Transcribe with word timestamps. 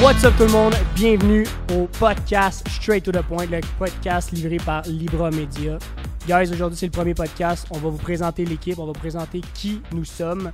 What's 0.00 0.24
up 0.24 0.34
tout 0.36 0.44
le 0.44 0.52
monde? 0.52 0.74
Bienvenue 0.94 1.46
au 1.72 1.86
podcast 1.86 2.66
Straight 2.68 3.04
to 3.04 3.12
the 3.12 3.22
Point, 3.22 3.46
le 3.46 3.60
podcast 3.78 4.32
livré 4.32 4.56
par 4.56 4.82
Libra 4.82 5.30
Media. 5.30 5.78
Guys, 6.26 6.52
aujourd'hui 6.52 6.76
c'est 6.76 6.86
le 6.86 6.92
premier 6.92 7.14
podcast. 7.14 7.66
On 7.70 7.78
va 7.78 7.88
vous 7.88 7.98
présenter 7.98 8.44
l'équipe, 8.44 8.78
on 8.78 8.86
va 8.86 8.92
vous 8.92 8.98
présenter 8.98 9.40
qui 9.54 9.80
nous 9.92 10.04
sommes. 10.04 10.50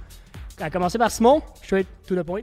Va 0.58 0.71
commencer 0.71 0.98
par 0.98 1.11
Simon, 1.11 1.42
Straight 1.62 1.87
to 2.06 2.14
the 2.14 2.22
Point. 2.22 2.42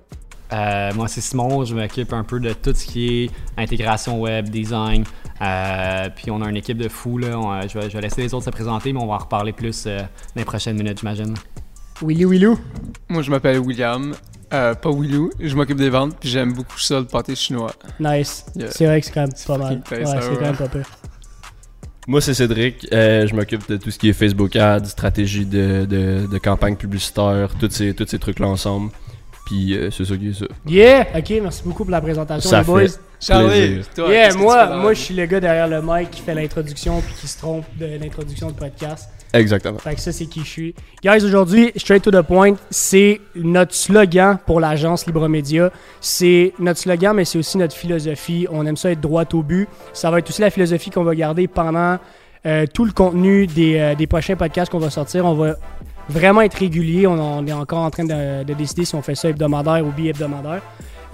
Euh, 0.53 0.93
moi, 0.93 1.07
c'est 1.07 1.21
Simon. 1.21 1.65
Je 1.65 1.75
m'occupe 1.75 2.13
un 2.13 2.23
peu 2.23 2.39
de 2.39 2.53
tout 2.53 2.73
ce 2.73 2.85
qui 2.85 3.25
est 3.25 3.31
intégration 3.57 4.19
web, 4.19 4.49
design. 4.49 5.03
Euh, 5.41 6.09
puis 6.15 6.31
on 6.31 6.41
a 6.41 6.49
une 6.49 6.57
équipe 6.57 6.77
de 6.77 6.89
fous. 6.89 7.17
Là. 7.17 7.27
Euh, 7.27 7.67
je, 7.67 7.77
vais, 7.77 8.01
laisser 8.01 8.21
les 8.21 8.33
autres 8.33 8.45
se 8.45 8.49
présenter, 8.49 8.93
mais 8.93 8.99
on 8.99 9.07
va 9.07 9.15
en 9.15 9.19
reparler 9.19 9.53
plus 9.53 9.85
dans 9.85 10.07
les 10.35 10.45
prochaines 10.45 10.77
minutes, 10.77 10.99
j'imagine. 10.99 11.35
Willy 12.01 12.25
Willou. 12.25 12.59
Moi, 13.09 13.21
je 13.21 13.31
m'appelle 13.31 13.59
William. 13.59 14.13
Euh, 14.53 14.73
pas 14.75 14.91
Willou. 14.91 15.29
Je 15.39 15.55
m'occupe 15.55 15.77
des 15.77 15.89
ventes, 15.89 16.15
puis 16.19 16.29
j'aime 16.29 16.53
beaucoup 16.53 16.79
ça, 16.79 16.99
le 16.99 17.05
pâté 17.05 17.35
chinois. 17.35 17.73
Nice. 17.99 18.45
Yeah. 18.55 18.67
C'est 18.71 18.85
vrai 18.85 19.01
que 19.01 19.07
c'est 19.07 19.13
quand 19.13 19.21
même 19.21 19.31
pas 19.45 19.57
mal. 19.57 19.73
Ouais, 19.91 20.05
c'est 20.05 20.35
quand 20.35 20.41
même 20.41 20.51
ouais. 20.51 20.57
pas 20.57 20.67
pire. 20.69 20.89
Moi, 22.07 22.21
c'est 22.21 22.33
Cédric. 22.33 22.87
Euh, 22.93 23.27
je 23.27 23.35
m'occupe 23.35 23.67
de 23.67 23.75
tout 23.75 23.91
ce 23.91 23.99
qui 23.99 24.07
est 24.09 24.13
Facebook 24.13 24.55
Ads, 24.55 24.85
stratégie 24.85 25.45
de, 25.45 25.85
de, 25.85 26.25
de 26.31 26.37
campagne 26.37 26.77
publicitaire, 26.77 27.49
tous 27.59 27.69
ces, 27.69 27.93
tous 27.93 28.07
ces 28.07 28.19
trucs-là 28.19 28.47
ensemble. 28.47 28.91
Puis 29.45 29.75
euh, 29.75 29.91
c'est 29.91 30.05
ça 30.05 30.15
qui 30.15 30.29
est 30.29 30.33
ça. 30.33 30.45
Yeah! 30.65 31.07
Ok, 31.17 31.33
merci 31.41 31.63
beaucoup 31.65 31.83
pour 31.83 31.91
la 31.91 32.01
présentation, 32.01 32.49
Ça 32.49 32.59
les 32.59 32.65
boys. 32.65 32.87
fait 32.87 32.99
Charlie, 33.19 33.47
Plaisir. 33.49 33.85
toi, 33.95 34.09
yeah, 34.09 34.33
moi, 34.35 34.77
moi 34.77 34.93
je 34.93 34.99
suis 35.01 35.15
le 35.15 35.25
gars 35.25 35.39
derrière 35.39 35.67
le 35.67 35.81
mic 35.81 36.11
qui 36.11 36.21
fait 36.21 36.35
l'introduction 36.35 37.01
puis 37.01 37.13
qui 37.19 37.27
se 37.27 37.37
trompe 37.37 37.65
de 37.77 37.85
l'introduction 37.85 38.47
du 38.47 38.53
podcast. 38.53 39.09
Exactement. 39.33 39.77
Fait 39.79 39.95
que 39.95 40.01
ça, 40.01 40.11
c'est 40.11 40.25
qui 40.25 40.39
je 40.41 40.45
suis. 40.45 40.75
Guys, 41.03 41.23
aujourd'hui, 41.23 41.71
straight 41.75 42.03
to 42.03 42.11
the 42.11 42.21
point, 42.21 42.53
c'est 42.69 43.19
notre 43.35 43.73
slogan 43.73 44.37
pour 44.45 44.59
l'agence 44.59 45.05
Libre 45.05 45.27
Média. 45.27 45.69
C'est 45.99 46.53
notre 46.59 46.79
slogan, 46.79 47.15
mais 47.15 47.25
c'est 47.25 47.37
aussi 47.37 47.57
notre 47.57 47.75
philosophie. 47.75 48.47
On 48.49 48.65
aime 48.65 48.77
ça 48.77 48.91
être 48.91 49.01
droit 49.01 49.25
au 49.33 49.43
but. 49.43 49.67
Ça 49.93 50.09
va 50.11 50.19
être 50.19 50.29
aussi 50.29 50.41
la 50.41 50.49
philosophie 50.49 50.89
qu'on 50.89 51.03
va 51.03 51.15
garder 51.15 51.47
pendant 51.47 51.97
euh, 52.45 52.65
tout 52.73 52.85
le 52.85 52.91
contenu 52.91 53.47
des, 53.47 53.77
euh, 53.77 53.95
des 53.95 54.07
prochains 54.07 54.35
podcasts 54.35 54.71
qu'on 54.71 54.79
va 54.79 54.89
sortir. 54.89 55.25
On 55.25 55.33
va 55.35 55.55
vraiment 56.09 56.41
être 56.41 56.55
régulier. 56.55 57.05
On, 57.07 57.39
on 57.39 57.45
est 57.45 57.53
encore 57.53 57.79
en 57.79 57.89
train 57.89 58.05
de, 58.05 58.43
de 58.43 58.53
décider 58.53 58.85
si 58.85 58.95
on 58.95 59.01
fait 59.01 59.15
ça 59.15 59.29
hebdomadaire 59.29 59.85
ou 59.85 59.91
bi-hebdomadaire. 59.91 60.61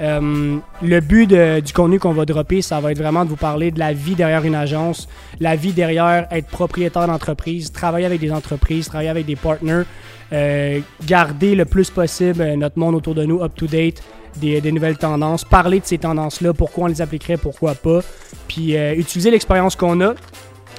Euh, 0.01 0.57
le 0.81 0.99
but 0.99 1.27
du 1.27 1.73
contenu 1.73 1.99
qu'on 1.99 2.13
va 2.13 2.25
dropper, 2.25 2.61
ça 2.61 2.79
va 2.79 2.91
être 2.91 2.97
vraiment 2.97 3.25
de 3.25 3.29
vous 3.29 3.35
parler 3.35 3.71
de 3.71 3.79
la 3.79 3.93
vie 3.93 4.15
derrière 4.15 4.43
une 4.43 4.55
agence, 4.55 5.07
la 5.39 5.55
vie 5.55 5.71
derrière 5.71 6.27
être 6.31 6.47
propriétaire 6.47 7.07
d'entreprise, 7.07 7.71
travailler 7.71 8.05
avec 8.05 8.19
des 8.19 8.31
entreprises, 8.31 8.87
travailler 8.87 9.09
avec 9.09 9.25
des 9.25 9.35
partners, 9.35 9.83
euh, 10.31 10.79
garder 11.05 11.55
le 11.55 11.65
plus 11.65 11.89
possible 11.89 12.41
euh, 12.41 12.55
notre 12.55 12.79
monde 12.79 12.95
autour 12.95 13.13
de 13.13 13.23
nous 13.23 13.41
up-to-date, 13.41 14.01
des, 14.37 14.61
des 14.61 14.71
nouvelles 14.71 14.97
tendances, 14.97 15.43
parler 15.43 15.79
de 15.79 15.85
ces 15.85 15.99
tendances-là, 15.99 16.53
pourquoi 16.53 16.85
on 16.85 16.87
les 16.87 17.01
appliquerait, 17.01 17.37
pourquoi 17.37 17.75
pas, 17.75 17.99
puis 18.47 18.73
utiliser 18.73 19.29
l'expérience 19.29 19.75
qu'on 19.75 20.01
a, 20.01 20.15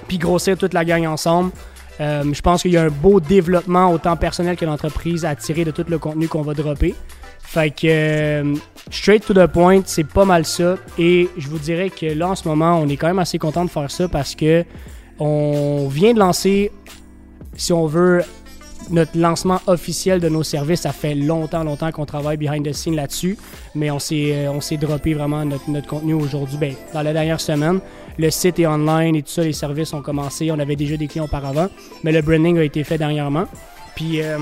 puis 0.08 0.18
grossir 0.18 0.58
toute 0.58 0.74
la 0.74 0.84
gang 0.84 1.06
ensemble. 1.06 1.52
Je 2.00 2.40
pense 2.40 2.62
qu'il 2.62 2.72
y 2.72 2.76
a 2.76 2.82
un 2.82 2.88
beau 2.88 3.20
développement, 3.20 3.92
autant 3.92 4.16
personnel 4.16 4.56
que 4.56 4.64
d'entreprise, 4.64 5.24
à 5.24 5.36
tirer 5.36 5.64
de 5.64 5.70
tout 5.70 5.84
le 5.88 5.98
contenu 5.98 6.26
qu'on 6.26 6.42
va 6.42 6.52
dropper. 6.54 6.96
Fait 7.44 7.70
que, 7.70 7.86
euh, 7.86 8.54
straight 8.90 9.24
to 9.24 9.34
the 9.34 9.46
point, 9.46 9.82
c'est 9.84 10.08
pas 10.08 10.24
mal 10.24 10.44
ça. 10.44 10.76
Et 10.98 11.28
je 11.36 11.48
vous 11.48 11.58
dirais 11.58 11.90
que 11.90 12.06
là, 12.06 12.30
en 12.30 12.34
ce 12.34 12.48
moment, 12.48 12.80
on 12.80 12.88
est 12.88 12.96
quand 12.96 13.06
même 13.06 13.18
assez 13.18 13.38
content 13.38 13.64
de 13.64 13.70
faire 13.70 13.90
ça 13.90 14.08
parce 14.08 14.34
que 14.34 14.64
on 15.20 15.86
vient 15.88 16.12
de 16.12 16.18
lancer, 16.18 16.72
si 17.56 17.72
on 17.72 17.86
veut, 17.86 18.22
notre 18.90 19.16
lancement 19.16 19.60
officiel 19.66 20.20
de 20.20 20.28
nos 20.28 20.42
services. 20.42 20.80
Ça 20.80 20.92
fait 20.92 21.14
longtemps, 21.14 21.64
longtemps 21.64 21.90
qu'on 21.92 22.06
travaille 22.06 22.36
behind 22.36 22.66
the 22.66 22.72
scene 22.72 22.96
là-dessus. 22.96 23.38
Mais 23.74 23.90
on 23.90 23.98
s'est, 23.98 24.32
euh, 24.32 24.52
on 24.52 24.60
s'est 24.60 24.76
droppé 24.76 25.14
vraiment 25.14 25.44
notre, 25.44 25.86
contenu 25.86 26.14
aujourd'hui, 26.14 26.58
ben, 26.58 26.74
dans 26.92 27.02
la 27.02 27.12
dernière 27.12 27.40
semaine. 27.40 27.80
Le 28.18 28.30
site 28.30 28.58
est 28.58 28.66
online 28.66 29.16
et 29.16 29.22
tout 29.22 29.30
ça, 29.30 29.42
les 29.42 29.52
services 29.52 29.92
ont 29.92 30.02
commencé. 30.02 30.50
On 30.50 30.58
avait 30.58 30.76
déjà 30.76 30.96
des 30.96 31.06
clients 31.06 31.24
auparavant. 31.24 31.68
Mais 32.02 32.12
le 32.12 32.22
branding 32.22 32.58
a 32.58 32.64
été 32.64 32.84
fait 32.84 32.98
dernièrement. 32.98 33.44
Puis 33.94 34.22
euh, 34.22 34.38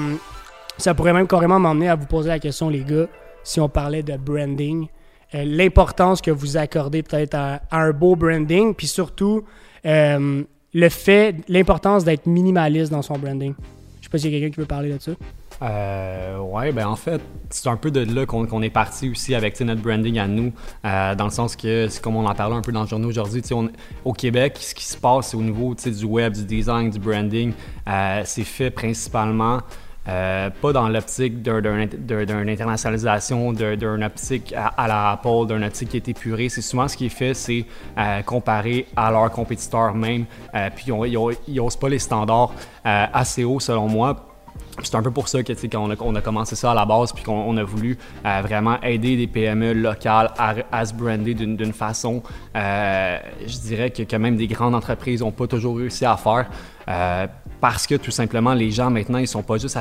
ça 0.79 0.95
pourrait 0.95 1.13
même 1.13 1.27
carrément 1.27 1.59
m'emmener 1.59 1.89
à 1.89 1.95
vous 1.95 2.07
poser 2.07 2.29
la 2.29 2.39
question, 2.39 2.69
les 2.69 2.85
gars, 2.85 3.07
si 3.45 3.61
on 3.61 3.69
parlait 3.69 4.03
de 4.03 4.17
branding. 4.17 4.89
Euh, 5.35 5.45
L'importance 5.45 6.21
que 6.21 6.31
vous 6.31 6.57
accordez 6.57 7.03
peut-être 7.03 7.35
à, 7.35 7.63
un 7.71 7.93
beau 7.93 8.17
branding, 8.17 8.75
puis 8.75 8.87
surtout 8.87 9.45
euh, 9.87 10.43
le 10.75 10.89
fait, 10.89 11.37
l'importance 11.49 12.05
d'être 12.05 12.27
minimaliste 12.27 12.93
dans 12.93 13.03
son 13.03 13.19
branding. 13.19 13.55
Je 14.01 14.05
sais 14.05 14.11
pas 14.11 14.19
s'il 14.19 14.33
y 14.33 14.37
a 14.37 14.39
quelqu'un 14.39 14.55
qui 14.55 14.61
veut 14.61 14.67
parler 14.67 14.93
de 14.93 14.99
ça. 14.99 15.13
Euh, 15.61 16.39
ouais, 16.39 16.73
ben 16.73 16.89
en 16.89 16.97
fait, 16.97 17.21
c'est 17.51 17.69
un 17.69 17.77
peu 17.77 17.93
de 17.93 18.01
là 18.01 18.27
qu'on 18.27 18.63
est 18.63 18.71
parti 18.71 19.11
aussi 19.11 19.35
avec 19.35 19.61
notre 19.61 19.81
branding 19.81 20.19
à 20.19 20.27
nous, 20.27 20.53
euh, 20.85 21.15
dans 21.15 21.27
le 21.27 21.31
sens 21.31 21.55
que, 21.55 21.87
c'est 21.89 22.03
comme 22.03 22.17
on 22.17 22.27
en 22.27 22.35
parlait 22.35 22.57
un 22.57 22.63
peu 22.63 22.73
dans 22.73 22.83
le 22.83 22.89
journal 22.89 23.09
aujourd'hui, 23.09 23.43
au 24.05 24.13
Québec, 24.13 24.57
ce 24.61 24.75
qui 24.75 24.85
se 24.85 24.97
passe 24.97 25.35
au 25.35 25.43
niveau 25.43 25.75
du 25.75 26.05
web, 26.05 26.33
du 26.33 26.45
design, 26.45 26.91
du 26.91 26.99
branding, 26.99 27.53
c'est 28.25 28.45
fait 28.45 28.71
principalement 28.71 29.61
euh, 30.09 30.51
pas 30.61 30.73
dans 30.73 30.89
l'optique 30.89 31.43
d'un- 31.43 31.61
d'un 31.61 31.87
d'un- 31.87 32.25
d'une 32.25 32.49
internationalisation, 32.49 33.53
d'un- 33.53 33.77
d'une 33.77 34.03
optique 34.03 34.53
à, 34.57 34.89
la 34.89 35.11
Apple, 35.13 35.47
d'une 35.49 35.63
optique 35.65 35.91
qui 35.91 35.97
est 35.97 36.09
épurée. 36.09 36.49
C'est 36.49 36.63
souvent 36.63 36.89
ce 36.89 36.97
qui 36.97 37.07
est 37.07 37.09
fait, 37.09 37.35
c'est 37.35 37.65
euh, 37.97 38.23
comparer 38.23 38.87
à 38.97 39.11
leurs 39.13 39.31
compétiteurs 39.31 39.95
même. 39.95 40.25
Euh, 40.55 40.69
puis 40.75 40.87
ils 41.47 41.55
n'osent 41.55 41.77
pas 41.77 41.89
les 41.89 42.01
standards 42.01 42.53
assez 42.85 43.45
hauts 43.45 43.61
selon 43.61 43.87
moi. 43.89 44.27
C'est 44.83 44.95
un 44.95 45.03
peu 45.03 45.11
pour 45.11 45.29
ça 45.29 45.43
que, 45.43 45.53
qu'on 45.67 46.15
a, 46.17 46.21
commencé 46.21 46.57
ça 46.57 46.73
à 46.73 46.75
la 46.75 46.87
base, 46.87 47.13
puis 47.13 47.23
qu'on 47.23 47.33
on 47.35 47.57
a 47.59 47.63
voulu 47.63 47.99
vraiment 48.25 48.81
aider 48.81 49.17
des 49.17 49.27
PME 49.27 49.75
locales 49.75 50.31
à, 50.39 50.85
se 50.85 50.95
brander 50.95 51.35
d'une 51.35 51.73
façon, 51.75 52.23
je 52.55 53.59
dirais 53.61 53.91
que, 53.91 54.03
que 54.03 54.17
même 54.17 54.37
des 54.37 54.47
grandes 54.47 54.75
entreprises 54.75 55.21
n'ont 55.21 55.31
pas 55.31 55.47
toujours 55.47 55.77
réussi 55.77 56.05
à 56.07 56.17
faire, 56.17 56.47
euh, 56.89 57.27
parce 57.61 57.87
que 57.87 57.95
tout 57.95 58.11
simplement, 58.11 58.55
les 58.55 58.71
gens 58.71 58.91
maintenant, 58.91 59.19
ils 59.19 59.29
sont 59.29 59.43
pas 59.43 59.57
juste 59.59 59.79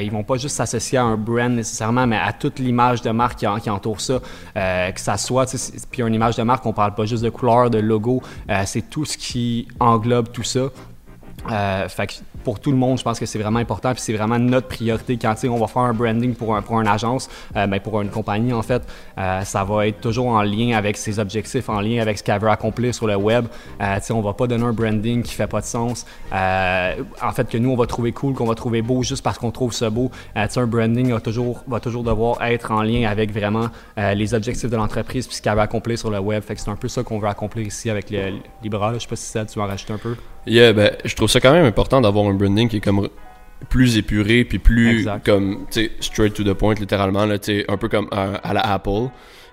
ils 0.00 0.12
vont 0.12 0.22
pas 0.22 0.36
juste 0.36 0.54
s'associer 0.54 0.98
à 0.98 1.02
un 1.02 1.16
brand 1.16 1.50
nécessairement, 1.50 2.06
mais 2.06 2.16
à 2.16 2.32
toute 2.32 2.60
l'image 2.60 3.02
de 3.02 3.10
marque 3.10 3.40
qui, 3.40 3.48
en- 3.48 3.58
qui 3.58 3.68
entoure 3.68 4.00
ça. 4.00 4.20
Euh, 4.56 4.90
que 4.92 5.00
ça 5.00 5.16
soit, 5.16 5.44
puis 5.90 6.02
une 6.02 6.14
image 6.14 6.36
de 6.36 6.42
marque, 6.44 6.64
on 6.66 6.72
parle 6.72 6.94
pas 6.94 7.04
juste 7.04 7.24
de 7.24 7.30
couleur, 7.30 7.68
de 7.68 7.78
logo, 7.78 8.22
euh, 8.48 8.62
c'est 8.64 8.82
tout 8.88 9.04
ce 9.04 9.16
qui 9.18 9.66
englobe 9.80 10.30
tout 10.30 10.44
ça. 10.44 10.68
Fait 11.88 12.06
que 12.06 12.12
pour 12.42 12.60
tout 12.60 12.70
le 12.70 12.76
monde, 12.76 12.98
je 12.98 13.02
pense 13.04 13.18
que 13.18 13.26
c'est 13.26 13.38
vraiment 13.38 13.58
important, 13.58 13.92
puis 13.92 14.00
c'est 14.00 14.12
vraiment 14.12 14.38
notre 14.38 14.68
priorité. 14.68 15.16
Quand 15.16 15.34
on 15.44 15.58
va 15.58 15.66
faire 15.66 15.82
un 15.82 15.92
branding 15.92 16.34
pour, 16.34 16.54
un, 16.54 16.62
pour 16.62 16.80
une 16.80 16.88
agence, 16.88 17.28
euh, 17.56 17.66
ben, 17.66 17.80
pour 17.80 18.00
une 18.00 18.10
compagnie 18.10 18.52
en 18.52 18.62
fait, 18.62 18.82
euh, 19.18 19.40
ça 19.42 19.64
va 19.64 19.86
être 19.86 20.00
toujours 20.00 20.28
en 20.28 20.42
lien 20.42 20.76
avec 20.76 20.96
ses 20.96 21.18
objectifs, 21.18 21.68
en 21.68 21.80
lien 21.80 22.00
avec 22.00 22.18
ce 22.18 22.22
qu'elle 22.22 22.40
veut 22.40 22.50
accomplir 22.50 22.94
sur 22.94 23.06
le 23.06 23.16
web. 23.16 23.46
Euh, 23.80 23.98
on 24.10 24.20
va 24.20 24.34
pas 24.34 24.46
donner 24.46 24.64
un 24.64 24.72
branding 24.72 25.22
qui 25.22 25.34
fait 25.34 25.46
pas 25.46 25.60
de 25.60 25.66
sens. 25.66 26.06
Euh, 26.32 26.94
en 27.22 27.32
fait, 27.32 27.48
que 27.48 27.56
nous 27.58 27.70
on 27.70 27.76
va 27.76 27.86
trouver 27.86 28.12
cool, 28.12 28.34
qu'on 28.34 28.46
va 28.46 28.54
trouver 28.54 28.82
beau 28.82 29.02
juste 29.02 29.22
parce 29.22 29.38
qu'on 29.38 29.50
trouve 29.50 29.72
ça 29.72 29.90
beau. 29.90 30.10
Euh, 30.36 30.46
un 30.54 30.66
branding 30.66 31.12
va 31.12 31.20
toujours, 31.20 31.64
va 31.66 31.80
toujours 31.80 32.04
devoir 32.04 32.42
être 32.42 32.70
en 32.70 32.82
lien 32.82 33.08
avec 33.08 33.32
vraiment 33.32 33.68
les 33.96 34.34
objectifs 34.34 34.70
de 34.70 34.76
l'entreprise 34.76 35.26
puis 35.26 35.36
ce 35.36 35.42
qu'elle 35.42 35.54
veut 35.54 35.60
accomplir 35.60 35.98
sur 35.98 36.10
le 36.10 36.18
web. 36.18 36.42
Fait 36.42 36.58
c'est 36.58 36.70
un 36.70 36.76
peu 36.76 36.88
ça 36.88 37.02
qu'on 37.02 37.18
veut 37.18 37.28
accomplir 37.28 37.66
ici 37.66 37.90
avec 37.90 38.10
le 38.10 38.34
Libra. 38.62 38.94
Je 38.94 39.00
sais 39.00 39.08
pas 39.08 39.16
si 39.16 39.26
ça, 39.26 39.44
tu 39.44 39.58
veux 39.58 39.64
en 39.64 39.68
rajouter 39.68 39.92
un 39.92 39.98
peu. 39.98 40.16
Yeah, 40.46 40.72
ben, 40.72 40.90
je 41.04 41.14
trouve 41.14 41.28
ça 41.30 41.40
quand 41.40 41.52
même 41.52 41.64
important 41.64 42.00
d'avoir 42.00 42.26
un 42.26 42.34
branding 42.34 42.68
qui 42.68 42.78
est 42.78 42.80
comme 42.80 43.08
plus 43.68 43.96
épuré 43.96 44.44
puis 44.44 44.58
plus 44.58 44.98
Exact. 44.98 45.24
comme 45.24 45.66
straight 46.00 46.34
to 46.34 46.42
the 46.42 46.52
point 46.52 46.74
littéralement 46.74 47.24
là 47.26 47.36
un 47.68 47.76
peu 47.76 47.88
comme 47.88 48.08
euh, 48.12 48.36
à 48.42 48.52
la 48.52 48.60
Apple 48.60 49.08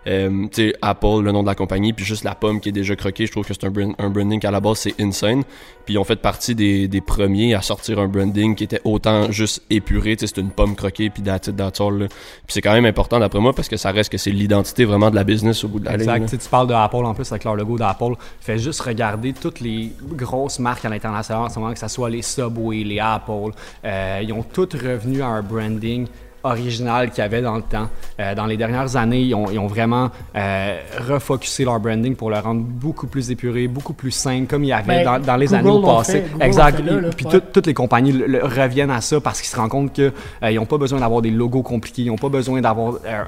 Euh, 0.08 0.30
tu 0.52 0.70
sais 0.70 0.74
Apple 0.82 1.22
le 1.24 1.32
nom 1.34 1.42
de 1.42 1.48
la 1.48 1.56
compagnie 1.56 1.92
puis 1.92 2.06
juste 2.06 2.24
la 2.24 2.34
pomme 2.34 2.62
qui 2.62 2.70
est 2.70 2.72
déjà 2.72 2.96
croquée 2.96 3.26
je 3.26 3.32
trouve 3.34 3.46
que 3.46 3.54
c'est 3.54 3.66
un, 3.66 3.70
brand- 3.70 3.94
un 4.00 4.10
branding 4.10 4.44
à 4.46 4.50
la 4.52 4.62
base 4.62 4.78
c'est 4.80 5.00
insane 5.02 5.44
puis 5.86 5.96
ils 5.96 5.98
ont 5.98 6.06
fait 6.06 6.16
partie 6.16 6.56
des, 6.56 6.88
des 6.88 7.02
premiers 7.02 7.54
à 7.54 7.62
sortir 7.62 8.00
un 8.00 8.08
branding 8.08 8.56
qui 8.56 8.64
était 8.64 8.80
autant 8.86 9.30
juste 9.30 9.62
épuré 9.70 10.16
tu 10.16 10.26
sais 10.26 10.34
c'est 10.34 10.42
une 10.42 10.52
pomme 10.52 10.76
croquée 10.78 11.10
puis 11.10 11.22
that's 11.22 11.48
it, 11.48 11.58
that's 11.58 11.82
all, 11.82 11.98
là. 12.00 12.08
puis 12.08 12.16
c'est 12.48 12.62
quand 12.62 12.72
même 12.72 12.86
important 12.86 13.20
d'après 13.20 13.40
moi 13.42 13.52
parce 13.54 13.68
que 13.68 13.76
ça 13.76 13.92
reste 13.92 14.10
que 14.10 14.18
c'est 14.18 14.32
l'identité 14.32 14.86
vraiment 14.86 15.10
de 15.12 15.16
la 15.16 15.26
business 15.26 15.66
au 15.66 15.68
bout 15.68 15.80
de 15.82 15.86
la 15.86 15.96
Exact. 15.96 16.16
ligne 16.16 16.24
Tu 16.26 16.30
sais, 16.32 16.38
tu 16.38 16.50
parles 16.50 16.68
de 16.68 16.74
Apple 16.74 16.96
en 17.04 17.14
plus 17.14 17.30
avec 17.32 17.44
leur 17.44 17.56
logo 17.58 17.78
d'Apple. 17.78 18.14
Fais 18.40 18.58
juste 18.58 18.80
regarder 18.80 19.34
toutes 19.34 19.60
les 19.60 19.92
grosses 20.14 20.60
marques 20.60 20.86
à 20.86 20.90
l'international 20.90 21.44
en 21.44 21.50
ce 21.50 21.60
moment, 21.60 21.74
que 21.74 21.80
ce 21.80 21.88
soit 21.90 22.10
les 22.10 22.22
Subway, 22.22 22.84
les 22.86 23.00
Apple. 23.00 23.52
Euh, 23.84 24.22
ils 24.24 24.32
ont 24.32 24.44
toutes 24.44 24.74
revenu 24.76 25.22
à 25.22 25.28
un 25.28 25.42
branding 25.42 26.08
original 26.44 27.10
qu'il 27.10 27.20
y 27.20 27.26
avait 27.26 27.42
dans 27.42 27.56
le 27.56 27.62
temps. 27.62 27.90
Euh, 28.20 28.36
dans 28.36 28.46
les 28.46 28.58
dernières 28.58 28.96
années, 28.96 29.22
ils 29.22 29.36
ont, 29.36 29.50
ils 29.52 29.60
ont 29.60 29.68
vraiment 29.68 30.10
euh, 30.36 30.78
refocusé 31.08 31.66
leur 31.66 31.80
branding 31.80 32.16
pour 32.16 32.30
le 32.30 32.38
rendre 32.40 32.62
beaucoup 32.62 33.08
plus 33.08 33.32
épuré, 33.32 33.68
beaucoup 33.68 33.94
plus 33.94 34.12
simple, 34.12 34.48
comme 34.48 34.64
il 34.64 34.68
y 34.68 34.74
avait 34.74 35.04
Ben, 35.04 35.06
dans, 35.06 35.20
dans 35.20 35.36
les 35.36 35.48
Google 35.48 35.58
années 35.68 35.82
passées. 35.86 36.24
exact. 36.42 36.80
là, 36.86 37.02
là, 37.02 37.10
Puis 37.16 37.26
ouais. 37.26 37.32
tout- 37.32 37.44
toutes 37.54 37.68
les 37.68 37.74
compagnies 37.74 38.12
le- 38.12 38.28
le- 38.28 38.44
reviennent 38.44 38.92
à 38.92 39.02
ça 39.02 39.20
parce 39.22 39.40
qu'ils 39.42 39.50
se 39.50 39.56
rendent 39.56 39.70
compte 39.70 39.94
qu'ils 39.94 40.12
n'ont 40.56 40.66
pas 40.66 40.78
besoin 40.78 41.00
d'avoir 41.00 41.22
des 41.22 41.32
logos 41.32 41.62
compliqués, 41.64 42.04
ils 42.04 42.08
n'ont 42.08 42.16
pas 42.18 42.30
besoin 42.30 42.62
d'avoir 42.62 42.96
euh, 43.06 43.24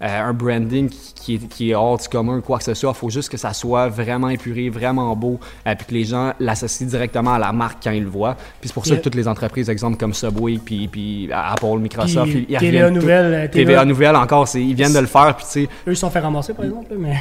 un, 0.00 0.06
euh, 0.06 0.28
un 0.28 0.32
branding 0.32 0.88
qui, 0.88 1.12
qui 1.14 1.34
est, 1.34 1.48
qui 1.48 1.70
est 1.70 1.74
hors 1.74 1.98
du 1.98 2.08
commun, 2.08 2.40
quoi 2.40 2.58
que 2.58 2.64
ce 2.64 2.74
soit. 2.74 2.90
Il 2.94 2.98
faut 2.98 3.10
juste 3.10 3.28
que 3.30 3.36
ça 3.36 3.52
soit 3.52 3.88
vraiment 3.88 4.28
épuré, 4.28 4.68
vraiment 4.70 5.14
beau, 5.16 5.38
euh, 5.66 5.74
puis 5.74 5.86
que 5.86 5.94
les 5.94 6.04
gens 6.04 6.32
l'associent 6.40 6.86
directement 6.86 7.34
à 7.34 7.38
la 7.38 7.52
marque 7.52 7.78
quand 7.84 7.90
ils 7.92 8.02
le 8.04 8.08
voient. 8.08 8.34
Puis 8.60 8.68
c'est 8.68 8.74
pour 8.74 8.86
ça 8.86 8.96
que 8.96 9.00
toutes 9.02 9.14
les 9.14 9.28
entreprises, 9.28 9.68
exemple 9.70 9.96
comme 9.96 10.14
Subway, 10.14 10.58
puis, 10.64 10.88
puis 10.88 11.28
Apple, 11.32 11.78
Microsoft, 11.78 12.30
Puis 12.32 12.41
ils, 12.48 12.54
ils 12.54 12.58
TVA 12.58 12.88
tout- 12.88 12.94
Nouvelle, 12.94 13.34
euh, 13.34 13.48
TVA 13.48 13.84
Nouvelle 13.84 14.16
encore, 14.16 14.48
ils 14.54 14.74
viennent 14.74 14.92
de 14.92 14.98
le 14.98 15.06
faire, 15.06 15.34
puis 15.36 15.44
tu 15.44 15.50
sais, 15.52 15.62
Eux, 15.64 15.68
ils 15.92 15.94
se 15.96 16.00
sont 16.00 16.10
fait 16.10 16.20
ramasser, 16.20 16.54
par 16.54 16.64
exemple, 16.64 16.94
mais 16.98 17.16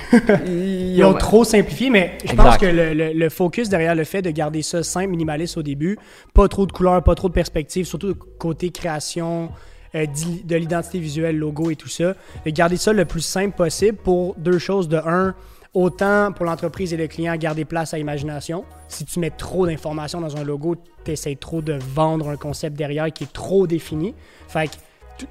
ils, 0.47 1.03
ont 1.06 1.13
trop 1.13 1.44
simplifié, 1.44 1.89
mais 1.89 2.18
je 2.25 2.33
pense 2.35 2.57
que 2.57 2.65
le, 2.65 2.94
le- 2.94 3.13
le 3.13 3.29
focus 3.29 3.69
derrière 3.69 3.95
le 3.95 4.03
fait 4.03 4.21
de 4.21 4.31
garder 4.31 4.62
ça 4.62 4.83
simple, 4.83 5.07
minimaliste 5.09 5.57
au 5.57 5.63
début, 5.63 5.97
pas 6.33 6.47
trop 6.47 6.65
de 6.65 6.71
couleurs, 6.71 7.01
pas 7.03 7.15
trop 7.15 7.27
de 7.29 7.33
perspectives, 7.33 7.85
surtout 7.85 8.15
côté 8.38 8.69
création 8.71 9.50
euh, 9.95 10.06
de 10.45 10.56
l'identité 10.56 11.00
visuelle, 11.00 11.38
logo 11.38 11.69
et 11.69 11.75
tout 11.75 11.89
ça, 11.89 12.13
de 12.45 12.50
garder 12.51 12.77
ça 12.77 12.94
le 12.94 13.06
plus 13.06 13.21
simple 13.21 13.56
possible 13.56 13.97
pour 13.97 14.35
deux 14.38 14.57
choses. 14.59 14.88
De 14.88 14.97
un, 14.97 15.35
autant 15.74 16.31
pour 16.33 16.45
l'entreprise 16.45 16.94
et 16.94 16.97
le 16.97 17.07
client, 17.07 17.35
garder 17.35 17.65
place 17.65 17.94
à 17.94 17.97
l'imagination. 17.97 18.63
Si 18.88 19.06
tu 19.06 19.19
mets 19.19 19.29
trop 19.31 19.65
d'informations 19.65 20.19
dans 20.21 20.35
un 20.38 20.44
logo, 20.44 20.75
tu 21.06 21.12
essaies 21.12 21.35
trop 21.39 21.62
de 21.62 21.77
vendre 21.94 22.29
un 22.29 22.35
concept 22.35 22.77
derrière 22.77 23.12
qui 23.12 23.24
est 23.25 23.33
trop 23.33 23.67
défini. 23.67 24.13
Fait 24.47 24.67
que 24.67 24.74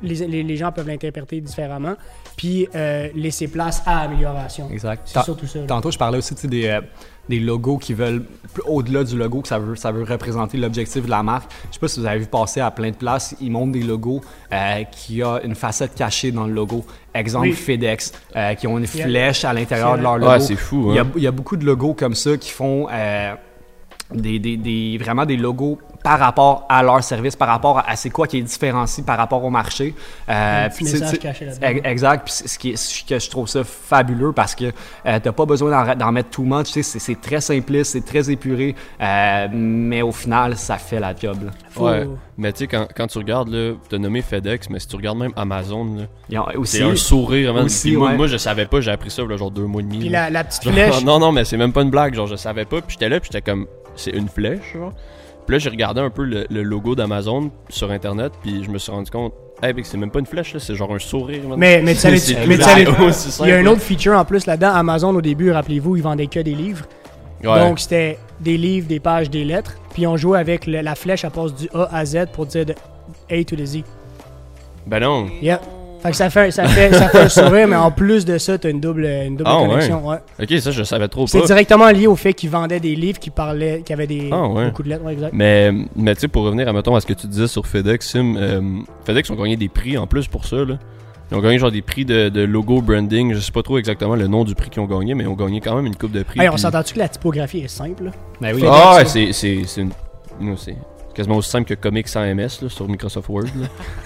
les, 0.03 0.15
les- 0.27 0.43
les 0.43 0.57
gens 0.57 0.73
peuvent 0.73 0.89
l'interpréter 0.89 1.41
différemment. 1.41 1.95
Puis 2.37 2.69
euh, 2.75 3.09
laisser 3.15 3.49
place 3.49 3.83
à 3.87 4.01
amélioration. 4.01 4.69
Exact. 4.71 5.03
C'est 5.05 5.23
surtout 5.23 5.47
ça. 5.47 5.61
là. 5.61 5.67
Tantôt, 5.67 5.91
je 5.91 5.99
parlais 5.99 6.19
aussi 6.19 6.35
des, 6.47 6.67
euh, 6.67 6.81
des 7.29 7.39
logos 7.41 7.79
qui 7.79 7.93
veulent, 7.95 8.25
plus 8.55 8.63
au-delà 8.67 9.05
du 9.05 9.17
logo, 9.17 9.43
que 9.43 9.49
ça 9.49 9.59
veut, 9.59 9.77
ça 9.77 9.93
veut 9.93 10.05
représenter 10.05 10.57
l'objectif 10.59 11.05
de 11.05 11.11
la 11.11 11.23
marque. 11.23 11.51
Je 11.69 11.75
sais 11.75 11.81
pas 11.81 11.89
si 11.89 12.01
vous 12.01 12.07
avez 12.07 12.21
vu 12.21 12.27
passer 12.27 12.61
à 12.61 12.71
plein 12.71 12.91
de 12.91 12.97
places, 12.97 13.37
ils 13.41 13.51
montrent 13.51 13.73
des 13.73 13.83
logos 13.83 14.21
euh, 14.53 14.85
qui 14.85 15.23
a 15.23 15.41
une 15.45 15.55
facette 15.55 15.95
cachée 15.95 16.33
dans 16.33 16.47
le 16.47 16.53
logo. 16.53 16.85
Exemple, 17.15 17.49
Oui. 17.49 17.53
FedEx, 17.53 18.13
euh, 18.37 18.55
qui 18.55 18.67
ont 18.67 18.79
une 18.79 18.87
Yeah. 18.95 19.05
flèche 19.07 19.45
à 19.45 19.53
l'intérieur 19.53 19.97
de 19.99 20.03
leur 20.03 20.17
logo. 20.19 20.33
Ouais, 20.33 20.41
c'est 20.41 20.57
fou, 20.57 20.87
il, 20.91 20.97
y 20.97 20.99
a, 20.99 21.03
hein. 21.03 21.11
il 21.17 21.23
y 21.23 21.27
a 21.27 21.31
beaucoup 21.33 21.57
de 21.57 21.65
logos 21.65 21.95
comme 21.95 22.15
ça 22.15 22.37
qui 22.37 22.51
font 22.51 22.89
euh, 22.91 23.35
des, 24.13 24.39
des- 24.39 24.57
des- 24.57 24.99
vraiment 24.99 25.25
des 25.27 25.37
logos 25.37 25.79
par 26.03 26.19
rapport 26.19 26.67
à 26.69 26.83
leur 26.83 27.03
service, 27.05 27.37
par 27.37 27.49
rapport 27.49 27.79
à, 27.79 27.91
à 27.91 27.97
c'est 27.97 28.11
quoi 28.11 28.27
qui 28.27 28.39
est 28.39 28.43
différencié 28.43 29.03
par 29.05 29.19
rapport 29.19 29.45
au 29.45 29.51
marché. 29.51 29.95
Euh, 30.29 30.69
puis 30.75 30.87
Exact. 31.85 32.23
Puis 32.25 32.33
c'est- 32.33 32.49
ce 32.49 32.59
qui 32.59 32.71
est, 32.71 32.77
ce 32.77 33.05
que 33.05 33.19
je 33.19 33.31
trouve 33.31 33.49
ça 33.49 33.63
fabuleux 33.65 34.33
parce 34.33 34.55
que 34.55 34.65
euh, 35.07 35.19
t'as 35.23 35.33
pas 35.33 35.45
besoin 35.47 35.71
d'en, 35.85 35.95
d'en 35.95 36.13
mettre 36.13 36.31
too 36.31 36.43
much. 36.45 36.67
tu 36.67 36.73
sais, 36.73 36.83
C'est, 36.83 36.99
c'est 36.99 37.21
très 37.21 37.41
simpliste, 37.41 37.93
c'est 37.93 38.05
très 38.05 38.31
épuré, 38.31 38.75
euh, 39.01 39.49
mais 39.53 40.03
au 40.03 40.13
final, 40.13 40.57
ça 40.57 40.79
fait 40.79 41.01
la 41.01 41.15
job. 41.15 41.45
là. 41.45 41.51
Faut- 41.71 41.87
Ouais. 41.91 42.07
Mais 42.39 42.53
tu 42.53 42.61
sais, 42.61 42.67
quand, 42.67 42.87
quand 42.97 43.07
tu 43.07 43.19
regardes, 43.19 43.49
là, 43.49 43.73
t'as 43.89 43.99
nommé 43.99 44.23
FedEx, 44.23 44.71
mais 44.71 44.79
si 44.79 44.87
tu 44.89 44.97
regardes 44.97 45.19
même 45.19 45.33
Amazon, 45.37 46.07
c'est 46.65 46.83
un 46.83 46.97
sourire. 46.97 47.53
man. 47.55 47.65
aussi, 47.65 47.89
Puis 47.89 47.97
moi, 47.97 48.09
ouais. 48.11 48.17
moi, 48.17 48.27
je 48.27 48.37
savais 48.39 48.67
pas, 48.67 48.81
j'ai 48.81 48.91
appris 48.91 49.11
ça, 49.11 49.23
là, 49.25 49.37
genre 49.37 49.51
deux 49.51 49.65
mois 49.67 49.81
et 49.83 49.85
demi. 49.85 49.99
Puis 49.99 50.09
la, 50.09 50.31
la 50.31 50.45
petite 50.45 50.63
Genre, 50.65 50.73
flèche. 50.73 51.05
non, 51.05 51.19
non, 51.19 51.33
mais 51.33 51.45
c'est 51.45 51.57
même 51.59 51.73
pas 51.73 51.83
une 51.83 51.91
blague. 51.91 52.15
Genre, 52.15 52.27
je 52.27 52.37
savais 52.37 52.65
pas. 52.65 52.81
Puis 52.81 52.93
j'étais 52.93 53.09
là, 53.09 53.21
puis 53.21 53.29
j'étais 53.33 53.43
comme, 53.43 53.67
c'est 53.97 54.11
une 54.13 54.29
flèche, 54.29 54.73
genre. 54.73 54.93
Puis 55.51 55.57
là, 55.57 55.59
j'ai 55.59 55.71
regardé 55.71 56.01
un 56.01 56.11
peu 56.11 56.23
le, 56.23 56.47
le 56.49 56.63
logo 56.63 56.95
d'Amazon 56.95 57.51
sur 57.71 57.91
Internet, 57.91 58.31
puis 58.41 58.63
je 58.63 58.71
me 58.71 58.79
suis 58.79 58.93
rendu 58.93 59.11
compte, 59.11 59.33
hey, 59.61 59.75
c'est 59.83 59.97
même 59.99 60.13
pas 60.13 60.21
une 60.21 60.27
flèche, 60.27 60.57
c'est 60.59 60.77
genre 60.77 60.95
un 60.95 61.01
sourire. 61.01 61.43
man. 61.49 61.59
Mais, 61.59 61.83
mais 61.83 61.95
tu 61.95 61.99
savais, 61.99 62.19
mais 62.47 62.57
tu 62.57 62.63
savais- 62.63 62.87
il 63.41 63.49
y 63.49 63.51
a 63.51 63.57
un 63.59 63.67
autre 63.67 63.81
feature 63.81 64.13
en 64.17 64.25
plus 64.25 64.47
là-dedans. 64.47 64.73
Amazon, 64.73 65.13
au 65.13 65.21
début, 65.21 65.51
rappelez-vous, 65.51 65.97
ils 65.97 66.05
vendaient 66.05 66.29
que 66.29 66.39
des 66.39 66.55
livres. 66.55 66.85
Ouais. 67.43 67.59
Donc, 67.69 67.81
c'était 67.81 68.17
des 68.39 68.57
livres, 68.57 68.87
des 68.87 69.01
pages, 69.01 69.29
des 69.29 69.43
lettres. 69.45 69.75
Puis 69.93 70.07
on 70.07 70.17
jouait 70.17 70.39
avec 70.39 70.69
le- 70.69 70.83
la 70.83 70.95
flèche, 70.95 71.25
elle 71.25 71.33
passe 71.33 71.53
du 71.53 71.69
A 71.75 71.89
à 71.97 72.05
Z 72.05 72.27
pour 72.33 72.47
dire 72.47 72.65
de 72.67 72.75
A 73.29 73.43
to 73.43 73.57
the 73.57 73.65
Z. 73.67 73.79
Ben 74.87 75.01
non. 75.01 75.27
Yeah. 75.43 75.61
Fait 76.03 76.11
que 76.13 76.17
ça 76.17 76.31
fait, 76.31 76.51
ça 76.51 76.67
fait, 76.67 76.93
ça 76.95 77.09
fait 77.09 77.19
un 77.21 77.29
sourire, 77.29 77.69
mais 77.69 77.77
en 77.77 77.91
plus 77.91 78.25
de 78.25 78.39
ça, 78.39 78.57
t'as 78.57 78.71
une 78.71 78.81
double, 78.81 79.05
une 79.05 79.37
double 79.37 79.51
Ah, 79.53 79.59
connexion. 79.67 80.09
Ouais. 80.09 80.17
Ok, 80.43 80.59
ça, 80.61 80.71
je 80.71 80.83
savais 80.83 81.09
trop 81.09 81.27
C'est 81.27 81.43
directement 81.45 81.91
lié 81.91 82.07
au 82.07 82.17
fait 82.17 82.33
qu'ils 82.33 82.49
vendaient 82.51 82.81
des 82.81 82.95
livres 82.97 83.19
qui 83.19 83.29
parlaient, 83.31 83.83
qui 83.85 83.93
avaient 83.93 84.07
des, 84.07 84.31
Ah, 84.33 84.47
ouais. 84.49 84.67
beaucoup 84.69 84.83
de 84.83 84.89
lettres. 84.89 85.05
Ouais, 85.05 85.13
exact. 85.13 85.33
Mais, 85.35 85.71
mais 85.95 86.15
tu 86.15 86.23
sais, 86.23 86.29
pour 86.29 86.45
revenir 86.45 86.67
à, 86.69 86.73
mettons, 86.73 86.95
à 86.97 87.01
ce 87.01 87.07
que 87.07 87.13
tu 87.13 87.27
disais 87.27 87.49
sur 87.49 87.67
FedEx, 87.67 88.09
Sim, 88.13 88.35
euh, 88.37 88.61
FedEx 89.05 89.29
ont 89.31 89.35
gagné 89.37 89.57
des 89.57 89.69
prix 89.69 89.99
en 89.99 90.07
plus 90.07 90.27
pour 90.27 90.47
ça, 90.47 90.57
là. 90.65 90.79
Ils 91.31 91.37
ont 91.37 91.41
gagné 91.41 91.59
genre 91.61 91.71
des 91.71 91.83
prix 91.83 92.05
de, 92.05 92.29
de 92.29 92.41
logo 92.41 92.81
branding. 92.83 93.35
Je 93.35 93.39
sais 93.39 93.53
pas 93.53 93.63
trop 93.63 93.79
exactement 93.79 94.17
le 94.17 94.27
nom 94.27 94.43
du 94.43 94.57
prix 94.57 94.69
qu'ils 94.69 94.83
ont 94.83 94.87
gagné, 94.87 95.15
mais 95.15 95.23
ils 95.25 95.29
ont 95.29 95.35
gagné 95.37 95.61
quand 95.61 95.77
même 95.77 95.87
une 95.87 95.95
coupe 95.95 96.11
de 96.11 96.25
prix. 96.25 96.41
Hey, 96.41 96.49
on 96.49 96.53
puis- 96.55 96.63
s'entend-tu 96.63 96.95
que 96.95 96.99
la 96.99 97.09
typographie 97.09 97.59
est 97.61 97.69
simple? 97.69 98.05
là? 98.07 98.11
Ben 98.41 98.53
oui. 98.53 98.63
Ah, 98.67 99.03
c'est 99.07 99.33
c'est 99.33 99.61
c'est 99.65 99.83
une- 99.83 99.93
non, 100.41 100.57
c'est 100.57 100.75
quasiment 101.21 101.37
aussi 101.37 101.51
simple 101.51 101.69
que 101.69 101.75
Comics 101.75 102.09
sans 102.09 102.23
MS 102.35 102.63
là, 102.63 102.69
sur 102.71 102.89
Microsoft 102.89 103.29
Word. 103.29 103.45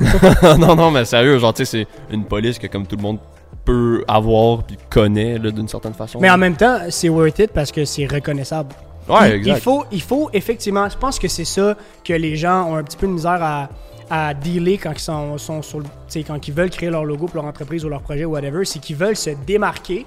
là. 0.01 0.57
non, 0.59 0.75
non, 0.75 0.91
mais 0.91 1.05
sérieux, 1.05 1.39
genre 1.39 1.55
tu 1.55 1.65
sais, 1.65 1.87
c'est 1.87 2.15
une 2.15 2.25
police 2.25 2.59
que 2.59 2.67
comme 2.67 2.89
tout 2.89 2.97
le 2.97 3.03
monde 3.03 3.19
peut 3.65 4.05
avoir 4.09 4.65
puis 4.65 4.77
connaît 4.91 5.39
d'une 5.39 5.69
certaine 5.69 5.95
façon. 5.95 6.19
Mais 6.21 6.29
en 6.29 6.37
même 6.37 6.57
temps, 6.57 6.79
c'est 6.91 7.09
worth 7.09 7.39
it 7.39 7.53
parce 7.53 7.71
que 7.71 7.85
c'est 7.85 8.07
reconnaissable. 8.07 8.75
ouais, 9.09 9.31
il, 9.31 9.35
exact. 9.37 9.57
il 9.57 9.61
faut, 9.61 9.85
il 9.93 10.03
faut 10.03 10.29
effectivement, 10.33 10.89
je 10.89 10.97
pense 10.97 11.21
que 11.21 11.29
c'est 11.29 11.45
ça 11.45 11.77
que 12.05 12.15
les 12.15 12.35
gens 12.35 12.69
ont 12.73 12.75
un 12.75 12.83
petit 12.83 12.97
peu 12.97 13.07
de 13.07 13.13
misère 13.13 13.39
à, 13.41 13.69
à 14.11 14.35
dealer 14.35 14.79
quand 14.79 14.93
ils 14.93 14.99
sont, 15.39 15.63
sur 15.63 15.83
quand 16.27 16.49
ils 16.49 16.53
veulent 16.53 16.71
créer 16.71 16.91
leur 16.91 17.05
logo 17.05 17.27
pour 17.27 17.37
leur 17.37 17.45
entreprise 17.45 17.85
ou 17.85 17.89
leur 17.89 18.03
projet 18.03 18.25
ou 18.25 18.33
whatever, 18.33 18.65
c'est 18.65 18.81
qu'ils 18.81 18.97
veulent 18.97 19.17
se 19.17 19.31
démarquer, 19.47 20.05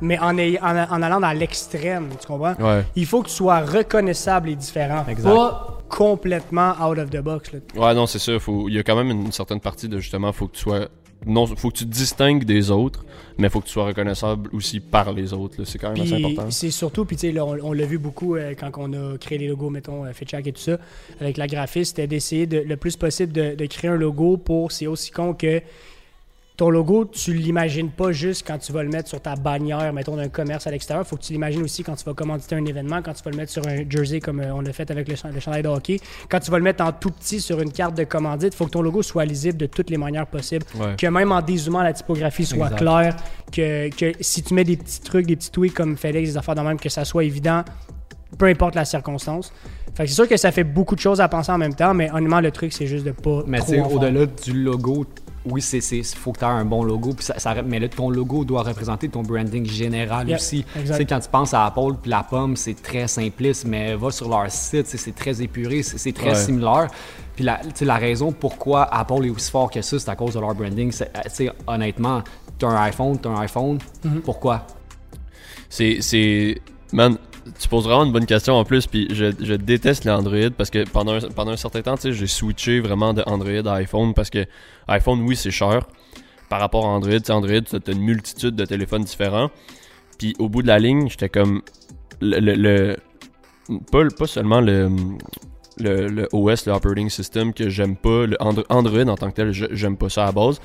mais 0.00 0.18
en, 0.18 0.36
ayant- 0.38 0.60
en, 0.62 0.76
en 0.96 1.02
allant 1.02 1.20
dans 1.20 1.32
l'extrême, 1.32 2.08
tu 2.20 2.26
comprends? 2.26 2.54
Ouais. 2.58 2.84
Il 2.96 3.06
faut 3.06 3.22
que 3.22 3.28
tu 3.28 3.34
sois 3.34 3.60
reconnaissable 3.60 4.50
et 4.50 4.56
différent, 4.56 5.04
Exact. 5.08 5.30
pas 5.34 5.78
complètement 5.88 6.72
out 6.84 6.98
of 6.98 7.10
the 7.10 7.20
box. 7.20 7.52
là. 7.52 7.58
Ouais, 7.76 7.94
non, 7.94 8.06
c'est 8.06 8.18
ça, 8.18 8.38
faut 8.38 8.68
il 8.68 8.74
y 8.74 8.78
a 8.78 8.82
quand 8.82 8.96
même 8.96 9.10
une 9.10 9.32
certaine 9.32 9.60
partie 9.60 9.88
de 9.88 9.98
justement 9.98 10.32
faut 10.32 10.48
que 10.48 10.54
tu 10.56 10.62
sois 10.62 10.88
non, 11.24 11.46
faut 11.46 11.70
que 11.70 11.78
tu 11.78 11.86
te 11.86 11.90
distingues 11.92 12.44
des 12.44 12.70
autres, 12.70 13.04
mais 13.38 13.48
faut 13.48 13.60
que 13.60 13.66
tu 13.66 13.72
sois 13.72 13.86
reconnaissable 13.86 14.50
aussi 14.52 14.80
par 14.80 15.12
les 15.14 15.32
autres, 15.32 15.54
là. 15.58 15.64
c'est 15.66 15.78
quand 15.78 15.92
même 15.92 16.02
assez 16.02 16.14
important. 16.22 16.50
c'est 16.50 16.70
surtout, 16.70 17.06
puis 17.06 17.16
tu 17.16 17.22
sais, 17.28 17.32
là, 17.32 17.44
on, 17.46 17.56
on 17.62 17.72
l'a 17.72 17.86
vu 17.86 17.96
beaucoup 17.98 18.36
euh, 18.36 18.52
quand 18.58 18.70
on 18.76 18.92
a 18.92 19.16
créé 19.16 19.38
les 19.38 19.48
logos, 19.48 19.70
mettons, 19.70 20.04
euh, 20.04 20.12
FitChack 20.12 20.46
et 20.46 20.52
tout 20.52 20.60
ça, 20.60 20.76
avec 21.18 21.38
la 21.38 21.46
graphiste, 21.46 21.96
c'était 21.96 22.06
d'essayer 22.06 22.46
de, 22.46 22.58
le 22.58 22.76
plus 22.76 22.96
possible 22.96 23.32
de, 23.32 23.54
de 23.54 23.66
créer 23.66 23.90
un 23.90 23.96
logo 23.96 24.36
pour, 24.36 24.72
c'est 24.72 24.86
aussi 24.86 25.10
con 25.10 25.32
que 25.32 25.62
ton 26.56 26.70
logo, 26.70 27.04
tu 27.04 27.34
l'imagines 27.34 27.90
pas 27.90 28.12
juste 28.12 28.46
quand 28.46 28.56
tu 28.56 28.72
vas 28.72 28.82
le 28.82 28.88
mettre 28.88 29.10
sur 29.10 29.20
ta 29.20 29.36
bannière, 29.36 29.92
mettons, 29.92 30.16
d'un 30.16 30.28
commerce 30.28 30.66
à 30.66 30.70
l'extérieur. 30.70 31.06
faut 31.06 31.16
que 31.16 31.22
tu 31.22 31.34
l'imagines 31.34 31.62
aussi 31.62 31.82
quand 31.82 31.94
tu 31.96 32.04
vas 32.04 32.14
commanditer 32.14 32.54
un 32.54 32.64
événement, 32.64 33.02
quand 33.02 33.12
tu 33.12 33.22
vas 33.22 33.30
le 33.30 33.36
mettre 33.36 33.52
sur 33.52 33.66
un 33.68 33.88
jersey 33.88 34.20
comme 34.20 34.40
euh, 34.40 34.54
on 34.54 34.62
l'a 34.62 34.72
fait 34.72 34.90
avec 34.90 35.06
le, 35.06 35.16
chandail 35.38 35.62
de 35.62 35.68
hockey. 35.68 36.00
Quand 36.30 36.40
tu 36.40 36.50
vas 36.50 36.56
le 36.56 36.64
mettre 36.64 36.82
en 36.82 36.92
tout 36.92 37.10
petit 37.10 37.40
sur 37.42 37.60
une 37.60 37.72
carte 37.72 37.94
de 37.94 38.04
commandite, 38.04 38.54
faut 38.54 38.64
que 38.64 38.70
ton 38.70 38.80
logo 38.80 39.02
soit 39.02 39.26
lisible 39.26 39.58
de 39.58 39.66
toutes 39.66 39.90
les 39.90 39.98
manières 39.98 40.26
possibles 40.26 40.64
Ouais. 40.78 40.94
que 40.96 41.06
même 41.06 41.30
en 41.32 41.42
dézoomant 41.42 41.82
la 41.82 41.92
typographie 41.92 42.46
soit 42.46 42.64
Exact. 42.70 42.76
claire, 42.78 43.16
que, 43.52 43.88
que 43.90 44.12
si 44.20 44.42
tu 44.42 44.54
mets 44.54 44.64
des 44.64 44.76
petits 44.76 45.00
trucs, 45.00 45.26
des 45.26 45.36
petits 45.36 45.50
tweaks 45.50 45.74
comme 45.74 45.96
FedEx, 45.96 46.30
des 46.30 46.36
affaires 46.36 46.54
de 46.54 46.60
même, 46.62 46.78
que 46.78 46.88
ça 46.88 47.04
soit 47.04 47.24
évident, 47.24 47.64
peu 48.38 48.46
importe 48.46 48.74
la 48.74 48.84
circonstance. 48.84 49.52
Fait 49.94 50.04
que 50.04 50.08
c'est 50.10 50.14
sûr 50.14 50.28
que 50.28 50.36
ça 50.36 50.52
fait 50.52 50.64
beaucoup 50.64 50.94
de 50.94 51.00
choses 51.00 51.20
à 51.20 51.28
penser 51.28 51.52
en 51.52 51.58
même 51.58 51.74
temps, 51.74 51.94
mais 51.94 52.10
honnêtement, 52.10 52.40
le 52.40 52.50
truc, 52.50 52.72
c'est 52.72 52.86
juste 52.86 53.04
de 53.06 53.12
pas 53.12 53.42
Mais 53.46 53.60
tu 53.60 53.80
au-delà 53.80 54.26
du 54.26 54.52
logo, 54.52 55.06
oui, 55.46 55.62
c'est 55.62 55.80
c'est 55.80 56.02
faut 56.02 56.32
que 56.32 56.40
tu 56.40 56.44
aies 56.44 56.48
un 56.48 56.64
bon 56.64 56.82
logo, 56.82 57.12
puis 57.14 57.24
ça, 57.24 57.38
ça- 57.38 57.62
mais 57.62 57.78
là, 57.78 57.88
ton 57.88 58.10
logo 58.10 58.44
doit 58.44 58.62
représenter 58.62 59.08
ton 59.08 59.22
branding 59.22 59.64
général 59.64 60.28
Yep, 60.28 60.36
aussi. 60.38 60.64
Tu 60.74 60.86
sais, 60.86 61.04
quand 61.06 61.20
tu 61.20 61.28
penses 61.30 61.54
à 61.54 61.64
Apple 61.66 61.94
puis 62.02 62.10
la 62.10 62.24
pomme, 62.24 62.56
c'est 62.56 62.74
très 62.82 63.06
simpliste, 63.08 63.64
mais 63.64 63.94
va 63.94 64.10
sur 64.10 64.28
leur 64.28 64.50
site, 64.50 64.86
c'est 64.86 65.14
très 65.14 65.40
épuré, 65.40 65.82
c'est 65.82 66.12
très 66.12 66.30
Ouais. 66.30 66.34
similaire. 66.34 66.88
Puis 67.36 67.44
la, 67.44 67.58
tu 67.58 67.70
sais, 67.74 67.84
la 67.84 67.96
raison 67.96 68.32
pourquoi 68.32 68.82
Apple 68.92 69.24
est 69.24 69.30
aussi 69.30 69.50
fort 69.50 69.70
que 69.70 69.80
ça, 69.82 69.98
c'est 69.98 70.08
à 70.10 70.16
cause 70.16 70.34
de 70.34 70.40
leur 70.40 70.54
branding. 70.54 70.92
Euh, 71.00 71.04
Tu 71.24 71.30
sais, 71.30 71.50
honnêtement, 71.66 72.22
tu 72.58 72.66
as 72.66 72.68
un 72.68 72.82
iPhone, 72.82 73.18
tu 73.20 73.28
as 73.28 73.30
un 73.30 73.40
iPhone, 73.40 73.78
Mhm. 74.04 74.20
pourquoi? 74.22 74.66
C'est. 75.68 75.98
c'est- 76.00 76.60
Man, 76.92 77.16
tu 77.58 77.68
poses 77.68 77.84
vraiment 77.84 78.04
une 78.04 78.12
bonne 78.12 78.26
question 78.26 78.54
en 78.54 78.64
plus, 78.64 78.86
puis 78.86 79.08
je, 79.10 79.54
déteste 79.54 80.04
les 80.04 80.10
Android 80.10 80.50
parce 80.56 80.70
que 80.70 80.88
pendant 80.88 81.14
un, 81.14 81.20
pendant 81.20 81.52
un 81.52 81.56
certain 81.56 81.82
temps, 81.82 81.96
tu 81.96 82.02
sais, 82.02 82.12
j'ai 82.12 82.26
switché 82.26 82.80
vraiment 82.80 83.14
de 83.14 83.22
Android 83.26 83.66
à 83.66 83.74
iPhone 83.74 84.14
parce 84.14 84.30
que 84.30 84.44
iPhone, 84.88 85.22
oui, 85.22 85.36
c'est 85.36 85.50
cher 85.50 85.86
par 86.48 86.60
rapport 86.60 86.86
à 86.86 86.88
Android. 86.88 87.18
Tu 87.18 87.24
sais, 87.24 87.32
Android, 87.32 87.60
tu 87.60 87.92
une 87.92 88.00
multitude 88.02 88.54
de 88.54 88.64
téléphones 88.64 89.04
différents. 89.04 89.50
Puis 90.18 90.34
au 90.38 90.48
bout 90.48 90.62
de 90.62 90.68
la 90.68 90.78
ligne, 90.78 91.08
j'étais 91.08 91.28
comme. 91.28 91.62
Le. 92.20 92.40
le- 92.40 92.96
pas 93.90 94.26
seulement 94.26 94.60
le. 94.60 94.90
Le, 95.78 96.08
le 96.08 96.26
OS, 96.32 96.64
le 96.66 96.72
operating 96.72 97.10
system 97.10 97.52
que 97.52 97.68
j'aime 97.68 97.96
pas, 97.96 98.24
le 98.26 98.36
Andro- 98.40 98.64
Android 98.70 99.06
en 99.08 99.14
tant 99.16 99.28
que 99.30 99.34
tel, 99.36 99.52
j'aime 99.52 99.96
pas 99.98 100.08
ça 100.08 100.22
à 100.22 100.26
la 100.26 100.32
base. 100.32 100.58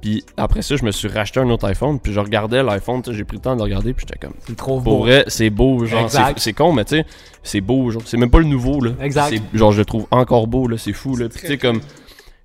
Puis 0.00 0.24
après 0.36 0.60
ça, 0.62 0.74
je 0.74 0.84
me 0.84 0.90
suis 0.90 1.06
racheté 1.08 1.38
un 1.40 1.48
autre 1.50 1.66
iPhone, 1.68 2.00
puis 2.00 2.12
je 2.12 2.18
regardais 2.20 2.62
l'iPhone, 2.62 3.00
j'ai 3.08 3.22
pris 3.24 3.36
le 3.36 3.42
temps 3.42 3.52
de 3.54 3.58
le 3.58 3.64
regarder, 3.64 3.92
puis 3.94 4.04
j'étais 4.08 4.18
comme 4.26 4.34
trouves 4.56 4.82
pour 4.82 4.98
beau. 4.98 5.04
vrai, 5.04 5.24
c'est 5.28 5.50
beau, 5.50 5.84
genre, 5.86 6.10
c'est- 6.10 6.38
c'est 6.40 6.52
con, 6.52 6.72
mais 6.72 6.84
tu 6.84 6.96
sais, 6.96 7.06
c'est 7.44 7.60
beau, 7.60 7.90
genre, 7.90 8.02
c'est 8.04 8.16
même 8.16 8.30
pas 8.30 8.38
le 8.40 8.44
nouveau, 8.46 8.80
là. 8.80 8.90
Exact. 9.00 9.28
C'est- 9.30 9.56
Genre, 9.58 9.70
je 9.72 9.78
le 9.78 9.84
trouve 9.84 10.06
encore 10.10 10.46
beau, 10.48 10.66
là, 10.66 10.76
c'est 10.78 10.92
fou, 10.92 11.16
là. 11.16 11.28
Puis 11.28 11.40
tu 11.40 11.46
sais, 11.46 11.58
comme, 11.58 11.80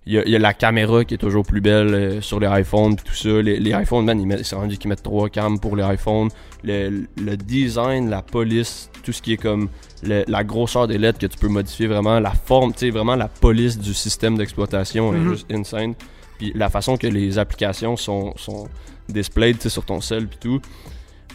il 0.07 0.13
y 0.13 0.17
a, 0.17 0.23
il 0.25 0.31
y 0.31 0.35
a 0.35 0.39
la 0.39 0.53
caméra 0.53 1.05
qui 1.05 1.13
est 1.13 1.17
toujours 1.17 1.45
plus 1.45 1.61
belle 1.61 1.93
euh, 1.93 2.21
sur 2.21 2.39
les 2.39 2.47
iPhones, 2.47 2.95
tout 2.95 3.13
ça. 3.13 3.29
Les, 3.41 3.59
les 3.59 3.71
iPhones, 3.71 4.03
man, 4.05 4.39
c'est 4.43 4.55
rendu 4.55 4.77
qu'ils 4.77 4.89
mettent 4.89 5.03
trois 5.03 5.29
cams 5.29 5.59
pour 5.59 5.75
les 5.75 5.83
iPhones. 5.83 6.29
Le, 6.63 7.05
le 7.17 7.37
design, 7.37 8.09
la 8.09 8.21
police, 8.23 8.89
tout 9.03 9.11
ce 9.11 9.21
qui 9.21 9.33
est 9.33 9.37
comme 9.37 9.69
le- 10.03 10.23
la 10.27 10.43
grosseur 10.43 10.87
des 10.87 10.97
lettres 10.97 11.19
que 11.19 11.27
tu 11.27 11.37
peux 11.37 11.47
modifier 11.49 11.85
vraiment, 11.87 12.19
la 12.19 12.31
forme, 12.31 12.73
tu 12.73 12.79
sais, 12.79 12.89
vraiment 12.89 13.15
la 13.15 13.27
police 13.27 13.77
du 13.77 13.93
système 13.93 14.37
d'exploitation 14.37 15.11
Mhm. 15.11 15.25
est 15.25 15.29
juste 15.29 15.51
insane. 15.51 15.93
Puis 16.39 16.51
la 16.55 16.69
façon 16.71 16.97
que 16.97 17.05
les 17.07 17.37
applications 17.37 17.95
sont, 17.95 18.33
sont 18.37 18.67
displayed, 19.07 19.61
sur 19.69 19.85
ton 19.85 20.01
cell, 20.01 20.27
puis 20.27 20.39
tout 20.41 20.61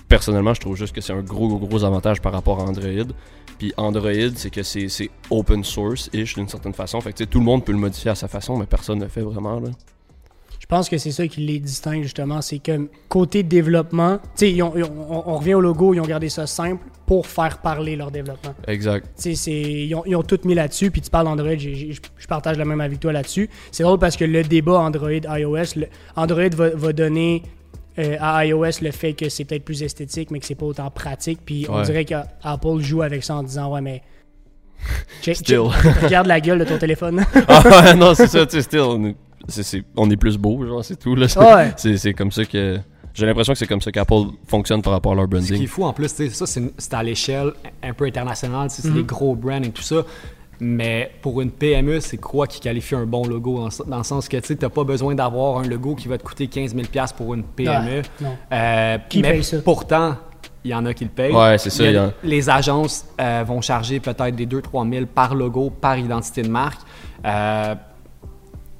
personnellement, 0.08 0.54
je 0.54 0.60
trouve 0.60 0.76
juste 0.76 0.94
que 0.94 1.00
c'est 1.00 1.12
un 1.12 1.20
gros, 1.22 1.48
gros, 1.48 1.66
gros 1.66 1.84
avantage 1.84 2.20
par 2.20 2.32
rapport 2.32 2.60
à 2.60 2.64
Android. 2.64 3.06
Puis 3.58 3.72
Android, 3.76 4.10
c'est 4.34 4.50
que 4.50 4.62
c'est 4.62 4.88
open 5.30 5.64
source-ish 5.64 6.34
d'une 6.34 6.48
certaine 6.48 6.74
façon. 6.74 7.00
Fait 7.00 7.12
que 7.12 7.24
tout 7.24 7.38
le 7.38 7.44
monde 7.44 7.64
peut 7.64 7.72
le 7.72 7.78
modifier 7.78 8.10
à 8.10 8.14
sa 8.14 8.28
façon, 8.28 8.56
mais 8.56 8.66
personne 8.66 8.98
ne 8.98 9.04
le 9.04 9.10
fait 9.10 9.22
vraiment. 9.22 9.58
Là. 9.60 9.70
Je 10.58 10.66
pense 10.66 10.88
que 10.88 10.98
c'est 10.98 11.12
ça 11.12 11.26
qui 11.28 11.42
les 11.42 11.60
distingue 11.60 12.02
justement. 12.02 12.42
C'est 12.42 12.58
que 12.58 12.88
côté 13.08 13.42
développement, 13.42 14.18
ils 14.40 14.62
ont- 14.62 14.72
ils 14.76 14.82
ont- 14.84 15.06
on, 15.10 15.22
on 15.32 15.36
revient 15.38 15.54
au 15.54 15.60
logo, 15.60 15.94
ils 15.94 16.00
ont 16.00 16.06
gardé 16.06 16.28
ça 16.28 16.46
simple 16.46 16.82
pour 17.06 17.26
faire 17.28 17.58
parler 17.58 17.94
leur 17.94 18.10
développement. 18.10 18.52
Exact. 18.66 19.06
Ils 19.24 19.94
ont, 19.94 20.02
ils 20.06 20.16
ont 20.16 20.22
tout 20.22 20.40
mis 20.44 20.54
là-dessus, 20.54 20.90
puis 20.90 21.00
tu 21.00 21.08
parles 21.10 21.28
j'ai- 21.58 21.92
je 21.92 22.26
partage 22.26 22.58
la 22.58 22.64
même 22.64 22.80
avec 22.80 22.98
toi 22.98 23.12
là-dessus. 23.12 23.48
C'est 23.70 23.84
drôle 23.84 23.98
parce 24.00 24.16
que 24.16 24.24
le 24.24 24.42
débat 24.42 24.80
Android-iOS, 24.80 25.84
Android 26.16 26.48
va, 26.48 26.70
va 26.70 26.92
donner 26.92 27.42
euh, 27.98 28.16
à 28.20 28.44
iOS 28.46 28.82
le 28.82 28.90
fait 28.90 29.12
que 29.14 29.28
c'est 29.28 29.44
peut-être 29.44 29.64
plus 29.64 29.82
esthétique, 29.82 30.30
mais 30.30 30.38
que 30.40 30.46
c'est 30.46 30.54
pas 30.54 30.66
autant 30.66 30.90
pratique, 30.90 31.40
puis 31.44 31.66
on 31.68 31.76
Ouais. 31.78 31.82
dirait 31.84 32.04
qu'Apple 32.04 32.78
joue 32.80 33.02
avec 33.02 33.24
ça 33.24 33.36
en 33.36 33.42
disant, 33.42 33.72
ouais, 33.72 33.80
mais. 33.80 34.02
Check, 35.22 35.36
Still. 35.38 35.56
check- 35.70 36.02
regarde 36.04 36.26
la 36.26 36.40
gueule 36.40 36.58
de 36.58 36.64
ton 36.64 36.78
téléphone. 36.78 37.24
ah 37.48 37.94
non, 37.94 38.14
c'est 38.14 38.26
ça, 38.26 38.44
tu 38.46 38.56
sais, 38.56 38.62
still, 38.62 38.80
on 38.80 39.04
est, 39.06 39.16
on 39.96 40.08
plus 40.16 40.36
beau, 40.36 40.66
genre, 40.66 40.84
c'est 40.84 40.96
tout. 40.98 41.14
Là. 41.14 41.28
C'est, 41.28 41.38
Ouais. 41.38 41.72
c'est, 41.76 41.96
c'est 41.96 42.14
comme 42.14 42.30
ça 42.32 42.44
que. 42.44 42.78
J'ai 43.14 43.24
l'impression 43.24 43.54
que 43.54 43.58
c'est 43.58 43.66
comme 43.66 43.80
ça 43.80 43.90
qu'Apple 43.90 44.24
fonctionne 44.46 44.82
par 44.82 44.92
rapport 44.92 45.12
à 45.12 45.14
leur 45.14 45.24
Ce 45.24 45.28
qui 45.30 45.36
est 45.36 45.48
branding. 45.52 45.66
fou 45.68 45.84
en 45.84 45.94
plus, 45.94 46.14
tu 46.14 46.28
sais, 46.28 46.44
ça 46.44 46.44
c'est 46.76 46.92
à 46.94 47.02
l'échelle 47.02 47.50
un 47.82 47.94
peu 47.94 48.04
internationale, 48.04 48.68
tu 48.68 48.74
sais, 48.74 48.82
c'est 48.82 48.92
les 48.94 49.04
gros 49.04 49.34
brands 49.34 49.62
et 49.62 49.70
tout 49.70 49.80
ça. 49.80 50.02
Mais 50.60 51.10
pour 51.22 51.40
une 51.40 51.50
PME, 51.50 52.00
c'est 52.00 52.16
quoi 52.16 52.46
qui 52.46 52.60
qualifie 52.60 52.94
un 52.94 53.04
bon 53.06 53.26
logo? 53.26 53.58
Dans, 53.58 53.84
dans 53.86 53.98
le 53.98 54.04
sens 54.04 54.28
que 54.28 54.36
tu 54.38 54.56
n'as 54.60 54.68
pas 54.68 54.84
besoin 54.84 55.14
d'avoir 55.14 55.58
un 55.58 55.66
logo 55.66 55.94
qui 55.94 56.08
va 56.08 56.16
te 56.18 56.22
coûter 56.24 56.46
15 56.46 56.74
000 56.74 56.86
pour 57.16 57.34
une 57.34 57.42
PME. 57.44 57.96
Ouais, 57.98 58.02
non. 58.22 58.36
Euh, 58.52 58.98
Qui 59.08 59.20
mais 59.20 59.32
paye 59.32 59.44
ça? 59.44 59.58
pourtant, 59.62 60.16
il 60.64 60.70
y 60.70 60.74
en 60.74 60.86
a 60.86 60.94
qui 60.94 61.04
le 61.04 61.10
payent. 61.10 61.34
Ouais, 61.34 61.58
c'est 61.58 61.70
ça, 61.70 61.84
a- 61.84 62.10
Les 62.24 62.48
agences 62.48 63.04
euh, 63.20 63.44
vont 63.46 63.60
charger 63.60 64.00
peut-être 64.00 64.34
des 64.34 64.46
2-3 64.46 64.90
000 64.90 65.06
par 65.06 65.34
logo, 65.34 65.70
par 65.70 65.98
identité 65.98 66.42
de 66.42 66.48
marque. 66.48 66.80
Euh, 67.24 67.74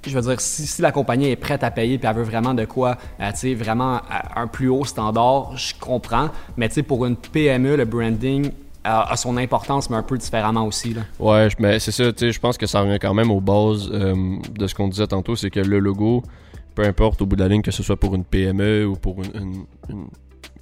je 0.06 0.14
veux 0.16 0.22
dire, 0.22 0.40
si, 0.40 0.66
si 0.66 0.82
la 0.82 0.92
compagnie 0.92 1.30
est 1.30 1.36
prête 1.36 1.64
à 1.64 1.70
payer 1.72 1.98
puis 1.98 2.08
elle 2.08 2.14
veut 2.16 2.22
vraiment 2.22 2.54
de 2.54 2.64
quoi, 2.64 2.96
euh, 3.20 3.30
tu 3.32 3.38
sais, 3.38 3.54
vraiment 3.54 4.00
un 4.36 4.46
plus 4.46 4.68
haut 4.68 4.84
standard, 4.84 5.56
je 5.56 5.74
comprends. 5.80 6.28
Mais 6.56 6.68
tu 6.68 6.76
sais, 6.76 6.82
pour 6.84 7.04
une 7.06 7.16
PME, 7.16 7.76
le 7.76 7.84
branding 7.84 8.50
a, 8.86 9.16
son 9.16 9.36
importance, 9.36 9.90
mais 9.90 9.96
un 9.96 10.02
peu 10.02 10.16
différemment 10.16 10.66
aussi. 10.66 10.94
Là. 10.94 11.02
Ouais, 11.18 11.48
mais 11.58 11.78
c'est 11.78 11.92
ça, 11.92 12.12
tu 12.12 12.18
sais, 12.26 12.32
je 12.32 12.40
pense 12.40 12.56
que 12.56 12.66
ça 12.66 12.80
revient 12.80 12.98
quand 13.00 13.14
même 13.14 13.30
aux 13.30 13.40
bases 13.40 13.90
euh, 13.92 14.14
de 14.58 14.66
ce 14.66 14.74
qu'on 14.74 14.88
disait 14.88 15.06
tantôt, 15.06 15.36
c'est 15.36 15.50
que 15.50 15.60
le 15.60 15.78
logo, 15.78 16.22
peu 16.74 16.84
importe 16.84 17.22
au 17.22 17.26
bout 17.26 17.36
de 17.36 17.42
la 17.42 17.48
ligne, 17.48 17.62
que 17.62 17.70
ce 17.70 17.82
soit 17.82 17.96
pour 17.96 18.14
une 18.14 18.24
PME 18.24 18.86
ou 18.86 18.94
pour 18.96 19.22
une- 19.22 19.64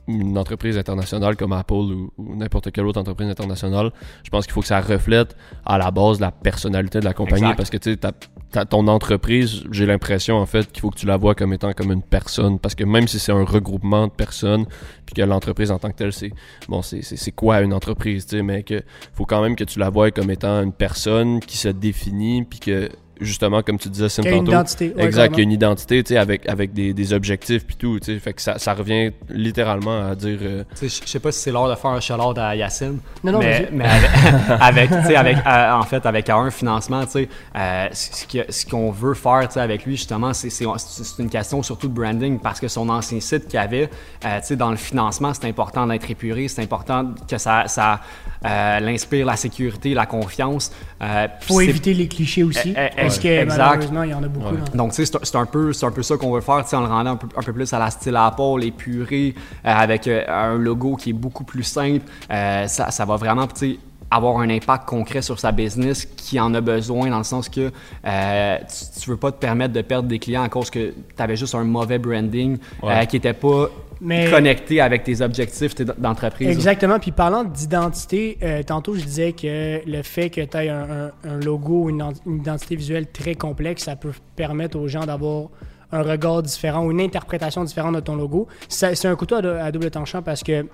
une 0.07 0.37
entreprise 0.37 0.77
internationale 0.77 1.37
comme 1.37 1.53
Apple 1.53 1.73
ou, 1.73 2.13
ou 2.19 2.37
n'importe 2.37 2.71
quelle 2.71 2.87
autre 2.87 3.01
entreprise 3.01 3.29
internationale, 3.29 3.91
je 4.23 4.31
pense 4.31 4.45
qu'il 4.45 4.53
faut 4.53 4.61
que 4.61 4.67
ça 4.67 4.81
reflète 4.81 5.37
à 5.65 5.79
la 5.79 5.91
base 5.91 6.21
la 6.21 6.31
personnalité 6.31 7.01
de 7.01 7.05
la 7.05 7.15
compagnie 7.15 7.43
Exact. 7.45 7.57
parce 7.57 7.71
que 7.71 7.77
tu 7.79 7.93
sais, 7.93 8.67
ton 8.67 8.87
entreprise, 8.87 9.65
j'ai 9.71 9.87
l'impression 9.87 10.37
en 10.37 10.47
fait 10.47 10.71
qu'il 10.71 10.81
faut 10.81 10.91
que 10.91 10.99
tu 10.99 11.07
la 11.07 11.17
vois 11.17 11.35
comme 11.35 11.53
étant 11.53 11.73
comme 11.73 11.91
une 11.91 12.03
personne 12.03 12.59
parce 12.59 12.75
que 12.75 12.85
même 12.85 13.09
si 13.09 13.19
c'est 13.19 13.33
un 13.33 13.45
regroupement 13.45 14.07
de 14.07 14.13
personnes 14.13 14.67
puis 15.07 15.15
que 15.15 15.23
l'entreprise 15.23 15.71
en 15.71 15.79
tant 15.79 15.91
que 15.91 15.97
telle 15.97 16.13
c'est 16.13 16.33
bon 16.69 16.83
c'est 16.83 17.33
quoi 17.33 17.61
une 17.63 17.73
entreprise 17.73 18.27
tu 18.27 18.37
sais 18.37 18.43
mais 18.43 18.63
que 18.63 18.83
faut 19.13 19.25
quand 19.25 19.43
même 19.43 19.57
que 19.57 19.65
tu 19.65 19.79
la 19.79 19.91
vois 19.91 20.11
comme 20.11 20.31
étant 20.31 20.63
une 20.63 20.73
personne 20.73 21.41
qui 21.41 21.57
se 21.57 21.69
définit 21.69 22.45
puis 22.45 22.61
que 22.61 22.89
justement 23.21 23.63
comme 23.63 23.79
tu 23.79 23.89
disais 23.89 24.09
Sim 24.09 24.23
Qui 24.23 24.29
a 24.29 24.33
une 24.33 24.39
tantôt 24.39 24.53
identité. 24.53 24.87
ouais, 24.97 25.05
exact, 25.05 25.15
carrément. 25.17 25.35
qui 25.35 25.41
a 25.41 25.43
une 25.45 25.53
identité, 25.53 26.03
tu 26.03 26.09
sais, 26.15 26.17
avec, 26.19 26.49
avec 26.49 26.73
des, 26.73 26.93
des 26.93 27.13
objectifs 27.13 27.65
puis 27.67 27.77
tout, 27.77 27.99
tu 28.01 28.13
sais, 28.15 28.19
fait 28.19 28.33
que 28.33 28.43
ça, 28.43 28.59
ça 28.59 28.75
revient 28.75 29.11
littéralement 29.31 30.09
à 30.09 30.15
dire, 30.15 30.39
euh, 30.43 30.65
Tu 30.79 30.89
sais, 30.89 31.03
Je 31.05 31.09
sais 31.11 31.19
pas 31.21 31.31
si 31.33 31.41
c'est 31.41 31.51
l'heure 31.53 31.69
de 31.69 31.75
faire 31.75 31.91
un 31.91 32.01
shout 32.01 32.15
à 32.37 32.57
Yacine. 32.57 32.99
Non, 33.23 33.33
non, 33.33 33.39
mais, 33.39 33.69
mais 33.73 33.85
avec, 33.85 34.11
avec, 34.61 34.91
tu 34.91 35.07
sais, 35.07 35.17
avec, 35.17 35.37
euh, 35.47 35.73
en 35.73 35.83
fait, 35.83 36.05
avec 36.07 36.29
un 36.31 36.51
financement, 36.51 37.05
tu 37.05 37.11
sais, 37.13 37.29
euh, 37.57 37.89
ce 37.93 38.27
que- 38.27 38.51
ce 38.53 38.67
qu'on 38.67 38.91
veut 38.91 39.15
faire, 39.15 39.47
tu 39.49 39.55
sais, 39.55 39.61
avec 39.61 39.85
lui, 39.85 39.97
justement, 39.97 40.33
c'est 40.33 40.51
c'est- 40.51 40.65
c'est 40.79 41.23
une 41.23 41.31
question 41.31 41.63
surtout 41.63 41.89
de 41.89 41.95
branding 41.95 42.39
parce 42.39 42.61
que 42.61 42.69
son 42.69 42.89
ancien 42.89 43.21
site 43.21 43.49
qu'il 43.49 43.59
avait, 43.59 43.89
euh, 44.25 44.41
tu 44.41 44.47
sais, 44.47 44.57
dans 44.57 44.71
le 44.71 44.77
financement, 44.77 45.33
c'est 45.35 45.47
important 45.47 45.87
d'être 45.87 46.11
épuré, 46.11 46.49
c'est 46.49 46.63
important 46.63 47.13
que 47.29 47.39
ça, 47.39 47.65
ça 47.69 48.01
euh, 48.45 48.81
l'inspire 48.81 49.27
la 49.27 49.37
sécurité, 49.37 49.95
la 49.95 50.07
confiance. 50.07 50.71
Euh, 51.03 51.27
Faut 51.41 51.61
éviter 51.61 51.95
les 51.95 52.09
clichés 52.09 52.43
aussi, 52.45 52.75
Eh, 52.77 52.89
eh, 52.97 53.01
parce 53.03 53.19
que 53.19 53.29
exact. 53.29 53.59
malheureusement, 53.59 54.03
il 54.03 54.11
y 54.11 54.15
en 54.15 54.23
a 54.23 54.29
beaucoup. 54.29 54.55
Ouais. 54.55 54.61
Donc, 54.75 54.91
tu 54.91 54.97
sais, 54.97 55.07
c'est 55.07 55.17
un- 55.17 55.21
c'est 55.23 55.37
un, 55.37 55.47
peu, 55.47 55.73
c'est 55.73 55.87
un 55.87 55.91
peu 55.91 56.03
ça 56.03 56.17
qu'on 56.17 56.33
veut 56.33 56.41
faire, 56.41 56.63
tu 56.65 56.71
sais, 56.71 56.77
en 56.77 56.81
le 56.81 56.87
rendant 56.87 57.13
un 57.13 57.17
peu, 57.17 57.29
un 57.37 57.43
peu 57.43 57.53
plus 57.53 57.73
à 57.73 57.79
la 57.79 57.91
style 57.91 58.17
Apple, 58.17 58.63
épuré, 58.63 59.35
euh, 59.65 59.71
avec 59.71 60.07
euh, 60.09 60.23
un 60.29 60.57
logo 60.59 60.97
qui 60.97 61.11
est 61.11 61.15
beaucoup 61.15 61.45
plus 61.45 61.63
simple. 61.65 62.05
Euh, 62.31 62.67
ça, 62.67 62.91
ça 62.91 63.05
va 63.05 63.17
vraiment, 63.17 63.47
tu 63.47 63.53
sais, 63.73 63.79
avoir 64.11 64.39
un 64.39 64.51
impact 64.51 64.87
concret 64.87 65.23
sur 65.23 65.39
sa 65.41 65.53
business 65.53 66.05
qui 66.05 66.39
en 66.39 66.53
a 66.55 66.61
besoin 66.61 67.11
dans 67.11 67.19
le 67.19 67.25
sens 67.25 67.49
que 67.49 67.71
euh, 68.07 68.59
tu, 68.59 69.01
tu 69.03 69.11
veux 69.11 69.17
pas 69.17 69.33
te 69.33 69.39
permettre 69.39 69.73
de 69.73 69.83
perdre 69.83 70.09
des 70.09 70.19
clients 70.19 70.43
à 70.43 70.49
cause 70.49 70.71
que 70.71 70.91
tu 70.91 71.23
avais 71.23 71.37
juste 71.37 71.55
un 71.55 71.65
mauvais 71.65 71.99
branding 71.99 72.59
euh, 72.85 73.05
qui 73.07 73.17
était 73.17 73.33
pas 73.33 73.69
Mais- 74.01 74.31
connecté 74.31 74.81
avec 74.81 75.05
tes 75.05 75.21
objectifs 75.21 75.75
d'entreprise. 75.99 76.49
Exactement. 76.49 76.99
Puis 76.99 77.11
parlant 77.13 77.45
d'identité, 77.45 78.39
euh, 78.43 78.63
tantôt 78.63 78.95
je 78.95 79.03
disais 79.05 79.33
que 79.33 79.81
le 79.89 80.03
fait 80.03 80.31
que 80.31 80.41
tu 80.43 80.57
aies 80.57 80.69
un, 80.69 80.83
un- 81.25 81.31
un 81.31 81.41
logo, 81.41 81.89
une, 81.89 81.99
ident- 82.03 82.21
une 82.27 82.37
identité 82.39 82.77
visuelle 82.77 83.07
très 83.11 83.35
complexe, 83.35 83.85
ça 83.85 83.97
peut 83.97 84.13
permettre 84.37 84.79
aux 84.79 84.89
gens 84.89 85.05
d'avoir 85.07 85.49
un 85.93 86.03
regard 86.03 86.43
différent 86.43 86.85
ou 86.85 86.91
une 86.91 87.01
interprétation 87.01 87.63
différente 87.65 87.95
de 87.95 88.01
ton 88.01 88.17
logo. 88.17 88.49
C'est 88.69 89.05
un 89.07 89.15
couteau 89.17 89.37
à, 89.37 89.65
à 89.65 89.71
double 89.73 89.91
tranchant 89.91 90.23
parce 90.23 90.43
que 90.43 90.67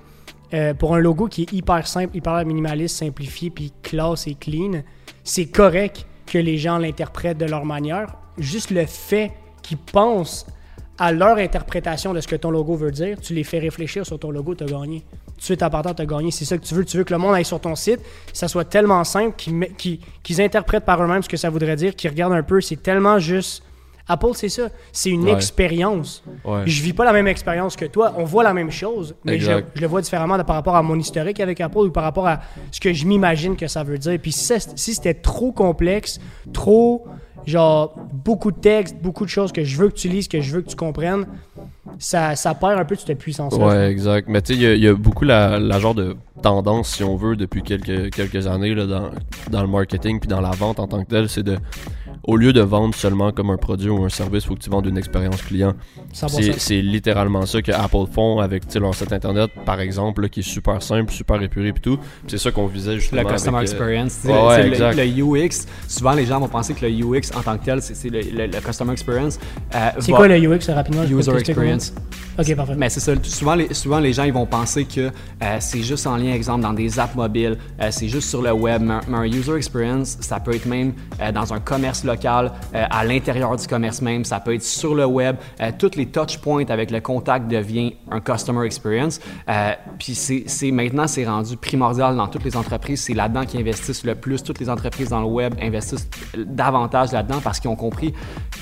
euh, 0.52 0.74
pour 0.74 0.94
un 0.94 0.98
logo 0.98 1.28
qui 1.28 1.42
est 1.42 1.52
hyper 1.52 1.86
simple, 1.86 2.16
hyper 2.16 2.44
minimaliste, 2.44 2.96
simplifié, 2.96 3.50
puis 3.50 3.72
classe 3.82 4.26
et 4.26 4.34
clean, 4.34 4.82
c'est 5.24 5.46
correct 5.46 6.06
que 6.26 6.38
les 6.38 6.58
gens 6.58 6.78
l'interprètent 6.78 7.38
de 7.38 7.46
leur 7.46 7.64
manière. 7.64 8.14
Juste 8.38 8.70
le 8.70 8.86
fait 8.86 9.32
qu'ils 9.62 9.78
pensent 9.78 10.46
à 10.98 11.12
leur 11.12 11.38
interprétation 11.38 12.12
de 12.12 12.20
ce 12.20 12.28
que 12.28 12.36
ton 12.36 12.50
logo 12.50 12.76
veut 12.76 12.90
dire, 12.90 13.18
tu 13.20 13.32
les 13.32 13.44
fais 13.44 13.58
réfléchir 13.58 14.04
sur 14.04 14.18
ton 14.18 14.30
logo, 14.30 14.54
tu 14.54 14.64
as 14.64 14.66
gagné. 14.66 15.00
Tout 15.00 15.36
de 15.38 15.42
suite, 15.42 15.62
à 15.62 15.70
partir, 15.70 15.94
tu 15.94 16.02
as 16.02 16.06
gagné. 16.06 16.30
C'est 16.30 16.44
ça 16.44 16.58
que 16.58 16.64
tu 16.64 16.74
veux. 16.74 16.84
Tu 16.84 16.98
veux 16.98 17.04
que 17.04 17.14
le 17.14 17.18
monde 17.18 17.34
aille 17.34 17.46
sur 17.46 17.58
ton 17.58 17.74
site, 17.74 18.00
ça 18.34 18.46
soit 18.46 18.66
tellement 18.66 19.02
simple 19.04 19.34
qu'ils 19.38 20.42
interprètent 20.42 20.84
par 20.84 21.02
eux-mêmes 21.02 21.22
ce 21.22 21.28
que 21.30 21.38
ça 21.38 21.48
voudrait 21.48 21.76
dire, 21.76 21.96
qu'ils 21.96 22.10
regardent 22.10 22.34
un 22.34 22.42
peu. 22.42 22.60
C'est 22.60 22.82
tellement 22.82 23.18
juste. 23.18 23.62
Apple, 24.10 24.30
c'est 24.34 24.48
ça. 24.48 24.68
C'est 24.92 25.10
une 25.10 25.24
Ouais. 25.24 25.32
expérience. 25.32 26.22
ouais. 26.44 26.62
Je 26.66 26.82
vis 26.82 26.92
pas 26.92 27.04
la 27.04 27.12
même 27.12 27.28
expérience 27.28 27.76
que 27.76 27.84
toi. 27.84 28.12
On 28.16 28.24
voit 28.24 28.42
la 28.42 28.52
même 28.54 28.70
chose, 28.70 29.14
mais 29.24 29.38
je, 29.38 29.50
le 29.80 29.86
vois 29.86 30.00
différemment 30.02 30.36
de- 30.38 30.42
par 30.42 30.56
rapport 30.56 30.74
à 30.76 30.82
mon 30.82 30.98
historique 30.98 31.40
avec 31.40 31.60
Apple 31.60 31.78
ou 31.78 31.90
par 31.90 32.02
rapport 32.04 32.26
à 32.26 32.40
ce 32.72 32.80
que 32.80 32.92
je 32.92 33.06
m'imagine 33.06 33.56
que 33.56 33.66
ça 33.68 33.82
veut 33.84 33.98
dire. 33.98 34.18
Puis 34.20 34.32
si, 34.32 34.54
c'était 34.94 35.14
trop 35.14 35.52
complexe, 35.52 36.18
trop, 36.52 37.06
genre, 37.46 37.94
beaucoup 38.12 38.50
de 38.50 38.58
textes, 38.58 38.96
beaucoup 39.02 39.24
de 39.24 39.30
choses 39.30 39.52
que 39.52 39.64
je 39.64 39.76
veux 39.76 39.88
que 39.88 39.94
tu 39.94 40.08
lises, 40.08 40.28
que 40.28 40.40
je 40.40 40.52
veux 40.52 40.60
que 40.62 40.68
tu 40.68 40.76
comprennes, 40.76 41.26
ça, 41.98 42.36
ça 42.36 42.54
perd 42.54 42.78
un 42.78 42.84
peu 42.84 42.94
de 42.96 43.00
cette 43.00 43.18
puissance 43.18 43.54
Ouais, 43.54 43.90
exact. 43.90 44.28
Mais 44.28 44.42
tu 44.42 44.54
sais, 44.54 44.58
il 44.58 44.62
y 44.62 44.66
a- 44.66 44.74
il 44.74 44.82
y, 44.82 44.88
a 44.88 44.94
beaucoup 44.94 45.24
la, 45.24 45.58
la 45.58 45.78
genre 45.78 45.94
de 45.94 46.16
tendance, 46.42 46.94
si 46.96 47.04
on 47.04 47.16
veut, 47.16 47.36
depuis 47.36 47.62
quelques, 47.62 48.10
quelques 48.14 48.46
années 48.46 48.74
là, 48.74 48.86
dans, 48.86 49.10
dans 49.50 49.60
le 49.62 49.68
marketing 49.68 50.18
puis 50.20 50.28
dans 50.28 50.40
la 50.40 50.50
vente 50.50 50.80
en 50.80 50.86
tant 50.86 51.02
que 51.04 51.08
tel, 51.10 51.28
c'est 51.28 51.42
de, 51.42 51.58
au 52.24 52.36
lieu 52.36 52.52
de 52.52 52.60
vendre 52.60 52.94
seulement 52.94 53.32
comme 53.32 53.50
un 53.50 53.56
produit 53.56 53.88
ou 53.90 54.04
un 54.04 54.08
service, 54.08 54.44
il 54.44 54.48
faut 54.48 54.54
que 54.54 54.60
tu 54.60 54.70
vendes 54.70 54.86
une 54.86 54.98
expérience 54.98 55.42
client. 55.42 55.74
C'est 56.12 56.82
littéralement 56.82 57.46
ça 57.46 57.62
que 57.62 57.72
Apple 57.72 58.04
font 58.12 58.38
avec 58.40 58.66
tu 58.66 58.74
sais, 58.74 58.78
leur 58.80 58.94
site 58.94 59.12
internet, 59.12 59.50
par 59.64 59.80
exemple, 59.80 60.22
là, 60.22 60.28
qui 60.28 60.40
est 60.40 60.42
super 60.44 60.82
simple, 60.82 61.12
super 61.12 61.40
épuré 61.42 61.72
puis 61.72 61.80
tout. 61.82 61.98
C'est 62.26 62.38
ça 62.38 62.50
qu'on 62.50 62.66
visait 62.66 62.98
justement. 62.98 63.22
Le 63.22 63.28
customer 63.28 63.58
avec, 63.58 63.68
euh, 63.68 63.72
experience. 63.72 64.20
tu 64.20 64.28
sais, 64.28 64.32
ouais, 64.32 64.38
le- 64.38 64.46
ouais, 64.48 64.56
tu 64.56 64.62
sais, 64.62 64.68
exact. 64.68 64.96
le, 64.96 65.04
le 65.04 65.44
UX, 65.46 65.66
souvent 65.88 66.12
les 66.12 66.26
gens 66.26 66.40
vont 66.40 66.48
penser 66.48 66.74
que 66.74 66.84
le 66.86 66.92
UX 66.92 67.30
en 67.36 67.42
tant 67.42 67.56
que 67.58 67.64
tel, 67.64 67.80
c'est 67.82 68.08
le, 68.08 68.20
le- 68.20 68.46
le 68.46 68.60
customer 68.60 68.92
experience. 68.92 69.38
euh, 69.74 69.90
C'est 69.98 70.12
va- 70.12 70.16
quoi 70.18 70.28
le 70.28 70.36
UX 70.38 70.68
rapidement? 70.72 71.04
User 71.04 71.32
experience. 71.38 71.92
Ok, 72.38 72.54
parfait. 72.54 72.74
Mais 72.76 72.88
c'est 72.88 73.00
ça. 73.00 73.12
Souvent 73.22 73.54
les, 73.54 73.72
souvent, 73.74 73.98
les 73.98 74.12
gens 74.12 74.24
ils 74.24 74.32
vont 74.32 74.46
penser 74.46 74.84
que 74.84 75.00
euh, 75.42 75.56
c'est 75.60 75.82
juste 75.82 76.06
en 76.06 76.16
lien, 76.16 76.32
exemple, 76.32 76.62
dans 76.62 76.72
des 76.72 76.98
apps 76.98 77.14
mobiles, 77.14 77.56
euh, 77.80 77.88
c'est 77.90 78.08
juste 78.08 78.28
sur 78.28 78.42
le 78.42 78.52
web. 78.52 78.82
Mais, 78.82 78.94
mais 79.08 79.16
un 79.18 79.24
user 79.24 79.54
experience, 79.56 80.16
ça 80.20 80.40
peut 80.40 80.54
être 80.54 80.66
même 80.66 80.92
euh, 81.20 81.32
dans 81.32 81.52
un 81.52 81.60
commerce 81.60 82.04
euh, 82.74 82.84
à 82.90 83.04
l'intérieur 83.04 83.54
du 83.56 83.66
commerce 83.66 84.00
même, 84.02 84.24
ça 84.24 84.40
peut 84.40 84.54
être 84.54 84.62
sur 84.62 84.94
le 84.94 85.04
web. 85.06 85.36
Euh, 85.60 85.70
toutes 85.78 85.96
les 85.96 86.06
touch 86.06 86.38
points 86.38 86.64
avec 86.68 86.90
le 86.90 87.00
contact 87.00 87.48
devient 87.48 87.94
un 88.10 88.20
customer 88.20 88.64
experience. 88.66 89.20
Euh, 89.48 89.72
Puis 89.98 90.14
c'est- 90.14 90.70
maintenant, 90.70 91.06
c'est 91.06 91.26
rendu 91.26 91.56
primordial 91.56 92.16
dans 92.16 92.28
toutes 92.28 92.44
les 92.44 92.56
entreprises. 92.56 93.02
C'est 93.02 93.14
là-dedans 93.14 93.44
qu'ils 93.44 93.60
investissent 93.60 94.04
le 94.04 94.14
plus. 94.14 94.42
Toutes 94.42 94.58
les 94.60 94.70
entreprises 94.70 95.08
dans 95.10 95.20
le 95.20 95.26
web 95.26 95.54
investissent 95.60 96.08
davantage 96.36 97.12
là-dedans 97.12 97.40
parce 97.42 97.60
qu'ils 97.60 97.70
ont 97.70 97.76
compris 97.76 98.12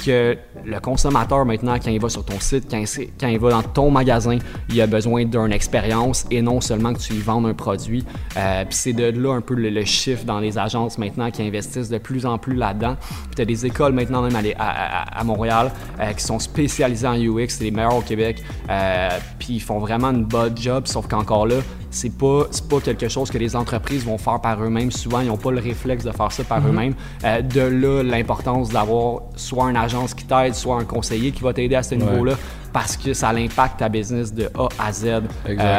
que 0.04 0.36
le 0.64 0.80
consommateur 0.80 1.44
maintenant, 1.44 1.76
quand 1.82 1.90
il 1.90 2.00
va 2.00 2.08
sur 2.08 2.24
ton 2.24 2.38
site, 2.40 2.66
quand 2.70 3.28
il, 3.28 3.38
va 3.38 3.50
dans 3.50 3.62
ton 3.62 3.90
magasin, 3.90 4.38
il 4.68 4.80
a 4.80 4.86
besoin 4.86 5.24
d'une 5.24 5.52
expérience 5.52 6.26
et 6.30 6.42
non 6.42 6.60
seulement 6.60 6.92
que 6.92 6.98
tu 6.98 7.14
lui 7.14 7.22
vendes 7.22 7.46
un 7.46 7.54
produit. 7.54 8.04
Euh, 8.36 8.64
Puis 8.64 8.74
c'est 8.74 8.92
de 8.92 9.04
là 9.04 9.34
un 9.34 9.40
peu 9.40 9.54
le, 9.54 9.84
chiffre 9.84 10.24
dans 10.24 10.40
les 10.40 10.58
agences 10.58 10.98
maintenant 10.98 11.30
qui 11.30 11.42
investissent 11.42 11.88
de 11.88 11.98
plus 11.98 12.26
en 12.26 12.38
plus 12.38 12.54
là-dedans. 12.54 12.96
Puis 13.00 13.36
tu 13.36 13.42
as 13.42 13.44
des 13.44 13.66
écoles 13.66 13.92
maintenant 13.92 14.22
même 14.22 14.36
à 14.58 15.24
Montréal 15.24 15.72
euh, 16.00 16.12
qui 16.12 16.22
sont 16.22 16.38
spécialisées 16.38 17.06
en 17.06 17.14
UX, 17.14 17.48
c'est 17.48 17.64
les 17.64 17.70
meilleurs 17.70 17.96
au 17.96 18.02
Québec. 18.02 18.42
Euh, 18.68 19.08
puis 19.38 19.54
ils 19.54 19.62
font 19.62 19.78
vraiment 19.78 20.10
une 20.10 20.24
bonne 20.24 20.56
job, 20.56 20.86
sauf 20.86 21.06
qu'encore 21.06 21.46
là, 21.46 21.56
c'est 21.98 22.16
pas, 22.16 22.46
pas 22.70 22.80
quelque 22.80 23.08
chose 23.08 23.30
que 23.30 23.38
les 23.38 23.56
entreprises 23.56 24.04
vont 24.04 24.18
faire 24.18 24.40
par 24.40 24.62
eux-mêmes. 24.62 24.90
Souvent, 24.92 25.20
ils 25.20 25.26
n'ont 25.26 25.36
pas 25.36 25.50
le 25.50 25.58
réflexe 25.60 26.04
de 26.04 26.12
faire 26.12 26.30
ça 26.30 26.44
par 26.44 26.66
eux-mêmes. 26.66 26.94
Euh, 27.24 27.42
de 27.42 27.60
là, 27.60 28.02
l'importance 28.02 28.68
d'avoir 28.70 29.22
soit 29.34 29.68
une 29.70 29.76
agence 29.76 30.14
qui 30.14 30.24
t'aide, 30.24 30.54
soit 30.54 30.76
un 30.76 30.84
conseiller 30.84 31.32
qui 31.32 31.42
va 31.42 31.52
t'aider 31.52 31.74
à 31.74 31.82
ce 31.82 31.94
niveau-là, 31.96 32.34
parce 32.72 32.96
que 32.96 33.12
ça 33.14 33.30
impacte 33.30 33.78
ta 33.80 33.88
business 33.88 34.32
de 34.32 34.48
A 34.56 34.68
à 34.78 34.92
Z, 34.92 35.04
euh, 35.06 35.20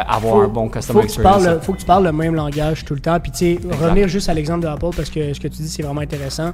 avoir 0.06 0.34
Faut- 0.34 0.40
un 0.42 0.48
bon 0.48 0.68
customer 0.68 1.00
faut 1.02 1.06
que, 1.06 1.12
tu 1.12 1.20
experience. 1.20 1.44
parles, 1.44 1.60
faut 1.62 1.72
que 1.72 1.78
tu 1.78 1.86
parles 1.86 2.04
le 2.04 2.12
même 2.12 2.34
langage 2.34 2.84
tout 2.84 2.94
le 2.94 3.00
temps. 3.00 3.18
Puis, 3.18 3.32
tu 3.32 3.38
sais, 3.38 3.60
revenir 3.80 4.06
juste 4.08 4.28
à 4.28 4.34
l'exemple 4.34 4.60
de 4.60 4.66
Apple 4.68 4.90
parce 4.94 5.08
que 5.08 5.32
ce 5.32 5.40
que 5.40 5.48
tu 5.48 5.62
dis, 5.62 5.68
c'est 5.68 5.82
vraiment 5.82 6.02
intéressant. 6.02 6.52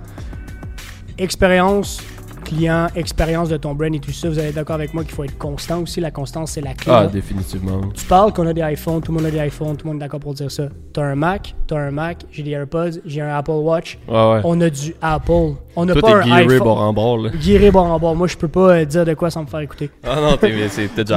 Expérience 1.18 2.00
client, 2.46 2.86
expérience 2.94 3.48
de 3.48 3.56
ton 3.56 3.74
brand 3.74 3.94
et 3.94 3.98
tout 4.00 4.12
ça, 4.12 4.28
vous 4.28 4.38
allez 4.38 4.48
être 4.48 4.54
d'accord 4.54 4.76
avec 4.76 4.94
moi 4.94 5.02
qu'il 5.04 5.12
faut 5.12 5.24
être 5.24 5.36
constant 5.36 5.80
aussi. 5.82 6.00
La 6.00 6.10
constance, 6.10 6.52
c'est 6.52 6.60
la 6.60 6.74
clé. 6.74 6.92
Ah, 6.94 7.02
là. 7.02 7.06
définitivement. 7.08 7.80
Tu 7.94 8.04
parles 8.06 8.32
qu'on 8.32 8.46
a 8.46 8.52
des 8.52 8.62
iPhones, 8.62 9.00
tout 9.02 9.12
le 9.12 9.18
monde 9.18 9.26
a 9.26 9.30
des 9.30 9.46
iPhones, 9.46 9.76
tout 9.76 9.86
le 9.86 9.92
monde 9.92 10.00
est 10.00 10.04
d'accord 10.04 10.20
pour 10.20 10.34
dire 10.34 10.50
ça. 10.50 10.64
T'as 10.92 11.02
un 11.02 11.14
Mac, 11.14 11.54
t'as 11.66 11.76
un 11.76 11.90
Mac, 11.90 12.18
j'ai 12.30 12.42
des 12.42 12.52
AirPods, 12.52 13.00
j'ai 13.04 13.20
un 13.20 13.34
Apple 13.36 13.50
Watch. 13.50 13.98
Ouais, 14.08 14.14
ouais. 14.14 14.40
On 14.44 14.60
a 14.60 14.70
du 14.70 14.94
Apple. 15.02 15.54
On 15.74 15.84
n'a 15.84 15.92
Toi, 15.92 16.02
pas 16.02 16.08
t'es 16.22 16.30
un 16.30 16.32
iPhone. 16.32 16.58
bord 16.60 16.80
en 16.80 16.92
bord, 16.92 17.18
là. 17.18 17.30
Guiré 17.30 17.70
bord 17.70 17.84
en 17.86 17.98
bord. 17.98 18.16
Moi, 18.16 18.28
je 18.28 18.36
peux 18.36 18.48
pas 18.48 18.70
euh, 18.70 18.84
dire 18.84 19.04
de 19.04 19.14
quoi 19.14 19.30
sans 19.30 19.42
me 19.42 19.46
faire 19.46 19.60
écouter. 19.60 19.90
Ah 20.04 20.16
non, 20.20 20.36
t'es 20.36 20.50
du 20.50 20.56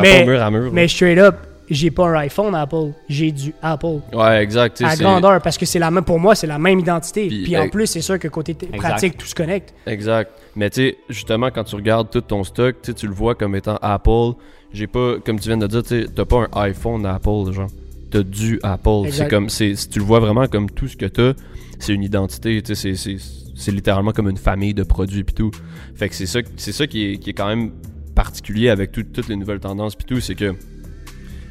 Mais- 0.02 0.18
Apple 0.22 0.30
mur 0.30 0.42
à 0.42 0.52
mur. 0.52 0.70
Mais 0.74 0.88
straight 0.88 1.18
up, 1.18 1.36
j'ai 1.70 1.92
pas 1.92 2.08
un 2.08 2.14
iPhone 2.16 2.56
Apple, 2.56 2.92
j'ai 3.08 3.32
du 3.32 3.54
Apple. 3.62 4.00
Ouais, 4.14 4.42
exact. 4.44 4.82
À 4.82 4.96
grandeur, 4.96 5.42
parce 5.42 5.58
que 5.58 5.66
c'est 5.66 5.80
la 5.80 5.92
même, 5.92 6.04
pour 6.04 6.20
moi, 6.20 6.36
c'est 6.36 6.48
la 6.48 6.60
même 6.60 6.80
identité. 6.80 7.28
Puis, 7.28 7.44
Puis, 7.44 7.58
en 7.58 7.66
euh, 7.66 7.70
plus, 7.70 7.88
c'est 7.88 8.02
sûr 8.02 8.18
que 8.20 8.28
côté 8.28 8.54
pratique, 8.54 9.18
tout 9.18 9.28
se 9.28 9.36
connecte. 9.36 9.74
Exact. 9.86 10.32
Mais 10.56 10.70
tu 10.70 10.82
sais, 10.82 10.98
justement, 11.10 11.50
quand 11.52 11.64
tu 11.64 11.76
regardes 11.76 12.10
tout 12.10 12.22
ton 12.22 12.44
stock, 12.44 12.76
tu 12.82 13.08
le 13.08 13.14
vois 13.14 13.36
comme 13.36 13.56
étant 13.56 13.78
Apple. 13.82 14.34
J'ai 14.74 14.88
pas, 14.88 15.16
comme 15.26 15.40
tu 15.40 15.50
viens 15.50 15.58
de 15.58 15.68
dire, 15.68 15.84
tu 15.84 15.90
sais, 16.04 16.06
t'as 16.14 16.26
pas 16.26 16.48
un 16.52 16.62
iPhone 16.62 17.06
Apple, 17.06 17.52
genre. 17.52 17.70
T'as 18.12 18.24
du 18.24 18.60
Apple. 18.64 19.12
C'est 19.12 19.28
comme, 19.30 19.50
c'est, 19.50 19.76
si 19.76 19.88
tu 19.90 20.00
le 20.00 20.06
vois 20.06 20.20
vraiment 20.20 20.48
comme 20.48 20.70
tout 20.70 20.88
ce 20.88 20.98
que 20.98 21.06
t'as, 21.06 21.34
c'est 21.78 21.94
une 21.94 22.04
identité, 22.04 22.62
tu 22.62 22.74
sais, 22.74 22.96
c'est, 22.96 22.96
c'est, 22.96 23.18
c'est 23.56 23.72
littéralement 23.72 24.12
comme 24.12 24.30
une 24.30 24.38
famille 24.38 24.74
de 24.74 24.84
produits 24.84 25.24
pis 25.24 25.34
tout. 25.36 25.52
Fait 25.96 26.10
que 26.10 26.16
c'est 26.16 26.26
ça, 26.26 26.40
c'est 26.58 26.72
ça 26.72 26.88
qui 26.88 27.06
est, 27.06 27.18
qui 27.18 27.30
est 27.30 27.34
quand 27.34 27.48
même 27.48 27.72
particulier 28.16 28.70
avec 28.70 28.92
tout- 28.92 29.04
toutes 29.04 29.28
les 29.28 29.36
nouvelles 29.36 29.60
tendances 29.60 29.96
pis 29.96 30.06
tout, 30.06 30.20
c'est 30.20 30.34
que 30.36 30.56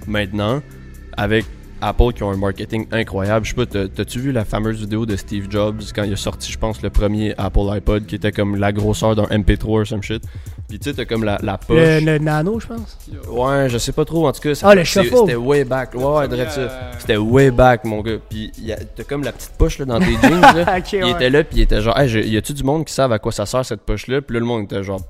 maintenant, 0.09 0.61
avec 1.17 1.45
Apple 1.81 2.13
qui 2.13 2.25
ont 2.25 2.31
un 2.33 2.37
marketing 2.37 2.89
incroyable. 2.91 3.45
Je 3.47 3.51
sais 3.51 3.55
pas, 3.57 3.67
t'as- 3.67 3.87
t'as-tu 3.87 4.19
vu 4.19 4.33
la 4.33 4.45
fameuse 4.45 4.81
vidéo 4.81 5.07
de 5.07 5.15
Steve 5.15 5.47
Jobs 5.49 5.81
quand 5.95 6.03
il 6.03 6.13
a 6.13 6.17
sorti, 6.17 6.51
je 6.51 6.59
pense, 6.59 6.83
le 6.83 6.91
premier 6.91 7.35
Apple 7.39 7.61
iPod 7.71 8.05
qui 8.07 8.17
était 8.17 8.33
comme 8.33 8.57
la 8.57 8.73
grosseur 8.73 9.15
d'un 9.15 9.27
MP3 9.31 9.83
ou 9.83 9.85
some 9.85 10.03
shit? 10.03 10.25
Puis 10.69 10.79
tu 10.81 10.91
sais, 10.91 10.97
t'as 10.97 11.05
comme 11.05 11.23
la, 11.23 11.39
la 11.41 11.57
poche. 11.57 11.77
Le, 11.79 12.01
le 12.05 12.19
nano, 12.19 12.59
je 12.59 12.67
pense. 12.67 12.99
Ouais, 13.31 13.69
je 13.71 13.79
sais 13.79 13.93
pas 13.93 14.05
trop. 14.05 14.27
En 14.27 14.33
tout 14.33 14.41
cas, 14.41 14.55
ça- 14.57 14.69
Ah, 14.69 14.75
le. 14.75 14.85
C'était 14.85 15.37
way 15.37 15.63
back. 15.65 15.95
Ouais, 15.95 16.05
ouais, 16.05 16.49
ça. 16.51 16.61
Euh, 16.61 16.93
C'était 16.99 17.17
way 17.17 17.51
back, 17.53 17.85
mon 17.85 18.03
gars. 18.03 18.17
Puis 18.29 18.51
t'as 18.97 19.05
comme 19.05 19.23
la 19.23 19.31
petite 19.33 19.53
poche 19.57 19.79
là, 19.79 19.85
dans 19.85 20.01
tes 20.01 20.07
jeans. 20.23 20.41
Là. 20.41 20.79
Ok, 20.79 20.93
Il 20.93 21.05
ouais. 21.05 21.11
était 21.13 21.31
là, 21.31 21.45
puis 21.45 21.59
il 21.59 21.63
était 21.63 21.81
genre, 21.81 21.97
hey, 21.99 22.29
y 22.29 22.37
a-tu 22.37 22.53
du 22.53 22.65
monde 22.65 22.85
qui 22.85 22.93
savent 22.93 23.13
à 23.13 23.19
quoi 23.21 23.31
ça 23.33 23.47
sert 23.47 23.65
cette 23.65 23.83
poche-là? 23.83 24.21
Puis 24.21 24.35
là, 24.35 24.41
le 24.41 24.47
monde 24.47 24.65
était 24.65 24.83
genre, 24.83 25.01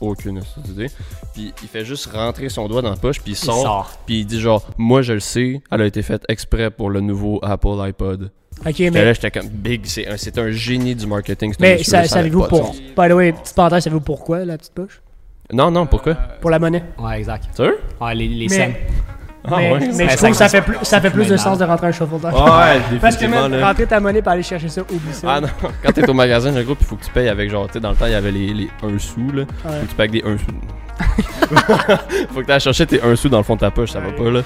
aucune 0.00 0.42
idée. 0.68 0.88
Puis 1.34 1.52
il 1.62 1.68
fait 1.68 1.84
juste 1.84 2.06
rentrer 2.12 2.48
son 2.48 2.68
doigt 2.68 2.82
dans 2.82 2.90
la 2.90 2.96
poche, 2.96 3.20
puis 3.20 3.32
il 3.32 3.34
Il 3.34 3.36
sort. 3.36 3.92
Puis 4.06 4.20
il 4.20 4.24
dit 4.26 4.40
genre, 4.40 4.66
moi 4.78 5.02
je 5.02 5.12
le 5.14 5.20
sais, 5.20 5.60
elle 5.70 5.82
a 5.82 5.86
été 5.86 6.02
faite 6.02 6.24
exprès 6.28 6.70
pour 6.70 6.90
le 6.90 7.00
nouveau 7.00 7.38
Apple 7.42 7.80
iPod. 7.80 8.30
Ok, 8.64 8.78
mais, 8.78 8.90
là, 9.04 9.12
j'étais 9.12 9.30
comme, 9.30 9.48
big, 9.48 9.82
c'est 9.84 10.06
un, 10.08 10.16
c'est 10.16 10.38
un 10.38 10.50
génie 10.50 10.94
du 10.94 11.06
marketing. 11.06 11.52
mais 11.60 11.82
ça- 11.84 12.04
savez-vous 12.04 12.44
pour. 12.44 12.72
By 12.72 13.08
the 13.08 13.12
way, 13.12 13.32
petite 13.32 13.54
parenthèse, 13.54 13.84
savez-vous 13.84 14.00
pourquoi 14.00 14.44
la 14.46 14.56
petite 14.56 14.72
poche? 14.72 15.02
Non, 15.52 15.70
non, 15.70 15.86
pourquoi? 15.86 16.14
Pour 16.40 16.50
la 16.50 16.58
monnaie. 16.58 16.82
Ouais, 16.98 17.18
exact. 17.18 17.48
Sérieux? 17.54 17.78
Ouais, 18.00 18.14
les, 18.14 18.26
les 18.28 18.48
Mais- 18.48 18.54
scènes. 18.54 18.74
Mais 19.48 19.72
ouais? 19.72 19.78
mais 19.94 20.04
Ouais, 20.04 20.10
je 20.10 20.16
trouve 20.16 20.30
que 20.30 20.36
ça 20.36 20.48
fait 20.48 20.62
plus, 20.62 20.76
ça 20.82 21.00
fait 21.00 21.10
plus 21.10 21.28
de 21.28 21.36
sens 21.36 21.58
de 21.58 21.64
rentrer 21.64 21.88
un 21.88 21.92
shuffle 21.92 22.14
Ouais, 22.14 22.30
time. 22.88 22.98
Parce 23.00 23.16
que 23.16 23.26
même 23.26 23.52
là. 23.52 23.66
rentrer 23.66 23.86
ta 23.86 24.00
monnaie 24.00 24.22
pour 24.22 24.32
aller 24.32 24.42
chercher 24.42 24.68
ça, 24.68 24.82
oublie 24.82 25.12
ça. 25.12 25.26
Ah 25.30 25.40
non, 25.40 25.48
quand 25.84 25.92
t'es 25.92 26.08
au 26.08 26.14
magasin, 26.14 26.52
le 26.52 26.62
groupe, 26.62 26.78
il 26.80 26.86
faut 26.86 26.96
que 26.96 27.04
tu 27.04 27.10
payes 27.10 27.28
avec 27.28 27.50
genre, 27.50 27.66
tu 27.66 27.74
sais, 27.74 27.80
dans 27.80 27.90
le 27.90 27.96
temps, 27.96 28.06
il 28.06 28.12
y 28.12 28.16
avait 28.16 28.32
les, 28.32 28.52
les 28.52 28.70
1 28.82 28.98
sou, 28.98 29.30
là. 29.32 29.42
Ouais. 29.42 29.46
Faut 29.62 29.70
que 29.70 29.90
tu 29.90 29.94
payes 29.94 30.08
avec 30.08 30.10
des 30.10 30.22
1 30.24 30.38
sou. 30.38 30.44
faut 32.32 32.40
que 32.40 32.46
t'ailles 32.46 32.60
chercher 32.60 32.86
tes 32.86 33.02
1 33.02 33.16
sou 33.16 33.28
dans 33.28 33.38
le 33.38 33.44
fond 33.44 33.54
de 33.54 33.60
ta 33.60 33.70
poche, 33.70 33.90
ça 33.90 34.00
va 34.00 34.12
pas, 34.12 34.30
là. 34.30 34.40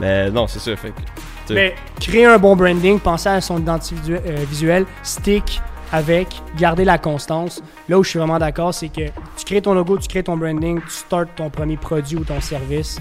Mais 0.00 0.30
non, 0.30 0.46
c'est 0.46 0.58
ça, 0.58 0.74
fait 0.76 0.90
que. 0.90 1.52
Mais 1.52 1.74
créer 2.00 2.24
un 2.24 2.38
bon 2.38 2.56
branding, 2.56 2.98
penser 2.98 3.28
à 3.28 3.40
son 3.40 3.58
identité 3.58 3.94
euh, 4.12 4.44
visuelle, 4.48 4.86
stick 5.02 5.60
avec, 5.92 6.28
garder 6.58 6.84
la 6.84 6.98
constance. 6.98 7.62
Là 7.88 7.98
où 7.98 8.02
je 8.02 8.10
suis 8.10 8.18
vraiment 8.18 8.38
d'accord, 8.38 8.72
c'est 8.74 8.88
que 8.88 9.02
tu 9.36 9.44
crées 9.44 9.62
ton 9.62 9.74
logo, 9.74 9.98
tu 9.98 10.08
crées 10.08 10.22
ton 10.22 10.36
branding, 10.36 10.80
tu 10.80 10.90
startes 10.90 11.28
ton 11.36 11.50
premier 11.50 11.76
produit 11.76 12.16
ou 12.16 12.24
ton 12.24 12.40
service. 12.40 13.00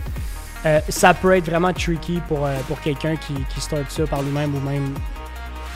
Euh, 0.66 0.80
ça 0.90 1.14
peut 1.14 1.36
être 1.36 1.46
vraiment 1.46 1.74
tricky 1.74 2.22
pour, 2.28 2.46
euh, 2.46 2.58
pour 2.68 2.80
quelqu'un 2.80 3.16
qui, 3.16 3.34
qui 3.54 3.62
start 3.62 3.90
ça 3.90 4.08
par 4.08 4.22
lui-même 4.22 4.56
ou 4.56 4.60
même 4.62 4.94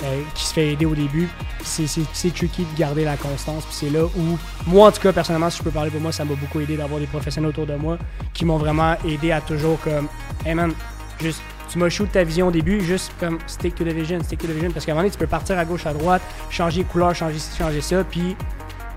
euh, 0.03 0.21
qui 0.35 0.45
se 0.45 0.53
fait 0.53 0.73
aider 0.73 0.85
au 0.85 0.95
début. 0.95 1.27
C'est, 1.63 1.87
tricky 2.33 2.63
de 2.63 2.79
garder 2.79 3.03
la 3.03 3.17
constance. 3.17 3.65
Puis 3.65 3.75
c'est 3.75 3.89
là 3.89 4.05
où, 4.05 4.37
moi 4.67 4.87
en 4.87 4.91
tout 4.91 5.01
cas, 5.01 5.11
personnellement, 5.11 5.49
si 5.49 5.57
je 5.57 5.63
peux 5.63 5.71
parler 5.71 5.89
pour 5.89 5.99
moi, 5.99 6.11
ça 6.11 6.23
m'a 6.23 6.35
beaucoup 6.35 6.59
aidé 6.61 6.77
d'avoir 6.77 6.99
des 6.99 7.07
professionnels 7.07 7.49
autour 7.49 7.65
de 7.65 7.75
moi 7.75 7.97
qui 8.33 8.45
m'ont 8.45 8.57
vraiment 8.57 8.95
aidé 9.05 9.31
à 9.31 9.41
toujours 9.41 9.79
comme, 9.81 10.07
hey 10.45 10.53
man, 10.53 10.71
juste, 11.19 11.41
tu 11.69 11.79
m'as 11.79 11.89
shoot 11.89 12.09
ta 12.11 12.23
vision 12.23 12.47
au 12.47 12.51
début, 12.51 12.79
juste 12.81 13.11
comme 13.19 13.39
stick 13.47 13.75
to 13.75 13.83
the 13.83 13.87
vision, 13.87 14.21
stick 14.23 14.39
to 14.39 14.47
the 14.47 14.51
vision. 14.51 14.71
Parce 14.71 14.85
qu'à 14.85 14.91
un 14.91 14.95
moment 14.95 15.03
donné, 15.03 15.11
tu 15.11 15.17
peux 15.17 15.27
partir 15.27 15.57
à 15.57 15.65
gauche, 15.65 15.85
à 15.85 15.93
droite, 15.93 16.21
changer 16.49 16.83
couleur, 16.83 17.15
changer 17.15 17.39
ci, 17.39 17.57
changer 17.57 17.81
ça, 17.81 18.03
puis 18.03 18.35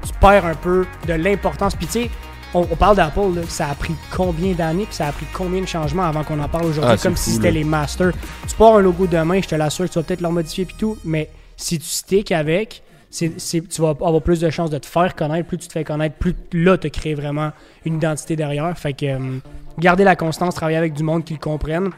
tu 0.07 0.13
perds 0.21 0.45
un 0.45 0.55
peu 0.55 0.87
de 1.09 1.15
l'importance. 1.15 1.75
Puis 1.75 1.87
tu 1.87 1.93
sais, 1.93 2.11
on, 2.55 2.61
on 2.71 2.77
parle 2.77 2.97
d'Apple, 2.97 3.21
là, 3.35 3.43
ça 3.49 3.69
a 3.69 3.75
pris 3.75 3.95
combien 4.15 4.53
d'années, 4.53 4.85
puis 4.87 4.95
ça 4.95 5.07
a 5.09 5.13
pris 5.13 5.27
combien 5.33 5.61
de 5.61 5.67
changements 5.67 6.05
avant 6.05 6.25
qu'on 6.25 6.41
en 6.41 6.49
parle 6.49 6.67
aujourd'hui, 6.67 6.93
Ah, 6.95 7.03
comme 7.03 7.17
si 7.17 7.31
c'était 7.31 7.47
là. 7.47 7.59
les 7.59 7.65
masters? 7.65 8.13
Tu 8.49 8.55
pars 8.57 8.77
un 8.77 8.81
logo 8.81 9.07
demain, 9.07 9.41
je 9.43 9.49
te 9.49 9.55
l'assure 9.55 9.87
que 9.87 9.93
tu 9.93 9.99
vas 9.99 10.03
peut-être 10.03 10.21
le 10.21 10.29
modifier 10.31 10.65
puis 10.65 10.77
tout, 10.79 10.97
mais 11.05 11.31
si 11.57 11.79
tu 11.79 11.87
stick 11.87 12.33
avec, 12.33 12.83
c'est, 13.11 13.41
c'est- 13.41 13.69
tu 13.69 13.83
vas 13.83 13.91
avoir 13.91 14.21
plus 14.23 14.41
de 14.41 14.51
chances 14.51 14.71
de 14.71 14.79
te 14.79 14.87
faire 14.87 15.15
connaître. 15.17 15.49
Plus 15.49 15.59
tu 15.59 15.67
te 15.69 15.73
fais 15.73 15.85
connaître, 15.85 16.15
plus 16.17 16.35
là, 16.53 16.79
tu 16.79 16.89
crées 16.91 17.15
vraiment 17.15 17.51
une 17.85 17.97
identité 17.97 18.37
derrière. 18.37 18.77
Fait 18.79 18.93
que 18.93 19.07
euh, 19.07 19.39
garder 19.79 20.05
la 20.05 20.15
constance, 20.17 20.55
travailler 20.55 20.79
avec 20.79 20.93
du 20.95 21.03
monde 21.03 21.25
qui 21.25 21.33
le 21.35 21.41
comprenne. 21.41 21.91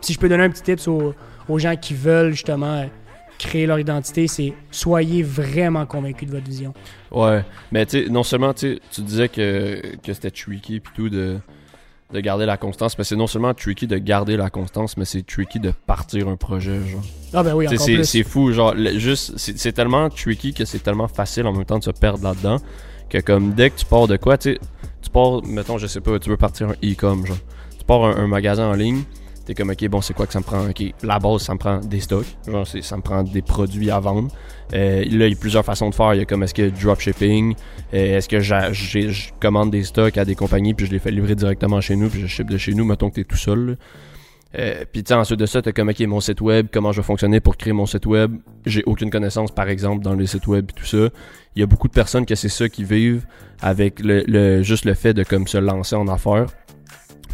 Si 0.00 0.12
je 0.12 0.18
peux 0.18 0.28
donner 0.28 0.44
un 0.44 0.50
petit 0.50 0.62
tips 0.62 0.86
aux, 0.88 1.12
aux 1.48 1.58
gens 1.58 1.74
qui 1.76 1.94
veulent 1.94 2.32
justement 2.32 2.84
créer 3.38 3.66
leur 3.66 3.78
identité, 3.78 4.26
c'est 4.26 4.54
soyez 4.70 5.22
vraiment 5.22 5.86
convaincus 5.86 6.28
de 6.28 6.34
votre 6.34 6.46
vision. 6.46 6.74
Ouais, 7.10 7.44
mais 7.72 7.86
tu 7.86 8.10
non 8.10 8.22
seulement 8.22 8.52
tu 8.54 8.74
sais, 8.74 8.80
tu 8.90 9.02
disais 9.02 9.28
que, 9.28 9.96
que 10.02 10.12
c'était 10.12 10.30
tricky 10.30 10.80
tout 10.94 11.08
de, 11.08 11.38
de 12.12 12.20
garder 12.20 12.46
la 12.46 12.56
constance, 12.56 12.96
mais 12.96 13.04
c'est 13.04 13.16
non 13.16 13.26
seulement 13.26 13.54
tricky 13.54 13.86
de 13.86 13.98
garder 13.98 14.36
la 14.36 14.50
constance, 14.50 14.96
mais 14.96 15.04
c'est 15.04 15.26
tricky 15.26 15.58
de 15.58 15.72
partir 15.86 16.28
un 16.28 16.36
projet, 16.36 16.78
genre. 16.86 17.02
Ah 17.32 17.42
ben 17.42 17.54
oui, 17.54 17.66
c'est, 18.04 18.22
fou, 18.22 18.52
genre, 18.52 18.74
le- 18.74 18.98
juste, 18.98 19.34
c'est, 19.36 19.72
tellement 19.72 20.08
tricky 20.08 20.54
que 20.54 20.64
c'est 20.64 20.78
tellement 20.78 21.08
facile 21.08 21.46
en 21.46 21.52
même 21.52 21.64
temps 21.64 21.78
de 21.78 21.84
se 21.84 21.90
perdre 21.90 22.22
là-dedans, 22.22 22.58
que 23.10 23.18
comme 23.18 23.52
dès 23.54 23.70
que 23.70 23.78
tu 23.78 23.86
pars 23.86 24.06
de 24.06 24.16
quoi, 24.16 24.38
tu 24.38 24.52
sais, 24.52 24.60
tu 25.02 25.10
pars, 25.10 25.42
mettons, 25.44 25.78
je 25.78 25.86
sais 25.88 26.00
pas, 26.00 26.18
tu 26.18 26.30
veux 26.30 26.36
partir 26.36 26.68
un 26.68 26.74
e-com, 26.84 27.26
genre. 27.26 27.36
Tu 27.76 27.84
pars 27.84 28.04
un, 28.04 28.16
un 28.16 28.26
magasin 28.28 28.68
en 28.68 28.74
ligne, 28.74 29.02
t'es 29.44 29.54
comme, 29.54 29.70
ok, 29.70 29.88
bon, 29.88 30.00
c'est 30.00 30.14
quoi 30.14 30.26
que 30.26 30.32
ça 30.32 30.38
me 30.40 30.44
prend? 30.44 30.68
Ok, 30.68 30.82
la 31.02 31.18
base, 31.18 31.42
ça 31.42 31.54
me 31.54 31.58
prend 31.58 31.78
des 31.78 32.00
stocks, 32.00 32.26
genre, 32.46 32.66
ça 32.66 32.96
me 32.96 33.02
prend 33.02 33.22
des 33.22 33.42
produits 33.42 33.90
à 33.90 34.00
vendre. 34.00 34.28
Euh, 34.72 35.04
là, 35.04 35.26
il 35.26 35.32
y 35.32 35.32
a 35.32 35.36
plusieurs 35.36 35.64
façons 35.64 35.90
de 35.90 35.94
faire. 35.94 36.14
Il 36.14 36.18
y 36.18 36.22
a 36.22 36.24
comme, 36.24 36.42
est-ce 36.42 36.54
que 36.54 36.70
dropshipping, 36.70 37.54
euh, 37.92 38.16
est-ce 38.18 38.28
que 38.28 38.40
je 38.40 39.30
commande 39.40 39.70
des 39.70 39.84
stocks 39.84 40.16
à 40.16 40.24
des 40.24 40.34
compagnies, 40.34 40.74
puis 40.74 40.86
je 40.86 40.90
les 40.90 40.98
fais 40.98 41.10
livrer 41.10 41.34
directement 41.34 41.80
chez 41.80 41.96
nous, 41.96 42.08
puis 42.08 42.20
je 42.20 42.26
ship 42.26 42.48
de 42.48 42.56
chez 42.58 42.74
nous, 42.74 42.84
mettons 42.84 43.10
que 43.10 43.16
t'es 43.16 43.24
tout 43.24 43.36
seul, 43.36 43.66
là. 43.66 43.74
Euh, 44.56 44.84
puis 44.92 45.02
ensuite 45.10 45.40
de 45.40 45.46
ça, 45.46 45.60
t'as 45.60 45.72
comme, 45.72 45.88
ok, 45.88 45.98
mon 46.02 46.20
site 46.20 46.40
web, 46.40 46.68
comment 46.72 46.92
je 46.92 47.00
vais 47.00 47.04
fonctionner 47.04 47.40
pour 47.40 47.56
créer 47.56 47.72
mon 47.72 47.86
site 47.86 48.06
web? 48.06 48.36
J'ai 48.64 48.84
aucune 48.86 49.10
connaissance, 49.10 49.50
par 49.50 49.68
exemple, 49.68 50.04
dans 50.04 50.14
les 50.14 50.28
sites 50.28 50.46
web 50.46 50.70
et 50.70 50.72
tout 50.72 50.84
ça. 50.86 51.08
Il 51.56 51.60
y 51.60 51.62
a 51.64 51.66
beaucoup 51.66 51.88
de 51.88 51.92
personnes 51.92 52.24
que 52.24 52.36
c'est 52.36 52.48
ça 52.48 52.68
qui 52.68 52.84
vivent 52.84 53.26
avec 53.60 53.98
le, 53.98 54.22
le- 54.28 54.62
juste 54.62 54.84
le 54.84 54.94
fait 54.94 55.12
de 55.12 55.24
comme 55.24 55.48
se 55.48 55.58
lancer 55.58 55.96
en 55.96 56.06
affaires. 56.06 56.46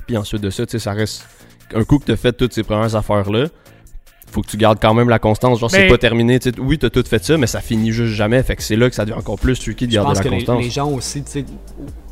Puis 0.07 0.17
ensuite 0.17 0.41
de 0.41 0.49
ça, 0.49 0.65
tu 0.65 0.73
sais, 0.73 0.79
ça 0.79 0.93
reste 0.93 1.27
un 1.75 1.85
coup 1.85 1.99
que 1.99 2.05
t'as 2.05 2.17
fait 2.17 2.33
toutes 2.33 2.53
ces 2.53 2.63
premières 2.63 2.95
affaires-là. 2.97 3.47
Faut 4.31 4.43
que 4.43 4.47
tu 4.49 4.57
gardes 4.57 4.79
quand 4.81 4.95
même 4.95 5.09
la 5.09 5.19
constance. 5.19 5.59
Genre, 5.59 5.71
c'est 5.71 5.83
Mais- 5.85 5.89
pas 5.89 5.99
terminé. 5.99 6.39
tu 6.39 6.51
sais, 6.51 6.57
oui, 6.61 6.79
t'as 6.79 6.89
tout 6.91 7.03
fait 7.05 7.25
ça, 7.25 7.37
mais 7.37 7.47
ça 7.49 7.61
finit 7.61 7.91
juste 7.93 8.15
jamais. 8.15 8.43
Fait 8.45 8.55
que 8.57 8.63
c'est 8.63 8.77
là 8.77 8.89
que 8.89 8.95
ça 8.95 9.05
devient 9.05 9.19
encore 9.19 9.39
plus 9.39 9.59
tricky 9.59 9.89
de 9.89 9.93
garder 9.93 10.15
la 10.15 10.21
que 10.23 10.29
les, 10.29 10.37
constance. 10.37 10.63
les 10.63 10.71
gens 10.71 10.89
aussi, 10.91 11.23
tu 11.25 11.31
sais, 11.33 11.45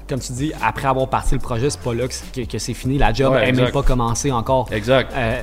comme 0.09 0.19
tu 0.19 0.33
dis, 0.33 0.53
après 0.61 0.89
avoir 0.89 1.09
parti 1.09 1.35
le 1.35 1.41
projet, 1.41 1.71
c'est 1.71 1.81
pas 1.81 1.95
là 1.95 2.09
que, 2.09 2.15
c'est- 2.15 2.33
que- 2.47 2.51
que 2.51 2.59
c'est 2.59 2.75
fini. 2.75 2.99
La 2.99 3.13
job 3.13 3.33
Ouais, 3.33 3.47
n'est 3.53 3.61
même 3.63 3.71
pas 3.71 3.83
commencé 3.83 4.33
encore. 4.33 4.69
Exact. 4.73 5.13
Euh, 5.15 5.41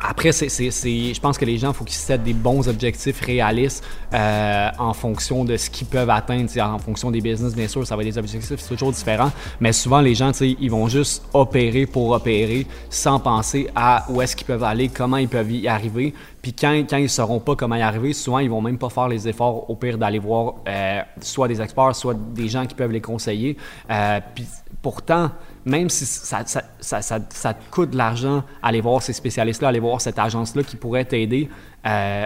après, 0.00 0.32
c'est, 0.32 0.48
je 0.48 1.20
pense 1.20 1.38
que 1.38 1.44
les 1.44 1.58
gens, 1.58 1.68
il 1.68 1.74
faut 1.74 1.84
qu'ils 1.84 1.94
se 1.94 2.12
des 2.12 2.32
bons 2.32 2.68
objectifs 2.68 3.20
réalistes 3.20 3.84
euh, 4.12 4.68
en 4.78 4.92
fonction 4.92 5.44
de 5.44 5.56
ce 5.56 5.70
qu'ils 5.70 5.86
peuvent 5.86 6.10
atteindre. 6.10 6.50
En 6.60 6.78
fonction 6.78 7.10
des 7.10 7.20
business, 7.20 7.54
bien 7.54 7.68
sûr, 7.68 7.86
ça 7.86 7.96
va 7.96 8.02
être 8.02 8.08
des 8.08 8.18
objectifs 8.18 8.60
c'est 8.60 8.68
toujours 8.68 8.92
différent. 8.92 9.30
Mais 9.60 9.72
souvent, 9.72 10.00
les 10.00 10.14
gens, 10.14 10.32
ils 10.40 10.70
vont 10.70 10.88
juste 10.88 11.24
opérer 11.32 11.86
pour 11.86 12.10
opérer 12.10 12.66
sans 12.90 13.18
penser 13.18 13.68
à 13.74 14.04
où 14.08 14.20
est-ce 14.20 14.36
qu'ils 14.36 14.46
peuvent 14.46 14.64
aller, 14.64 14.88
comment 14.88 15.16
ils 15.16 15.28
peuvent 15.28 15.50
y 15.50 15.68
arriver. 15.68 16.14
Puis 16.42 16.52
quand, 16.52 16.72
quand 16.88 16.98
ils 16.98 17.04
ne 17.04 17.08
sauront 17.08 17.40
pas 17.40 17.56
comment 17.56 17.74
y 17.76 17.82
arriver, 17.82 18.12
souvent, 18.12 18.38
ils 18.38 18.50
vont 18.50 18.62
même 18.62 18.78
pas 18.78 18.90
faire 18.90 19.08
les 19.08 19.26
efforts 19.26 19.68
au 19.68 19.74
pire 19.76 19.98
d'aller 19.98 20.18
voir 20.18 20.54
euh, 20.68 21.00
soit 21.20 21.48
des 21.48 21.60
experts, 21.60 21.96
soit 21.96 22.14
des 22.14 22.48
gens 22.48 22.66
qui 22.66 22.74
peuvent 22.74 22.92
les 22.92 23.00
conseiller. 23.00 23.56
Euh, 23.90 24.20
puis 24.34 24.46
pourtant, 24.82 25.30
même 25.66 25.90
si 25.90 26.06
ça, 26.06 26.42
ça, 26.46 26.62
ça, 26.80 27.02
ça, 27.02 27.18
ça 27.28 27.52
te 27.54 27.70
coûte 27.70 27.90
de 27.90 27.96
l'argent 27.98 28.42
aller 28.62 28.80
voir 28.80 29.02
ces 29.02 29.12
spécialistes-là, 29.12 29.68
aller 29.68 29.80
voir 29.80 30.00
cette 30.00 30.18
agence-là 30.18 30.62
qui 30.62 30.76
pourrait 30.76 31.04
t'aider, 31.04 31.48
euh, 31.86 32.24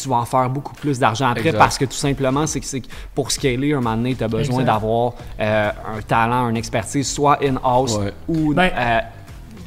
tu 0.00 0.08
vas 0.08 0.16
en 0.16 0.24
faire 0.24 0.48
beaucoup 0.48 0.74
plus 0.74 0.98
d'argent 0.98 1.28
après 1.28 1.48
Exact. 1.48 1.58
parce 1.58 1.76
que 1.78 1.84
tout 1.84 1.92
simplement, 1.92 2.46
c'est 2.46 2.60
que, 2.60 2.66
c'est 2.66 2.80
que 2.80 2.86
pour 3.14 3.30
scaler, 3.30 3.72
un 3.72 3.80
moment 3.80 3.96
donné, 3.96 4.14
tu 4.14 4.22
as 4.24 4.28
besoin 4.28 4.62
d'avoir 4.62 5.14
euh, 5.40 5.70
un 5.96 6.00
talent, 6.02 6.48
une 6.48 6.56
expertise, 6.56 7.10
soit 7.10 7.38
in-house 7.42 7.96
Ouais. 7.98 8.12
ou 8.28 8.54
Ben- 8.54 8.70
euh, 8.74 9.00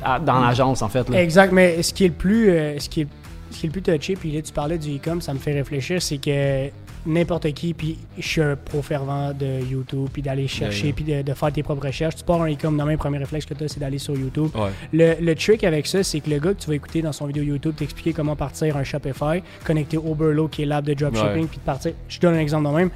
à- 0.04 0.20
dans 0.20 0.40
l'agence, 0.40 0.82
en 0.82 0.90
fait. 0.90 1.08
là. 1.10 1.22
Exact, 1.22 1.52
mais 1.52 1.82
ce 1.84 1.94
qui 1.94 2.06
est 2.06 2.10
le 2.10 2.14
plus, 2.14 2.50
euh, 2.50 2.80
ce 2.80 2.90
qui 2.90 3.02
est, 3.02 3.08
ce 3.52 3.58
qui 3.60 3.66
est 3.66 3.70
le 3.70 3.74
plus 3.74 3.82
touché, 3.82 4.16
puis 4.16 4.32
là 4.32 4.42
tu 4.42 4.52
parlais 4.52 4.78
du 4.78 4.96
e-com, 4.98 5.22
ça 5.22 5.34
me 5.34 5.40
fait 5.40 5.54
réfléchir, 5.54 6.02
c'est 6.02 6.18
que 6.18 6.70
n'importe 7.06 7.52
qui, 7.54 7.74
puis 7.74 7.98
je 8.18 8.28
suis 8.28 8.42
un 8.42 8.56
pro 8.56 8.82
fervent 8.82 9.32
de 9.34 9.64
YouTube, 9.70 10.08
puis 10.12 10.22
d'aller 10.22 10.48
chercher, 10.48 10.92
puis 10.94 11.04
de, 11.04 11.22
de 11.22 11.34
faire 11.34 11.52
tes 11.52 11.64
propres 11.64 11.86
recherches. 11.88 12.16
Tu 12.16 12.24
pars 12.24 12.42
un 12.42 12.52
e-com, 12.52 12.76
dans 12.76 12.86
le 12.86 12.98
premier 12.98 13.18
réflexe 13.20 13.46
que 13.46 13.54
tu 13.54 13.64
as, 13.64 13.68
c'est 13.68 13.80
d'aller 13.80 13.98
sur 14.00 14.16
YouTube. 14.16 14.50
Ouais. 14.56 14.70
Le, 14.94 15.16
le 15.24 15.36
trick 15.36 15.64
avec 15.64 15.88
ça, 15.88 16.04
c'est 16.04 16.20
que 16.20 16.30
le 16.30 16.40
gars 16.40 16.54
que 16.54 16.62
tu 16.62 16.68
vas 16.68 16.76
écouter 16.76 17.02
dans 17.02 17.12
son 17.12 17.28
vidéo 17.28 17.44
YouTube 17.44 17.76
t'expliquer 17.76 18.14
comment 18.14 18.36
partir 18.36 18.76
un 18.78 18.84
Shopify, 18.84 19.42
connecter 19.64 19.98
Oberlo, 19.98 20.48
qui 20.48 20.64
est 20.64 20.66
l'app 20.66 20.86
de 20.86 20.94
dropshipping, 20.94 21.42
Ouais. 21.44 21.48
puis 21.48 21.58
de 21.58 21.64
partir. 21.64 21.92
Je 22.08 22.18
te 22.18 22.26
donne 22.26 22.36
un 22.36 22.40
exemple 22.40 22.68
de 22.70 22.74
même. 22.76 22.90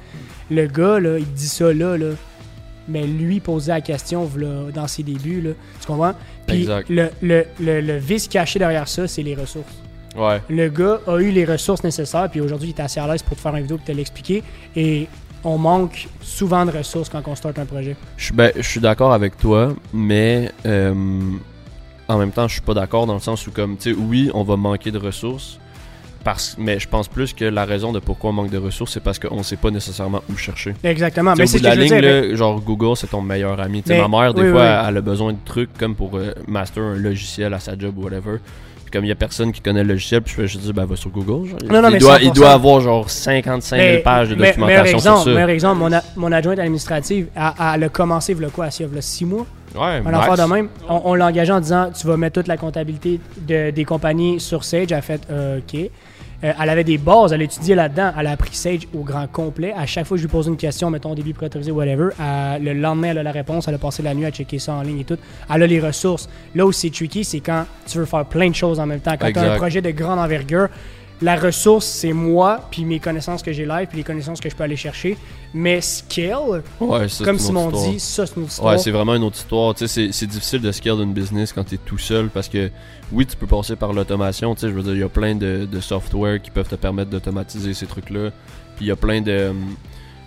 Le 0.50 0.66
gars, 0.66 0.98
là, 1.00 1.18
il 1.18 1.32
dit 1.32 1.48
ça 1.48 1.72
là, 1.72 1.96
là. 1.96 2.10
Mais 2.88 3.06
lui 3.06 3.38
posait 3.38 3.70
la 3.72 3.80
question 3.80 4.28
dans 4.74 4.88
ses 4.88 5.02
débuts, 5.04 5.40
là. 5.40 5.50
Tu 5.80 5.86
comprends? 5.86 6.14
Puis 6.46 6.62
Exact. 6.62 6.88
le, 6.88 7.08
le, 7.22 7.44
le, 7.60 7.80
le 7.80 7.96
vice 7.98 8.26
caché 8.26 8.58
derrière 8.58 8.88
ça, 8.88 9.06
c'est 9.06 9.22
les 9.22 9.34
ressources. 9.36 9.72
Ouais. 10.16 10.40
Le 10.48 10.68
gars 10.68 10.98
a 11.06 11.18
eu 11.18 11.30
les 11.30 11.44
ressources 11.44 11.84
nécessaires, 11.84 12.28
puis 12.30 12.40
aujourd'hui, 12.40 12.70
il 12.70 12.78
est 12.78 12.82
assez 12.82 13.00
à 13.00 13.06
l'aise 13.06 13.22
pour 13.22 13.36
te 13.36 13.42
faire 13.42 13.54
une 13.54 13.62
vidéo 13.62 13.78
et 13.78 13.86
te 13.92 13.96
l'expliquer. 13.96 14.42
Et 14.74 15.06
on 15.44 15.56
manque 15.56 16.08
souvent 16.20 16.66
de 16.66 16.70
ressources 16.76 17.08
quand 17.08 17.22
on 17.26 17.34
start 17.34 17.58
un 17.58 17.64
projet. 17.64 17.96
Je 18.16 18.24
suis 18.24 18.34
ben, 18.34 18.52
je 18.56 18.62
suis 18.62 18.80
d'accord 18.80 19.12
avec 19.12 19.36
toi, 19.38 19.74
mais 19.92 20.50
euh, 20.66 20.92
en 22.08 22.18
même 22.18 22.32
temps, 22.32 22.48
je 22.48 22.54
suis 22.54 22.62
pas 22.62 22.74
d'accord 22.74 23.06
dans 23.06 23.14
le 23.14 23.20
sens 23.20 23.46
où, 23.46 23.50
comme, 23.52 23.76
tu 23.76 23.92
sais, 23.94 23.98
oui, 23.98 24.30
on 24.34 24.42
va 24.42 24.56
manquer 24.56 24.90
de 24.90 24.98
ressources, 24.98 25.58
parce, 26.24 26.56
mais 26.58 26.78
je 26.78 26.88
pense 26.88 27.08
plus 27.08 27.32
que 27.32 27.44
la 27.46 27.64
raison 27.64 27.92
de 27.92 28.00
pourquoi 28.00 28.30
on 28.30 28.32
manque 28.34 28.50
de 28.50 28.58
ressources, 28.58 28.92
c'est 28.92 29.02
parce 29.02 29.18
qu'on 29.18 29.42
sait 29.42 29.56
pas 29.56 29.70
nécessairement 29.70 30.22
où 30.30 30.36
chercher. 30.36 30.74
Exactement. 30.84 31.34
Mais 31.38 31.46
c'est 31.46 31.58
ce 31.58 31.62
que 31.62 31.68
la 31.68 31.74
je 31.76 31.80
veux 31.80 31.84
ligne, 31.86 32.00
dire. 32.00 32.30
là, 32.30 32.34
genre 32.36 32.60
Google, 32.60 32.96
c'est 32.96 33.06
ton 33.06 33.22
meilleur 33.22 33.58
ami. 33.60 33.82
Mais- 33.86 34.06
ma 34.06 34.08
mère, 34.08 34.34
des 34.34 34.42
oui, 34.42 34.50
fois, 34.50 34.60
oui. 34.60 34.84
elle 34.88 34.96
a 34.98 35.00
besoin 35.00 35.32
de 35.32 35.38
trucs 35.44 35.72
comme 35.78 35.94
pour 35.94 36.16
euh, 36.16 36.32
master 36.46 36.82
un 36.82 36.96
logiciel 36.96 37.54
à 37.54 37.60
sa 37.60 37.78
job 37.78 37.96
ou 37.96 38.02
whatever. 38.02 38.38
Puis 38.90 38.98
comme 38.98 39.04
il 39.04 39.08
y 39.08 39.12
a 39.12 39.16
personne 39.16 39.52
qui 39.52 39.60
connaît 39.60 39.84
le 39.84 39.90
logiciel, 39.92 40.20
puis 40.20 40.34
je 40.48 40.58
dire, 40.58 40.72
ben, 40.74 40.84
va 40.84 40.96
sur 40.96 41.10
Google. 41.10 41.48
genre. 41.48 41.58
Non, 41.70 41.80
non, 41.80 41.88
il, 41.90 41.92
mais 41.92 41.98
doit, 42.00 42.18
il 42.20 42.30
100%. 42.30 42.34
doit 42.34 42.50
avoir 42.50 42.80
genre 42.80 43.08
55 43.08 43.76
000 43.76 43.88
Mais- 43.88 43.98
pages 43.98 44.28
de 44.30 44.34
mais- 44.34 44.48
documentation 44.48 44.66
meilleur 44.66 44.86
exemple, 44.86 45.16
sur 45.18 45.24
ça. 45.24 45.30
Meilleur 45.34 45.48
exemple, 45.50 45.78
mon, 45.78 45.92
a- 45.92 46.02
mon 46.16 46.32
adjointe 46.32 46.58
administrative, 46.58 47.28
elle, 47.36 47.84
a 47.84 47.88
commencé, 47.88 48.34
il 48.34 48.48
quoi, 48.48 48.66
il 48.78 48.82
y 48.82 48.98
a 48.98 49.00
6 49.00 49.24
mois, 49.26 49.46
Ouais, 49.76 50.00
affaire 50.14 50.48
de 50.48 50.52
même. 50.52 50.68
On, 50.88 51.02
on 51.04 51.14
l'a 51.14 51.26
engagé 51.28 51.52
en 51.52 51.60
disant, 51.60 51.90
tu 51.96 52.04
vas 52.08 52.16
mettre 52.16 52.40
toute 52.40 52.48
la 52.48 52.56
comptabilité 52.56 53.20
de- 53.46 53.70
des 53.70 53.84
compagnies 53.84 54.40
sur 54.40 54.64
Sage. 54.64 54.86
Elle 54.90 54.94
a 54.94 55.02
fait, 55.02 55.20
euh, 55.30 55.58
OK. 55.58 55.88
Euh, 56.42 56.52
elle 56.62 56.70
avait 56.70 56.84
des 56.84 56.96
bases, 56.96 57.32
elle 57.32 57.42
a 57.42 57.44
étudié 57.44 57.74
là-dedans, 57.74 58.12
elle 58.18 58.26
a 58.26 58.30
appris 58.30 58.54
Sage 58.54 58.88
au 58.94 59.00
grand 59.04 59.26
complet. 59.26 59.74
À 59.76 59.84
chaque 59.84 60.06
fois 60.06 60.16
que 60.16 60.20
je 60.22 60.26
lui 60.26 60.30
pose 60.32 60.46
une 60.46 60.56
question, 60.56 60.88
mettons 60.88 61.14
débit 61.14 61.34
préautorisé, 61.34 61.70
whatever, 61.70 62.08
elle- 62.18 62.64
le 62.64 62.72
lendemain, 62.72 63.08
elle 63.08 63.18
a 63.18 63.22
la 63.22 63.32
réponse, 63.32 63.68
elle 63.68 63.74
a 63.74 63.78
passé 63.78 64.02
la 64.02 64.14
nuit 64.14 64.24
à 64.24 64.30
checker 64.30 64.58
ça 64.58 64.72
en 64.72 64.82
ligne 64.82 65.00
et 65.00 65.04
tout. 65.04 65.18
Elle 65.54 65.62
a 65.62 65.66
les 65.66 65.80
ressources. 65.80 66.28
Là 66.54 66.64
où 66.64 66.72
c'est 66.72 66.90
tricky, 66.90 67.24
c'est 67.24 67.40
quand 67.40 67.66
tu 67.86 67.98
veux 67.98 68.06
faire 68.06 68.24
plein 68.24 68.48
de 68.48 68.54
choses 68.54 68.80
en 68.80 68.86
même 68.86 69.00
temps. 69.00 69.12
Quand 69.20 69.26
tu 69.32 69.38
as 69.38 69.42
un 69.42 69.56
projet 69.58 69.82
de 69.82 69.90
grande 69.90 70.18
envergure, 70.18 70.68
la 71.22 71.36
ressource, 71.36 71.84
c'est 71.86 72.12
moi, 72.14 72.60
puis 72.70 72.84
mes 72.84 72.98
connaissances 72.98 73.42
que 73.42 73.52
j'ai 73.52 73.66
live, 73.66 73.86
puis 73.88 73.98
les 73.98 74.04
connaissances 74.04 74.40
que 74.40 74.48
je 74.48 74.56
peux 74.56 74.64
aller 74.64 74.76
chercher. 74.76 75.18
Mais 75.52 75.80
scale, 75.80 76.62
Ouais, 76.80 77.08
ça, 77.08 77.24
comme 77.24 77.38
Simon 77.38 77.70
dit, 77.70 78.00
ça, 78.00 78.24
c'est 78.26 78.36
une 78.36 78.42
autre 78.42 78.50
histoire. 78.52 78.72
Ouais, 78.72 78.78
c'est 78.78 78.90
vraiment 78.90 79.14
une 79.14 79.24
autre 79.24 79.36
histoire. 79.36 79.74
Tu 79.74 79.86
sais, 79.86 79.88
c'est- 80.06 80.12
c'est 80.12 80.26
difficile 80.26 80.60
de 80.62 80.72
scale 80.72 81.00
une 81.00 81.12
business 81.12 81.52
quand 81.52 81.64
tu 81.64 81.74
es 81.74 81.78
tout 81.78 81.98
seul 81.98 82.28
parce 82.30 82.48
que 82.48 82.70
oui, 83.12 83.26
tu 83.26 83.36
peux 83.36 83.46
passer 83.46 83.76
par 83.76 83.92
l'automation. 83.92 84.54
Tu 84.54 84.62
sais, 84.62 84.68
je 84.68 84.72
veux 84.72 84.82
dire, 84.82 84.94
il 84.94 85.00
y 85.00 85.02
a 85.02 85.08
plein 85.08 85.34
de, 85.34 85.66
de 85.70 85.80
software 85.80 86.40
qui 86.40 86.50
peuvent 86.50 86.68
te 86.68 86.76
permettre 86.76 87.10
d'automatiser 87.10 87.74
ces 87.74 87.86
trucs-là. 87.86 88.30
Puis 88.76 88.86
il 88.86 88.88
y 88.88 88.92
a 88.92 88.96
plein 88.96 89.20
de. 89.20 89.48
hum, 89.50 89.74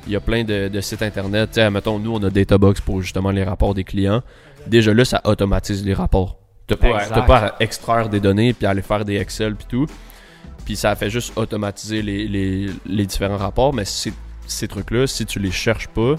Il 0.06 0.12
y 0.12 0.18
a 0.18 0.20
plein 0.20 0.44
de, 0.44 0.68
de 0.68 0.82
sites 0.82 1.02
internet. 1.02 1.52
Tu 1.54 1.62
sais, 1.62 1.70
mettons, 1.70 1.98
nous, 1.98 2.14
on 2.14 2.22
a 2.24 2.30
Databox 2.30 2.82
pour 2.82 3.02
justement 3.02 3.32
les 3.32 3.46
rapports 3.46 3.74
des 3.74 3.86
clients. 3.86 4.22
Déjà 4.68 4.94
là, 4.94 5.06
ça 5.06 5.22
automatise 5.24 5.86
les 5.86 5.94
rapports. 5.94 6.38
T'as 6.68 6.76
pas, 6.76 6.88
t'as 7.16 7.22
pas 7.22 7.38
à 7.38 7.56
extraire 7.62 8.10
des 8.10 8.20
données 8.20 8.52
puis 8.54 8.66
aller 8.68 8.82
faire 8.82 9.06
des 9.06 9.16
Excel 9.16 9.56
puis 9.56 9.66
tout. 9.70 9.88
Puis 10.66 10.76
ça 10.76 10.96
fait 10.96 11.10
juste 11.10 11.34
automatiser 11.38 12.02
les, 12.02 12.28
les, 12.28 12.70
les 12.86 13.06
différents 13.06 13.38
rapports. 13.38 13.74
Mais 13.74 13.86
ces, 13.86 14.14
ces 14.48 14.68
trucs-là, 14.68 15.08
si 15.08 15.26
tu 15.26 15.40
les 15.40 15.52
cherches 15.52 15.88
pas, 15.88 16.16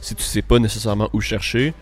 si 0.00 0.14
tu 0.14 0.22
sais 0.22 0.42
pas 0.42 0.58
nécessairement 0.58 1.08
où 1.12 1.20
chercher, 1.20 1.74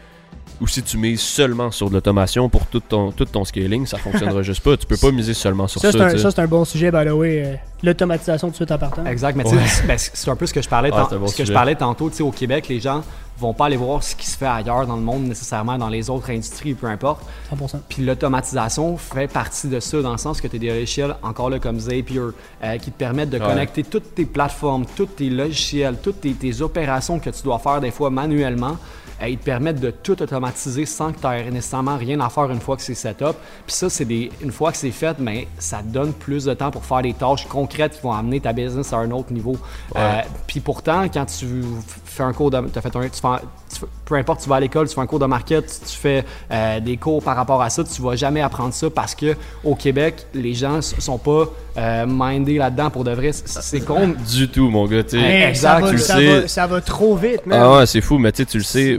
ou 0.64 0.66
si 0.66 0.82
tu 0.82 0.96
mises 0.96 1.20
seulement 1.20 1.70
sur 1.70 1.90
de 1.90 1.94
l'automation 1.94 2.48
pour 2.48 2.64
tout 2.66 2.80
ton, 2.80 3.12
tout 3.12 3.26
ton 3.26 3.44
scaling, 3.44 3.84
ça 3.84 3.98
fonctionnera 3.98 4.42
juste 4.50 4.62
pas. 4.62 4.78
Tu 4.78 4.86
peux 4.86 4.96
pas 4.96 5.10
miser 5.10 5.34
seulement 5.34 5.68
sur 5.68 5.78
ça. 5.78 5.92
Ça, 5.92 5.98
c'est 5.98 6.04
un, 6.04 6.10
tu 6.10 6.16
sais. 6.16 6.22
ça, 6.22 6.30
c'est 6.30 6.40
un 6.40 6.46
bon 6.46 6.64
sujet, 6.64 6.90
by 6.90 7.04
the 7.04 7.10
way. 7.12 7.42
euh, 7.44 7.54
L'automatisation 7.82 8.46
tout 8.48 8.52
de 8.52 8.56
suite 8.56 8.72
en 8.72 8.78
partant. 8.78 9.04
Exact, 9.04 9.36
mais 9.36 9.44
tu 9.44 9.50
sais, 9.50 9.56
c'est- 9.66 9.86
ben, 9.86 9.98
c'est 9.98 10.30
un 10.30 10.36
peu 10.36 10.46
ce 10.46 10.54
que 10.54 10.62
je 10.62 10.68
parlais, 10.70 10.90
Ouais, 10.90 10.96
tant- 10.96 11.12
un 11.14 11.18
bon 11.18 11.26
ce 11.26 11.36
que 11.36 11.44
je 11.44 11.52
parlais 11.52 11.74
tantôt. 11.74 12.08
Tu 12.08 12.16
sais, 12.16 12.22
au 12.22 12.30
Québec, 12.30 12.66
les 12.68 12.80
gens 12.80 13.02
vont 13.38 13.52
pas 13.52 13.66
aller 13.66 13.76
voir 13.76 14.02
ce 14.02 14.16
qui 14.16 14.26
se 14.26 14.38
fait 14.38 14.46
ailleurs 14.46 14.86
dans 14.86 14.96
le 14.96 15.02
monde 15.02 15.24
nécessairement, 15.24 15.76
dans 15.76 15.88
les 15.90 16.08
autres 16.08 16.30
industries, 16.30 16.72
peu 16.72 16.86
importe. 16.86 17.20
100%. 17.54 17.80
Puis 17.88 18.02
l'automatisation 18.04 18.96
fait 18.96 19.26
partie 19.30 19.68
de 19.68 19.80
ça, 19.80 20.00
dans 20.00 20.12
le 20.12 20.18
sens 20.18 20.40
que 20.40 20.48
tu 20.48 20.56
as 20.56 20.58
des 20.58 20.68
logiciels, 20.70 21.14
encore 21.22 21.50
là, 21.50 21.58
comme 21.58 21.78
Zapier, 21.78 22.20
euh, 22.62 22.78
qui 22.78 22.90
te 22.90 22.96
permettent 22.96 23.30
de 23.30 23.38
Ouais. 23.38 23.44
connecter 23.46 23.82
toutes 23.82 24.14
tes 24.14 24.24
plateformes, 24.24 24.86
tous 24.96 25.06
tes 25.06 25.28
logiciels, 25.28 25.96
toutes 26.02 26.22
tes, 26.22 26.32
tes 26.32 26.62
opérations 26.62 27.18
que 27.18 27.28
tu 27.28 27.42
dois 27.42 27.58
faire 27.58 27.80
des 27.82 27.90
fois 27.90 28.08
manuellement. 28.08 28.78
Ils 29.22 29.38
te 29.38 29.44
permettent 29.44 29.80
de 29.80 29.90
tout 29.90 30.20
automatiser 30.20 30.86
sans 30.86 31.12
que 31.12 31.20
tu 31.20 31.26
aies 31.26 31.50
nécessairement 31.50 31.96
rien 31.96 32.20
à 32.20 32.28
faire 32.28 32.50
une 32.50 32.60
fois 32.60 32.76
que 32.76 32.82
c'est 32.82 32.94
setup. 32.94 33.36
Puis 33.66 33.74
ça, 33.74 33.88
c'est 33.88 34.04
des, 34.04 34.30
une 34.42 34.52
fois 34.52 34.72
que 34.72 34.76
c'est 34.76 34.90
fait, 34.90 35.18
mais 35.18 35.48
ça 35.58 35.78
te 35.78 35.88
donne 35.88 36.12
plus 36.12 36.44
de 36.44 36.54
temps 36.54 36.70
pour 36.70 36.84
faire 36.84 37.02
des 37.02 37.14
tâches 37.14 37.46
concrètes 37.46 37.96
qui 37.96 38.02
vont 38.02 38.12
amener 38.12 38.40
ta 38.40 38.52
business 38.52 38.92
à 38.92 38.98
un 38.98 39.10
autre 39.10 39.32
niveau. 39.32 39.56
Euh, 39.96 40.20
puis 40.46 40.60
pourtant, 40.60 41.04
quand 41.04 41.26
tu 41.26 41.62
fais 42.04 42.22
un 42.22 42.32
cours 42.32 42.50
de, 42.50 42.60
t'as 42.72 42.80
fait 42.80 42.94
un, 42.96 43.08
tu 43.08 43.20
fais, 43.20 43.28
tu 43.74 43.80
peu 44.04 44.14
importe, 44.16 44.42
tu 44.42 44.48
vas 44.48 44.56
à 44.56 44.60
l'école, 44.60 44.88
tu 44.88 44.94
fais 44.94 45.00
un 45.00 45.06
cours 45.06 45.18
de 45.18 45.26
market, 45.26 45.66
tu, 45.66 45.90
tu 45.90 45.96
fais 45.96 46.24
euh, 46.50 46.80
des 46.80 46.96
cours 46.96 47.22
par 47.22 47.36
rapport 47.36 47.60
à 47.62 47.70
ça, 47.70 47.84
tu 47.84 48.00
vas 48.02 48.16
jamais 48.16 48.40
apprendre 48.40 48.72
ça 48.74 48.88
parce 48.90 49.14
que 49.14 49.34
au 49.64 49.74
Québec, 49.74 50.26
les 50.34 50.54
gens 50.54 50.80
sont 50.82 51.18
pas 51.18 51.44
euh, 51.76 52.06
mindés 52.08 52.58
là-dedans 52.58 52.90
pour 52.90 53.04
de 53.04 53.10
vrai. 53.10 53.32
C'est 53.32 53.80
con. 53.84 54.14
Du 54.32 54.48
tout, 54.48 54.70
mon 54.70 54.86
gars. 54.86 55.02
Hey, 55.12 55.42
exact, 55.48 55.54
ça, 55.56 55.80
va, 55.80 55.86
tu 55.88 55.92
le 55.94 55.98
ça, 56.00 56.14
sais. 56.16 56.40
va, 56.40 56.48
ça 56.48 56.66
va 56.66 56.80
trop 56.80 57.16
vite, 57.16 57.46
man. 57.46 57.60
Ah 57.62 57.78
ouais, 57.78 57.86
c'est 57.86 58.00
fou, 58.00 58.18
mais 58.18 58.32
tu 58.32 58.42
sais, 58.42 58.46
tu 58.46 58.58
le 58.58 58.64
sais, 58.64 58.98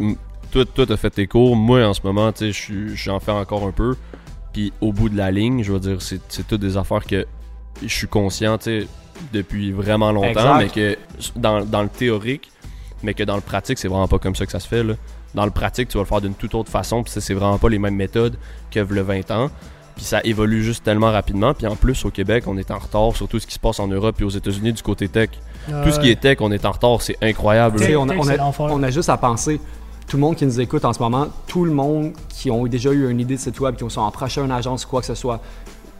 toi, 0.52 0.64
toi, 0.66 0.86
t'as 0.86 0.98
fait 0.98 1.10
tes 1.10 1.28
cours. 1.28 1.56
Moi, 1.56 1.84
en 1.86 1.94
ce 1.94 2.02
moment, 2.04 2.32
tu 2.32 2.40
sais, 2.40 2.48
je 2.52 2.60
suis- 2.60 2.96
j'en 2.96 3.20
fais 3.20 3.32
encore 3.32 3.64
un 3.66 3.72
peu. 3.72 3.96
Puis 4.54 4.72
au 4.82 4.94
bout 4.94 5.10
de 5.10 5.18
la 5.18 5.32
ligne, 5.32 5.64
je 5.64 5.72
veux 5.74 5.80
dire, 5.80 6.02
c'est 6.02 6.22
c'est 6.30 6.48
toutes 6.48 6.62
des 6.62 6.78
affaires 6.78 7.06
que 7.06 7.26
je 7.82 7.94
suis 7.94 8.08
conscient, 8.08 8.58
tu 8.58 8.82
sais, 8.82 8.88
depuis 9.34 9.72
vraiment 9.72 10.12
longtemps, 10.12 10.58
Exact. 10.58 10.58
mais 10.58 10.70
que 10.70 10.98
dans, 11.36 11.66
dans 11.66 11.84
le 11.84 11.90
théorique, 11.90 12.52
mais 13.04 13.14
que 13.14 13.24
dans 13.24 13.36
le 13.36 13.42
pratique, 13.42 13.78
c'est 13.78 13.88
vraiment 13.88 14.08
pas 14.08 14.20
comme 14.20 14.36
ça 14.36 14.46
que 14.46 14.52
ça 14.52 14.60
se 14.60 14.68
fait, 14.68 14.84
là. 14.84 14.94
Dans 15.34 15.46
le 15.46 15.52
pratique, 15.52 15.90
tu 15.90 15.98
vas 15.98 16.04
le 16.04 16.08
faire 16.08 16.22
d'une 16.22 16.34
toute 16.34 16.56
autre 16.56 16.72
façon, 16.72 17.04
puis 17.04 17.12
ça, 17.12 17.20
c'est 17.22 17.34
vraiment 17.34 17.58
pas 17.58 17.68
les 17.70 17.80
mêmes 17.80 17.96
méthodes 17.96 18.38
que 18.72 18.80
le 18.80 19.02
20 19.02 19.32
ans. 19.32 19.50
Puis 19.96 20.04
ça 20.06 20.20
évolue 20.26 20.62
juste 20.64 20.84
tellement 20.84 21.12
rapidement. 21.12 21.54
Puis 21.54 21.68
en 21.68 21.76
plus, 21.76 22.04
au 22.06 22.10
Québec, 22.12 22.44
on 22.48 22.58
est 22.58 22.70
en 22.72 22.78
retard 22.80 23.16
sur 23.16 23.28
tout 23.30 23.40
ce 23.40 23.48
qui 23.48 23.54
se 23.54 23.60
passe 23.60 23.80
en 23.80 23.88
Europe 23.88 24.20
et 24.20 24.24
aux 24.26 24.30
États-Unis 24.30 24.74
du 24.74 24.82
côté 24.84 25.08
tech. 25.08 25.30
Tout 25.86 25.92
ce 25.92 26.00
qui 26.00 26.10
est 26.12 26.20
tech, 26.20 26.38
on 26.42 26.52
est 26.52 26.66
en 26.66 26.72
retard, 26.72 27.02
c'est 27.02 27.18
incroyable. 27.22 27.78
Tu 27.80 27.86
sais, 27.86 27.92
Tech, 27.92 27.98
on, 28.02 28.10
a, 28.10 28.14
on 28.24 28.28
a- 28.34 28.44
on 28.74 28.84
a 28.84 28.92
juste 28.92 29.10
à 29.10 29.18
penser, 29.18 29.60
tout 30.08 30.18
le 30.18 30.22
monde 30.22 30.36
qui 30.36 30.46
nous 30.46 30.60
écoute 30.62 30.84
en 30.86 30.92
ce 30.94 31.00
moment, 31.00 31.28
tout 31.48 31.64
le 31.66 31.72
monde 31.72 32.12
qui 32.30 32.52
ont 32.52 32.66
déjà 32.66 32.92
eu 32.92 33.10
une 33.10 33.20
idée 33.22 33.36
de 33.36 33.40
site 33.40 33.60
web, 33.62 33.76
qui 33.76 33.90
sont 33.90 34.06
approchés 34.06 34.42
une 34.42 34.52
agence 34.52 34.86
ou 34.86 34.90
quoi 34.90 35.00
que 35.02 35.08
ce 35.08 35.16
soit, 35.16 35.40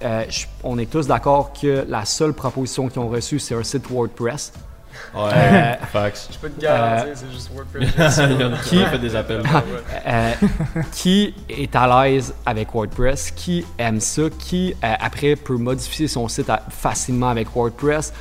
euh, 0.04 0.24
je- 0.30 0.46
on 0.64 0.78
est 0.78 0.90
tous 0.90 1.08
d'accord 1.08 1.52
que 1.54 1.86
la 1.88 2.04
seule 2.06 2.34
proposition 2.34 2.90
qu'ils 2.90 3.00
ont 3.02 3.08
reçue, 3.10 3.40
c'est 3.40 3.56
un 3.56 3.64
site 3.64 3.90
WordPress. 3.90 4.52
Ouais, 5.16 5.32
Euh, 5.34 5.74
facts. 5.92 6.30
Je 6.34 6.38
peux 6.38 6.50
te 6.50 6.60
garantir, 6.62 7.14
c'est 7.16 7.32
juste 7.32 7.50
WordPress. 7.54 8.20
Qui 8.70 8.86
fait 8.86 8.98
des 9.00 9.16
appels? 9.16 9.42
Euh, 10.08 10.32
qui 10.92 11.34
est 11.50 11.76
à 11.76 12.06
l'aise 12.08 12.34
avec 12.46 12.74
WordPress, 12.74 13.32
qui 13.32 13.66
aime 13.78 14.00
ça, 14.00 14.24
qui 14.38 14.76
euh, 14.84 14.94
après 15.00 15.36
peut 15.36 15.58
modifier 15.58 16.08
son 16.08 16.28
site 16.28 16.50
à- 16.50 16.64
facilement 16.70 17.30
avec 17.30 17.48
WordPress? 17.56 18.14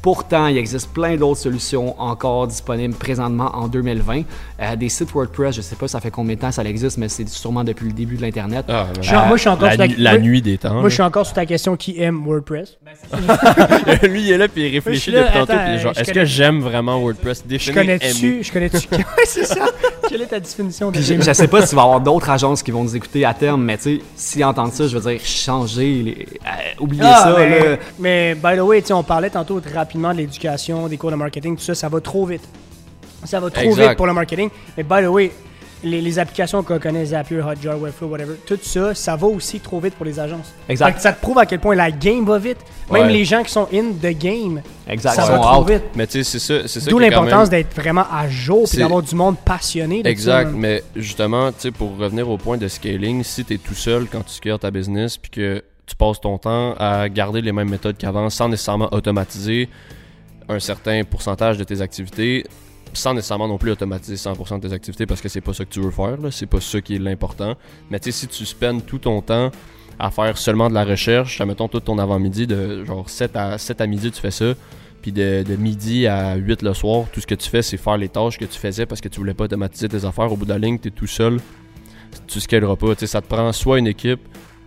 Pourtant, 0.00 0.46
il 0.46 0.56
existe 0.56 0.90
plein 0.92 1.16
d'autres 1.16 1.40
solutions 1.40 2.00
encore 2.00 2.46
disponibles 2.46 2.94
présentement 2.94 3.50
en 3.54 3.66
2020. 3.68 4.22
Euh, 4.60 4.76
des 4.76 4.88
sites 4.88 5.12
WordPress, 5.12 5.56
je 5.56 5.60
sais 5.60 5.74
pas 5.76 5.88
ça 5.88 6.00
fait 6.00 6.10
combien 6.10 6.36
de 6.36 6.40
temps 6.40 6.52
ça 6.52 6.62
existe, 6.64 6.98
mais 6.98 7.08
c'est 7.08 7.28
sûrement 7.28 7.64
depuis 7.64 7.86
le 7.86 7.92
début 7.92 8.16
de 8.16 8.22
l'Internet. 8.22 8.64
Ah, 8.68 8.86
moi, 9.26 9.36
je 9.36 9.40
suis 9.40 9.48
encore 9.48 9.68
la, 9.98 10.12
sur 10.12 10.20
nuit 10.20 10.40
des 10.40 10.56
temps. 10.58 10.74
Moi, 10.74 10.88
je 10.88 10.94
suis 10.94 11.02
encore 11.02 11.26
sur 11.26 11.34
ta 11.34 11.46
question 11.46 11.76
qui 11.76 12.00
aime 12.00 12.24
WordPress. 12.24 12.78
Lui, 14.08 14.22
il 14.22 14.32
est 14.32 14.38
là, 14.38 14.48
puis 14.48 14.68
il 14.68 14.72
réfléchit 14.74 15.10
depuis 15.12 15.32
tantôt. 15.32 15.52
est-ce 15.52 15.82
connais- 16.04 16.12
que 16.12 16.24
j'aime 16.24 16.60
vraiment 16.60 16.98
WordPress? 17.00 17.44
Je 17.48 17.72
connais-tu, 17.72 18.42
je 18.42 18.52
connais-tu. 18.52 18.76
ouais, 18.92 19.04
c'est 19.26 19.44
ça. 19.46 19.66
Quelle 20.08 20.22
est 20.22 20.26
ta 20.26 20.40
définition 20.40 20.88
de 20.90 20.92
Puis 20.96 21.02
je, 21.02 21.20
je 21.20 21.32
sais 21.32 21.48
pas 21.48 21.66
s'il 21.66 21.76
va 21.76 21.82
y 21.82 21.84
avoir 21.84 22.00
d'autres 22.00 22.30
agences 22.30 22.62
qui 22.62 22.70
vont 22.70 22.82
nous 22.84 22.96
écouter 22.96 23.24
à 23.24 23.34
terme, 23.34 23.62
mais 23.64 23.76
tu 23.76 23.82
sais, 23.96 24.00
s'ils 24.16 24.44
entendent 24.44 24.72
ça, 24.72 24.86
je 24.86 24.96
veux 24.96 25.10
dire, 25.10 25.20
changer, 25.24 26.02
les- 26.02 26.26
euh, 26.46 26.48
oubliez 26.80 27.02
Ah, 27.04 27.22
ça. 27.24 27.34
mais, 27.38 27.58
là. 27.70 27.76
mais 27.98 28.34
by 28.34 28.56
the 28.56 28.60
way, 28.62 28.82
on 28.92 29.02
parlait 29.02 29.30
tantôt 29.30 29.60
rapidement 29.88 30.12
de 30.12 30.18
l'éducation, 30.18 30.86
des 30.86 30.98
cours 30.98 31.10
de 31.10 31.16
marketing, 31.16 31.56
tout 31.56 31.62
ça, 31.62 31.74
ça 31.74 31.88
va 31.88 32.00
trop 32.00 32.26
vite. 32.26 32.42
Ça 33.24 33.40
va 33.40 33.48
trop 33.50 33.62
Exact. 33.64 33.88
vite 33.88 33.96
pour 33.96 34.06
le 34.06 34.12
marketing. 34.12 34.50
Mais 34.76 34.82
by 34.82 35.02
the 35.02 35.06
way, 35.08 35.32
les, 35.82 36.02
les 36.02 36.18
applications 36.18 36.62
qu'on 36.62 36.78
connaît, 36.78 37.06
Zapier, 37.06 37.40
Hotjar, 37.40 37.80
Webflow, 37.80 38.08
whatever, 38.08 38.34
tout 38.46 38.58
ça, 38.60 38.94
ça 38.94 39.16
va 39.16 39.26
aussi 39.28 39.60
trop 39.60 39.80
vite 39.80 39.94
pour 39.94 40.04
les 40.04 40.20
agences. 40.20 40.52
Exact. 40.68 40.96
Que 40.96 41.00
ça 41.00 41.12
te 41.12 41.20
prouve 41.22 41.38
à 41.38 41.46
quel 41.46 41.58
point 41.60 41.74
la 41.74 41.90
game 41.90 42.24
va 42.26 42.38
vite. 42.38 42.58
Même 42.90 43.06
Ouais. 43.06 43.12
les 43.12 43.24
gens 43.24 43.42
qui 43.42 43.50
sont 43.50 43.66
in 43.72 43.92
the 44.02 44.16
game, 44.18 44.60
Exact. 44.88 45.14
ça 45.14 45.24
va 45.24 45.38
trop 45.38 45.62
out. 45.62 45.70
vite. 45.70 45.82
Mais 45.94 46.06
tu 46.06 46.22
sais, 46.22 46.24
c'est 46.24 46.38
ça, 46.38 46.68
c'est 46.68 46.80
ça 46.80 46.90
D'où 46.90 46.98
l'importance 46.98 47.50
même- 47.50 47.62
d'être 47.62 47.74
vraiment 47.74 48.04
à 48.12 48.28
jour 48.28 48.68
C'est- 48.68 48.76
d'avoir 48.78 49.02
du 49.02 49.14
monde 49.14 49.36
passionné. 49.38 50.02
de 50.02 50.08
Exact, 50.08 50.50
man. 50.50 50.56
mais 50.60 50.82
justement, 50.96 51.50
tu 51.50 51.56
sais, 51.60 51.70
pour 51.70 51.96
revenir 51.96 52.28
au 52.28 52.36
point 52.36 52.58
de 52.58 52.68
scaling, 52.68 53.24
si 53.24 53.44
tu 53.44 53.54
es 53.54 53.58
tout 53.58 53.74
seul 53.74 54.06
quand 54.10 54.22
tu 54.24 54.32
scales 54.34 54.58
ta 54.58 54.70
business, 54.70 55.16
puis 55.16 55.30
que 55.30 55.62
tu 55.88 55.96
passes 55.96 56.20
ton 56.20 56.38
temps 56.38 56.74
à 56.78 57.08
garder 57.08 57.40
les 57.40 57.52
mêmes 57.52 57.70
méthodes 57.70 57.96
qu'avant 57.96 58.28
sans 58.28 58.48
nécessairement 58.48 58.92
automatiser 58.92 59.68
un 60.48 60.60
certain 60.60 61.02
pourcentage 61.04 61.56
de 61.56 61.64
tes 61.64 61.80
activités, 61.80 62.44
sans 62.92 63.14
nécessairement 63.14 63.48
non 63.48 63.58
plus 63.58 63.70
automatiser 63.70 64.16
100% 64.16 64.60
de 64.60 64.68
tes 64.68 64.74
activités 64.74 65.06
parce 65.06 65.20
que 65.20 65.28
c'est 65.28 65.40
pas 65.40 65.54
ça 65.54 65.64
que 65.64 65.70
tu 65.70 65.80
veux 65.80 65.90
faire, 65.90 66.18
c'est 66.30 66.46
pas 66.46 66.60
ça 66.60 66.80
qui 66.80 66.96
est 66.96 66.98
l'important. 66.98 67.56
Mais 67.90 67.98
tu 68.00 68.12
sais, 68.12 68.20
si 68.20 68.28
tu 68.28 68.44
spends 68.44 68.80
tout 68.80 68.98
ton 68.98 69.22
temps 69.22 69.50
à 69.98 70.10
faire 70.10 70.36
seulement 70.36 70.68
de 70.68 70.74
la 70.74 70.84
recherche, 70.84 71.40
mettons 71.40 71.68
tout 71.68 71.80
ton 71.80 71.98
avant-midi, 71.98 72.46
de 72.46 72.84
genre 72.84 73.08
7 73.08 73.36
à, 73.36 73.58
7 73.58 73.80
à 73.80 73.86
midi, 73.86 74.10
tu 74.10 74.20
fais 74.20 74.30
ça, 74.30 74.54
puis 75.00 75.10
de, 75.10 75.42
de 75.42 75.56
midi 75.56 76.06
à 76.06 76.36
8 76.36 76.62
le 76.62 76.74
soir, 76.74 77.06
tout 77.12 77.20
ce 77.20 77.26
que 77.26 77.34
tu 77.34 77.48
fais, 77.48 77.62
c'est 77.62 77.78
faire 77.78 77.96
les 77.96 78.08
tâches 78.08 78.38
que 78.38 78.44
tu 78.44 78.58
faisais 78.58 78.84
parce 78.84 79.00
que 79.00 79.08
tu 79.08 79.20
voulais 79.20 79.34
pas 79.34 79.44
automatiser 79.44 79.88
tes 79.88 80.04
affaires. 80.04 80.30
Au 80.30 80.36
bout 80.36 80.44
de 80.44 80.52
la 80.52 80.58
ligne, 80.58 80.78
tu 80.78 80.88
es 80.88 80.90
tout 80.90 81.06
seul, 81.06 81.38
tu 82.26 82.40
scaleras 82.40 82.76
pas. 82.76 82.94
Tu 82.94 83.00
sais, 83.00 83.06
ça 83.06 83.20
te 83.20 83.26
prend 83.26 83.50
soit 83.52 83.78
une 83.78 83.86
équipe, 83.86 84.20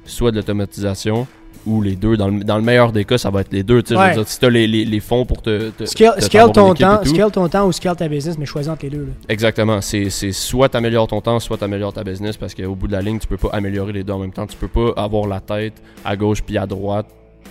soit 0.06 0.32
de 0.32 0.38
l'automatisation, 0.38 1.28
ou 1.68 1.80
les 1.82 1.96
deux. 1.96 2.18
Dans 2.18 2.28
le, 2.30 2.44
dans 2.44 2.58
le 2.58 2.64
meilleur 2.64 2.92
des 2.92 3.06
cas, 3.06 3.20
ça 3.20 3.30
va 3.30 3.42
être 3.42 3.54
les 3.54 3.62
deux. 3.62 3.84
Je 3.88 3.94
veux 3.94 4.14
dire, 4.14 4.28
si 4.28 4.40
tu 4.40 4.46
as 4.46 4.50
les, 4.50 4.66
les, 4.66 4.84
les 4.84 5.00
fonds 5.00 5.26
pour 5.26 5.42
te. 5.44 5.70
te- 5.70 5.86
Scale, 5.86 6.16
te- 6.18 6.22
scale 6.24 6.52
ton 6.52 6.74
temps, 6.74 7.04
scale 7.06 7.32
ton 7.32 7.48
temps 7.50 7.68
ou 7.68 7.72
scale 7.72 7.96
ta 7.96 8.08
business, 8.08 8.36
mais 8.40 8.46
choisis 8.48 8.72
entre 8.72 8.84
les 8.86 8.90
deux. 8.90 9.06
là. 9.06 9.12
Exactement. 9.30 9.80
C'est 9.82 10.10
soit 10.10 10.70
tu 10.70 10.78
améliores 10.78 11.08
ton 11.08 11.22
temps, 11.22 11.40
soit 11.40 11.58
tu 11.60 11.64
améliores 11.64 11.94
ta 11.94 12.04
business 12.04 12.36
parce 12.36 12.56
qu'au 12.56 12.74
bout 12.74 12.88
de 12.88 12.94
la 12.94 13.02
ligne, 13.02 13.20
tu 13.20 13.28
peux 13.28 13.38
pas 13.38 13.50
améliorer 13.54 13.94
les 13.94 14.04
deux 14.04 14.14
en 14.14 14.20
même 14.20 14.32
temps. 14.32 14.48
Tu 14.48 14.58
peux 14.58 14.68
pas 14.68 14.94
avoir 15.00 15.28
la 15.28 15.40
tête 15.40 15.74
à 16.04 16.16
gauche 16.16 16.42
puis 16.42 16.58
à 16.58 16.66
droite 16.66 17.06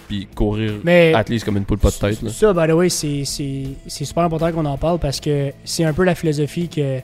puis 0.08 0.26
courir 0.34 0.72
Mais 0.82 1.14
at 1.14 1.24
least 1.28 1.44
comme 1.44 1.56
une 1.56 1.64
poule 1.64 1.78
pas 1.78 1.90
de 1.90 1.94
tête. 1.94 2.20
Là. 2.22 2.30
ça, 2.30 2.52
by 2.52 2.66
the 2.66 2.74
way, 2.74 2.88
c'est 2.88 3.24
super 3.24 4.24
important 4.24 4.50
qu'on 4.50 4.66
en 4.66 4.76
parle 4.76 4.98
parce 4.98 5.20
que 5.20 5.52
c'est 5.64 5.84
un 5.84 5.92
peu 5.92 6.02
la 6.02 6.16
philosophie 6.16 6.68
que, 6.68 6.98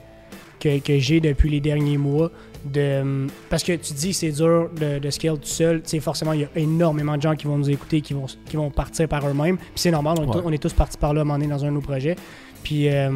que, 0.79 0.79
que 0.85 0.99
j'ai 0.99 1.19
depuis 1.19 1.49
les 1.49 1.59
derniers 1.59 1.97
mois. 1.97 2.31
De, 2.65 2.99
hum, 3.01 3.27
parce 3.49 3.63
que 3.63 3.73
tu 3.73 3.93
dis 3.93 4.13
c'est 4.13 4.31
dur 4.31 4.69
de, 4.75 4.99
de 4.99 5.09
scale 5.09 5.35
tout 5.37 5.45
seul. 5.47 5.81
Tu 5.83 5.89
sais, 5.91 5.99
forcément, 5.99 6.33
il 6.33 6.41
y 6.41 6.43
a 6.43 6.49
énormément 6.55 7.15
de 7.15 7.21
gens 7.21 7.35
qui 7.35 7.45
vont 7.47 7.57
nous 7.57 7.69
écouter, 7.69 8.01
qui 8.01 8.13
vont, 8.13 8.25
qui 8.49 8.57
vont 8.57 8.69
partir 8.69 9.07
par 9.07 9.25
eux-mêmes. 9.27 9.57
Puis 9.57 9.67
c'est 9.75 9.91
normal, 9.91 10.17
on, 10.19 10.23
est 10.23 10.27
Ouais. 10.27 10.33
tous- 10.41 10.41
on 10.45 10.51
est 10.51 10.61
tous 10.61 10.73
partis 10.73 10.97
par 10.97 11.13
là 11.13 11.23
moment 11.23 11.37
donné 11.39 11.49
dans 11.49 11.63
un 11.63 11.67
de 11.69 11.73
nos 11.73 11.81
projets. 11.81 12.15
Puis, 12.63 12.89
euh, 12.89 13.09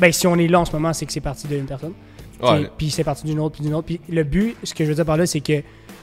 ben, 0.00 0.10
si 0.12 0.26
on 0.26 0.34
est 0.36 0.48
là 0.48 0.60
en 0.60 0.64
ce 0.64 0.72
moment, 0.72 0.92
c'est 0.92 1.06
que 1.06 1.12
c'est 1.12 1.20
parti 1.20 1.46
d'une 1.46 1.66
personne. 1.66 1.92
Ouais. 2.42 2.68
Puis- 2.76 2.90
c'est 2.90 3.04
parti 3.04 3.26
d'une 3.26 3.38
autre, 3.38 3.56
puis 3.56 3.64
d'une 3.64 3.74
autre. 3.74 3.86
Puis 3.86 4.00
le 4.08 4.24
but, 4.24 4.56
ce 4.64 4.74
que 4.74 4.84
je 4.84 4.88
veux 4.88 4.94
dire 4.96 5.04
par 5.04 5.16
là, 5.16 5.26
c'est 5.26 5.40
que 5.40 5.60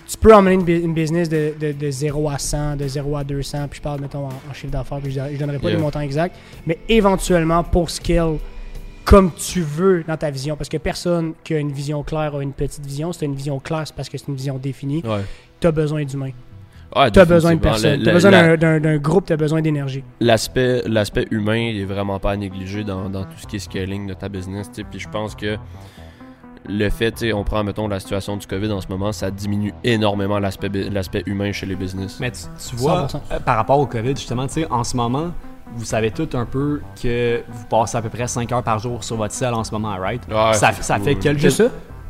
tu 0.07 0.17
peux 0.19 0.33
emmener 0.33 0.53
une, 0.55 0.63
bu- 0.63 0.79
une 0.81 0.93
business 0.93 1.27
de, 1.27 1.53
de, 1.59 1.71
de 1.73 1.91
0 1.91 2.29
à 2.29 2.37
100, 2.37 2.75
de 2.77 2.87
0 2.87 3.17
à 3.17 3.23
200, 3.23 3.67
puis 3.69 3.77
je 3.77 3.81
parle, 3.81 3.99
mettons, 4.01 4.25
en, 4.27 4.29
en 4.29 4.53
chiffre 4.53 4.71
d'affaires, 4.71 4.99
puis 5.01 5.11
je, 5.11 5.19
je 5.33 5.37
donnerai 5.39 5.57
pas 5.59 5.67
Yeah. 5.69 5.77
les 5.77 5.83
montants 5.83 5.99
exacts, 6.01 6.35
mais 6.67 6.77
éventuellement, 6.87 7.63
pour 7.63 7.89
scale 7.89 8.35
comme 9.05 9.31
tu 9.33 9.61
veux 9.61 10.03
dans 10.07 10.17
ta 10.17 10.29
vision, 10.31 10.55
parce 10.57 10.67
que 10.69 10.77
personne 10.77 11.33
qui 11.43 11.53
a 11.53 11.59
une 11.59 11.71
vision 11.71 12.03
claire 12.03 12.35
a 12.35 12.41
une 12.41 12.53
petite 12.53 12.85
vision. 12.85 13.13
Si 13.13 13.19
tu 13.19 13.25
as 13.25 13.27
une 13.27 13.35
vision 13.35 13.59
claire, 13.59 13.83
c'est 13.85 13.95
parce 13.95 14.09
que 14.09 14.17
c'est 14.17 14.27
une 14.27 14.35
vision 14.35 14.57
définie. 14.57 15.01
Ouais. 15.05 15.21
Tu 15.59 15.67
as 15.67 15.71
besoin 15.71 16.03
d'humain. 16.03 16.31
Ouais, 16.95 17.11
Tu 17.11 17.19
as 17.19 17.25
besoin 17.25 17.55
de 17.55 17.59
personnes. 17.59 18.01
Tu 18.03 18.09
as 18.09 18.13
besoin 18.13 18.55
d'un- 18.57 18.97
groupe, 18.97 19.25
tu 19.25 19.33
as 19.33 19.37
besoin 19.37 19.61
d'énergie. 19.61 20.03
l'aspect 20.19 20.81
l'aspect 20.85 21.25
humain 21.31 21.57
il 21.57 21.81
est 21.81 21.85
vraiment 21.85 22.19
pas 22.19 22.31
à 22.31 22.37
négliger 22.37 22.83
dans, 22.83 23.09
dans 23.09 23.23
tout 23.23 23.37
ce 23.37 23.47
qui 23.47 23.55
est 23.57 23.59
scaling 23.59 24.07
de 24.07 24.13
ta 24.13 24.29
business 24.29 24.69
tu 24.69 24.75
sais. 24.81 24.87
puis 24.89 24.99
je 24.99 25.09
pense 25.09 25.35
que 25.35 25.57
le 26.67 26.89
fait 26.89 27.13
on 27.33 27.43
prend 27.43 27.63
mettons 27.63 27.87
la 27.87 27.99
situation 27.99 28.37
du 28.37 28.47
covid 28.47 28.71
en 28.71 28.81
ce 28.81 28.87
moment 28.87 29.11
ça 29.11 29.29
diminue 29.29 29.73
énormément 29.83 30.39
l'aspect 30.39 31.23
humain 31.25 31.51
chez 31.51 31.65
les 31.65 31.75
business 31.75 32.17
Mais 32.19 32.31
tu, 32.31 32.41
tu 32.69 32.75
vois, 32.77 33.07
100%. 33.07 33.19
euh, 33.31 33.39
par 33.39 33.57
rapport 33.57 33.79
au 33.79 33.85
COVID, 33.87 34.15
justement, 34.15 34.45
en 34.69 34.83
ce 34.83 34.95
moment, 34.97 35.31
vous 35.73 35.85
savez 35.85 36.11
tout 36.11 36.29
un 36.33 36.45
peu 36.45 36.81
que 37.01 37.41
vous 37.47 37.65
passez 37.65 37.97
à 37.97 38.01
peu 38.01 38.09
près 38.09 38.27
5 38.27 38.51
heures 38.51 38.63
par 38.63 38.79
jour 38.79 39.03
sur 39.03 39.15
votre 39.17 39.33
selle 39.33 39.53
en 39.53 39.63
ce 39.63 39.71
moment, 39.71 39.95
right? 39.99 40.21
Ouais, 40.29 40.53
ça, 40.53 40.71
ça 40.79 40.99
fait 40.99 41.15
quelques... 41.15 41.39
Juste 41.39 41.57
ça? 41.57 41.63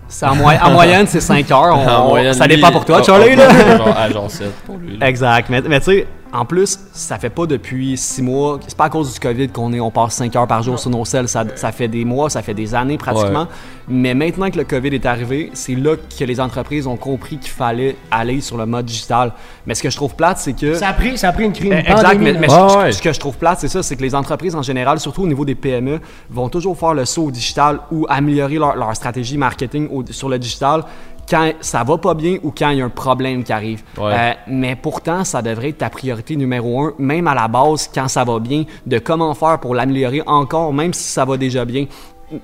C'est 0.07 0.27
en, 0.27 0.35
moy- 0.35 0.59
en 0.61 0.69
moyenne, 0.71 1.07
c'est 1.07 1.19
5 1.21 1.49
heures. 1.51 1.75
On- 1.79 1.87
En 1.87 2.07
moyenne, 2.09 2.33
ça 2.33 2.47
dépend 2.47 2.71
pour 2.71 2.85
toi, 2.85 2.99
oh, 3.01 3.03
Charlie, 3.03 3.31
oh, 3.33 3.37
là. 3.37 3.77
genre, 3.77 3.97
à 3.97 4.09
genre 4.09 4.29
7 4.29 4.51
pour 4.65 4.77
lui 4.77 4.97
là. 4.97 5.07
Exact. 5.09 5.49
Mais, 5.49 5.61
mais 5.61 5.79
tu 5.79 5.85
sais, 5.85 6.07
en 6.35 6.45
plus, 6.45 6.79
ça 6.91 7.17
fait 7.17 7.29
pas 7.29 7.45
depuis 7.45 7.95
6 7.97 8.21
mois. 8.21 8.59
C'est 8.67 8.75
pas 8.77 8.85
à 8.85 8.89
cause 8.89 9.13
du 9.13 9.19
COVID 9.19 9.47
qu'on 9.49 9.71
est, 9.73 9.79
on 9.79 9.89
passe 9.91 10.15
5 10.15 10.35
heures 10.35 10.47
par 10.47 10.61
jour 10.63 10.77
sur 10.77 10.89
nos 10.89 11.05
selles. 11.05 11.27
Ça, 11.29 11.45
ça 11.55 11.71
fait 11.71 11.87
des 11.87 12.03
mois, 12.03 12.29
ça 12.29 12.41
fait 12.41 12.53
des 12.53 12.75
années 12.75 12.97
pratiquement. 12.97 13.41
Ouais. 13.43 13.47
Mais 13.87 14.13
maintenant 14.13 14.49
que 14.49 14.57
le 14.57 14.63
COVID 14.63 14.89
est 14.89 15.05
arrivé, 15.05 15.51
c'est 15.53 15.75
là 15.75 15.95
que 15.95 16.23
les 16.25 16.39
entreprises 16.39 16.87
ont 16.87 16.97
compris 16.97 17.37
qu'il 17.37 17.51
fallait 17.51 17.95
aller 18.11 18.41
sur 18.41 18.57
le 18.57 18.65
mode 18.65 18.85
digital. 18.85 19.31
Mais 19.65 19.75
ce 19.75 19.83
que 19.83 19.89
je 19.89 19.95
trouve 19.95 20.15
plate, 20.15 20.37
c'est 20.39 20.53
que. 20.53 20.73
Ça 20.73 20.89
a 20.89 20.93
pris, 20.93 21.17
ça 21.17 21.29
a 21.29 21.31
pris 21.31 21.45
une 21.45 21.53
crise. 21.53 21.71
Une 21.71 21.77
Exact, 21.77 22.01
pandémie, 22.17 22.37
mais, 22.39 22.47
Ah 22.49 22.67
ce- 22.69 22.77
ouais. 22.77 22.91
ce 22.91 23.01
que 23.01 23.13
je 23.13 23.19
trouve 23.19 23.37
plate, 23.37 23.59
c'est 23.61 23.67
ça, 23.67 23.81
c'est 23.81 23.95
que 23.95 24.01
les 24.01 24.13
entreprises 24.15 24.55
en 24.55 24.61
général, 24.61 24.99
surtout 24.99 25.23
au 25.23 25.27
niveau 25.27 25.45
des 25.45 25.55
PME, 25.55 25.99
vont 26.29 26.49
toujours 26.49 26.77
faire 26.77 26.93
le 26.93 27.05
saut 27.05 27.25
au 27.25 27.31
digital 27.31 27.79
ou 27.91 28.05
améliorer 28.09 28.55
leur, 28.55 28.75
leur 28.75 28.95
stratégie 28.95 29.37
marketing 29.37 29.87
au- 29.91 30.03
sur 30.11 30.29
le 30.29 30.37
digital 30.39 30.83
quand 31.29 31.51
ça 31.61 31.83
va 31.83 31.97
pas 31.97 32.13
bien 32.13 32.37
ou 32.43 32.51
quand 32.55 32.69
il 32.69 32.77
y 32.79 32.81
a 32.81 32.85
un 32.85 32.89
problème 32.89 33.43
qui 33.43 33.51
arrive. 33.53 33.83
Ouais. 33.97 34.11
Euh, 34.13 34.31
mais 34.47 34.75
pourtant, 34.75 35.23
ça 35.23 35.41
devrait 35.41 35.69
être 35.69 35.79
ta 35.79 35.89
priorité 35.89 36.35
numéro 36.35 36.81
un, 36.83 36.93
même 36.99 37.27
à 37.27 37.33
la 37.33 37.47
base, 37.47 37.89
quand 37.93 38.07
ça 38.07 38.23
va 38.23 38.39
bien, 38.39 38.63
de 38.85 38.99
comment 38.99 39.33
faire 39.33 39.59
pour 39.59 39.73
l'améliorer 39.75 40.21
encore, 40.27 40.73
même 40.73 40.93
si 40.93 41.03
ça 41.03 41.25
va 41.25 41.37
déjà 41.37 41.65
bien. 41.65 41.85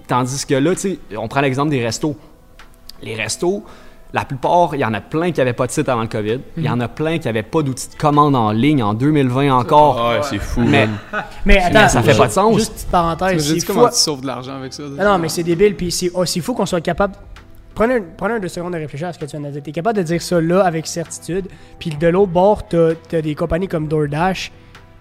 Tandis 0.08 0.46
que 0.46 0.56
là, 0.56 0.74
tu 0.76 0.82
sais, 0.82 1.00
on 1.17 1.28
prend 1.28 1.41
l'exemple 1.41 1.70
des 1.70 1.84
restos. 1.84 2.15
Les 3.04 3.15
restos, 3.15 3.63
la 4.13 4.26
plupart, 4.26 4.76
il 4.76 4.82
y 4.82 4.86
en 4.86 4.94
a 4.94 5.02
plein 5.02 5.32
qui 5.32 5.39
n'avaient 5.39 5.54
pas 5.54 5.65
de 5.67 5.72
site 5.72 5.89
avant 5.89 6.02
le 6.02 6.08
COVID. 6.08 6.39
Il 6.58 6.63
y 6.63 6.70
en 6.70 6.80
a 6.82 6.88
plein 6.88 7.17
qui 7.17 7.28
n'avaient 7.28 7.41
pas 7.44 7.62
d'outils 7.63 7.89
de 7.89 7.96
commande 7.96 8.36
en 8.36 8.52
ligne 8.52 8.84
en 8.84 8.94
2020 8.94 9.52
encore. 9.56 9.98
Ah 10.00 10.12
ouais 10.17 10.24
c'est 10.24 10.38
fou 10.38 10.62
Mais- 11.46 11.60
attends, 11.60 11.88
ça 11.89 12.04
fait 12.04 12.17
pas 12.17 12.28
de 12.28 12.32
sens. 12.32 12.56
Juste 12.58 12.74
petite 12.74 12.86
Tu 12.86 12.91
parenthèse. 12.91 13.60
c'est 13.60 13.65
comment 13.65 13.88
tu 13.89 13.96
sauves 13.96 14.22
de 14.22 14.28
l'argent 14.28 14.56
avec 14.56 14.74
ça. 14.74 14.84
Ah 15.00 15.04
non, 15.06 15.17
mais 15.17 15.30
c'est 15.30 15.44
débile. 15.44 15.76
Puis 15.76 15.91
c'est 15.91 16.12
aussi 16.12 16.41
fou 16.41 16.54
qu'on 16.54 16.65
soit 16.65 16.82
capable. 16.82 17.13
Prenez, 17.82 17.96
un- 17.96 18.04
prenez 18.15 18.36
un 18.36 18.39
deux 18.39 18.48
secondes 18.48 18.74
de 18.74 18.78
réfléchir 18.78 19.08
à 19.08 19.13
ce 19.13 19.17
que 19.17 19.26
tu 19.26 19.36
viens 19.36 19.48
de 19.48 19.52
dire. 19.54 19.63
T'es 19.63 19.72
capable 19.72 19.98
de 19.98 20.04
dire 20.04 20.22
ça 20.22 20.39
là 20.39 20.62
avec 20.63 20.86
certitude. 20.86 21.48
Puis 21.80 21.89
de 21.89 22.08
l'autre 22.08 22.32
bord, 22.32 22.67
t'as 22.67 22.91
as 23.12 23.22
des 23.22 23.34
compagnies 23.34 23.67
comme 23.67 23.88
DoorDash 23.88 24.52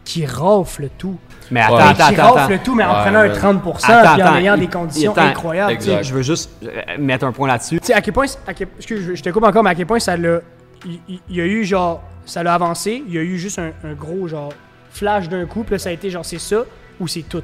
qui 0.02 0.24
raflent 0.24 0.88
tout. 0.96 1.18
Mais 1.50 1.60
attends, 1.60 1.74
Ouais. 1.76 1.82
attends, 1.82 1.94
qui 1.94 2.02
attends, 2.20 2.32
raflent 2.32 2.52
attends. 2.54 2.62
tout, 2.64 2.74
mais 2.74 2.84
en 2.84 2.88
Ouais, 2.94 3.02
prenant 3.02 3.18
un 3.18 3.28
man. 3.28 3.36
30% 3.36 3.92
Attends, 3.92 4.14
puis 4.14 4.22
en 4.22 4.36
ayant 4.36 4.54
il- 4.54 4.60
des 4.60 4.66
conditions 4.68 5.12
attends, 5.12 5.22
incroyables. 5.26 5.72
tu 5.72 5.76
exact. 5.90 6.04
Je 6.04 6.14
veux 6.14 6.22
juste 6.22 6.50
euh, 6.64 6.68
mettre 6.98 7.26
un 7.26 7.32
point 7.32 7.48
là-dessus. 7.48 7.80
Tu 7.80 7.86
sais, 7.88 7.92
à 7.92 8.00
quel 8.00 8.14
point. 8.14 8.24
à 8.46 8.54
quel- 8.54 8.68
excuse, 8.78 9.04
je- 9.08 9.14
je 9.14 9.22
te 9.22 9.28
coupe 9.28 9.44
encore, 9.44 9.62
mais 9.62 9.70
à 9.70 9.74
quel 9.74 9.84
point 9.86 10.00
ça 10.00 10.16
l'a. 10.16 10.40
Il, 10.86 11.20
y 11.28 11.40
a 11.42 11.44
eu 11.44 11.64
genre. 11.64 12.02
Ça 12.24 12.42
l'a 12.42 12.54
avancé. 12.54 13.02
Il 13.06 13.12
y 13.12 13.18
a 13.18 13.22
eu 13.22 13.36
juste 13.36 13.58
un, 13.58 13.72
un 13.84 13.92
gros 13.92 14.26
genre 14.26 14.54
flash 14.90 15.28
d'un 15.28 15.44
coup. 15.44 15.64
Puis 15.64 15.72
là, 15.72 15.78
ça 15.78 15.90
a 15.90 15.92
été 15.92 16.08
genre 16.08 16.24
c'est 16.24 16.38
ça 16.38 16.62
ou 16.98 17.06
c'est 17.06 17.22
tout? 17.28 17.42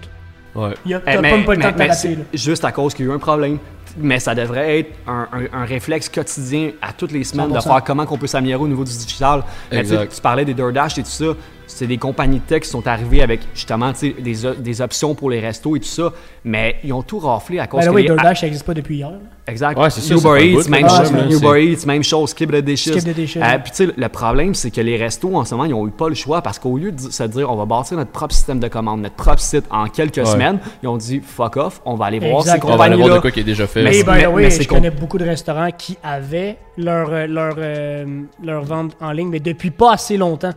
ouais 0.55 0.71
Il 0.87 0.93
y 0.93 0.95
a- 0.95 1.03
Eh, 1.07 1.13
T'as 1.17 1.21
mais- 1.21 1.31
pas, 1.31 1.37
pas 1.45 1.53
le 1.53 1.59
mais- 1.59 1.65
temps 1.67 1.73
de 1.73 1.79
mais 1.79 1.93
c'est 1.93 2.15
là. 2.15 2.23
Juste 2.33 2.65
à 2.65 2.73
cause 2.73 2.95
qu'il 2.95 3.05
y 3.05 3.09
a 3.09 3.13
eu 3.13 3.15
un 3.15 3.19
problème. 3.19 3.59
Mais 3.99 4.19
ça 4.21 4.35
devrait 4.35 4.81
être 4.81 4.93
un, 5.07 5.27
un- 5.33 5.61
un 5.63 5.65
réflexe 5.65 6.09
quotidien 6.09 6.73
à 6.83 6.93
toutes 6.93 7.13
les 7.13 7.25
semaines 7.25 7.49
de 7.51 7.59
100%. 7.59 7.63
faire 7.63 7.85
comment 7.85 8.05
qu'on 8.05 8.19
peut 8.19 8.27
s'améliorer 8.27 8.63
au 8.65 8.69
niveau 8.69 8.85
du 8.85 8.93
digital. 8.93 9.43
Mais 9.73 9.83
tu 9.83 9.89
sais. 9.91 10.07
Tu 10.09 10.21
parlais 10.21 10.45
des 10.45 10.55
DoorDash 10.55 10.99
et 10.99 11.03
tout 11.03 11.09
ça. 11.11 11.25
C'est 11.67 11.87
des 11.87 11.99
compagnies 11.99 12.39
de 12.39 12.45
tech 12.45 12.63
qui 12.63 12.69
sont 12.69 12.87
arrivées 12.87 13.23
avec 13.23 13.41
justement 13.55 13.93
des, 14.01 14.15
des 14.59 14.81
options 14.81 15.15
pour 15.15 15.31
les 15.31 15.41
restos 15.41 15.77
et 15.77 15.81
tout 15.81 15.87
ça. 15.87 16.13
Mais 16.45 16.77
ils 16.85 16.93
ont 16.93 17.03
tout 17.03 17.19
raflé 17.19 17.59
à 17.59 17.67
cause 17.67 17.81
Ben 17.81 17.91
que 17.91 17.95
oui, 17.95 18.03
les- 18.03 18.09
DoorDash, 18.09 18.43
n'existe 18.45 18.65
pas 18.65 18.75
depuis 18.75 18.97
hier. 18.97 19.11
Exact. 19.49 19.79
Ouais, 19.79 19.91
c'est 19.91 20.13
Uber 20.13 20.45
Eats, 20.45 20.69
même 20.69 20.83
là, 20.83 20.89
chose. 20.89 21.13
même, 21.13 21.31
Uber 21.31 21.65
Eats, 21.73 21.87
même 21.87 22.03
chose. 22.03 22.31
Skip 22.31 22.51
the 22.51 22.57
dishes. 22.57 22.91
Skip 22.91 23.05
the 23.05 23.15
dishes, 23.15 23.37
Euh. 23.37 23.59
Puis 23.63 23.71
tu 23.73 23.87
sais, 23.87 23.93
le 23.97 24.09
problème, 24.09 24.55
c'est 24.55 24.71
que 24.71 24.81
les 24.81 24.97
restos, 24.97 25.37
en 25.37 25.45
ce 25.45 25.55
moment, 25.55 25.65
ils 25.67 25.71
n'ont 25.73 25.87
eu 25.87 25.91
pas 25.93 26.09
le 26.09 26.15
choix 26.15 26.43
parce 26.43 26.59
qu'au 26.59 26.77
lieu 26.79 26.91
de 26.93 27.01
se 27.01 27.23
dire, 27.25 27.51
on 27.51 27.57
va 27.57 27.65
bâtir 27.65 27.97
notre 27.97 28.11
propre 28.11 28.35
système 28.35 28.59
de 28.59 28.69
commande, 28.69 29.03
notre 29.03 29.15
propre 29.15 29.41
site 29.41 29.65
en 29.71 29.87
quelques 29.87 30.17
Ouais. 30.19 30.25
semaines, 30.27 30.59
ils 30.83 30.89
ont 30.89 30.97
dit, 30.97 31.21
fuck 31.25 31.57
off, 31.57 31.81
on 31.85 31.95
va 31.95 32.07
aller 32.07 32.19
voir 32.19 32.41
Exact. 32.41 32.63
ces 32.63 32.73
on 32.73 32.77
va 32.77 32.85
aller 32.85 32.97
voir 32.97 33.09
de 33.09 33.15
compagnies-là. 33.15 33.21
quoi 33.21 33.31
qui 33.31 33.41
est 33.41 33.45
déjà 33.45 33.67
fait 33.67 33.83
Mais 33.83 34.03
way, 34.29 34.51
c'est 34.51 34.63
je 34.65 34.69
con- 34.69 34.77
connais 34.77 34.91
beaucoup 34.91 35.19
de 35.19 35.25
restaurants 35.25 35.71
qui 35.77 35.97
avaient 36.03 36.57
leur, 36.77 37.09
euh, 37.13 37.27
leur, 37.27 37.55
euh, 37.59 38.05
leur 38.43 38.63
vente 38.65 38.97
en 39.01 39.13
ligne, 39.13 39.29
mais 39.29 39.41
depuis 39.41 39.71
pas 39.71 39.93
assez 39.95 40.17
longtemps. 40.17 40.53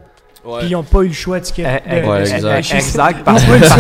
Ouais. 0.50 0.60
Puis 0.60 0.70
ils 0.70 0.74
n'ont 0.74 0.84
pas 0.84 1.02
eu 1.02 1.08
le 1.08 1.14
choix 1.14 1.40
de, 1.40 1.46
Eh, 1.58 1.62
de, 1.62 1.68
eh, 1.88 2.02
de- 2.02 2.48
exact. 2.76 3.18
Ils 3.20 3.24
parce 3.24 3.44
ont 3.44 3.48
pas 3.48 3.52
eu 3.56 3.60
le 3.60 3.68
parce 3.68 3.76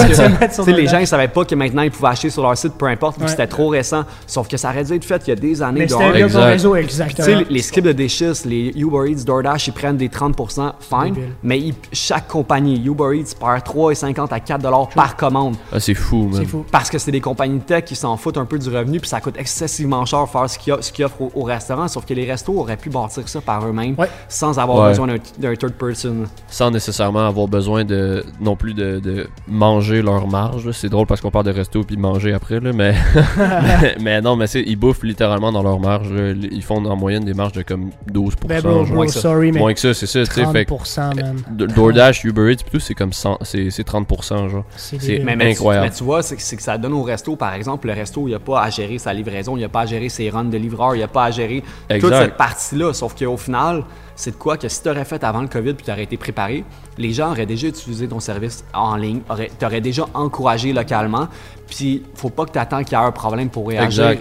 choix 0.56 0.66
de 0.66 0.72
que, 0.72 0.78
les 0.78 0.88
gens, 0.88 1.00
ils 1.00 1.08
savaient 1.08 1.28
pas 1.28 1.46
que 1.46 1.56
maintenant, 1.56 1.82
ils 1.82 1.92
pouvaient 1.92 2.10
acheter 2.10 2.30
sur 2.30 2.44
leur 2.44 2.58
site, 2.58 2.74
peu 2.74 2.86
importe, 2.88 3.16
vu 3.18 3.22
que 3.22 3.26
Ouais. 3.26 3.32
c'était 3.32 3.48
trop 3.48 3.70
récent. 3.70 4.04
Sauf 4.28 4.48
que 4.48 4.58
ça 4.58 4.70
aurait 4.70 4.84
dû 4.84 4.94
être 4.94 5.04
fait 5.06 5.22
il 5.26 5.30
y 5.30 5.34
a 5.34 5.36
des 5.36 5.62
années. 5.62 5.80
Mais 5.80 5.86
de 5.88 5.92
c'était 5.92 6.22
Exact. 6.22 6.46
réseau, 6.46 6.76
exactement. 6.76 7.42
les 7.50 7.62
skips 7.62 7.84
de 7.84 7.92
dishes, 7.92 8.46
les 8.46 8.72
Uber 8.76 9.12
Eats, 9.12 9.24
DoorDash, 9.26 9.68
ils 9.68 9.74
prennent 9.74 9.98
des 9.98 10.10
30%, 10.10 10.74
fine. 10.80 11.14
Débile. 11.14 11.30
Mais 11.44 11.60
ils- 11.60 11.74
chaque 11.94 12.28
compagnie, 12.28 12.82
Uber 12.86 13.18
Eats, 13.18 13.34
perd 13.40 13.64
3,50 13.64 14.32
à 14.32 14.40
4 14.40 14.62
dollars 14.62 14.90
par 14.90 15.16
commande. 15.16 15.56
Ah, 15.72 15.80
c'est 15.80 15.94
fou 15.94 16.24
man 16.32 16.34
C'est 16.42 16.46
fou. 16.46 16.66
Parce 16.72 16.90
que 16.90 16.98
c'est 16.98 17.12
des 17.12 17.22
compagnies 17.22 17.60
de 17.60 17.64
tech 17.64 17.84
qui 17.86 17.96
s'en 17.96 18.16
foutent 18.18 18.38
un 18.38 18.46
peu 18.46 18.60
du 18.60 18.70
revenu, 18.70 19.00
puis 19.00 19.10
ça 19.10 19.20
coûte 19.22 19.36
excessivement 19.38 20.06
cher 20.06 20.28
faire 20.30 20.50
ce 20.50 20.58
qu'ils 20.60 20.74
offrent, 20.74 20.84
ce 20.84 20.92
qu'ils 20.92 21.06
offrent 21.06 21.22
au, 21.22 21.32
au 21.36 21.44
restaurant. 21.44 21.88
Sauf 21.88 22.06
que 22.06 22.14
les 22.14 22.30
restos 22.30 22.54
auraient 22.54 22.78
pu 22.78 22.90
bâtir 22.90 23.28
ça 23.28 23.42
par 23.42 23.66
eux-mêmes 23.68 23.96
Ouais. 23.98 24.10
sans 24.28 24.58
avoir 24.60 24.84
Ouais. 24.84 24.90
besoin 24.90 25.08
d'un 25.08 25.18
d'un 25.38 25.56
third 25.56 25.74
person. 25.74 26.26
Sans 26.60 26.72
nécessairement 26.72 27.26
avoir 27.26 27.48
besoin 27.48 27.86
de 27.86 28.26
non 28.42 28.58
plus 28.58 28.74
de, 28.74 29.00
de 29.00 29.28
manger 29.48 30.02
leur 30.02 30.28
marge. 30.28 30.72
C'est 30.72 30.90
drôle 30.90 31.08
parce 31.08 31.22
qu'on 31.22 31.32
parle 31.32 31.46
de 31.46 31.52
resto 31.52 31.84
puis 31.86 31.96
de 31.96 32.02
manger 32.02 32.34
après, 32.34 32.60
là, 32.60 32.74
mais, 32.74 32.94
mais, 33.38 33.96
mais 34.02 34.22
non, 34.22 34.36
mais 34.36 34.46
c'est, 34.46 34.62
ils 34.68 34.76
bouffent 34.76 35.04
littéralement 35.04 35.54
dans 35.54 35.64
leur 35.64 35.80
marge. 35.80 36.12
là. 36.12 36.34
Ils 36.52 36.62
font 36.62 36.84
en 36.84 36.96
moyenne 36.98 37.24
des 37.24 37.34
marges 37.34 37.54
de 37.54 37.62
comme 37.62 37.92
12%. 38.12 38.34
Ben 38.48 38.62
bro, 38.62 38.84
genre. 38.84 38.94
bro, 38.94 39.06
que 39.06 39.12
ça. 39.12 39.22
sorry, 39.22 39.54
mais 39.54 39.60
Moins 39.60 39.74
que 39.74 39.80
ça, 39.80 39.94
c'est 39.94 40.06
ça. 40.06 40.26
tu 40.26 40.34
sais, 40.34 40.46
fait 40.52 40.66
que 40.66 40.74
30%, 40.74 41.16
man. 41.16 41.38
D- 41.50 41.68
DoorDash, 41.68 42.26
Uber 42.26 42.52
Eats, 42.52 42.78
c'est 42.80 42.94
comme 42.94 43.14
100 43.14 43.38
c'est 43.44 43.70
c'est 43.70 43.88
30%, 43.88 44.50
genre. 44.50 44.66
C'est 44.76 45.22
Incroyable. 45.30 45.86
mais 45.88 45.94
tu 45.96 46.04
vois, 46.04 46.22
c'est 46.24 46.36
que- 46.36 46.62
ça 46.62 46.78
donne 46.78 46.92
au 46.94 47.04
resto, 47.04 47.38
par 47.38 47.54
exemple, 47.54 47.88
le 47.88 47.94
resto, 47.94 48.24
il 48.28 48.32
n'y 48.32 48.36
a 48.36 48.40
pas 48.40 48.64
à 48.64 48.70
gérer 48.70 48.98
sa 48.98 49.14
livraison, 49.14 49.56
il 49.56 49.60
n'y 49.60 49.66
a 49.66 49.70
pas 49.70 49.82
à 49.82 49.86
gérer 49.86 50.10
ses 50.10 50.30
runs 50.30 50.44
de 50.44 50.58
livreur, 50.58 50.94
il 50.94 50.98
n'y 50.98 51.04
a 51.04 51.08
pas 51.08 51.24
à 51.24 51.32
gérer 51.32 51.64
toute 52.02 52.14
cette 52.14 52.36
partie-là. 52.36 52.92
Sauf 52.94 53.16
qu'au 53.18 53.38
final, 53.38 53.84
c'est 54.20 54.32
de 54.32 54.36
quoi 54.36 54.58
que 54.58 54.68
si 54.68 54.84
tu 54.84 54.90
aurais 54.90 55.06
fait 55.06 55.24
avant 55.24 55.40
le 55.40 55.48
COVID 55.48 55.76
puis 55.76 55.86
tu 55.86 55.92
aurais 55.92 56.04
été 56.04 56.18
préparé, 56.18 56.66
les 56.98 57.14
gens 57.14 57.32
auraient 57.32 57.46
déjà 57.46 57.68
utilisé 57.68 58.06
ton 58.06 58.20
service 58.20 58.66
en 58.74 58.98
ligne, 58.98 59.22
tu 59.58 59.66
aurais 59.66 59.80
déjà 59.80 60.08
encouragé 60.14 60.74
localement. 60.74 61.30
Puis, 61.68 62.04
faut 62.16 62.30
pas 62.30 62.44
que 62.44 62.52
tu 62.52 62.60
attends 62.60 62.84
qu'il 62.84 62.98
y 62.98 63.02
ait 63.02 63.06
un 63.06 63.14
problème 63.14 63.50
pour 63.50 63.70
réagir. 63.70 64.18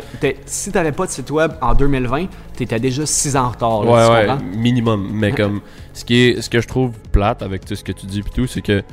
Si 0.47 0.71
tu 0.71 0.77
n'avais 0.77 0.93
pas 0.93 1.07
de 1.07 1.11
site 1.11 1.33
web 1.33 1.51
en 1.61 1.75
2020, 1.75 2.27
tu 2.57 2.63
étais 2.63 2.79
déjà 2.79 3.05
6 3.07 3.37
ans 3.37 3.47
en 3.47 3.49
retard. 3.51 3.85
là, 3.85 3.91
Ouais, 3.91 4.29
ouais, 4.29 4.37
minimum. 4.55 5.09
Mais 5.13 5.33
comme, 5.33 5.63
ce, 5.93 6.05
qui 6.05 6.21
est, 6.21 6.43
ce 6.43 6.49
que 6.49 6.61
je 6.61 6.69
trouve 6.69 6.93
plate 7.11 7.43
avec 7.43 7.65
tout 7.65 7.75
ce 7.75 7.83
que 7.83 7.91
tu 7.91 8.07
dis 8.07 8.23
pis 8.23 8.31
tout, 8.31 8.47
c'est 8.47 8.63
que 8.63 8.85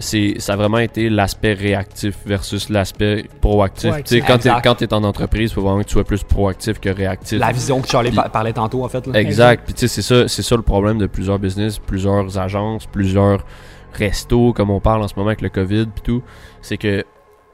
c'est 0.00 0.34
ça 0.38 0.54
a 0.54 0.56
vraiment 0.56 0.78
été 0.78 1.08
l'aspect 1.08 1.52
réactif 1.52 2.16
versus 2.26 2.68
l'aspect 2.68 3.26
proactif. 3.40 3.90
Proactif. 3.90 4.20
Tu 4.20 4.26
quand 4.26 4.34
Exact. 4.36 4.60
quand 4.64 4.74
t'es 4.74 4.92
en 4.92 5.04
entreprise, 5.04 5.50
il 5.50 5.54
faut 5.54 5.62
vraiment 5.62 5.80
que 5.80 5.86
tu 5.86 5.92
sois 5.92 6.04
plus 6.04 6.22
proactif 6.24 6.80
que 6.80 6.88
réactif. 6.88 7.38
La 7.38 7.52
vision 7.52 7.80
que 7.80 7.88
Charlie 7.88 8.10
pa- 8.10 8.28
parlait 8.28 8.52
tantôt, 8.52 8.84
en 8.84 8.88
fait. 8.88 9.06
là. 9.06 9.20
Exact. 9.20 9.62
Puis 9.64 9.74
tu 9.74 9.80
sais, 9.80 9.88
c'est 9.88 10.02
ça, 10.02 10.26
c'est 10.28 10.42
ça 10.42 10.56
le 10.56 10.62
problème 10.62 10.98
de 10.98 11.06
plusieurs 11.06 11.38
business, 11.38 11.78
plusieurs 11.78 12.38
agences, 12.38 12.86
plusieurs 12.86 13.44
restos, 13.92 14.52
comme 14.52 14.70
on 14.70 14.80
parle 14.80 15.02
en 15.02 15.08
ce 15.08 15.14
moment 15.16 15.28
avec 15.28 15.40
le 15.40 15.48
COVID 15.48 15.86
puis 15.94 16.02
tout. 16.02 16.22
C'est 16.60 16.76
que 16.76 17.04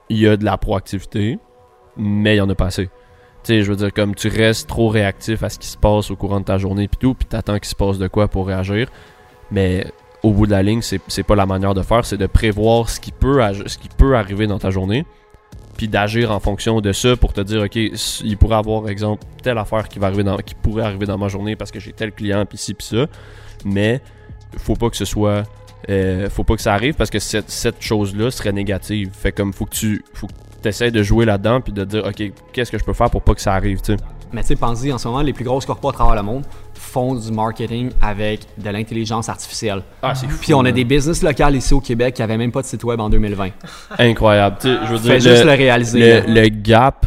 il 0.08 0.18
y 0.18 0.26
a 0.26 0.36
de 0.36 0.44
la 0.44 0.56
proactivité, 0.56 1.38
mais 1.96 2.34
il 2.34 2.38
y 2.38 2.40
en 2.40 2.48
a 2.48 2.54
pas 2.54 2.66
assez. 2.66 2.86
Tu 2.86 2.90
sais, 3.54 3.62
je 3.62 3.70
veux 3.70 3.76
dire, 3.76 3.92
comme 3.92 4.14
tu 4.14 4.28
restes 4.28 4.68
trop 4.68 4.88
réactif 4.88 5.42
à 5.42 5.48
ce 5.48 5.58
qui 5.58 5.68
se 5.68 5.76
passe 5.78 6.10
au 6.10 6.16
courant 6.16 6.40
de 6.40 6.44
ta 6.44 6.58
journée 6.58 6.88
puis 6.88 6.98
tout, 6.98 7.14
puis 7.14 7.26
t'attends 7.26 7.58
qu'il 7.58 7.68
se 7.68 7.74
passe 7.74 7.98
de 7.98 8.08
quoi 8.08 8.28
pour 8.28 8.46
réagir. 8.46 8.88
Mais 9.50 9.86
au 10.22 10.32
bout 10.32 10.46
de 10.46 10.50
la 10.50 10.62
ligne, 10.62 10.82
c'est 10.82 11.22
pas 11.22 11.34
la 11.34 11.46
manière 11.46 11.74
de 11.74 11.82
faire, 11.82 12.04
c'est 12.04 12.18
de 12.18 12.26
prévoir 12.26 12.88
ce 12.88 13.00
qui 13.00 13.12
peut, 13.12 13.40
ce 13.66 13.78
qui 13.78 13.88
peut 13.88 14.16
arriver 14.16 14.46
dans 14.46 14.58
ta 14.58 14.70
journée, 14.70 15.06
puis 15.76 15.88
d'agir 15.88 16.30
en 16.30 16.40
fonction 16.40 16.80
de 16.80 16.92
ça 16.92 17.16
pour 17.16 17.32
te 17.32 17.40
dire, 17.40 17.62
ok, 17.62 17.76
il 17.76 18.36
pourrait 18.36 18.56
avoir, 18.56 18.88
exemple, 18.88 19.24
telle 19.42 19.58
affaire 19.58 19.88
qui 19.88 19.98
va 19.98 20.08
arriver 20.08 20.24
dans, 20.24 20.36
qui 20.36 20.54
pourrait 20.54 20.84
arriver 20.84 21.06
dans 21.06 21.18
ma 21.18 21.28
journée 21.28 21.56
parce 21.56 21.70
que 21.70 21.80
j'ai 21.80 21.92
tel 21.92 22.12
client, 22.12 22.44
puis 22.44 22.58
ci, 22.58 22.74
puis 22.74 22.86
ça. 22.86 23.06
Mais 23.64 24.00
faut 24.58 24.76
pas 24.76 24.90
que 24.90 24.96
ce 24.96 25.06
soit, 25.06 25.44
euh, 25.88 26.28
faut 26.28 26.44
pas 26.44 26.56
que 26.56 26.62
ça 26.62 26.74
arrive 26.74 26.94
parce 26.94 27.08
que 27.08 27.18
cette, 27.18 27.50
cette 27.50 27.80
chose-là 27.80 28.30
serait 28.30 28.52
négative. 28.52 29.10
Fait 29.12 29.32
comme 29.32 29.54
faut 29.54 29.64
que 29.64 29.74
tu, 29.74 30.04
faut 30.12 30.26
que 30.26 30.68
essaies 30.68 30.90
de 30.90 31.02
jouer 31.02 31.24
là-dedans 31.24 31.60
puis 31.60 31.72
de 31.72 31.84
dire, 31.84 32.04
ok, 32.04 32.32
qu'est-ce 32.52 32.70
que 32.70 32.78
je 32.78 32.84
peux 32.84 32.92
faire 32.92 33.10
pour 33.10 33.22
pas 33.22 33.34
que 33.34 33.40
ça 33.40 33.54
arrive, 33.54 33.80
tu 33.80 33.94
sais? 33.94 33.98
Mais 34.32 34.42
tu 34.42 34.48
sais, 34.48 34.56
pensez 34.56 34.92
en 34.92 34.98
ce 34.98 35.08
moment, 35.08 35.22
les 35.22 35.32
plus 35.32 35.44
grosses 35.44 35.66
corpos 35.66 35.88
à 35.88 35.92
travers 35.92 36.14
le 36.14 36.22
monde 36.22 36.44
font 36.80 37.14
du 37.14 37.30
marketing 37.30 37.90
avec 38.00 38.40
de 38.58 38.70
l'intelligence 38.70 39.28
artificielle. 39.28 39.82
Ah, 40.02 40.14
c'est 40.14 40.26
Puis 40.26 40.54
on 40.54 40.64
a 40.64 40.72
des 40.72 40.84
business 40.84 41.22
locales 41.22 41.54
ici 41.56 41.74
au 41.74 41.80
Québec 41.80 42.14
qui 42.14 42.22
avaient 42.22 42.38
même 42.38 42.50
pas 42.52 42.62
de 42.62 42.66
site 42.66 42.82
web 42.84 42.98
en 43.00 43.10
2020. 43.10 43.50
incroyable. 43.98 44.56
Tu 44.60 44.68
sais, 44.68 44.78
je 44.86 44.92
veux 44.92 44.98
dire, 44.98 45.12
Fais 45.12 45.20
juste 45.20 45.44
le- 45.44 45.50
le 45.50 45.56
réaliser. 45.56 46.20
le, 46.22 46.34
le 46.42 46.48
gap 46.48 47.06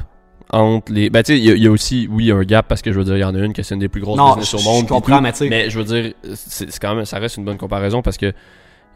entre 0.51 0.91
les. 0.93 1.09
Ben, 1.09 1.23
tu 1.23 1.33
sais, 1.33 1.39
il 1.39 1.43
y, 1.45 1.51
a- 1.51 1.55
il 1.55 1.63
y 1.63 1.67
a 1.67 1.71
aussi, 1.71 2.07
oui, 2.11 2.31
un 2.31 2.43
gap 2.43 2.67
parce 2.67 2.81
que 2.81 2.91
je 2.93 2.97
veux 2.99 3.03
dire, 3.05 3.17
il 3.17 3.21
y 3.21 3.23
en 3.23 3.33
a 3.35 3.39
une 3.39 3.53
que 3.53 3.63
c'est 3.63 3.73
une 3.73 3.79
des 3.81 3.89
plus 3.89 4.01
grosses 4.01 4.17
Non, 4.17 4.35
business 4.35 4.53
au 4.53 4.61
monde. 4.69 4.83
je 4.83 4.87
comprends, 4.93 5.19
mais 5.21 5.31
tu 5.31 5.39
sais- 5.39 5.49
Mais 5.49 5.69
je 5.69 5.79
veux 5.79 5.85
dire, 5.85 6.13
c'est 6.35 6.67
quand 6.79 6.93
même, 6.95 7.05
ça 7.05 7.17
reste 7.19 7.37
une 7.37 7.45
bonne 7.45 7.57
comparaison 7.57 8.01
parce 8.01 8.17
que 8.17 8.31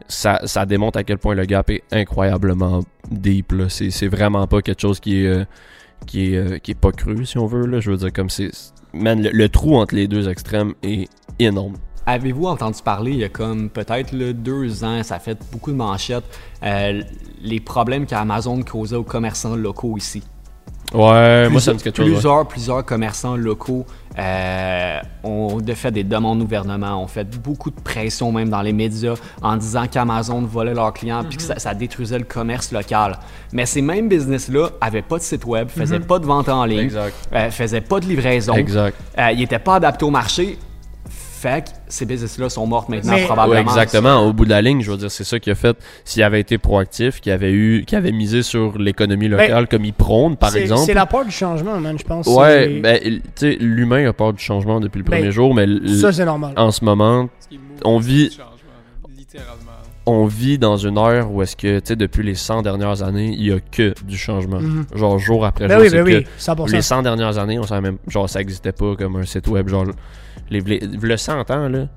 ça, 0.07 0.39
ça 0.45 0.65
démontre 0.67 0.99
à 0.99 1.03
quel 1.03 1.17
point 1.17 1.33
le 1.33 1.45
gap 1.45 1.69
est 1.71 1.83
incroyablement 1.91 2.81
deep. 3.09 3.51
C'est 3.69 3.89
c'est 3.89 4.07
vraiment 4.07 4.45
pas 4.47 4.61
quelque 4.61 4.81
chose 4.81 4.99
qui 4.99 5.23
est, 5.23 5.27
euh, 5.27 5.43
qui 6.05 6.33
est, 6.33 6.37
euh, 6.37 6.57
qui 6.59 6.71
est 6.71 6.79
pas 6.79 6.91
cru, 6.91 7.25
si 7.25 7.37
on 7.39 7.47
veut. 7.47 7.65
Là. 7.65 7.79
Je 7.79 7.89
veux 7.91 7.97
dire, 7.97 8.13
comme 8.13 8.29
c'est. 8.29 8.51
Man, 8.99 9.21
le, 9.21 9.49
trou 9.49 9.77
entre 9.77 9.95
les 9.95 10.07
deux 10.07 10.27
extrêmes 10.27 10.73
est 10.83 11.07
énorme. 11.39 11.75
Avez-vous 12.05 12.45
entendu 12.45 12.81
parler 12.83 13.11
il 13.11 13.17
y 13.19 13.23
a 13.23 13.29
comme 13.29 13.69
peut-être 13.69 14.15
deux 14.15 14.83
ans, 14.83 15.03
ça 15.03 15.19
fait 15.19 15.37
beaucoup 15.51 15.71
de 15.71 15.75
manchettes, 15.75 16.23
euh, 16.63 17.01
les 17.41 17.59
problèmes 17.59 18.05
qu'Amazon 18.05 18.63
causait 18.63 18.95
aux 18.95 19.03
commerçants 19.03 19.55
locaux 19.55 19.97
ici? 19.97 20.23
Ouais, 20.93 21.49
moi 21.49 21.59
ça 21.59 21.73
me 21.73 21.77
dit 21.77 21.83
quelque 21.83 21.97
chose. 21.97 22.05
ouais. 22.05 22.11
Plusieurs, 22.13 22.47
plusieurs 22.47 22.85
commerçants 22.85 23.35
locaux 23.35 23.85
euh, 24.17 24.99
ont 25.23 25.57
de 25.57 25.73
fait 25.73 25.91
des 25.91 26.03
demandes 26.05 26.39
au 26.41 26.45
gouvernement, 26.45 27.03
ont 27.03 27.07
fait 27.07 27.25
beaucoup 27.37 27.69
de 27.71 27.79
pression 27.79 28.31
même 28.31 28.49
dans 28.49 28.61
les 28.61 28.71
médias 28.73 29.15
en 29.41 29.57
disant 29.57 29.85
qu'Amazon 29.87 30.41
volait 30.41 30.73
leurs 30.73 30.93
clients 30.93 31.23
puis 31.27 31.37
que 31.37 31.43
ça, 31.43 31.59
ça 31.59 31.73
détruisait 31.73 32.17
le 32.17 32.23
commerce 32.23 32.71
local. 32.71 33.19
Mais 33.51 33.65
ces 33.65 33.81
mêmes 33.81 34.07
business-là 34.07 34.69
avaient 34.79 35.01
pas 35.01 35.17
de 35.17 35.23
site 35.23 35.45
web, 35.45 35.67
faisaient 35.69 35.99
pas 35.99 36.19
de 36.19 36.25
vente 36.25 36.47
en 36.49 36.63
ligne, 36.65 36.79
Exact. 36.79 37.13
euh, 37.33 37.51
faisaient 37.51 37.81
pas 37.81 37.99
de 37.99 38.05
livraison, 38.05 38.53
Exact. 38.53 38.95
euh, 39.19 39.31
ils 39.33 39.41
étaient 39.43 39.59
pas 39.59 39.75
adaptés 39.75 40.05
au 40.05 40.09
marché. 40.11 40.57
Fait 41.39 41.65
que 41.65 41.69
ces 41.87 42.05
business-là 42.07 42.49
sont 42.49 42.65
mortes 42.65 42.89
maintenant 42.89 43.13
Mais- 43.13 43.19
Ouais, 43.21 43.25
probablement. 43.27 43.61
exactement. 43.69 44.25
Au 44.25 44.33
bout 44.33 44.45
de 44.45 44.49
la 44.49 44.61
ligne, 44.63 44.81
je 44.81 44.89
veux 44.89 44.97
dire, 44.97 45.11
c'est 45.11 45.23
ça 45.23 45.39
qui 45.39 45.51
a 45.51 45.55
fait. 45.55 45.77
S'il 46.03 46.23
avait 46.23 46.39
été 46.39 46.57
proactif, 46.57 47.21
qu'il 47.21 47.31
avait 47.31 47.51
eu, 47.51 47.83
qu'il 47.85 47.95
avait 47.95 48.11
misé 48.11 48.41
sur 48.41 48.77
l'économie 48.79 49.27
locale, 49.27 49.67
comme 49.67 49.85
il 49.85 49.93
prône, 49.93 50.35
par 50.35 50.55
exemple. 50.55 50.81
C'est 50.87 50.95
la 50.95 51.05
peur 51.05 51.25
du 51.25 51.31
changement, 51.31 51.79
man, 51.79 51.95
je 51.99 52.03
pense. 52.03 52.25
Ouais, 52.25 52.79
ben, 52.79 52.99
tu 53.03 53.21
sais, 53.35 53.57
l'humain 53.59 54.09
a 54.09 54.13
peur 54.13 54.33
du 54.33 54.43
changement 54.43 54.79
depuis 54.79 54.97
le 54.97 55.03
Ben, 55.03 55.17
premier 55.17 55.31
jour, 55.31 55.53
mais 55.53 55.67
Ça, 56.01 56.11
c'est 56.11 56.25
normal. 56.25 56.53
en 56.57 56.71
ce 56.71 56.83
moment, 56.83 57.29
On 57.85 57.99
vit- 57.99 58.35
littéralement. 59.15 59.53
on 60.05 60.25
vit 60.25 60.57
dans 60.57 60.77
une 60.77 60.97
ère 60.97 61.31
où 61.31 61.41
est-ce 61.43 61.55
que, 61.55 61.79
tu 61.79 61.87
sais, 61.89 61.95
depuis 61.95 62.23
les 62.23 62.35
100 62.35 62.61
dernières 62.63 63.03
années, 63.03 63.29
il 63.37 63.45
y 63.45 63.51
a 63.51 63.59
que 63.59 63.93
du 64.03 64.17
changement. 64.17 64.59
Mhm. 64.59 64.85
Genre, 64.95 65.19
jour 65.19 65.45
après 65.45 65.67
Ben 65.67 65.75
jour, 65.75 65.83
oui, 65.83 65.89
c'est 65.91 65.97
ben 65.97 66.05
que 66.05 66.17
oui, 66.19 66.25
100%. 66.39 66.71
les 66.75 66.81
100 66.81 67.03
dernières 67.03 67.37
années, 67.37 67.59
on 67.59 67.63
savait 67.63 67.81
même, 67.81 67.97
genre, 68.07 68.29
ça 68.29 68.41
existait 68.41 68.71
pas 68.71 68.95
comme 68.95 69.17
un 69.17 69.25
site 69.25 69.47
web, 69.47 69.67
genre, 69.69 69.85
les, 70.49 70.59
les- 70.61 70.79
le 70.79 71.17
100 71.17 71.49
ans, 71.51 71.67
là, 71.69 71.87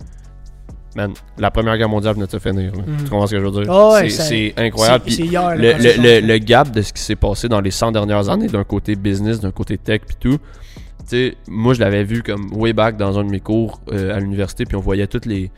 man, 0.96 1.12
la 1.38 1.50
première 1.50 1.76
guerre 1.78 1.88
mondiale 1.88 2.14
venait 2.14 2.26
de 2.26 2.30
se 2.30 2.38
finir. 2.38 2.72
Mhm. 2.74 2.96
Tu 3.04 3.10
comprends 3.10 3.26
ce 3.26 3.34
que 3.34 3.40
je 3.40 3.46
veux 3.46 3.62
dire? 3.62 3.72
Ah 3.72 3.90
ouais, 3.92 4.10
C'est- 4.10 4.54
incroyable. 4.58 5.04
C'est 5.08 5.16
Puis 5.22 5.30
hier. 5.30 5.54
le, 5.56 5.72
le, 5.72 6.26
le, 6.26 6.38
gap 6.38 6.70
de 6.70 6.82
ce 6.82 6.92
qui 6.92 7.02
s'est 7.02 7.16
passé 7.16 7.48
dans 7.48 7.60
les 7.60 7.70
100 7.70 7.92
dernières 7.92 8.28
années 8.28 8.48
d'un 8.48 8.64
côté 8.64 8.96
business, 8.96 9.40
d'un 9.40 9.52
côté 9.52 9.78
tech 9.78 10.00
puis 10.06 10.16
tout. 10.18 10.38
Tu 10.38 11.16
sais, 11.16 11.36
moi 11.48 11.74
je 11.74 11.80
l'avais 11.80 12.04
vu 12.04 12.22
comme 12.22 12.52
way 12.52 12.72
back 12.72 12.96
dans 12.96 13.18
un 13.18 13.24
de 13.24 13.30
mes 13.30 13.40
cours 13.40 13.80
euh, 13.92 14.14
à 14.14 14.20
l'université 14.20 14.64
puis 14.64 14.76
on 14.76 14.80
voyait 14.80 15.06
toutes 15.08 15.26
les, 15.26 15.50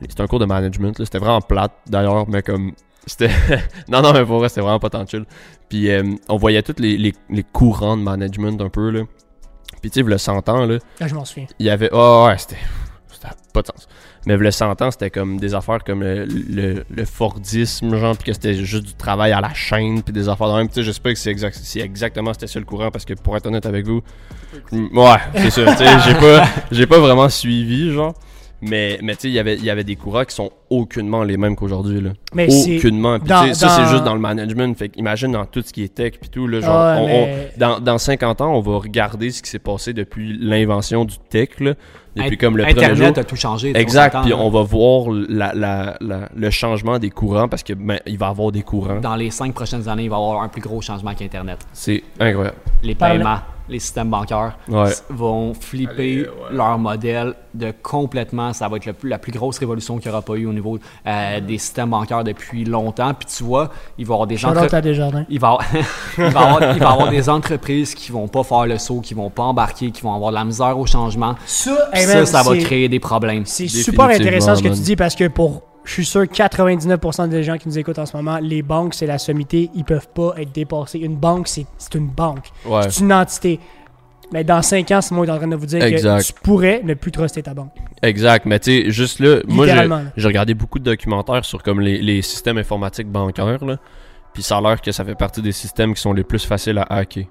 les- 0.00 0.08
c'était 0.08 0.22
un 0.22 0.26
cours 0.28 0.38
de 0.38 0.44
management 0.44 0.96
là, 0.98 1.04
c'était 1.04 1.18
vraiment 1.18 1.40
plate 1.40 1.72
d'ailleurs 1.88 2.28
mais 2.28 2.42
comme 2.42 2.72
c'était 3.06 3.30
non 3.88 4.02
non 4.02 4.12
mais 4.12 4.24
pour 4.24 4.38
vrai 4.38 4.48
c'était 4.48 4.60
vraiment 4.60 4.78
pas 4.78 4.90
tant 4.90 5.04
chill. 5.06 5.24
Puis 5.68 5.90
euh, 5.90 6.02
on 6.28 6.36
voyait 6.36 6.62
tous 6.62 6.76
les, 6.80 6.96
les, 6.96 7.12
les 7.28 7.42
courants 7.42 7.96
de 7.96 8.02
management 8.02 8.60
un 8.60 8.68
peu 8.68 8.90
là. 8.90 9.00
Puis 9.80 9.90
tu 9.90 10.00
sais 10.00 10.06
le 10.08 10.18
100 10.18 10.48
ans 10.48 10.66
là, 10.66 10.78
Ah, 11.00 11.08
je 11.08 11.14
m'en 11.14 11.24
souviens. 11.24 11.46
il 11.58 11.66
y 11.66 11.70
avait 11.70 11.88
oh 11.92 12.26
ouais 12.28 12.36
c'était 12.38 12.56
c'était 13.12 13.28
pas 13.52 13.62
de 13.62 13.66
sens. 13.66 13.88
Mais 14.26 14.36
le 14.36 14.50
100 14.50 14.82
ans 14.82 14.90
c'était 14.90 15.10
comme 15.10 15.38
des 15.40 15.54
affaires 15.54 15.82
comme 15.84 16.02
le, 16.02 16.24
le, 16.26 16.84
le 16.90 17.04
Fordisme 17.06 17.96
genre 17.96 18.14
puis 18.16 18.26
que 18.26 18.32
c'était 18.34 18.54
juste 18.54 18.84
du 18.84 18.94
travail 18.94 19.32
à 19.32 19.40
la 19.40 19.52
chaîne 19.54 20.02
puis 20.02 20.12
des 20.12 20.28
affaires 20.28 20.48
de 20.52 20.58
même. 20.58 20.68
Tu 20.68 20.74
sais 20.74 20.82
je 20.82 20.92
sais 20.92 21.00
pas 21.00 21.12
que 21.12 21.18
c'est 21.18 21.30
exact, 21.30 21.54
si 21.56 21.80
exactement 21.80 22.32
c'était 22.34 22.46
ça 22.46 22.58
le 22.58 22.64
courant 22.66 22.90
parce 22.90 23.04
que 23.04 23.14
pour 23.14 23.36
être 23.36 23.46
honnête 23.46 23.64
avec 23.66 23.86
vous 23.86 24.02
ouais 24.72 25.16
c'est 25.36 25.50
ça 25.50 25.64
tu 25.74 25.84
sais 25.84 25.98
j'ai 26.06 26.14
pas 26.14 26.44
j'ai 26.70 26.86
pas 26.86 26.98
vraiment 26.98 27.28
suivi 27.28 27.92
genre 27.92 28.14
mais 28.62 28.98
mais 29.02 29.14
tu 29.14 29.22
sais 29.22 29.28
il 29.28 29.34
y 29.34 29.38
avait 29.38 29.56
il 29.56 29.64
y 29.64 29.70
avait 29.70 29.84
des 29.84 29.96
courants 29.96 30.24
qui 30.24 30.34
sont 30.34 30.50
aucunement 30.68 31.22
les 31.24 31.36
mêmes 31.36 31.56
qu'aujourd'hui 31.56 32.00
là 32.00 32.10
Mais 32.34 32.48
c'est. 32.50 32.76
aucunement 32.78 33.18
puis 33.18 33.28
dans- 33.28 33.42
tu 33.42 33.48
sais, 33.48 33.54
ça 33.54 33.68
c'est 33.70 33.86
juste 33.90 34.04
dans 34.04 34.14
le 34.14 34.20
management 34.20 34.76
fait 34.76 34.92
imagine 34.96 35.32
dans 35.32 35.46
tout 35.46 35.62
ce 35.62 35.72
qui 35.72 35.82
est 35.82 35.94
tech 35.94 36.14
puis 36.20 36.28
tout 36.30 36.46
là 36.46 36.60
genre 36.60 36.74
Ah 36.76 36.98
on- 37.00 37.28
dans, 37.58 37.80
dans 37.80 37.98
50 37.98 38.40
ans, 38.40 38.54
on 38.54 38.60
va 38.60 38.78
regarder 38.78 39.30
ce 39.30 39.42
qui 39.42 39.50
s'est 39.50 39.58
passé 39.58 39.92
depuis 39.92 40.36
l'invention 40.40 41.04
du 41.04 41.16
tech, 41.28 41.48
là, 41.60 41.74
depuis 42.16 42.36
comme 42.38 42.56
le 42.56 42.64
premier 42.64 42.76
Internet 42.84 43.14
jour. 43.14 43.18
a 43.18 43.24
tout 43.24 43.36
changé. 43.36 43.72
Exact, 43.76 44.16
puis 44.22 44.32
on 44.34 44.48
va 44.50 44.62
voir 44.62 45.06
la, 45.10 45.52
la- 45.54 45.96
la- 46.00 46.28
le 46.34 46.50
changement 46.50 46.98
des 46.98 47.10
courants 47.10 47.48
parce 47.48 47.62
que 47.62 47.72
ben, 47.74 47.98
il 48.06 48.16
va 48.18 48.26
y 48.26 48.30
avoir 48.30 48.52
des 48.52 48.62
courants. 48.62 49.00
Dans 49.00 49.16
les 49.16 49.30
cinq 49.30 49.52
prochaines 49.54 49.88
années, 49.88 50.04
il 50.04 50.10
va 50.10 50.16
y 50.16 50.20
avoir 50.20 50.42
un 50.42 50.48
plus 50.48 50.60
gros 50.62 50.80
changement 50.80 51.14
qu'Internet. 51.14 51.58
C'est 51.72 52.02
incroyable. 52.18 52.56
Les 52.82 52.94
Parle- 52.94 53.18
paiements, 53.18 53.38
les 53.70 53.78
systèmes 53.78 54.10
bancaires 54.10 54.58
Ouais. 54.68 54.90
vont 55.08 55.54
flipper 55.54 55.92
Allez, 55.92 56.20
ouais. 56.22 56.52
leur 56.52 56.78
modèle 56.78 57.34
de 57.54 57.72
complètement. 57.82 58.52
Ça 58.52 58.68
va 58.68 58.76
être 58.76 58.86
le 58.86 58.94
la 59.04 59.18
plus 59.18 59.32
grosse 59.32 59.58
révolution 59.58 59.98
qu'il 59.98 60.10
n'y 60.10 60.14
aura 60.14 60.22
pas 60.22 60.34
eu 60.34 60.46
au 60.46 60.52
niveau 60.52 60.78
euh, 61.06 61.40
des 61.40 61.58
systèmes 61.58 61.90
bancaires 61.90 62.24
depuis 62.24 62.64
longtemps. 62.64 63.12
Puis 63.14 63.28
tu 63.36 63.44
vois, 63.44 63.70
il 63.98 64.06
va 64.06 64.12
y 64.12 64.14
avoir 64.14 64.26
des 64.26 64.34
Desjardins. 64.34 65.24
Il 65.28 65.40
va, 65.40 65.58
il, 66.18 66.24
va 66.24 66.40
avoir, 66.40 66.74
il 66.74 66.80
va 66.80 66.90
avoir 66.90 67.10
des 67.10 67.28
entreprises 67.28 67.94
qui 67.94 68.12
vont 68.12 68.28
pas 68.28 68.42
faire 68.42 68.66
le 68.66 68.78
saut, 68.78 69.00
qui 69.00 69.14
vont 69.14 69.30
pas 69.30 69.44
embarquer, 69.44 69.90
qui 69.90 70.02
vont 70.02 70.14
avoir 70.14 70.30
de 70.30 70.36
la 70.36 70.44
misère 70.44 70.78
au 70.78 70.86
changement. 70.86 71.34
Ça, 71.46 71.90
ça, 71.94 72.26
ça 72.26 72.42
va 72.42 72.56
créer 72.56 72.88
des 72.88 73.00
problèmes. 73.00 73.46
C'est 73.46 73.68
super 73.68 74.06
intéressant 74.06 74.54
ce 74.56 74.62
que 74.62 74.68
tu 74.68 74.80
dis 74.80 74.96
parce 74.96 75.14
que 75.14 75.28
pour, 75.28 75.62
je 75.84 75.92
suis 75.92 76.04
sûr, 76.04 76.22
99% 76.24 77.28
des 77.28 77.42
gens 77.42 77.56
qui 77.56 77.68
nous 77.68 77.78
écoutent 77.78 77.98
en 77.98 78.06
ce 78.06 78.16
moment, 78.16 78.38
les 78.38 78.62
banques, 78.62 78.94
c'est 78.94 79.06
la 79.06 79.18
sommité. 79.18 79.70
Ils 79.74 79.84
peuvent 79.84 80.08
pas 80.08 80.34
être 80.36 80.52
dépassés. 80.52 80.98
Une 80.98 81.16
banque, 81.16 81.48
c'est 81.48 81.66
c'est 81.78 81.94
une 81.94 82.08
banque. 82.08 82.48
Ouais. 82.66 82.82
C'est 82.90 83.00
une 83.00 83.12
entité. 83.12 83.58
Mais 84.32 84.44
dans 84.44 84.62
5 84.62 84.88
ans, 84.92 85.00
Simon 85.00 85.24
est 85.24 85.30
en 85.30 85.38
train 85.38 85.48
de 85.48 85.56
vous 85.56 85.66
dire 85.66 85.82
Exact. 85.82 86.20
que 86.20 86.26
tu 86.26 86.32
pourrais 86.44 86.82
ne 86.84 86.94
plus 86.94 87.10
truster 87.10 87.42
ta 87.42 87.52
banque. 87.52 87.72
Exact, 88.02 88.46
mais 88.46 88.60
tu 88.60 88.84
sais, 88.84 88.90
juste 88.90 89.18
là, 89.18 89.40
moi 89.48 89.66
j'ai 90.16 90.26
regardé 90.28 90.54
beaucoup 90.54 90.78
de 90.78 90.84
documentaires 90.84 91.44
sur 91.44 91.62
comme 91.62 91.80
les, 91.80 92.00
les 92.00 92.22
systèmes 92.22 92.58
informatiques 92.58 93.08
bancaires, 93.08 93.64
là. 93.64 93.76
Puis 94.32 94.44
ça 94.44 94.58
a 94.58 94.60
l'air 94.60 94.80
que 94.80 94.92
ça 94.92 95.04
fait 95.04 95.16
partie 95.16 95.42
des 95.42 95.50
systèmes 95.52 95.94
qui 95.94 96.00
sont 96.00 96.12
les 96.12 96.22
plus 96.22 96.44
faciles 96.44 96.78
à 96.78 96.86
hacker. 96.88 97.24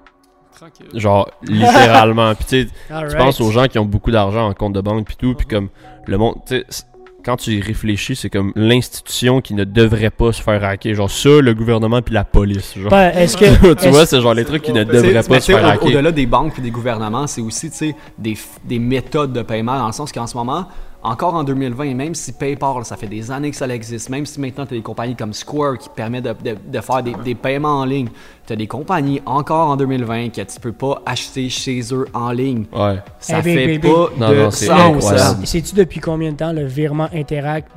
Tranquille. 0.54 0.86
Genre, 0.92 1.30
littéralement. 1.42 2.34
Puis 2.34 2.66
tu 2.66 3.16
penses 3.16 3.40
aux 3.40 3.50
gens 3.50 3.66
qui 3.66 3.78
ont 3.78 3.86
beaucoup 3.86 4.10
d'argent 4.10 4.48
en 4.48 4.52
compte 4.52 4.74
de 4.74 4.82
banque 4.82 5.06
puis 5.06 5.16
tout, 5.16 5.34
puis 5.34 5.46
comme 5.46 5.70
le 6.06 6.18
monde, 6.18 6.34
tu 6.46 6.62
sais, 6.68 6.84
quand 7.24 7.36
tu 7.36 7.52
y 7.52 7.60
réfléchis, 7.60 8.16
c'est 8.16 8.30
comme 8.30 8.52
l'institution 8.56 9.40
qui 9.40 9.54
ne 9.54 9.64
devrait 9.64 10.10
pas 10.10 10.32
se 10.32 10.42
faire 10.42 10.62
hacker. 10.64 10.94
Genre 10.94 11.10
ça, 11.10 11.28
le 11.40 11.54
gouvernement 11.54 12.00
puis 12.02 12.14
la 12.14 12.24
police. 12.24 12.74
Genre. 12.76 12.90
Ben, 12.90 13.10
Est-ce 13.14 13.36
que. 13.36 13.44
tu 13.74 13.80
est-ce- 13.84 13.88
vois, 13.88 14.06
c'est 14.06 14.20
genre 14.20 14.34
les 14.34 14.44
trucs 14.44 14.62
qui 14.62 14.72
ne 14.72 14.84
devraient 14.84 15.22
pas 15.22 15.40
se 15.40 15.52
faire 15.52 15.62
au- 15.64 15.68
hacker. 15.68 15.88
Au-delà 15.88 16.12
des 16.12 16.26
banques 16.26 16.58
et 16.58 16.62
des 16.62 16.70
gouvernements, 16.70 17.26
c'est 17.26 17.40
aussi 17.40 17.70
tu 17.70 17.76
sais, 17.76 17.94
des, 18.18 18.32
f- 18.34 18.58
des 18.64 18.78
méthodes 18.78 19.32
de 19.32 19.42
paiement, 19.42 19.78
dans 19.78 19.86
le 19.86 19.92
sens 19.92 20.12
qu'en 20.12 20.26
ce 20.26 20.36
moment, 20.36 20.66
encore 21.02 21.34
en 21.34 21.44
2020, 21.44 21.94
même 21.94 22.14
si 22.14 22.32
PayPal, 22.32 22.84
ça 22.84 22.96
fait 22.96 23.06
des 23.06 23.30
années 23.30 23.50
que 23.50 23.56
ça 23.56 23.66
existe, 23.68 24.10
même 24.10 24.26
si 24.26 24.38
maintenant 24.40 24.66
tu 24.66 24.74
as 24.74 24.76
des 24.76 24.82
compagnies 24.82 25.16
comme 25.16 25.32
Square 25.32 25.78
qui 25.78 25.88
permettent 25.88 26.24
de, 26.24 26.34
de- 26.52 26.58
de 26.66 26.80
faire 26.80 27.02
des, 27.02 27.14
des 27.24 27.34
paiements 27.34 27.80
en 27.80 27.84
ligne, 27.84 28.08
tu 28.46 28.52
as 28.52 28.56
des 28.56 28.66
compagnies 28.66 29.20
encore 29.26 29.68
en 29.70 29.76
2020 29.76 30.28
que 30.30 30.42
tu 30.42 30.60
peux 30.60 30.72
pas 30.72 31.00
acheter 31.06 31.48
chez 31.48 31.80
eux 31.92 32.06
en 32.12 32.30
ligne. 32.32 32.64
Ouais. 32.72 32.98
Ça 33.18 33.38
Eh, 33.38 33.42
fait 33.42 33.66
baby, 33.66 33.78
pas 33.78 34.10
Non, 34.18 34.28
de 34.30 34.34
non, 34.42 34.50
sens. 34.50 35.44
Sais-tu 35.44 35.74
depuis 35.74 36.00
combien 36.00 36.32
de 36.32 36.36
temps 36.36 36.52
le 36.52 36.66
virement 36.66 37.08
Interact 37.14 37.68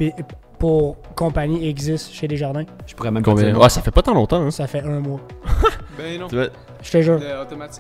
pour 0.60 0.98
compagnie 1.16 1.68
existe 1.68 2.12
chez 2.14 2.28
Desjardins? 2.28 2.64
Je 2.88 2.94
pourrais 2.96 3.12
même 3.12 3.24
pas 3.24 3.32
Combien? 3.32 3.52
dire. 3.52 3.60
Ouais, 3.62 3.70
ça 3.70 3.82
fait 3.82 3.92
pas 3.92 4.02
tant 4.02 4.14
longtemps. 4.14 4.42
Hein. 4.42 4.52
Ça 4.52 4.68
fait 4.68 4.82
un 4.82 5.00
mois. 5.00 5.20
Ben 5.98 6.20
non. 6.20 6.28
Je 6.84 6.92
te 6.92 7.02
jure. 7.02 7.20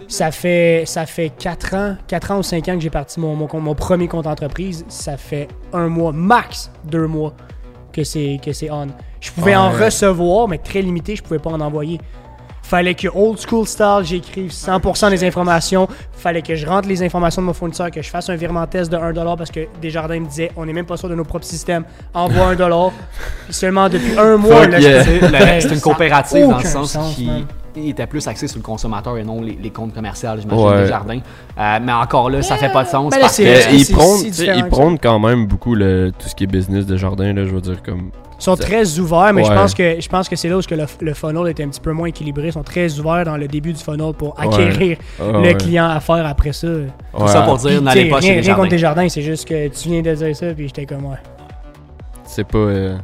Ça 0.07 0.31
fait, 0.31 0.83
ça 0.87 1.05
fait 1.05 1.29
4 1.37 1.73
ans, 1.75 1.97
4 2.07 2.31
ans 2.31 2.37
ou 2.39 2.43
5 2.43 2.67
ans 2.69 2.75
que 2.75 2.79
j'ai 2.81 2.89
parti 2.89 3.19
mon, 3.19 3.35
mon, 3.35 3.47
mon 3.59 3.75
premier 3.75 4.07
compte 4.07 4.25
entreprise. 4.27 4.85
Ça 4.87 5.17
fait 5.17 5.47
un 5.73 5.87
mois, 5.89 6.11
max 6.13 6.71
deux 6.85 7.05
mois 7.07 7.33
que 7.91 8.03
c'est, 8.03 8.39
que 8.43 8.53
c'est 8.53 8.71
on. 8.71 8.87
Je 9.19 9.31
pouvais 9.31 9.55
en 9.55 9.71
Ouais. 9.73 9.85
recevoir, 9.85 10.47
mais 10.47 10.57
très 10.57 10.81
limité, 10.81 11.15
je 11.15 11.21
pouvais 11.23 11.39
pas 11.39 11.49
en 11.51 11.59
envoyer. 11.61 11.99
Fallait 12.61 12.95
que 12.95 13.09
old 13.13 13.37
school 13.39 13.67
style, 13.67 13.99
j'écrive 14.03 14.49
100% 14.51 15.09
des 15.09 15.23
informations. 15.25 15.87
Fallait 16.13 16.41
que 16.41 16.55
je 16.55 16.65
rentre 16.65 16.87
les 16.87 17.03
informations 17.03 17.41
de 17.41 17.47
mon 17.47 17.53
fournisseur, 17.53 17.91
que 17.91 18.01
je 18.01 18.09
fasse 18.09 18.29
un 18.29 18.35
virement 18.35 18.65
test 18.67 18.89
de 18.89 18.95
1$ 18.97 19.37
parce 19.37 19.51
que 19.51 19.67
Desjardins 19.81 20.21
me 20.21 20.27
disait 20.27 20.49
on 20.55 20.65
n'est 20.65 20.71
même 20.73 20.85
pas 20.85 20.95
sûr 20.95 21.09
de 21.09 21.15
nos 21.15 21.25
propres 21.25 21.45
systèmes. 21.45 21.83
Envoie 22.13 22.55
1$. 22.55 22.91
Puis 23.45 23.53
seulement 23.53 23.89
depuis 23.89 24.17
un 24.17 24.37
mois, 24.37 24.65
yeah. 24.65 25.03
Hey, 25.03 25.61
C'est 25.61 25.73
une 25.73 25.81
coopérative 25.81 26.47
dans 26.47 26.57
le 26.57 26.63
sens 26.63 26.93
sens, 26.93 27.15
qui. 27.15 27.29
Était 27.75 28.07
plus 28.07 28.27
axé 28.27 28.47
sur 28.47 28.57
le 28.59 28.63
consommateur 28.63 29.17
et 29.17 29.23
non 29.23 29.41
les, 29.41 29.57
les 29.61 29.69
comptes 29.69 29.93
commerciaux, 29.93 30.29
j'imagine, 30.39 30.65
Ouais. 30.67 30.81
des 30.83 30.87
jardins. 30.87 31.19
Euh, 31.59 31.79
mais 31.81 31.91
encore 31.91 32.29
là, 32.29 32.41
ça 32.41 32.57
fait 32.57 32.71
pas 32.71 32.83
de 32.83 32.89
sens. 32.89 33.11
Ben 33.11 33.19
parce 33.21 33.37
que- 33.37 33.73
ils 34.55 34.67
prônent, 34.69 34.99
quand 34.99 35.19
même 35.19 35.45
beaucoup 35.47 35.75
le, 35.75 36.11
tout 36.17 36.27
ce 36.27 36.35
qui 36.35 36.43
est 36.43 36.47
business 36.47 36.85
de 36.85 36.97
jardin, 36.97 37.33
là, 37.33 37.45
je 37.45 37.49
veux 37.51 37.61
dire, 37.61 37.81
comme... 37.83 38.11
Ils 38.39 38.43
sont 38.43 38.55
très 38.57 38.99
ouverts, 38.99 39.31
mais 39.33 39.43
je 39.45 39.53
pense 39.53 39.73
que 39.73 40.01
je 40.01 40.09
pense 40.09 40.27
que 40.27 40.35
c'est 40.35 40.49
là 40.49 40.57
où 40.57 40.61
ce 40.61 40.67
que 40.67 40.75
le, 40.75 40.85
le 40.99 41.13
funnel 41.13 41.47
est 41.47 41.61
un 41.63 41.69
petit 41.69 41.79
peu 41.79 41.93
moins 41.93 42.07
équilibré. 42.07 42.47
Ils 42.47 42.51
sont 42.53 42.63
très 42.63 42.99
ouverts 42.99 43.23
dans 43.23 43.37
le 43.37 43.47
début 43.47 43.71
du 43.71 43.81
funnel 43.81 44.11
pour 44.17 44.37
acquérir 44.37 44.97
Ah, 45.17 45.23
le 45.31 45.39
ouais. 45.39 45.53
client 45.55 45.87
à 45.87 45.99
faire 46.01 46.25
après 46.25 46.51
ça. 46.51 46.67
Tout 47.17 47.27
ça 47.27 47.43
pour 47.43 47.57
dire, 47.57 47.81
n'allez 47.81 48.09
pas 48.09 48.17
rien, 48.17 48.27
chez 48.29 48.35
les 48.35 48.41
rien 48.41 48.55
contre 48.55 48.63
jardins. 48.63 48.69
tes 48.69 48.77
jardins, 48.79 49.09
c'est 49.09 49.21
juste 49.21 49.47
que 49.47 49.69
tu 49.69 49.87
viens 49.89 50.01
de 50.01 50.13
dire 50.13 50.35
ça, 50.35 50.47
puis 50.53 50.67
j'étais 50.67 50.85
comme 50.85 51.05
ouais. 51.05 51.17
C'est 52.25 52.45
pas... 52.45 52.57
euh, 52.57 52.97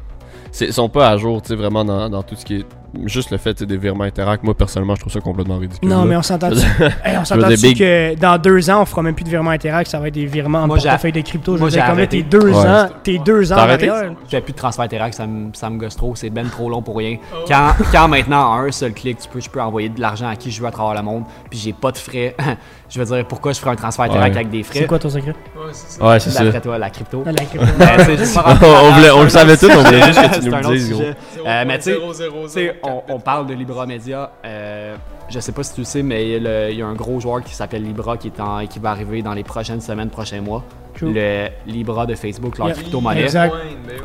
Ils 0.60 0.74
sont 0.74 0.90
pas 0.90 1.08
à 1.10 1.16
jour, 1.18 1.42
tu 1.42 1.50
sais, 1.50 1.56
vraiment 1.56 1.86
dans, 1.86 2.10
dans 2.10 2.24
tout 2.24 2.36
ce 2.36 2.44
qui 2.44 2.56
est... 2.58 2.66
Juste 3.06 3.32
le 3.32 3.38
fait 3.38 3.62
des 3.64 3.78
virements 3.78 4.04
Interact, 4.06 4.44
moi, 4.44 4.56
personnellement, 4.56 4.96
je 4.96 5.02
trouve 5.02 5.14
ça 5.14 5.20
complètement 5.22 5.58
ridicule. 5.58 5.88
Non, 5.88 6.00
là. 6.00 6.06
mais 6.06 6.16
on 6.16 6.22
s'entend 6.22 6.50
hey, 7.06 7.18
on 7.20 7.26
s'entend 7.26 7.48
big- 7.50 7.78
que 7.78 8.16
dans 8.16 8.38
deux 8.38 8.70
ans, 8.70 8.82
on 8.82 8.86
fera 8.86 9.02
même 9.04 9.14
plus 9.16 9.24
de 9.26 9.30
virements 9.30 9.52
Interact, 9.52 9.90
ça 9.92 10.00
va 10.00 10.08
être 10.08 10.14
des 10.16 10.26
virements 10.26 10.64
en 10.64 10.68
Moi, 10.68 10.78
j'ai- 10.80 10.90
portefeuille 10.90 11.12
de 11.12 11.22
crypto. 11.22 11.56
Je 11.56 11.62
moi, 11.62 11.70
j'ai 11.70 11.80
comme 11.80 11.90
arrêté. 11.92 12.24
t'es 12.24 12.30
deux 12.38 12.50
Ouais. 12.50 12.56
ans, 12.68 12.88
t'es 13.04 13.18
deux 13.20 13.54
ans 13.54 13.58
en 13.58 13.60
arrêté? 13.60 13.90
fais 14.30 14.42
plus 14.42 14.54
de 14.54 14.58
transfert 14.58 14.86
Interact, 14.86 15.14
ça 15.16 15.28
me, 15.28 15.52
ça 15.54 15.70
me 15.70 15.78
gosse 15.78 15.96
trop, 15.96 16.16
c'est 16.16 16.30
ben 16.30 16.48
trop 16.50 16.70
long 16.70 16.82
pour 16.82 16.98
rien. 16.98 17.18
Quand, 17.48 17.74
quand 17.92 18.08
maintenant, 18.08 18.50
en 18.54 18.60
un 18.62 18.72
seul 18.72 18.94
clic, 18.94 19.18
tu 19.20 19.28
peux, 19.30 19.40
je 19.40 19.50
peux 19.50 19.62
envoyer 19.62 19.90
de 19.90 20.00
l'argent 20.02 20.28
à 20.28 20.36
qui 20.36 20.50
je 20.52 20.60
veux 20.62 20.68
à 20.68 20.72
travers 20.72 20.96
le 20.96 21.04
monde, 21.06 21.24
puis 21.50 21.60
j'ai 21.60 21.74
pas 21.74 21.92
de 21.92 21.98
frais. 21.98 22.36
je 22.90 23.00
veux 23.00 23.06
dire, 23.06 23.26
pourquoi 23.28 23.54
je 23.54 23.60
ferais 23.60 23.72
un 23.72 23.76
transfert 23.76 24.06
Interact 24.06 24.34
Ouais. 24.34 24.40
avec 24.40 24.50
des 24.50 24.64
C'est 24.64 24.80
frais 24.80 24.88
quoi 24.88 25.00
ton 25.00 25.10
secret? 25.10 25.36
Ouais, 25.56 25.72
c'est 25.74 26.00
ça. 26.00 26.20
C'est. 26.40 26.44
D'après 26.44 26.62
toi, 26.62 26.78
la 26.78 26.90
crypto. 26.90 27.24
La 27.26 27.34
crypto. 27.34 27.66
Ben, 27.78 27.88
on, 29.16 29.24
le 29.24 29.30
c'est 29.30 29.38
savait 29.38 29.58
tout, 29.58 29.68
on 29.70 29.84
voulait 29.84 30.02
juste 30.04 30.22
que 30.22 30.34
C'est 30.36 30.40
tu 30.40 30.50
nous 30.50 30.56
le 30.58 30.76
dises, 30.76 30.92
gros. 30.92 31.02
Euh, 31.46 31.64
mais 31.68 31.78
tu 31.78 31.84
sais, 31.86 31.94
0.004. 31.96 32.44
tu 32.44 32.50
sais, 32.50 32.79
on, 32.84 33.20
parle 33.20 33.48
de 33.48 33.54
Libra 33.54 33.86
Media. 33.86 34.32
Euh, 34.46 34.96
je 35.30 35.40
sais 35.40 35.52
pas 35.52 35.64
si 35.64 35.74
tu 35.74 35.82
le 35.82 35.86
sais, 35.86 36.04
mais 36.04 36.26
il 36.26 36.32
y 36.32 36.36
a 36.36 36.40
le- 36.40 36.72
il 36.72 36.78
y 36.78 36.82
a 36.82 36.88
un 36.88 36.94
gros 36.96 37.20
joueur 37.20 37.44
qui 37.44 37.54
s'appelle 37.54 37.84
Libra 37.84 38.18
qui, 38.18 38.28
est 38.28 38.40
en- 38.40 38.66
qui 38.68 38.80
va 38.80 38.92
arriver 38.92 39.22
dans 39.22 39.34
les 39.34 39.44
prochaines 39.44 39.82
semaines, 39.82 40.10
prochains 40.10 40.42
mois. 40.42 40.64
True. 41.00 41.14
Le 41.14 41.48
Libra 41.68 42.06
de 42.06 42.16
Facebook, 42.16 42.58
leur 42.58 42.68
Yeah. 42.68 42.76
crypto-monnaie. 42.76 43.24
Exact. 43.24 43.54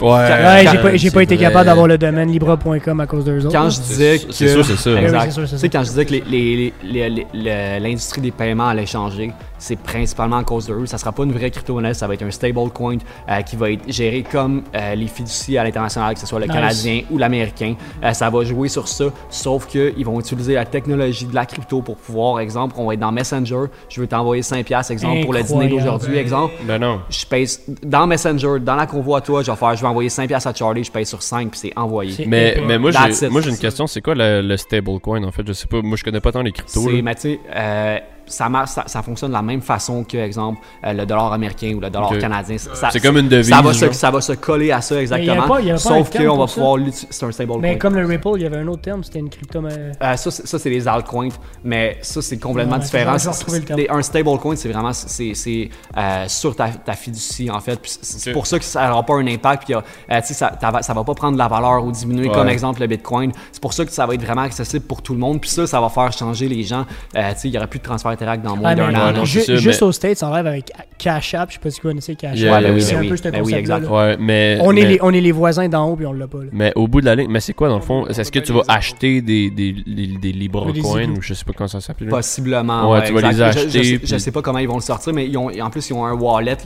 Ouais, 0.01 0.07
Ouais, 0.09 0.65
j'ai 0.71 0.79
pas, 0.79 0.97
j'ai 0.97 1.11
pas 1.11 1.23
été 1.23 1.35
vrai. 1.37 1.45
capable 1.47 1.67
d'avoir 1.67 1.87
le 1.87 1.99
domaine 1.99 2.31
libra.com 2.31 3.01
à 3.01 3.07
cause 3.07 3.25
d'eux 3.25 3.45
autres. 3.47 3.53
Quand 3.53 3.69
je 3.71 3.81
disais 3.81 4.19
que. 4.19 4.33
C'est 4.33 4.49
sûr, 4.49 4.65
c'est 4.65 4.77
ça. 4.77 4.91
oui, 4.93 4.99
Exact. 5.01 5.25
c'est 5.27 5.31
sûr, 5.33 5.43
c'est 5.49 5.55
tu 5.57 5.61
sais, 5.61 5.67
ça. 5.67 5.69
quand 5.79 5.85
je 5.85 5.89
disais 5.91 6.05
que 6.05 6.11
les- 6.13 6.25
les- 6.29 6.73
les- 6.85 7.09
les- 7.11 7.27
le- 7.35 7.83
l'industrie 7.83 8.21
des 8.21 8.31
paiements 8.31 8.69
allait 8.69 8.87
changer, 8.87 9.33
c'est 9.59 9.79
principalement 9.79 10.37
à 10.39 10.45
cause 10.45 10.67
d'eux. 10.67 10.87
Ça 10.87 10.99
sera 10.99 11.13
pas 11.13 11.25
une 11.25 11.33
vraie 11.33 11.51
crypto-monnaie, 11.51 11.95
ça 11.95 12.07
va 12.07 12.15
être 12.15 12.23
un 12.23 12.31
stablecoin 12.31 12.99
euh, 13.29 13.41
qui 13.43 13.57
va 13.57 13.71
être 13.71 13.83
géré 13.91 14.23
comme 14.31 14.63
euh, 14.75 14.95
les 14.95 15.07
fiducies 15.07 15.59
à 15.59 15.65
l'international, 15.65 16.15
que 16.15 16.21
ce 16.21 16.27
soit 16.27 16.39
le 16.41 16.47
Nice. 16.47 16.55
canadien 16.55 17.01
ou 17.11 17.19
l'américain. 17.19 17.75
Euh, 18.03 18.13
ça 18.13 18.31
va 18.31 18.45
jouer 18.45 18.69
sur 18.69 18.89
ça, 18.89 19.05
sauf 19.31 19.67
qu'ils 19.67 20.05
vont 20.05 20.21
utiliser 20.21 20.55
la 20.55 20.65
technologie 20.65 21.27
de 21.27 21.35
la 21.35 21.47
crypto 21.47 21.83
pour 21.83 21.97
pouvoir, 21.97 22.41
exemple, 22.41 22.75
on 22.79 22.87
va 22.87 22.95
être 22.95 23.01
dans 23.01 23.13
Messenger, 23.13 23.65
je 23.89 24.01
veux 24.01 24.07
t'envoyer 24.07 24.43
5$, 24.43 24.91
exemple, 24.91 25.23
pour 25.25 25.33
le 25.33 25.43
dîner 25.43 25.65
Incroyable. 25.65 25.77
d'aujourd'hui, 25.85 26.19
exemple. 26.19 26.55
Ben 26.65 26.79
non. 26.85 27.01
Je 27.09 27.27
pèse 27.27 27.63
dans 27.83 28.07
Messenger, 28.07 28.61
dans 28.61 28.77
la 28.77 28.87
convoi 28.87 29.19
à 29.19 29.21
toi, 29.21 29.43
je 29.43 29.51
vais 29.51 29.57
faire, 29.57 29.75
je 29.77 29.81
vais 29.81 29.89
envoyer 29.89 30.09
5$ 30.09 30.49
à 30.49 30.55
Charlie, 30.55 30.85
je 30.85 30.93
paye 30.93 31.07
sur 31.07 31.23
5 31.23 31.51
puis 31.51 31.61
c'est 31.61 31.73
envoyé. 31.77 32.27
Mais, 32.27 32.61
mais 32.67 32.79
moi, 32.79 32.91
j'ai 32.91 33.29
moi 33.29 33.41
j'ai 33.41 33.51
une 33.51 33.59
question. 33.59 33.87
C'est 33.87 34.01
quoi 34.01 34.15
le, 34.15 34.41
le 34.43 34.57
stablecoin, 34.57 35.25
en 35.25 35.33
fait? 35.33 35.47
Je 35.47 35.53
sais 35.53 35.67
pas. 35.67 35.83
Moi, 35.83 35.97
je 35.97 36.05
connais 36.05 36.21
pas 36.21 36.33
tant 36.33 36.43
les 36.43 36.53
cryptos. 36.53 36.81
C'est, 36.81 36.93
là. 36.93 37.03
mais 37.03 37.15
tu 37.15 37.21
sais, 37.21 37.41
euh, 37.55 37.99
ça, 38.27 38.49
marche- 38.49 38.71
ça, 38.71 38.85
ça 38.87 39.03
fonctionne 39.03 39.31
de 39.31 39.35
la 39.37 39.43
même 39.43 39.61
façon 39.61 40.05
que, 40.05 40.17
exemple, 40.17 40.61
euh, 40.85 40.93
le 40.93 41.07
dollar 41.07 41.33
américain 41.33 41.73
ou 41.77 41.81
le 41.81 41.91
dollar 41.91 42.17
canadien. 42.19 42.57
C'est 42.91 43.01
comme 43.01 43.19
une 43.19 43.29
devise, 43.29 43.49
Ça 43.51 43.61
va, 43.63 43.73
se, 43.73 43.93
ça 43.93 44.11
va 44.11 44.21
se 44.21 44.33
coller 44.33 44.71
à 44.73 44.81
ça 44.81 44.95
il 44.95 44.97
y 44.97 45.01
a 45.01 45.03
exactement. 45.03 45.49
pas- 45.49 45.61
il 45.61 45.67
y 45.67 45.71
a 45.71 45.75
pas 45.75 45.79
sauf 45.81 46.11
qu'on 46.11 46.37
va 46.37 46.47
pouvoir 46.47 46.77
l'utiliser. 46.77 47.07
C'est 47.11 47.27
un 47.27 47.33
stablecoin. 47.33 47.61
Mais 47.63 47.79
comme 47.79 47.95
le 47.97 48.07
Ripple, 48.07 48.29
il 48.37 48.43
y 48.43 48.47
avait 48.47 48.59
un 48.59 48.69
autre 48.69 48.83
terme, 48.83 49.03
c'était 49.05 49.19
une 49.21 49.29
crypto. 49.31 49.61
mais- 49.61 49.93
Euh, 50.03 50.17
ça, 50.17 50.31
c'est- 50.31 50.47
ça, 50.47 50.59
c'est 50.59 50.71
les 50.71 50.87
altcoins, 50.89 51.29
mais 51.63 51.99
ça, 52.03 52.21
c'est 52.23 52.39
complètement 52.39 52.77
Ouais, 52.77 52.83
différent. 52.83 53.13
le 53.15 53.93
un 53.93 54.03
stablecoin, 54.03 54.57
c'est 54.57 54.69
vraiment 54.71 54.93
c'est, 54.93 55.35
c'est, 55.35 55.69
euh, 55.97 56.25
sur 56.29 56.57
ta, 56.57 56.69
ta 56.69 56.93
fiducie, 56.95 57.51
en 57.51 57.61
fait. 57.61 57.79
C'est 57.85 58.33
pour 58.33 58.47
ça 58.47 58.59
que 58.59 58.65
ça 58.65 58.89
n'aura 58.89 59.03
pas 59.05 59.15
un 59.15 59.27
impact. 59.27 59.65
Puis, 59.65 59.75
euh, 59.75 59.81
tu 60.21 60.29
sais, 60.29 60.35
ça, 60.35 60.57
ça 60.61 60.71
va, 60.71 60.83
ça 60.83 60.93
va 60.95 61.05
pas 61.05 61.15
prendre 61.15 61.35
de 61.35 61.39
la 61.39 61.49
valeur 61.49 61.85
ou 61.85 61.91
diminuer, 61.93 62.29
Ouais. 62.29 62.35
comme 62.35 62.49
exemple 62.49 62.81
le 62.81 62.87
Bitcoin. 62.87 63.33
C'est 63.53 63.61
pour 63.63 63.73
ça 63.73 63.85
que 63.85 63.93
ça 63.93 64.07
va 64.07 64.15
être 64.15 64.23
vraiment 64.25 64.43
accessible 64.43 64.85
pour 64.87 65.03
tout 65.03 65.13
le 65.15 65.19
monde. 65.21 65.41
Puis 65.41 65.51
ça, 65.51 65.67
ça 65.67 65.81
va 65.81 65.89
faire 65.89 66.13
changer 66.13 66.49
les 66.49 66.63
gens. 66.63 66.85
Euh, 67.17 67.33
tu 67.35 67.41
sais, 67.41 67.49
il 67.49 67.51
n'y 67.53 67.57
aura 67.59 67.67
plus 67.67 67.79
de 67.79 67.85
transfert 67.85 68.14
Interact 68.15 68.43
dans 68.45 68.57
moins 68.57 68.71
Ah, 68.71 68.75
d'un 68.75 68.95
an. 68.95 69.13
Non, 69.13 69.25
ju- 69.25 69.41
juste 69.47 69.81
mais- 69.81 69.87
aux 69.87 69.93
States, 69.93 70.23
en 70.23 70.31
rêve 70.33 70.47
avec 70.47 70.73
Cash 70.99 71.35
App, 71.35 71.51
je 71.51 71.55
sais 71.55 71.61
pas 71.61 71.71
si 71.71 71.81
vous 71.83 71.89
connaissez 71.89 72.15
Cash 72.15 72.39
Yeah, 72.39 72.57
App, 72.57 72.63
yeah, 72.63 72.73
oui, 72.73 72.81
c'est 72.83 72.93
ben 72.93 72.99
un 72.99 73.01
oui. 73.03 73.09
peu 73.11 73.17
ce 73.17 73.23
Ben 73.25 73.31
oui, 73.35 73.39
concept 73.41 73.59
exact. 73.59 73.89
Ouais, 73.91 74.17
mais. 74.19 74.59
On, 74.63 74.73
mais, 74.73 74.81
est 74.81 74.87
les, 74.87 74.99
on 75.03 75.11
est 75.13 75.21
les 75.21 75.33
voisins 75.33 75.69
d'en 75.69 75.89
haut, 75.91 75.97
puis 75.97 76.07
on 76.07 76.13
l'a 76.13 76.27
pas. 76.27 76.39
là. 76.39 76.45
mais 76.53 76.73
au 76.75 76.89
bout 76.89 77.01
de 77.01 77.07
la 77.07 77.15
ligne, 77.15 77.29
mais 77.31 77.41
c'est 77.41 77.53
quoi 77.53 77.69
dans 77.69 77.77
le 77.77 77.83
fond? 77.83 78.07
Est-ce 78.07 78.33
que 78.33 78.39
tu 78.39 78.53
vas 78.53 78.63
acheter 78.69 79.21
des, 79.21 79.51
des, 79.51 79.73
des, 79.73 80.07
des 80.07 80.33
Libra 80.33 80.71
Des 80.73 80.81
coins 80.81 81.03
Ziggy. 81.03 81.19
ou 81.19 81.23
je 81.23 81.35
sais 81.35 81.45
pas 81.45 81.53
comment 81.55 81.69
ça 81.69 81.81
s'appelle? 81.81 82.09
Possiblement. 82.09 82.91
Ouais, 82.91 83.05
tu 83.07 83.13
vas 83.13 83.31
les. 83.31 83.37
Je- 83.37 83.43
acheter, 83.43 83.61
Je, 83.69 83.83
sais- 83.83 83.99
puis- 83.99 84.07
je 84.07 84.17
sais 84.19 84.31
pas 84.31 84.43
comment 84.43 84.59
ils 84.59 84.69
vont 84.69 84.77
le 84.77 84.81
sortir, 84.83 85.13
mais 85.13 85.27
ils 85.27 85.37
ont, 85.37 85.51
en 85.61 85.71
plus, 85.71 85.89
ils 85.91 85.93
ont 85.93 86.05
un 86.05 86.13
wallet. 86.15 86.57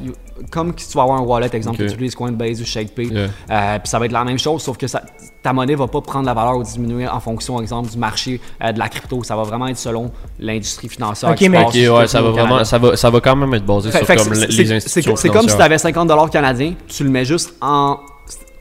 Comme 0.51 0.73
si 0.77 0.89
tu 0.89 0.97
vas 0.97 1.03
avoir 1.05 1.19
un 1.21 1.25
wallet, 1.25 1.49
exemple, 1.53 1.79
tu 1.79 1.85
utilises 1.85 2.15
Coinbase 2.15 2.61
ou 2.61 2.65
ShakePay. 2.65 3.09
Euh, 3.51 3.79
puis 3.79 3.89
ça 3.89 3.99
va 3.99 4.07
être 4.07 4.13
la 4.13 4.25
même 4.25 4.39
chose, 4.39 4.63
sauf 4.63 4.77
que 4.77 4.87
ça, 4.87 5.03
ta 5.43 5.53
monnaie 5.53 5.75
va 5.75 5.87
pas 5.87 6.01
prendre 6.01 6.27
la 6.27 6.35
valeur 6.35 6.57
ou 6.57 6.63
diminuer 6.63 7.07
en 7.09 7.21
fonction, 7.21 7.61
exemple, 7.61 7.91
du 7.91 7.99
marché 7.99 8.41
euh, 8.63 8.73
de 8.73 8.79
la 8.79 8.89
crypto. 8.89 9.23
Ça 9.23 9.37
va 9.37 9.43
vraiment 9.45 9.67
être 9.69 9.79
selon 9.79 10.11
l'industrie 10.39 10.89
financière. 10.89 11.31
Ok, 11.31 11.41
mais- 11.49 11.59
ouais, 11.89 12.07
ça 12.09 12.21
va 12.23 12.31
vraiment, 12.31 12.65
ça 12.65 12.79
va, 12.79 12.97
ça 12.97 13.11
va 13.11 13.21
quand 13.21 13.37
même 13.37 13.55
être 13.55 13.67
basé 13.67 13.91
Fait- 13.91 13.99
sur 13.99 14.07
fait 14.07 14.17
comme 14.17 14.35
c'est- 14.35 14.47
les 14.49 14.73
institutions 14.73 15.17
C'est 15.17 15.29
comme 15.29 15.49
si 15.49 15.57
tu 15.57 15.63
avais 15.63 15.79
50 15.79 16.31
canadiens, 16.31 16.75
tu 16.87 17.05
le 17.05 17.11
mets 17.11 17.25
juste 17.25 17.55
en 17.61 17.99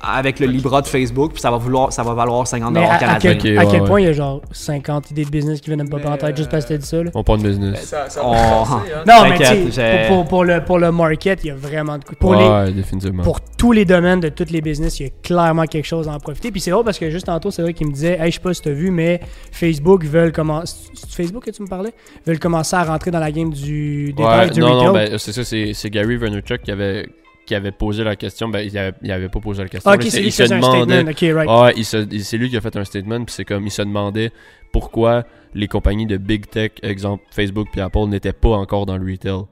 avec 0.08 0.40
le 0.40 0.48
Libra 0.48 0.82
de 0.82 0.88
Facebook, 0.88 1.34
puis 1.34 1.42
ça 1.42 1.52
va 1.52 1.58
vouloir, 1.58 1.92
ça 1.92 2.04
va 2.04 2.14
valoir 2.14 2.48
50 2.48 2.74
Mais 2.74 2.86
à, 2.86 2.94
à 2.94 2.98
canadiens. 2.98 3.36
quel, 3.36 3.58
à 3.60 3.66
quel 3.66 3.82
ouais, 3.82 3.88
point 3.88 4.02
il 4.02 4.06
y 4.06 4.10
a 4.10 4.14
genre 4.14 4.42
50 4.52 5.12
idées 5.12 5.26
de 5.26 5.30
business 5.30 5.60
qui 5.62 5.70
viennent 5.70 5.80
de 5.80 5.84
me 5.94 6.00
pas 6.02 6.10
en 6.10 6.18
tête 6.18 6.38
juste 6.38 6.50
parce 6.50 6.66
que 6.66 6.70
t'as 6.70 6.78
dit 6.78 6.86
ça? 6.86 7.04
Là? 7.04 7.12
On 7.14 7.24
parle 7.24 7.42
de 7.42 7.48
business. 7.50 7.82
Ça, 7.86 8.10
ça 8.10 8.22
passer, 8.22 8.72
hein. 8.96 9.04
Non, 9.06 9.30
mais 9.30 9.38
tu 9.72 10.28
pour, 10.30 10.46
le, 10.46 10.64
pour 10.64 10.80
le 10.80 10.92
market, 10.92 11.44
il 11.44 11.48
y 11.48 11.52
a 11.52 11.56
vraiment 11.56 11.98
de 11.98 12.04
coups. 12.04 12.20
Pour, 12.20 12.36
les, 12.36 12.46
ouais, 12.48 12.72
définitivement. 12.72 13.24
pour 13.24 13.42
tous 13.42 13.72
les 13.72 13.86
domaines 13.86 14.20
de 14.20 14.30
tous 14.30 14.50
les 14.52 14.62
business, 14.62 15.00
il 15.00 15.04
y 15.04 15.08
a 15.08 15.12
clairement 15.22 15.66
quelque 15.66 15.86
chose 15.86 16.08
à 16.08 16.12
en 16.14 16.20
profiter. 16.20 16.52
Puis 16.52 16.62
c'est 16.62 16.72
drôle 16.72 16.86
parce 16.86 17.00
que 17.00 17.10
juste 17.10 17.26
tantôt, 17.26 17.52
c'est 17.52 17.62
vrai 17.62 17.74
qu'il 17.74 17.88
me 17.88 17.92
disait 17.94 18.18
Hey, 18.20 18.32
je 18.32 18.36
sais 18.36 18.42
pas 18.42 18.54
si 18.54 18.62
tu 18.62 18.70
as 18.70 18.74
vu, 18.74 18.92
mais 18.92 19.20
Facebook 19.52 20.04
veulent 20.06 20.32
commencer. 20.32 20.76
C'est 20.94 21.12
Facebook 21.12 21.44
que 21.46 21.52
tu 21.52 21.62
me 21.62 21.68
parlais? 21.68 21.94
Veulent 22.26 22.40
commencer 22.40 22.76
à 22.76 22.84
rentrer 22.84 23.12
dans 23.12 23.20
la 23.20 23.32
game 23.32 23.52
du 23.52 24.14
Ouais, 24.18 24.50
du 24.50 24.60
non, 24.60 24.74
retail. 24.74 24.86
non, 24.88 24.94
ben, 24.94 25.18
c'est 25.18 25.32
ça, 25.34 25.44
c'est 25.44 25.74
c'est 25.74 25.90
Gary 25.90 26.18
Vaynerchuk 26.18 26.62
qui 26.64 26.72
avait 26.72 27.08
qui 27.48 27.56
avait 27.56 27.72
posé 27.72 28.04
la 28.04 28.16
question. 28.16 28.50
Ben, 28.50 28.60
il 28.60 28.78
avait, 28.78 28.94
il 29.02 29.12
avait 29.12 29.30
pas 29.30 29.40
posé 29.40 29.64
la 29.64 29.70
question. 29.70 29.90
Ah, 29.90 29.96
ok, 29.96 30.04
c'est 30.04 30.20
lui 30.22 30.30
qui 30.30 30.38
faisait 30.44 30.54
un 30.56 30.62
statement. 30.62 31.12
Right. 31.48 31.78
Il- 32.12 32.24
c'est 32.24 32.38
lui 32.38 32.50
qui 32.50 32.58
a 32.58 32.62
fait 32.62 32.76
un 32.76 32.84
statement, 32.84 33.24
puis 33.24 33.34
c'est 33.34 33.46
comme 33.46 33.66
il 33.66 33.72
se 33.72 33.82
demandait 33.82 34.32
pourquoi 34.72 35.24
les 35.56 35.68
compagnies 35.68 36.06
de 36.06 36.18
big 36.18 36.48
tech, 36.48 36.72
exemple 36.84 37.24
Facebook 37.32 37.70
puis 37.72 37.82
Apple, 37.82 38.06
n'étaient 38.08 38.34
pas 38.34 38.50
encore 38.50 38.86
dans 38.86 38.98
le 38.98 39.10
retail. 39.12 39.44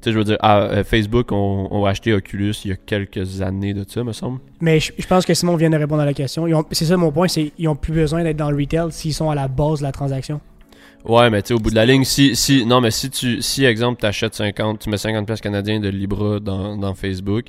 Tu 0.00 0.04
sais, 0.04 0.12
je 0.12 0.18
veux 0.18 0.24
dire, 0.24 0.36
ah, 0.40 0.60
euh, 0.62 0.84
Facebook 0.84 1.32
ont, 1.32 1.68
ont 1.72 1.84
acheté 1.84 2.12
Oculus 2.12 2.54
il 2.64 2.68
y 2.70 2.72
a 2.72 2.76
quelques 2.76 3.40
années 3.42 3.74
de 3.74 3.84
ça, 3.88 4.04
me 4.04 4.12
semble. 4.12 4.38
Mais 4.60 4.78
je, 4.78 4.92
je 4.96 5.06
pense 5.06 5.26
que 5.26 5.34
Simon 5.34 5.56
vient 5.56 5.70
de 5.70 5.76
répondre 5.76 6.02
à 6.02 6.04
la 6.04 6.14
question. 6.14 6.46
Ils 6.46 6.54
C'est 6.70 6.84
ça 6.84 6.96
mon 6.96 7.10
point, 7.10 7.26
c'est 7.26 7.46
qu'ils 7.56 7.66
ont 7.68 7.74
plus 7.74 7.92
besoin 7.92 8.22
d'être 8.22 8.36
dans 8.36 8.50
le 8.50 8.56
retail 8.56 8.92
s'ils 8.92 9.14
sont 9.14 9.28
à 9.30 9.34
la 9.34 9.48
base 9.48 9.78
de 9.80 9.84
la 9.84 9.90
transaction. 9.92 10.40
Ouais, 11.08 11.30
mais 11.30 11.42
tu 11.42 11.48
sais, 11.48 11.54
au 11.54 11.58
bout 11.58 11.70
de 11.70 11.74
la 11.74 11.86
ligne, 11.86 12.04
si, 12.04 12.36
si, 12.36 12.66
non, 12.66 12.80
mais 12.80 12.90
si 12.90 13.08
tu, 13.10 13.40
si, 13.40 13.64
exemple, 13.64 14.00
t'achètes 14.00 14.34
50, 14.34 14.78
tu 14.78 14.90
mets 14.90 14.98
50 14.98 15.26
pièces 15.26 15.40
canadiens 15.40 15.80
de 15.80 15.88
Libra 15.88 16.38
dans, 16.38 16.76
dans 16.76 16.94
Facebook, 16.94 17.46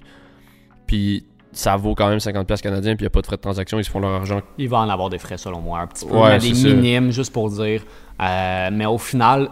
puis 0.87 1.25
ça 1.51 1.75
vaut 1.75 1.95
quand 1.95 2.07
même 2.07 2.19
50 2.19 2.47
pièces 2.47 2.61
canadiens, 2.61 2.95
puis 2.95 3.03
il 3.03 3.07
y 3.07 3.07
a 3.07 3.09
pas 3.09 3.21
de 3.21 3.25
frais 3.25 3.35
de 3.35 3.41
transaction, 3.41 3.79
ils 3.79 3.83
se 3.83 3.89
font 3.89 3.99
leur 3.99 4.11
argent. 4.11 4.41
Il 4.57 4.69
va 4.69 4.77
en 4.77 4.89
avoir 4.89 5.09
des 5.09 5.17
frais, 5.17 5.37
selon 5.37 5.59
moi, 5.59 5.79
un 5.81 5.87
petit 5.87 6.05
peu. 6.05 6.15
Ouais, 6.15 6.29
mais 6.29 6.39
des 6.39 6.55
ça. 6.55 6.67
minimes, 6.69 7.11
juste 7.11 7.33
pour 7.33 7.49
dire. 7.49 7.83
Euh, 8.21 8.69
mais 8.71 8.85
au 8.85 8.97
final, 8.97 9.49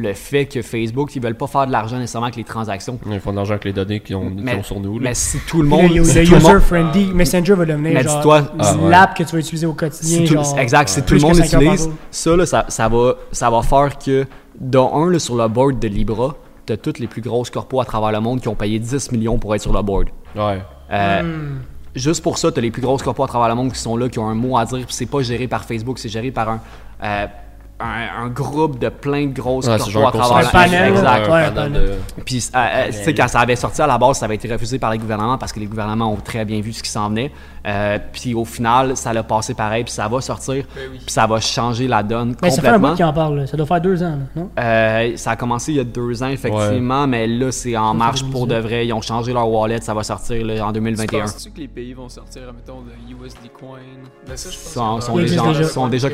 le 0.00 0.12
fait 0.14 0.46
que 0.46 0.62
Facebook, 0.62 1.14
ils 1.16 1.22
veulent 1.22 1.34
pas 1.36 1.46
faire 1.46 1.66
de 1.66 1.72
l'argent 1.72 1.96
nécessairement 1.98 2.26
avec 2.26 2.36
les 2.36 2.44
transactions. 2.44 2.98
Ils 3.10 3.20
font 3.20 3.30
de 3.32 3.36
l'argent 3.36 3.52
avec 3.52 3.64
les 3.64 3.72
données 3.72 4.00
qu'ils 4.00 4.16
ont, 4.16 4.32
sur 4.62 4.80
nous. 4.80 4.98
là. 4.98 5.08
Mais 5.10 5.14
si 5.14 5.38
tout 5.46 5.62
le 5.62 5.68
monde. 5.68 5.90
le 5.92 6.04
si 6.04 6.24
tout 6.24 6.34
le 6.34 6.40
monde- 6.40 6.52
user-friendly 6.52 7.12
Messenger 7.12 7.54
va 7.54 7.64
devenir 7.64 7.92
Mais 7.94 8.02
genre 8.02 8.16
dis-toi- 8.16 8.52
Ah, 8.58 8.74
ouais. 8.76 8.90
l'app 8.90 9.16
que 9.16 9.22
tu 9.24 9.32
vas 9.32 9.38
utiliser 9.38 9.66
au 9.66 9.72
quotidien. 9.74 10.18
Si 10.18 10.24
tout- 10.24 10.34
genre, 10.34 10.58
exact, 10.58 10.88
si 10.88 11.02
tout 11.02 11.14
le 11.14 11.20
monde 11.20 11.38
utilise, 11.38 11.90
ça, 12.10 12.36
là, 12.36 12.46
ça, 12.46 12.64
ça 12.68 12.88
va, 12.88 13.14
ça 13.32 13.50
va 13.50 13.62
faire 13.62 13.98
que, 13.98 14.26
dans 14.58 14.94
un, 14.94 15.10
là, 15.10 15.18
sur 15.18 15.36
le 15.36 15.46
board 15.48 15.78
de 15.78 15.88
Libra, 15.88 16.34
tu 16.66 16.72
as 16.72 16.76
toutes 16.76 16.98
les 16.98 17.06
plus 17.06 17.22
grosses 17.22 17.50
corpos 17.50 17.80
à 17.80 17.84
travers 17.84 18.12
le 18.12 18.20
monde 18.20 18.40
qui 18.40 18.48
ont 18.48 18.54
payé 18.54 18.78
10 18.78 19.10
millions 19.12 19.38
pour 19.38 19.54
être 19.54 19.62
sur 19.62 19.72
le 19.72 19.82
board. 19.82 20.08
Ouais. 20.36 20.62
Euh, 20.92 21.22
Hmm. 21.22 21.58
Juste 21.94 22.22
pour 22.22 22.38
ça, 22.38 22.52
tu 22.52 22.58
as 22.58 22.62
les 22.62 22.70
plus 22.70 22.82
grosses 22.82 23.02
corpos 23.02 23.24
à 23.24 23.26
travers 23.26 23.48
le 23.48 23.54
monde 23.54 23.72
qui 23.72 23.78
sont 23.80 23.96
là, 23.96 24.08
qui 24.08 24.18
ont 24.18 24.28
un 24.28 24.34
mot 24.34 24.56
à 24.56 24.64
dire, 24.66 24.78
puis 24.86 24.86
c'est 24.94 25.06
pas 25.06 25.20
géré 25.22 25.48
par 25.48 25.64
Facebook, 25.64 25.98
c'est 25.98 26.08
géré 26.08 26.30
par 26.30 26.48
un, 26.48 26.60
euh, 27.02 27.26
un, 27.80 28.24
un 28.24 28.28
groupe 28.28 28.78
de 28.78 28.88
plein 28.88 29.26
de 29.26 29.32
grosses 29.32 29.66
Ouais, 29.66 29.72
à 29.72 29.74
un 29.76 29.78
travers 29.78 30.48
Un 30.48 30.50
panel, 30.50 30.92
Exact. 30.92 31.28
ouais, 31.30 31.44
un 31.44 31.50
panel 31.52 31.72
de- 31.72 32.22
Puis, 32.24 32.44
euh, 32.54 32.58
euh, 32.58 32.86
tu 32.88 32.92
sais, 33.04 33.14
quand 33.14 33.28
ça 33.28 33.40
avait 33.40 33.54
sorti 33.56 33.80
à 33.82 33.86
la 33.86 33.96
base, 33.98 34.18
ça 34.18 34.24
avait 34.24 34.34
été 34.34 34.50
refusé 34.52 34.78
par 34.78 34.90
les 34.90 34.98
gouvernements 34.98 35.38
parce 35.38 35.52
que 35.52 35.60
les 35.60 35.66
gouvernements 35.66 36.12
ont 36.12 36.16
très 36.16 36.44
bien 36.44 36.60
vu 36.60 36.72
ce 36.72 36.82
qui 36.82 36.90
s'en 36.90 37.08
venait. 37.08 37.30
Euh, 37.66 37.98
puis 38.12 38.34
au 38.34 38.44
final, 38.44 38.96
ça 38.96 39.12
l'a 39.12 39.22
passé 39.22 39.52
pareil, 39.54 39.84
puis 39.84 39.92
ça 39.92 40.08
va 40.08 40.20
sortir, 40.20 40.64
Ben 40.74 40.82
oui. 40.90 40.98
puis 41.04 41.12
ça 41.12 41.26
va 41.26 41.38
changer 41.40 41.86
la 41.86 42.02
donne 42.02 42.34
Mais 42.42 42.50
ça 42.50 42.62
fait 42.62 42.68
un 42.68 42.72
complètement. 42.72 42.88
bout 42.90 42.96
qu'ils 42.96 43.04
en 43.04 43.12
parlent. 43.12 43.36
là. 43.40 43.46
Ça 43.46 43.56
doit 43.56 43.66
faire 43.66 43.80
deux 43.80 44.02
ans, 44.02 44.18
non? 44.34 44.48
Euh, 44.58 45.12
ça 45.16 45.32
a 45.32 45.36
commencé 45.36 45.72
il 45.72 45.76
y 45.76 45.80
a 45.80 45.84
deux 45.84 46.22
ans, 46.22 46.28
effectivement, 46.28 47.06
mais 47.06 47.26
là, 47.26 47.52
c'est 47.52 47.76
en 47.76 47.88
Ça, 47.92 47.94
marche 47.98 48.22
pour 48.24 48.46
de 48.46 48.54
2018. 48.54 48.68
vrai. 48.68 48.86
Ils 48.86 48.92
ont 48.92 49.02
changé 49.02 49.32
leur 49.32 49.48
wallet, 49.50 49.80
ça 49.82 49.92
va 49.92 50.02
sortir 50.02 50.44
là, 50.46 50.64
en 50.64 50.68
Tu 50.68 50.74
2021. 50.74 51.20
penses-tu 51.22 51.50
que 51.50 51.60
les 51.60 51.68
pays 51.68 51.92
vont 51.92 52.08
sortir, 52.08 52.42
mettons, 52.54 52.80
le 52.86 53.24
USD 53.24 53.50
Coin? 53.58 53.78
Ben 54.26 54.36
ça, 54.36 54.50
je 54.50 54.56
pense 54.56 54.72
Sont, 54.72 54.98
que- 54.98 55.04
sont 55.04 55.16
déjà, 55.18 55.64
sont 55.68 55.88
déjà 55.88 56.08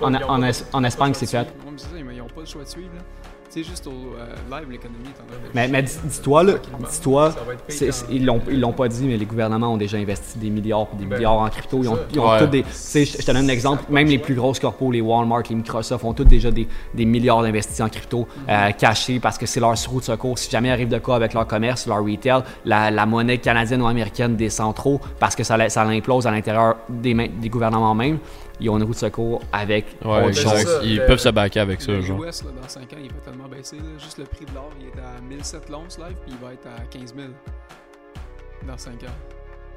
En, 0.00 0.14
en, 0.14 0.42
Es- 0.44 0.64
en 0.72 0.84
Espagne, 0.84 1.09
c'est 1.14 1.26
fait. 1.26 1.38
Mais 1.64 1.72
c'est 1.76 1.84
ça, 1.84 1.90
ils 1.98 2.18
n'ont 2.18 2.24
pas 2.26 2.40
le 2.40 2.46
choix 2.46 2.62
de 2.64 2.68
suivre. 2.68 2.90
Là. 2.94 3.02
Sais, 3.48 3.64
juste 3.64 3.84
au 3.88 3.90
euh, 3.90 4.26
live, 4.48 4.70
l'économie 4.70 5.06
est 5.06 5.20
en 5.20 5.26
train 5.26 5.36
de. 5.42 5.50
Mais, 5.52 5.66
mais 5.66 5.82
dis- 5.82 5.98
dis-toi, 6.04 6.44
là, 6.44 6.52
dis-toi, 6.88 7.34
c'est- 7.66 7.90
c'est- 7.90 8.06
ils 8.08 8.24
l'ont 8.24 8.40
ils 8.48 8.60
l'ont 8.60 8.70
pas 8.72 8.86
dit, 8.86 9.04
mais 9.04 9.16
les 9.16 9.26
gouvernements 9.26 9.72
ont 9.72 9.76
déjà 9.76 9.96
investi 9.96 10.38
des 10.38 10.50
milliards 10.50 10.86
et 10.94 10.98
des 10.98 11.04
Ben, 11.06 11.16
milliards 11.16 11.40
en 11.40 11.48
crypto. 11.48 11.80
Ils 11.82 11.88
ont, 11.88 11.98
ils 12.12 12.20
ont 12.20 12.30
Ouais. 12.30 12.38
tous 12.38 12.46
des. 12.46 12.62
Tu 12.62 12.68
sais, 12.70 13.04
je 13.04 13.16
te 13.16 13.26
donne 13.26 13.38
un 13.38 13.48
exemple. 13.48 13.82
Même 13.90 14.06
les 14.06 14.18
plus 14.18 14.36
grosses 14.36 14.60
corpos, 14.60 14.92
les 14.92 15.00
Walmart, 15.00 15.42
les 15.50 15.56
Microsoft, 15.56 16.04
ont 16.04 16.12
tous 16.14 16.22
déjà 16.22 16.52
des, 16.52 16.68
des 16.94 17.04
milliards 17.04 17.42
d'investis 17.42 17.80
en 17.80 17.88
crypto 17.88 18.28
euh, 18.48 18.70
cachés 18.70 19.18
parce 19.18 19.36
que 19.36 19.46
c'est 19.46 19.58
leur 19.58 19.74
roue 19.88 19.98
de 19.98 20.04
secours. 20.04 20.38
Si 20.38 20.48
jamais 20.48 20.70
arrive 20.70 20.88
de 20.88 20.98
quoi 20.98 21.16
avec 21.16 21.34
leur 21.34 21.48
commerce, 21.48 21.88
leur 21.88 22.04
retail, 22.04 22.42
la, 22.64 22.92
la 22.92 23.04
monnaie 23.04 23.38
canadienne 23.38 23.82
ou 23.82 23.88
américaine 23.88 24.36
descend 24.36 24.72
trop 24.76 25.00
parce 25.18 25.34
que 25.34 25.42
ça, 25.42 25.68
ça 25.68 25.84
l'implose 25.84 26.24
à 26.24 26.30
l'intérieur 26.30 26.76
des, 26.88 27.14
mains- 27.14 27.26
des 27.40 27.48
gouvernements 27.48 27.96
même. 27.96 28.18
Ils 28.60 28.68
ont 28.70 28.76
une 28.76 28.82
roue 28.84 28.92
de 28.92 28.96
secours 28.96 29.40
avec 29.52 29.86
Ouais, 30.04 30.10
autre 30.18 30.28
exact. 30.28 30.50
chose. 30.50 30.64
ça, 30.66 30.80
Ils 30.84 30.96
le- 30.98 31.06
peuvent 31.06 31.18
se 31.18 31.28
backer 31.30 31.60
avec 31.62 31.80
ça, 31.80 31.92
le 31.92 32.02
genre. 32.02 32.22
US, 32.24 32.44
là, 32.44 32.50
dans 32.60 32.68
5 32.68 32.82
ans, 32.92 32.96
il 33.02 33.08
va 33.10 33.20
tellement 33.24 33.48
baisser. 33.48 33.76
Là. 33.76 33.82
Juste 33.98 34.18
le 34.18 34.24
prix 34.24 34.44
de 34.44 34.54
l'or, 34.54 34.70
il 34.80 34.86
est 34.86 35.02
à 35.02 35.20
1007 35.28 35.68
l'once 35.70 35.98
live, 35.98 36.16
puis 36.26 36.34
il 36.38 36.46
va 36.46 36.52
être 36.52 36.66
à 36.66 36.80
15 36.90 37.14
000 37.16 37.28
dans 38.66 38.76
5 38.78 38.92
ans. 39.04 39.06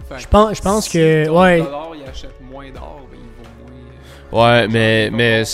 Fait 0.10 0.20
Je 0.20 0.28
pense, 0.28 0.58
je 0.58 0.62
pense 0.62 0.86
si 0.86 0.98
que. 0.98 1.30
Ouais. 1.30 1.62
dollar, 1.62 1.92
il 1.96 2.04
achète 2.10 2.36
moins 2.42 2.70
d'or, 2.72 3.02
ben, 3.10 3.18
il 3.22 3.44
vaut 3.44 3.50
moins. 3.62 4.52
euh, 4.58 4.62
Ouais, 4.62 4.68
mais, 4.68 5.10
mais 5.12 5.44
tu 5.44 5.50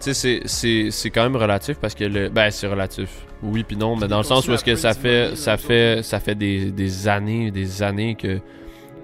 sais, 0.00 0.14
c'est- 0.14 0.42
c'est 0.46 0.90
c'est 0.90 1.10
quand 1.10 1.24
même 1.24 1.36
relatif 1.36 1.78
parce 1.80 1.94
que 1.94 2.04
le. 2.04 2.28
Ben, 2.28 2.50
c'est 2.50 2.68
relatif. 2.68 3.08
Oui, 3.42 3.64
puis 3.64 3.76
non, 3.76 3.96
mais 3.96 4.06
dans 4.08 4.18
le 4.18 4.22
sens 4.24 4.46
où 4.48 4.52
est-ce 4.54 4.64
que 4.64 4.76
ça 4.76 4.94
fait, 4.94 5.34
ça 5.36 5.56
fait, 5.56 6.02
ça 6.02 6.20
fait 6.20 6.34
des, 6.34 6.70
des 6.70 7.08
années, 7.08 7.50
des 7.50 7.82
années 7.82 8.14
que 8.14 8.38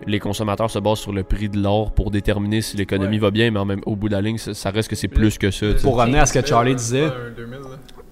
les 0.06 0.18
consommateurs 0.18 0.70
se 0.70 0.78
basent 0.78 0.98
sur 0.98 1.12
le 1.12 1.22
prix 1.22 1.48
de 1.48 1.60
l'or 1.60 1.92
pour 1.92 2.10
déterminer 2.10 2.60
si 2.60 2.76
l'économie 2.76 3.18
va 3.18 3.30
bien, 3.30 3.50
mais 3.50 3.58
en 3.58 3.64
même, 3.64 3.80
au 3.86 3.96
bout 3.96 4.08
de 4.08 4.14
la 4.14 4.20
ligne, 4.22 4.38
ça, 4.38 4.54
ça 4.54 4.70
reste 4.70 4.88
que 4.88 4.96
c'est 4.96 5.08
plus 5.08 5.38
que 5.38 5.50
ça. 5.50 5.66
Pour 5.82 5.96
revenir 5.96 6.22
à 6.22 6.26
ce 6.26 6.38
que 6.38 6.46
Charlie 6.46 6.74
disait, 6.74 7.04
un 7.04 7.30
2000, 7.36 7.58
là. 7.58 7.60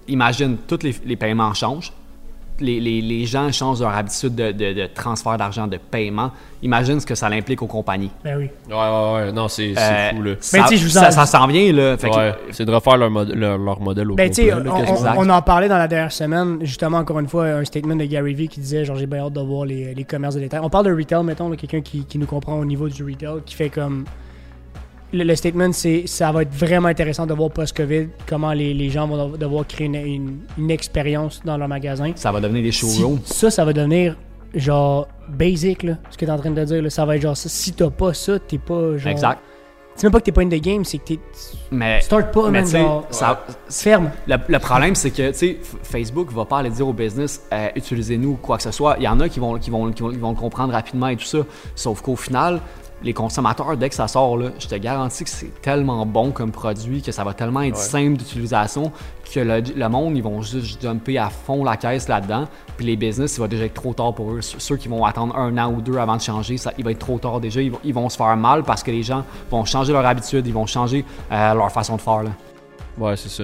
imagine, 0.07 0.57
tous 0.67 0.83
les, 0.83 0.95
les 1.05 1.15
paiements 1.15 1.53
changent. 1.53 1.93
Les, 2.61 2.79
les- 2.79 3.01
les 3.01 3.25
gens 3.25 3.51
changent 3.51 3.81
leur 3.81 3.89
habitude 3.95 4.35
de, 4.35 4.51
de- 4.51 4.73
de 4.73 4.85
transfert 4.93 5.37
d'argent, 5.37 5.67
de 5.67 5.77
paiement. 5.77 6.31
Imagine 6.63 6.99
ce 6.99 7.05
que 7.07 7.15
ça 7.15 7.27
implique 7.27 7.61
aux 7.61 7.67
compagnies. 7.67 8.11
Ben 8.23 8.37
oui. 8.37 8.49
Ouais, 8.69 8.75
ouais, 8.75 9.13
ouais, 9.25 9.31
non, 9.31 9.47
c'est 9.47 9.73
Euh, 9.77 10.09
fou, 10.11 10.21
là. 10.21 10.31
Ça, 10.39 10.59
vous 10.69 10.89
ça, 10.89 11.07
en- 11.07 11.11
ça 11.11 11.25
s'en 11.25 11.47
vient, 11.47 11.73
là. 11.73 11.97
Fait 11.97 12.09
que- 12.09 12.15
Ouais, 12.15 12.33
c'est 12.51 12.65
de 12.65 12.71
refaire 12.71 12.97
leur, 12.97 13.09
mod- 13.09 13.33
leur, 13.33 13.57
leur 13.57 13.79
modèle 13.81 14.11
au 14.11 14.15
Ben, 14.15 14.29
tu 14.29 14.43
sais, 14.43 14.49
complet, 14.51 14.63
là, 14.65 14.73
on, 14.75 15.19
on- 15.21 15.27
on 15.27 15.29
en 15.29 15.41
parlait 15.41 15.67
dans 15.67 15.77
la 15.79 15.87
dernière 15.87 16.11
semaine, 16.11 16.59
justement, 16.61 16.99
encore 16.99 17.19
une 17.19 17.27
fois, 17.27 17.45
un 17.47 17.65
statement 17.65 17.95
de 17.95 18.05
Gary 18.05 18.33
Vee 18.35 18.47
qui 18.47 18.59
disait 18.59 18.85
genre, 18.85 18.95
j'ai 18.95 19.07
bien 19.07 19.25
hâte 19.25 19.33
de 19.33 19.41
voir 19.41 19.65
les, 19.65 19.93
les 19.95 20.03
commerces 20.03 20.35
de 20.35 20.39
détail. 20.41 20.59
On 20.63 20.69
parle 20.69 20.85
de 20.85 20.93
retail, 20.95 21.23
mettons, 21.23 21.49
quelqu'un 21.55 21.81
qui, 21.81 22.05
qui 22.05 22.17
nous 22.19 22.27
comprend 22.27 22.59
au 22.59 22.65
niveau 22.65 22.87
du 22.87 23.03
retail, 23.03 23.41
qui 23.45 23.55
fait 23.55 23.69
comme. 23.69 24.05
Le, 25.13 25.23
le 25.25 25.35
statement, 25.35 25.71
c'est 25.73 26.03
ça 26.07 26.31
va 26.31 26.43
être 26.43 26.53
vraiment 26.53 26.87
intéressant 26.87 27.25
de 27.25 27.33
voir 27.33 27.49
post-COVID 27.51 28.07
comment 28.27 28.53
les, 28.53 28.73
les 28.73 28.89
gens 28.89 29.07
vont 29.07 29.29
devoir 29.29 29.67
créer 29.67 29.87
une, 29.87 29.95
une- 29.95 30.39
une 30.57 30.71
expérience 30.71 31.41
dans 31.43 31.57
leur 31.57 31.67
magasin. 31.67 32.11
ça 32.15 32.31
va 32.31 32.39
devenir 32.39 32.63
des 32.63 32.71
Si- 32.71 32.97
showrooms. 32.97 33.19
ça, 33.25 33.51
ça 33.51 33.65
va 33.65 33.73
devenir 33.73 34.15
genre 34.55 35.07
basic, 35.29 35.83
là, 35.83 35.97
ce 36.09 36.17
que 36.17 36.25
t'es 36.25 36.31
en 36.31 36.37
train 36.37 36.51
de 36.51 36.63
dire. 36.63 36.81
Là, 36.81 36.89
ça 36.89 37.05
va 37.05 37.15
être 37.17 37.21
genre 37.21 37.35
ça. 37.37 37.49
Si 37.49 37.73
t'as 37.73 37.89
pas 37.89 38.13
ça, 38.13 38.39
t'es 38.39 38.57
pas 38.57 38.97
genre. 38.97 39.11
Exact. 39.11 39.39
C'est 39.95 40.03
même 40.07 40.13
pas 40.13 40.19
que 40.19 40.25
t'es 40.25 40.31
pas 40.31 40.41
in 40.41 40.47
the 40.47 40.61
game, 40.61 40.85
c'est 40.85 40.97
que 40.99 41.03
t'es. 41.03 41.19
Mais, 41.71 41.99
Start 41.99 42.31
pas, 42.31 42.49
mais 42.49 42.61
tu 42.63 42.69
sais, 42.69 42.79
genre. 42.79 43.05
ça- 43.09 43.45
Ferme. 43.69 44.09
le, 44.25 44.37
le 44.47 44.59
problème, 44.59 44.95
c'est 44.95 45.11
que, 45.11 45.31
tu 45.31 45.37
sais, 45.37 45.57
Facebook 45.83 46.31
va 46.31 46.45
pas 46.45 46.59
aller 46.59 46.69
dire 46.69 46.87
au 46.87 46.93
business, 46.93 47.41
euh, 47.51 47.67
utilisez-nous 47.75 48.29
ou 48.31 48.35
quoi 48.41 48.55
que 48.57 48.63
ce 48.63 48.71
soit. 48.71 48.95
Il 48.99 49.03
y 49.03 49.07
en 49.09 49.19
a 49.19 49.27
qui 49.27 49.39
vont, 49.41 49.57
qui, 49.59 49.69
vont, 49.69 49.91
qui, 49.91 50.01
vont, 50.01 50.09
qui 50.11 50.17
vont 50.17 50.29
le 50.31 50.37
comprendre 50.37 50.71
rapidement 50.71 51.09
et 51.09 51.17
tout 51.17 51.25
ça. 51.25 51.39
Sauf 51.75 52.01
qu'au 52.01 52.15
final, 52.15 52.61
les 53.03 53.13
consommateurs, 53.13 53.75
dès 53.77 53.89
que 53.89 53.95
ça 53.95 54.07
sort, 54.07 54.37
là, 54.37 54.49
je 54.59 54.67
te 54.67 54.75
garantis 54.75 55.23
que 55.23 55.29
c'est 55.29 55.61
tellement 55.61 56.05
bon 56.05 56.31
comme 56.31 56.51
produit, 56.51 57.01
que 57.01 57.11
ça 57.11 57.23
va 57.23 57.33
tellement 57.33 57.61
être 57.61 57.75
Ouais. 57.75 57.81
simple 57.81 58.17
d'utilisation, 58.17 58.91
que 59.33 59.39
le, 59.39 59.61
le 59.75 59.89
monde, 59.89 60.15
ils 60.17 60.23
vont 60.23 60.41
juste 60.41 60.81
jumper 60.81 61.17
à 61.17 61.29
fond 61.29 61.63
la 61.63 61.77
caisse 61.77 62.07
là-dedans. 62.07 62.47
Puis 62.77 62.85
les 62.85 62.95
business, 62.95 63.37
il 63.37 63.39
va 63.41 63.47
déjà 63.47 63.65
être 63.65 63.73
trop 63.73 63.93
tard 63.93 64.13
pour 64.13 64.31
eux. 64.33 64.41
Ceux 64.41 64.75
qui 64.77 64.87
vont 64.87 65.03
attendre 65.05 65.35
un 65.37 65.57
an 65.57 65.71
ou 65.73 65.81
deux 65.81 65.97
avant 65.97 66.17
de 66.17 66.21
changer, 66.21 66.57
ça, 66.57 66.73
il 66.77 66.83
va 66.83 66.91
être 66.91 66.99
trop 66.99 67.17
tard 67.17 67.39
déjà. 67.39 67.61
Ils 67.61 67.71
vont, 67.71 67.79
ils 67.83 67.93
vont 67.93 68.09
se 68.09 68.17
faire 68.17 68.35
mal 68.37 68.63
parce 68.63 68.83
que 68.83 68.91
les 68.91 69.03
gens 69.03 69.23
vont 69.49 69.63
changer 69.65 69.93
leur 69.93 70.05
habitude, 70.05 70.45
ils 70.45 70.53
vont 70.53 70.65
changer 70.65 71.05
euh, 71.31 71.53
leur 71.53 71.71
façon 71.71 71.95
de 71.95 72.01
faire. 72.01 72.23
Là. 72.23 72.31
Ouais, 72.97 73.15
c'est 73.17 73.29
ça. 73.29 73.43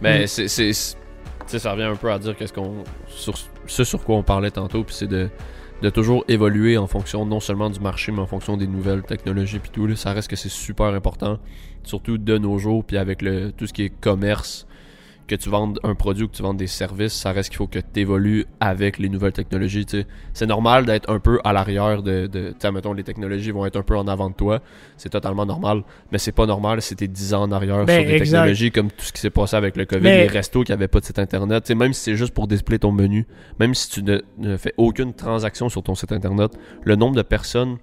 Mais 0.00 0.24
Mm. 0.24 0.48
c'est. 0.48 0.72
ça 1.58 1.72
revient 1.72 1.84
un 1.84 1.96
peu 1.96 2.12
à 2.12 2.18
dire 2.18 2.36
qu'est-ce 2.36 2.52
qu'on. 2.52 2.74
Sur, 3.08 3.34
ce 3.66 3.84
sur 3.84 4.02
quoi 4.04 4.16
on 4.16 4.22
parlait 4.22 4.50
tantôt, 4.50 4.84
puis 4.84 4.94
c'est 4.94 5.06
de, 5.06 5.30
de 5.82 5.90
toujours 5.90 6.24
évoluer 6.28 6.78
en 6.78 6.86
fonction 6.86 7.26
non 7.26 7.40
seulement 7.40 7.70
du 7.70 7.80
marché, 7.80 8.12
mais 8.12 8.20
en 8.20 8.26
fonction 8.26 8.56
des 8.56 8.66
nouvelles 8.66 9.02
technologies, 9.02 9.58
puis 9.58 9.70
tout. 9.70 9.94
Ça 9.96 10.12
reste 10.12 10.28
que 10.28 10.36
c'est 10.36 10.48
super 10.48 10.86
important, 10.86 11.38
surtout 11.82 12.18
de 12.18 12.38
nos 12.38 12.58
jours, 12.58 12.84
puis 12.84 12.96
avec 12.96 13.22
le, 13.22 13.52
tout 13.52 13.66
ce 13.66 13.72
qui 13.72 13.82
est 13.82 13.90
commerce. 14.00 14.66
Que 15.26 15.36
tu 15.36 15.48
vendes 15.48 15.78
un 15.84 15.94
produit 15.94 16.24
ou 16.24 16.28
que 16.28 16.36
tu 16.36 16.42
vendes 16.42 16.58
des 16.58 16.66
services, 16.66 17.14
ça 17.14 17.32
reste 17.32 17.48
qu'il 17.48 17.56
faut 17.56 17.66
que 17.66 17.78
tu 17.78 18.00
évolues 18.00 18.44
avec 18.60 18.98
les 18.98 19.08
nouvelles 19.08 19.32
technologies. 19.32 19.86
C'est 20.34 20.46
normal 20.46 20.84
d'être 20.84 21.10
un 21.10 21.18
peu 21.18 21.40
à 21.44 21.52
l'arrière 21.54 22.02
de. 22.02 22.26
de 22.26 22.54
mettons, 22.70 22.92
les 22.92 23.04
technologies 23.04 23.50
vont 23.50 23.64
être 23.64 23.76
un 23.76 23.82
peu 23.82 23.96
en 23.96 24.06
avant 24.06 24.28
de 24.28 24.34
toi. 24.34 24.60
C'est 24.98 25.08
totalement 25.08 25.46
normal. 25.46 25.82
Mais 26.12 26.18
c'est 26.18 26.32
pas 26.32 26.44
normal 26.44 26.82
si 26.82 26.94
t'es 26.94 27.08
10 27.08 27.32
ans 27.34 27.42
en 27.44 27.52
arrière 27.52 27.84
Ben, 27.86 28.00
sur 28.00 28.06
des 28.10 28.16
exact. 28.16 28.24
technologies 28.38 28.70
comme 28.70 28.90
tout 28.90 29.04
ce 29.04 29.12
qui 29.12 29.20
s'est 29.20 29.30
passé 29.30 29.56
avec 29.56 29.76
le 29.76 29.86
COVID, 29.86 30.02
Mais- 30.02 30.22
les 30.24 30.28
restos 30.28 30.62
qui 30.62 30.72
avaient 30.72 30.88
pas 30.88 31.00
de 31.00 31.06
site 31.06 31.18
internet. 31.18 31.70
Même 31.70 31.94
si 31.94 32.02
c'est 32.02 32.16
juste 32.16 32.34
pour 32.34 32.46
displayer 32.46 32.78
ton 32.80 32.92
menu, 32.92 33.26
même 33.58 33.74
si 33.74 33.88
tu 33.88 34.02
ne, 34.02 34.20
ne 34.38 34.56
fais 34.58 34.74
aucune 34.76 35.14
transaction 35.14 35.68
sur 35.70 35.82
ton 35.82 35.94
site 35.94 36.12
internet, 36.12 36.52
le 36.82 36.96
nombre 36.96 37.16
de 37.16 37.22
personnes. 37.22 37.78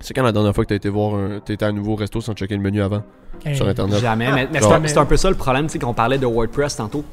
C'est 0.00 0.14
quand 0.14 0.22
la 0.22 0.32
dernière 0.32 0.54
fois 0.54 0.64
que 0.64 0.68
tu 0.68 0.74
as 0.74 0.76
été 0.76 0.88
voir 0.88 1.14
un, 1.14 1.40
t'as 1.44 1.54
été 1.54 1.64
à 1.64 1.68
un 1.68 1.72
nouveau 1.72 1.94
resto 1.96 2.20
sans 2.20 2.32
checker 2.34 2.54
le 2.56 2.62
menu 2.62 2.80
avant 2.82 3.02
Hey. 3.44 3.54
sur 3.56 3.68
internet? 3.68 4.00
Jamais. 4.00 4.32
Mais, 4.32 4.48
mais 4.52 4.60
c'est 4.60 4.96
un- 4.98 5.04
peu 5.06 5.16
ça 5.16 5.28
le 5.30 5.36
problème, 5.36 5.66
tu 5.66 5.72
sais, 5.74 5.78
qu'on 5.78 5.94
parlait 5.94 6.18
de 6.18 6.26
WordPress 6.26 6.76
tantôt. 6.76 7.04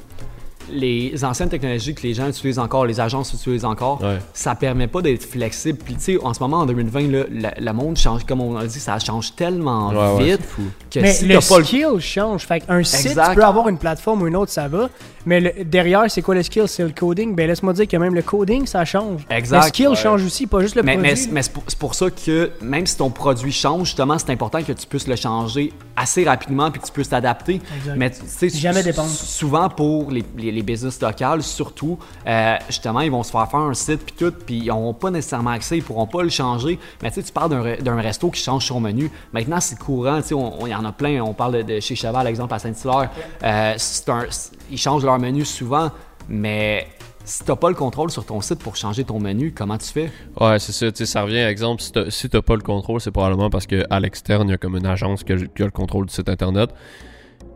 les 0.72 1.24
anciennes 1.24 1.50
technologies 1.50 1.94
que 1.94 2.02
les 2.02 2.16
gens 2.16 2.28
utilisent 2.28 2.58
encore, 2.58 2.88
les 2.88 3.00
agences 3.00 3.32
utilisent 3.34 3.66
encore, 3.66 4.02
Ouais. 4.02 4.18
ça 4.34 4.56
permet 4.56 4.88
pas 4.88 5.04
d'être 5.04 5.24
flexible. 5.24 5.78
Puis 5.78 5.94
tu 5.94 6.02
sais, 6.02 6.18
en 6.24 6.34
ce 6.34 6.40
moment, 6.40 6.58
en 6.62 6.66
2020, 6.66 7.02
là, 7.12 7.24
le, 7.30 7.50
le 7.64 7.72
monde 7.74 7.98
change, 7.98 8.24
comme 8.26 8.42
on 8.42 8.56
a 8.58 8.66
dit, 8.66 8.80
ça 8.80 8.98
change 8.98 9.36
tellement 9.36 9.90
Ouais, 9.90 10.32
vite 10.32 10.42
fou. 10.42 10.64
que 10.90 11.02
Mais 11.02 11.12
si 11.14 11.28
le 11.28 11.36
t'as 11.36 11.42
skill 11.64 12.00
change. 12.00 12.48
Fait 12.48 12.64
un 12.68 12.84
site, 12.84 13.12
Exact. 13.12 13.30
tu 13.30 13.36
peux 13.36 13.44
avoir 13.46 13.70
une 13.70 13.78
plateforme 13.78 14.24
ou 14.24 14.28
une 14.28 14.36
autre, 14.36 14.52
ça 14.52 14.68
va. 14.68 14.90
Mais 15.26 15.40
le- 15.40 15.64
derrière, 15.64 16.04
c'est 16.10 16.22
quoi 16.22 16.36
le 16.36 16.44
skill? 16.44 16.68
C'est 16.68 16.84
le 16.84 16.92
coding? 16.92 17.36
Ben 17.36 17.48
laisse-moi 17.48 17.74
dire 17.74 17.88
que 17.88 17.98
même 17.98 18.14
le 18.14 18.22
coding, 18.22 18.66
ça 18.68 18.86
change. 18.86 19.22
Exact. 19.30 19.62
Le 19.64 19.68
skill 19.70 19.88
Ouais. 19.90 19.96
change 19.96 20.24
aussi, 20.24 20.46
pas 20.48 20.60
juste 20.62 20.76
le 20.76 20.84
Mais, 20.84 20.94
produit. 20.98 21.28
mais 21.32 21.42
c'est 21.42 21.52
pour, 21.80 21.96
ça 21.96 22.08
que 22.10 22.52
même 22.62 22.86
si 22.86 22.98
ton 22.98 23.10
produit 23.10 23.52
change, 23.52 23.88
justement, 23.88 24.18
c'est 24.20 24.30
important 24.32 24.62
que 24.62 24.72
tu 24.74 24.86
puisses 24.88 25.08
le 25.08 25.16
changer 25.16 25.74
assez 25.96 26.24
rapidement 26.26 26.70
puis 26.72 26.82
que 26.82 26.86
tu 26.86 26.92
puisses 26.92 27.10
t'adapter. 27.10 27.62
Exact. 27.78 27.96
Mais 27.98 28.10
tu 28.12 28.22
sais, 28.28 28.50
Jamais 28.50 28.84
dépendre. 28.84 29.10
Souvent 29.10 29.70
pour 29.70 30.12
les, 30.12 30.24
les, 30.38 30.52
les 30.52 30.62
business 30.62 31.02
locales, 31.02 31.42
surtout, 31.44 31.98
euh, 32.28 32.56
justement, 32.68 33.02
ils 33.02 33.12
vont 33.12 33.24
se 33.24 33.32
faire 33.32 33.50
faire 33.50 33.60
un 33.62 33.74
site 33.74 34.02
puis 34.06 34.16
tout, 34.18 34.34
puis 34.46 34.58
ils 34.58 34.68
n'auront 34.68 34.94
pas 34.94 35.10
nécessairement 35.12 35.52
accès, 35.52 35.78
ils 35.78 35.84
pourront 35.84 36.08
pas 36.08 36.22
le 36.24 36.30
changer. 36.30 36.78
Mais 37.02 37.10
tu 37.10 37.16
sais, 37.16 37.24
tu 37.24 37.32
parles 37.32 37.50
d'un 37.50 37.64
re- 37.64 37.82
d'un 37.82 37.96
resto 38.00 38.30
qui 38.30 38.42
change 38.42 38.66
son 38.66 38.80
menu. 38.80 39.10
Maintenant, 39.34 39.60
c'est 39.60 39.78
courant, 39.80 40.22
tu 40.22 40.30
sais, 40.30 40.36
il 40.62 40.68
y 40.68 40.76
en 40.76 40.86
a 40.86 40.92
plein. 40.92 41.22
On 41.22 41.34
parle 41.34 41.58
de, 41.58 41.62
de 41.76 41.80
chez 41.80 41.96
Cheval, 41.96 42.28
exemple, 42.28 42.54
à 42.54 42.60
Saint-Hilaire. 42.60 43.10
Euh, 43.44 43.74
c'est 43.78 44.10
un- 44.10 44.26
ils 44.72 44.78
changent 44.78 45.06
leur 45.06 45.20
menu 45.20 45.46
souvent, 45.46 45.92
mais 46.28 46.88
si 47.26 47.44
tu 47.44 47.50
n'as 47.50 47.56
pas 47.56 47.70
le 47.70 47.76
contrôle 47.76 48.12
sur 48.12 48.26
ton 48.26 48.40
site 48.40 48.60
pour 48.60 48.76
changer 48.76 49.04
ton 49.04 49.20
menu, 49.20 49.52
comment 49.52 49.78
tu 49.78 49.88
fais? 49.88 50.12
Ouais, 50.40 50.60
c'est 50.60 50.72
ça. 50.72 50.92
Tu 50.92 51.00
sais, 51.00 51.06
ça 51.06 51.24
revient, 51.24 51.38
exemple, 51.38 51.82
si 51.82 51.92
t'as 51.92 52.10
si 52.10 52.30
t'as 52.30 52.42
pas 52.42 52.56
le 52.56 52.62
contrôle, 52.62 53.02
c'est 53.02 53.12
probablement 53.12 53.50
parce 53.50 53.66
qu'à 53.66 54.00
l'externe, 54.00 54.48
il 54.48 54.52
y 54.52 54.54
a 54.54 54.58
comme 54.58 54.78
une 54.78 54.86
agence 54.86 55.24
qui 55.24 55.34
a, 55.34 55.36
le 55.36 55.72
contrôle 55.72 56.06
du 56.06 56.14
site 56.14 56.30
internet. 56.30 56.70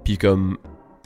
Puis 0.03 0.18
comme. 0.18 0.57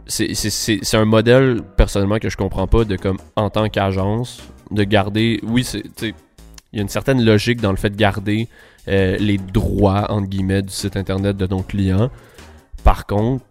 C'est 0.05 0.95
un 0.95 1.05
modèle, 1.05 1.61
personnellement, 1.77 2.19
que 2.19 2.29
je 2.29 2.35
comprends 2.35 2.67
pas 2.67 2.83
de 2.83 2.97
comme, 2.97 3.19
en 3.37 3.49
tant 3.49 3.69
qu'agence, 3.69 4.41
de 4.71 4.83
garder. 4.83 5.39
Oui, 5.43 5.63
c'est. 5.63 5.83
Il 6.01 6.77
y 6.77 6.79
a 6.79 6.81
une 6.81 6.89
certaine 6.89 7.23
logique 7.23 7.61
dans 7.61 7.69
le 7.69 7.77
fait 7.77 7.91
de 7.91 7.95
garder 7.95 8.47
euh, 8.87 9.15
les 9.17 9.37
droits, 9.37 10.11
entre 10.11 10.27
guillemets, 10.27 10.63
du 10.63 10.73
site 10.73 10.97
internet 10.97 11.37
de 11.37 11.45
ton 11.45 11.61
client. 11.61 12.09
Par 12.83 13.05
contre, 13.05 13.45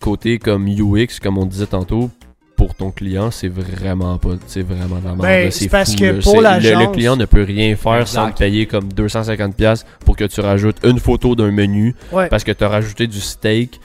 côté 0.00 0.38
comme 0.38 0.68
UX, 0.68 1.18
comme 1.22 1.38
on 1.38 1.46
disait 1.46 1.66
tantôt, 1.66 2.10
pour 2.56 2.74
ton 2.74 2.90
client, 2.90 3.30
c'est 3.30 3.48
vraiment 3.48 4.16
pas, 4.16 4.30
c'est 4.46 4.62
vraiment 4.62 4.98
merde. 5.02 5.18
Ben, 5.20 5.50
c'est 5.50 5.68
parce 5.68 5.92
fou, 5.92 5.98
que 5.98 6.04
là. 6.06 6.12
pour 6.22 6.32
C'est- 6.40 6.74
le, 6.74 6.90
client 6.92 7.14
ne 7.16 7.26
peut 7.26 7.42
rien 7.42 7.76
faire 7.76 8.08
sans 8.08 8.30
te 8.30 8.38
payer 8.38 8.64
comme 8.66 8.88
250$ 8.88 9.52
pièces 9.52 9.84
pour 10.06 10.16
que 10.16 10.24
tu 10.24 10.40
rajoutes 10.40 10.78
une 10.82 10.98
photo 10.98 11.34
d'un 11.34 11.50
menu 11.50 11.94
Ouais. 12.12 12.28
parce 12.28 12.44
que 12.44 12.52
tu 12.52 12.64
as 12.64 12.68
rajouté 12.68 13.06
du 13.06 13.20
steak. 13.20 13.78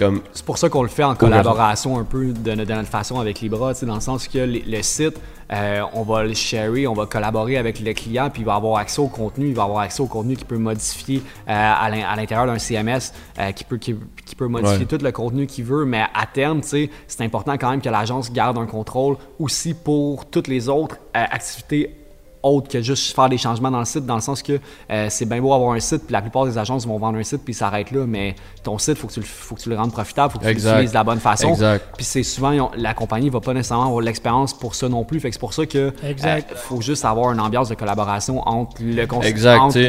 Comme, 0.00 0.22
C'est 0.32 0.44
pour 0.46 0.56
ça 0.56 0.68
qu'on 0.70 0.82
le 0.82 0.88
fait 0.88 1.04
en 1.04 1.14
collaboration 1.14 1.98
un 1.98 2.04
peu 2.04 2.32
de, 2.32 2.54
notre- 2.54 2.68
de 2.70 2.74
notre 2.74 2.88
façon 2.88 3.20
avec 3.20 3.40
Libra, 3.40 3.74
dans 3.74 3.94
le 3.96 4.00
sens 4.00 4.26
que 4.28 4.38
le 4.38 4.82
site, 4.82 5.20
euh, 5.52 5.82
on 5.92 6.02
va 6.04 6.22
le 6.24 6.32
sharer, 6.32 6.86
on 6.86 6.94
va 6.94 7.04
collaborer 7.04 7.58
avec 7.58 7.80
le 7.80 7.92
client, 7.92 8.30
puis 8.30 8.40
il 8.40 8.44
va 8.46 8.54
avoir 8.54 8.78
accès 8.78 9.00
au 9.00 9.08
contenu, 9.08 9.48
il 9.48 9.54
va 9.54 9.64
avoir 9.64 9.80
accès 9.80 10.00
au 10.02 10.06
contenu 10.06 10.36
qui 10.36 10.44
peut 10.46 10.56
modifier 10.56 11.18
euh, 11.18 11.52
à 11.52 11.90
l'in- 11.90 12.06
à 12.08 12.16
l'intérieur 12.16 12.46
d'un 12.46 12.58
CMS, 12.58 13.12
euh, 13.38 13.52
qui, 13.52 13.64
peut, 13.64 13.76
qui, 13.76 13.94
qui 14.24 14.34
peut 14.34 14.46
modifier 14.46 14.78
Ouais. 14.78 14.84
tout 14.86 14.98
le 15.04 15.12
contenu 15.12 15.46
qu'il 15.46 15.64
veut, 15.64 15.84
mais 15.84 16.02
à 16.14 16.24
terme, 16.32 16.62
c'est 16.62 16.88
important 17.20 17.58
quand 17.58 17.68
même 17.70 17.82
que 17.82 17.90
l'agence 17.90 18.32
garde 18.32 18.56
un 18.56 18.66
contrôle 18.66 19.16
aussi 19.38 19.74
pour 19.74 20.24
toutes 20.30 20.48
les 20.48 20.68
autres 20.70 20.96
activités 21.12 21.94
autre 22.42 22.68
que 22.68 22.80
juste 22.80 23.14
faire 23.14 23.28
des 23.28 23.38
changements 23.38 23.70
dans 23.70 23.78
le 23.80 23.84
site, 23.84 24.06
dans 24.06 24.14
le 24.14 24.20
sens 24.20 24.42
que 24.42 24.58
euh, 24.90 25.06
c'est 25.10 25.26
bien 25.26 25.40
beau 25.40 25.52
avoir 25.52 25.72
un 25.72 25.80
site, 25.80 26.04
puis 26.06 26.12
la 26.12 26.22
plupart 26.22 26.44
des 26.46 26.56
agences 26.58 26.86
vont 26.86 26.98
vendre 26.98 27.18
un 27.18 27.22
site, 27.22 27.42
puis 27.44 27.52
ils 27.52 27.56
s'arrêtent 27.56 27.90
là, 27.90 28.06
mais 28.06 28.34
ton 28.62 28.78
site, 28.78 28.96
faut 28.96 29.06
que 29.08 29.12
tu 29.12 29.20
le, 29.20 29.26
faut 29.26 29.54
que 29.54 29.60
tu 29.60 29.68
le 29.68 29.76
rendes 29.76 29.92
profitable, 29.92 30.32
faut 30.32 30.38
que 30.38 30.44
tu 30.44 30.54
l'utilises 30.54 30.90
de 30.90 30.94
la 30.94 31.04
bonne 31.04 31.20
façon. 31.20 31.50
Exact. 31.50 31.84
Puis 31.96 32.04
c'est 32.04 32.22
souvent, 32.22 32.52
ont- 32.52 32.70
la 32.76 32.94
compagnie 32.94 33.28
va 33.28 33.40
pas 33.40 33.52
nécessairement 33.52 33.86
avoir 33.86 34.00
l'expérience 34.00 34.52
pour 34.58 34.74
ça 34.74 34.88
non 34.88 35.04
plus, 35.04 35.20
fait 35.20 35.28
que 35.28 35.34
c'est 35.34 35.40
pour 35.40 35.52
ça 35.54 35.66
que 35.66 35.92
Exact. 36.04 36.50
euh, 36.52 36.56
faut 36.56 36.80
juste 36.80 37.04
avoir 37.04 37.32
une 37.32 37.40
ambiance 37.40 37.68
de 37.68 37.74
collaboration 37.74 38.40
entre 38.48 38.82
le 38.82 39.06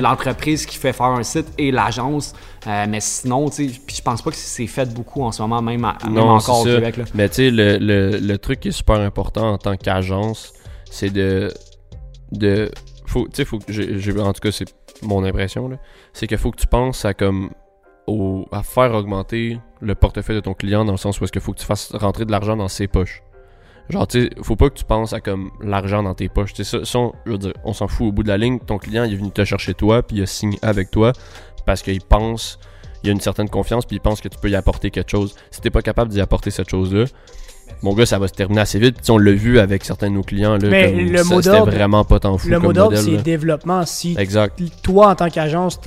l'entreprise 0.02 0.66
qui 0.66 0.78
fait 0.78 0.94
faire 0.94 1.08
un 1.08 1.24
site 1.24 1.48
et 1.58 1.72
l'agence, 1.72 2.34
Euh, 2.68 2.86
mais 2.88 3.00
sinon, 3.00 3.50
tu 3.50 3.68
sais, 3.70 3.80
puis 3.88 3.96
je 3.96 4.02
pense 4.04 4.22
pas 4.22 4.30
que 4.30 4.36
c'est 4.36 4.68
fait 4.68 4.94
beaucoup 4.94 5.24
en 5.24 5.32
ce 5.32 5.42
moment, 5.42 5.64
même, 5.64 5.84
à- 5.84 5.98
même 6.04 6.14
Non, 6.14 6.30
encore 6.30 6.60
au. 6.62 6.66
Québec. 6.66 6.96
Là. 6.98 7.06
Mais 7.16 7.28
tu 7.28 7.36
sais, 7.38 7.50
le, 7.50 7.78
le, 7.80 8.18
le 8.20 8.38
truc 8.38 8.60
qui 8.60 8.68
est 8.68 8.72
super 8.72 8.98
important 9.00 9.54
en 9.54 9.58
tant 9.58 9.76
qu'agence, 9.78 10.54
c'est 10.92 11.10
de. 11.10 11.52
De 12.32 12.72
faut, 13.06 13.28
tu 13.28 13.36
sais, 13.36 13.46
faut 13.46 13.60
que. 13.60 14.20
en 14.20 14.34
tout 14.34 14.40
cas, 14.40 14.52
c'est 14.52 14.74
mon 15.02 15.24
impression, 15.24 15.68
là. 15.68 15.78
C'est 16.14 16.28
qu'il 16.28 16.38
faut 16.38 16.52
que 16.52 16.60
tu 16.60 16.68
penses 16.68 17.06
à 17.06 17.14
comme. 17.14 17.52
Au, 18.08 18.48
à 18.52 18.64
faire 18.64 18.94
augmenter 18.96 19.60
le 19.80 19.94
portefeuille 19.94 20.38
de 20.38 20.42
ton 20.42 20.56
client 20.56 20.84
dans 20.84 20.94
le 20.94 20.98
sens 20.98 21.22
où 21.22 21.24
est-ce 21.24 21.32
qu'il 21.32 21.42
faut 21.42 21.54
que 21.54 21.60
tu 21.60 21.66
fasses 21.66 21.92
rentrer 21.94 22.26
de 22.26 22.32
l'argent 22.32 22.58
dans 22.58 22.68
ses 22.68 22.88
poches. 22.88 23.22
Genre, 23.90 24.08
tu 24.08 24.24
sais, 24.24 24.30
faut 24.42 24.56
pas 24.56 24.70
que 24.70 24.76
tu 24.76 24.86
penses 24.86 25.14
à 25.14 25.22
comme 25.22 25.52
l'argent 25.62 26.02
dans 26.02 26.16
tes 26.16 26.28
poches. 26.28 26.54
Tu 26.54 26.64
sais, 26.64 26.84
ça, 26.84 27.00
on, 27.00 27.14
on 27.64 27.74
s'en 27.74 27.88
fout. 27.88 28.08
Au 28.08 28.12
bout 28.12 28.24
de 28.24 28.28
la 28.28 28.38
ligne, 28.38 28.60
ton 28.60 28.80
client, 28.80 29.04
est 29.04 29.16
venu 29.16 29.32
te 29.32 29.46
chercher 29.46 29.76
toi, 29.76 30.02
puis 30.02 30.18
il 30.18 30.24
a 30.24 30.26
signé 30.26 30.58
avec 30.64 30.90
toi 30.90 31.14
parce 31.66 31.84
qu'il 31.84 32.02
pense, 32.02 32.60
il 33.04 33.10
a 33.10 33.14
une 33.14 33.22
certaine 33.22 33.50
confiance, 33.50 33.86
puis 33.86 33.98
il 33.98 34.02
pense 34.02 34.20
que 34.20 34.30
tu 34.30 34.38
peux 34.40 34.50
y 34.50 34.56
apporter 34.56 34.90
quelque 34.90 35.12
chose. 35.12 35.36
Si 35.52 35.62
t'es 35.62 35.70
pas 35.70 35.82
capable 35.82 36.12
d'y 36.12 36.22
apporter 36.22 36.50
cette 36.50 36.70
chose-là, 36.70 37.06
mon 37.82 37.94
gars, 37.94 38.06
ça 38.06 38.20
va 38.20 38.28
se 38.28 38.34
terminer 38.34 38.62
assez 38.62 38.80
vite. 38.80 38.98
Puis, 39.02 39.12
on 39.12 39.18
l'a 39.18 39.32
vu 39.32 39.60
avec 39.60 39.84
certains 39.86 40.10
de 40.10 40.16
nos 40.16 40.24
clients. 40.24 40.58
Là, 40.58 40.68
Mais 40.70 40.92
comme 40.92 41.00
le 41.12 41.18
ça, 41.18 41.24
mot 41.24 41.42
d'ordre- 41.42 41.72
vraiment 41.72 42.04
pas 42.04 42.20
tant 42.20 42.38
fou 42.38 42.48
Le 42.50 42.56
comme 42.56 42.64
mot 42.64 42.74
d'ordre, 42.74 42.96
modèle, 42.98 43.18
c'est 43.18 43.24
développement. 43.24 43.86
Si 43.86 44.16
Exact. 44.18 44.60
toi, 44.84 45.10
en 45.10 45.16
tant 45.16 45.30
qu'agence, 45.30 45.80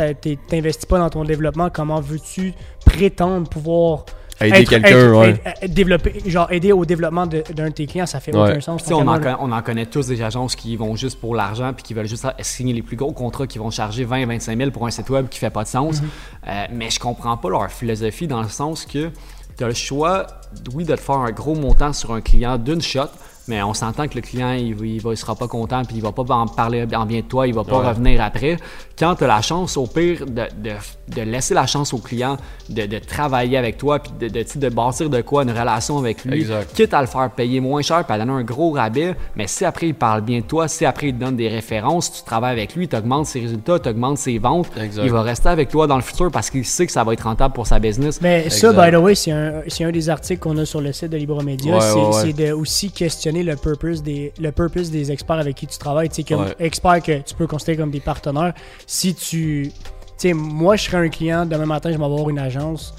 t'investis 0.48 0.86
pas 0.86 0.98
dans 0.98 1.10
ton 1.10 1.24
développement, 1.24 1.70
comment 1.72 2.00
veux-tu 2.00 2.52
prétendre 2.84 3.48
pouvoir 3.48 4.04
Aider 4.40 4.64
quelqu'un, 4.64 5.12
ouais. 5.12 5.40
développer, 5.68 6.20
genre 6.26 6.50
aider 6.50 6.72
au 6.72 6.84
développement 6.84 7.24
d'un 7.24 7.38
de, 7.68 7.68
tes 7.72 7.86
clients, 7.86 8.04
ça 8.04 8.18
fait 8.18 8.34
Ouais. 8.34 8.50
aucun 8.50 8.60
sens. 8.60 8.90
En, 8.90 9.06
on 9.40 9.52
en 9.52 9.62
connaît 9.62 9.86
tous 9.86 10.08
des 10.08 10.20
agences 10.22 10.56
qui 10.56 10.74
vont 10.76 10.96
juste 10.96 11.20
pour 11.20 11.36
l'argent 11.36 11.72
puis 11.72 11.84
qui 11.84 11.94
veulent 11.94 12.08
juste 12.08 12.26
signer 12.40 12.72
les 12.72 12.82
plus 12.82 12.96
gros 12.96 13.12
contrats 13.12 13.46
qui 13.46 13.58
vont 13.58 13.70
charger 13.70 14.02
20 14.04 14.26
25 14.26 14.58
000 14.58 14.70
pour 14.72 14.86
un 14.86 14.90
site 14.90 15.08
web 15.08 15.28
qui 15.28 15.38
fait 15.38 15.50
pas 15.50 15.62
de 15.62 15.68
sens. 15.68 16.02
Mhm. 16.02 16.08
Euh, 16.48 16.64
mais 16.72 16.90
je 16.90 16.98
comprends 16.98 17.36
pas 17.36 17.48
leur 17.48 17.70
philosophie 17.70 18.26
dans 18.26 18.42
le 18.42 18.48
sens 18.48 18.84
que 18.86 19.10
tu 19.56 19.64
as 19.64 19.68
le 19.68 19.74
choix, 19.74 20.26
oui, 20.74 20.84
de 20.84 20.94
te 20.94 21.00
faire 21.00 21.16
un 21.16 21.30
gros 21.30 21.54
montant 21.54 21.92
sur 21.92 22.12
un 22.12 22.20
client 22.20 22.58
d'une 22.58 22.82
shot. 22.82 23.10
Mais 23.46 23.62
on 23.62 23.74
s'entend 23.74 24.08
que 24.08 24.14
le 24.14 24.22
client, 24.22 24.52
il, 24.52 24.74
il, 24.86 25.00
va- 25.00 25.12
il 25.12 25.16
sera 25.16 25.34
pas 25.34 25.48
content, 25.48 25.82
puis 25.84 25.96
il 25.96 26.02
va 26.02 26.12
pas 26.12 26.22
en 26.34 26.46
parler 26.46 26.86
en 26.94 27.04
bien 27.04 27.20
de 27.20 27.24
toi, 27.26 27.46
il 27.46 27.52
va 27.54 27.62
pas 27.64 27.78
Ouais. 27.80 27.88
revenir 27.88 28.22
après. 28.22 28.56
Quand 28.98 29.14
tu 29.16 29.24
as 29.24 29.26
la 29.26 29.42
chance, 29.42 29.76
au 29.76 29.86
pire, 29.86 30.24
de, 30.26 30.42
de, 30.62 30.70
de 31.14 31.20
laisser 31.22 31.52
la 31.52 31.66
chance 31.66 31.92
au 31.92 31.98
client 31.98 32.36
de, 32.70 32.86
de 32.86 32.98
travailler 33.00 33.58
avec 33.58 33.76
toi, 33.76 33.98
puis 33.98 34.12
de, 34.18 34.28
de, 34.28 34.68
bâtir 34.70 35.10
de 35.10 35.20
quoi, 35.20 35.42
une 35.42 35.50
relation 35.50 35.98
avec 35.98 36.24
lui, 36.24 36.40
Exact. 36.40 36.72
quitte 36.74 36.94
à 36.94 37.00
le 37.00 37.06
faire 37.06 37.28
payer 37.30 37.60
moins 37.60 37.82
cher, 37.82 38.04
puis 38.04 38.14
à 38.14 38.18
donner 38.18 38.32
un 38.32 38.42
gros 38.44 38.70
rabais, 38.70 39.14
mais 39.36 39.46
si 39.46 39.64
après 39.64 39.88
il 39.88 39.94
parle 39.94 40.22
bien 40.22 40.38
de 40.40 40.44
toi, 40.44 40.68
si 40.68 40.86
après 40.86 41.08
il 41.08 41.14
te 41.14 41.20
donne 41.20 41.36
des 41.36 41.48
références, 41.48 42.12
tu 42.12 42.22
travailles 42.22 42.52
avec 42.52 42.74
lui, 42.76 42.88
tu 42.88 42.96
augmentes 42.96 43.26
ses 43.26 43.40
résultats, 43.40 43.78
tu 43.78 43.88
augmentes 43.88 44.18
ses 44.18 44.38
ventes, 44.38 44.68
Exact. 44.80 45.02
il 45.04 45.10
va 45.10 45.22
rester 45.22 45.48
avec 45.48 45.68
toi 45.68 45.86
dans 45.86 45.96
le 45.96 46.02
futur 46.02 46.30
parce 46.30 46.48
qu'il 46.48 46.64
sait 46.64 46.86
que 46.86 46.92
ça 46.92 47.02
va 47.04 47.12
être 47.12 47.24
rentable 47.24 47.52
pour 47.52 47.66
sa 47.66 47.78
business. 47.78 48.20
Mais 48.22 48.48
ça, 48.48 48.72
by 48.72 48.90
the 48.94 49.00
way, 49.00 49.14
c'est 49.14 49.32
un, 49.32 49.54
c'est 49.68 49.84
un 49.84 49.90
des 49.90 50.08
articles 50.08 50.40
qu'on 50.40 50.56
a 50.58 50.64
sur 50.64 50.80
le 50.80 50.92
site 50.92 51.10
de 51.10 51.16
Libromédia. 51.16 51.74
Ouais, 51.74 51.80
c'est 51.80 52.26
ouais, 52.26 52.32
de 52.32 52.52
aussi 52.52 52.90
questionner 52.92 53.33
le 53.42 53.56
purpose 53.56 54.02
des, 54.02 54.32
le 54.38 54.52
purpose 54.52 54.90
des 54.90 55.10
experts 55.10 55.38
avec 55.38 55.56
qui 55.56 55.66
tu 55.66 55.78
travailles. 55.78 56.08
Tu 56.08 56.16
sais, 56.16 56.22
comme 56.24 56.42
Ouais. 56.44 56.54
experts 56.58 57.02
que 57.02 57.18
tu 57.20 57.34
peux 57.34 57.46
considérer 57.46 57.78
comme 57.78 57.90
des 57.90 58.00
partenaires. 58.00 58.54
Si 58.86 59.14
tu. 59.14 59.70
Tu 60.16 60.28
sais, 60.28 60.32
moi, 60.32 60.76
je 60.76 60.84
serais 60.84 60.98
un 60.98 61.08
client, 61.08 61.44
demain 61.44 61.66
matin, 61.66 61.90
je 61.92 61.98
vais 61.98 62.04
avoir 62.04 62.30
une 62.30 62.38
agence. 62.38 62.94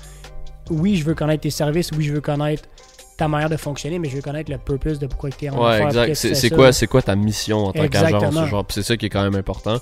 Oui, 0.70 0.96
je 0.98 1.06
veux 1.06 1.16
connaître 1.16 1.42
tes 1.42 1.50
services. 1.50 1.92
Oui, 1.98 2.04
je 2.04 2.14
veux 2.14 2.22
connaître 2.22 2.64
ta 3.18 3.30
manière 3.30 3.50
de 3.50 3.56
fonctionner, 3.56 3.98
mais 4.00 4.10
je 4.10 4.18
veux 4.18 4.22
connaître 4.22 4.52
le 4.52 4.58
purpose 4.58 5.00
de 5.00 5.08
pourquoi 5.08 5.30
tu 5.30 5.46
es 5.46 5.50
en 5.50 5.54
train 5.56 5.62
de 5.62 5.68
Ouais, 5.86 5.92
faire, 5.92 6.04
exact. 6.04 6.36
C'est 6.36 6.50
quoi, 6.50 6.72
quoi 6.90 7.02
ta 7.02 7.16
mission 7.16 7.66
en 7.68 7.72
tant 7.72 7.88
qu'agence? 7.88 8.34
C'est 8.70 8.84
ça 8.84 8.98
qui 8.98 9.06
est 9.06 9.10
quand 9.10 9.24
même 9.24 9.36
important. 9.36 9.78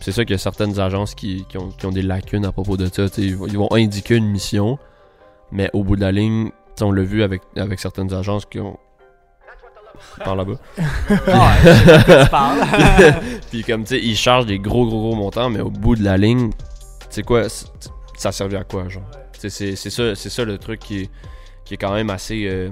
C'est 0.00 0.12
ça 0.12 0.24
qu'il 0.24 0.32
y 0.32 0.34
a 0.36 0.38
certaines 0.38 0.78
agences 0.80 1.14
qui, 1.14 1.44
qui 1.50 1.58
ont, 1.58 1.68
qui 1.68 1.84
ont 1.84 1.90
des 1.90 2.00
lacunes 2.02 2.46
à 2.46 2.52
propos 2.52 2.76
de 2.78 2.86
ça. 2.86 3.06
Ils, 3.18 3.36
vont- 3.36 3.46
ils 3.46 3.58
vont 3.58 3.68
indiquer 3.72 4.14
une 4.16 4.28
mission, 4.30 4.78
mais 5.52 5.68
au 5.74 5.84
bout 5.84 5.96
de 5.96 6.00
la 6.00 6.12
ligne, 6.12 6.50
on 6.80 6.92
l'a 6.92 7.02
vu 7.02 7.22
avec, 7.22 7.42
avec 7.56 7.78
certaines 7.80 8.14
agences 8.14 8.46
qui 8.46 8.60
ont. 8.60 8.78
Par 10.24 10.36
là-bas. 10.36 10.54
Ah, 11.28 11.52
sais 11.62 12.04
quoi 12.04 12.24
tu 12.24 12.30
parles. 12.30 12.58
Puis 13.50 13.64
comme 13.64 13.84
tu 13.84 13.94
sais, 13.96 14.00
ils 14.02 14.16
chargent 14.16 14.46
des 14.46 14.58
gros 14.58 14.86
gros 14.86 15.00
gros 15.10 15.14
montants, 15.16 15.50
mais 15.50 15.60
au 15.60 15.70
bout 15.70 15.96
de 15.96 16.04
la 16.04 16.16
ligne, 16.16 16.50
c'est 17.10 17.22
quoi 17.22 17.48
c'est- 17.48 17.66
Ça 18.16 18.32
servait 18.32 18.56
à 18.56 18.64
quoi, 18.64 18.88
genre? 18.88 19.02
Tu 19.32 19.48
sais, 19.48 19.50
C'est 19.50 19.76
c'est 19.76 19.90
ça, 19.90 20.14
ça 20.30 20.44
le 20.44 20.58
truc 20.58 20.80
qui 20.80 21.02
est, 21.02 21.10
qui 21.64 21.74
est 21.74 21.76
quand 21.76 21.92
même 21.94 22.10
assez 22.10 22.46
euh, 22.48 22.68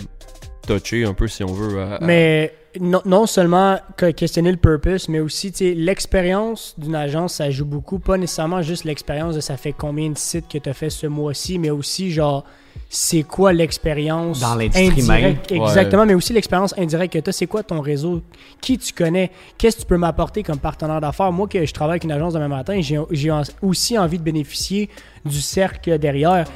touché 0.67 1.05
un 1.05 1.15
peu 1.15 1.29
si 1.29 1.45
on 1.45 1.53
veut. 1.53 1.81
à- 1.81 1.95
à- 1.97 2.05
Mais 2.05 2.53
non, 2.81 3.01
non 3.05 3.27
seulement 3.27 3.79
que- 3.97 4.11
questionner 4.11 4.51
le 4.51 4.57
purpose, 4.57 5.09
mais 5.09 5.21
aussi 5.21 5.53
tu 5.53 5.59
sais, 5.59 5.75
l'expérience 5.75 6.75
d'une 6.79 6.97
agence, 6.97 7.35
ça 7.35 7.51
joue 7.51 7.65
beaucoup. 7.65 7.99
Pas 8.01 8.19
nécessairement 8.19 8.63
juste 8.63 8.85
l'expérience 8.85 9.35
de 9.37 9.41
ça 9.41 9.57
fait 9.57 9.73
combien 9.73 10.11
de 10.11 10.19
sites 10.19 10.49
que 10.49 10.59
tu 10.59 10.69
as 10.69 10.75
fait 10.75 10.91
ce 10.91 11.07
mois-ci, 11.07 11.59
mais 11.61 11.71
aussi 11.71 12.11
genre 12.11 12.45
c'est 12.89 13.25
quoi 13.25 13.53
l'expérience 13.53 14.41
Dans 14.41 14.55
l'industrie 14.55 15.01
indirecte? 15.01 15.53
Exactement, 15.53 16.07
mais 16.07 16.15
aussi 16.15 16.33
l'expérience 16.33 16.75
indirecte 16.79 17.15
que 17.15 17.19
tu 17.19 17.31
as. 17.31 17.33
C'est 17.33 17.47
quoi 17.47 17.63
ton 17.63 17.81
réseau? 17.81 18.23
Qui 18.61 18.79
tu 18.79 18.93
connais? 18.93 19.31
Qu'est-ce 19.59 19.77
que 19.77 19.83
tu 19.83 19.87
peux 19.87 19.97
m'apporter 19.97 20.43
comme 20.43 20.59
partenaire 20.59 21.01
d'affaires? 21.01 21.33
Moi, 21.33 21.49
que 21.49 21.65
je 21.65 21.73
travaille 21.73 21.95
avec 21.95 22.05
une 22.05 22.13
agence 22.13 22.35
demain 22.35 22.49
matin, 22.49 22.81
j'ai 22.81 23.31
aussi 23.63 23.99
envie 23.99 24.19
de 24.19 24.23
bénéficier 24.23 24.89
du 25.25 25.41
cercle 25.41 25.99
derrière 25.99 26.47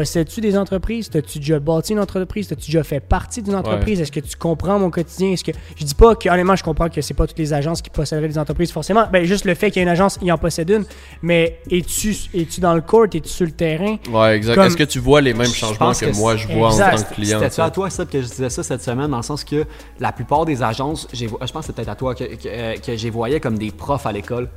possèdes-tu 0.00 0.42
des 0.42 0.58
entreprises? 0.58 1.08
T'as-tu 1.08 1.38
déjà 1.38 1.58
bâti 1.58 1.94
une 1.94 2.00
entreprise? 2.00 2.48
T'as-tu 2.48 2.66
déjà 2.66 2.84
fait 2.84 3.00
partie 3.00 3.40
d'une 3.40 3.54
entreprise? 3.54 3.98
Est-ce 3.98 4.12
que 4.12 4.20
tu 4.20 4.36
comprends 4.36 4.78
mon 4.78 4.90
quotidien? 4.90 5.30
Est-ce 5.30 5.42
que 5.42 5.52
je 5.74 5.84
dis 5.86 5.94
pas 5.94 6.14
que 6.14 6.28
honnêtement 6.28 6.54
je 6.54 6.62
comprends 6.62 6.90
que 6.90 7.00
c'est 7.00 7.14
pas 7.14 7.26
toutes 7.26 7.38
les 7.38 7.54
agences 7.54 7.80
qui 7.80 7.88
posséderaient 7.88 8.28
des 8.28 8.36
entreprises 8.38 8.70
forcément. 8.72 9.04
Ben 9.10 9.24
juste 9.24 9.46
le 9.46 9.54
fait 9.54 9.70
qu'il 9.70 9.80
y 9.80 9.84
a 9.84 9.84
une 9.84 9.88
agence, 9.88 10.18
il 10.20 10.30
en 10.30 10.36
possède 10.36 10.68
une. 10.68 10.84
Mais 11.22 11.60
es-tu 11.70 12.14
es-tu 12.34 12.60
dans 12.60 12.74
le 12.74 12.82
court? 12.82 13.06
Es-tu 13.06 13.26
sur 13.30 13.46
le 13.46 13.52
terrain? 13.52 13.96
Ouais, 14.12 14.36
exact. 14.36 14.54
Comme- 14.56 14.66
Est-ce 14.66 14.76
que 14.76 14.84
tu 14.84 14.98
vois 14.98 15.22
les 15.22 15.32
mêmes 15.32 15.46
changements 15.46 15.92
que, 15.92 16.04
que 16.04 16.14
moi 16.16 16.36
je 16.36 16.46
vois 16.48 16.68
Exact. 16.68 16.92
en 16.92 16.96
tant 16.98 17.02
que 17.04 17.14
client? 17.14 17.40
C'était 17.42 17.62
à 17.62 17.70
toi, 17.70 17.88
que 17.88 18.20
je 18.20 18.26
disais 18.26 18.50
ça 18.50 18.62
cette 18.62 18.82
semaine, 18.82 19.10
dans 19.10 19.16
le 19.16 19.22
sens 19.22 19.44
que 19.44 19.64
la 19.98 20.12
plupart 20.12 20.44
des 20.44 20.62
agences, 20.62 21.08
j'ai- 21.14 21.26
je 21.28 21.32
pense 21.34 21.48
que 21.52 21.60
c'est 21.62 21.72
peut-être 21.72 21.88
à 21.88 21.94
toi 21.94 22.14
que, 22.14 22.24
que, 22.24 22.48
euh, 22.48 22.74
que 22.76 22.96
j'ai 22.96 23.08
voyais 23.08 23.40
comme 23.40 23.56
des 23.56 23.70
profs 23.70 24.04
à 24.04 24.12
l'école. 24.12 24.50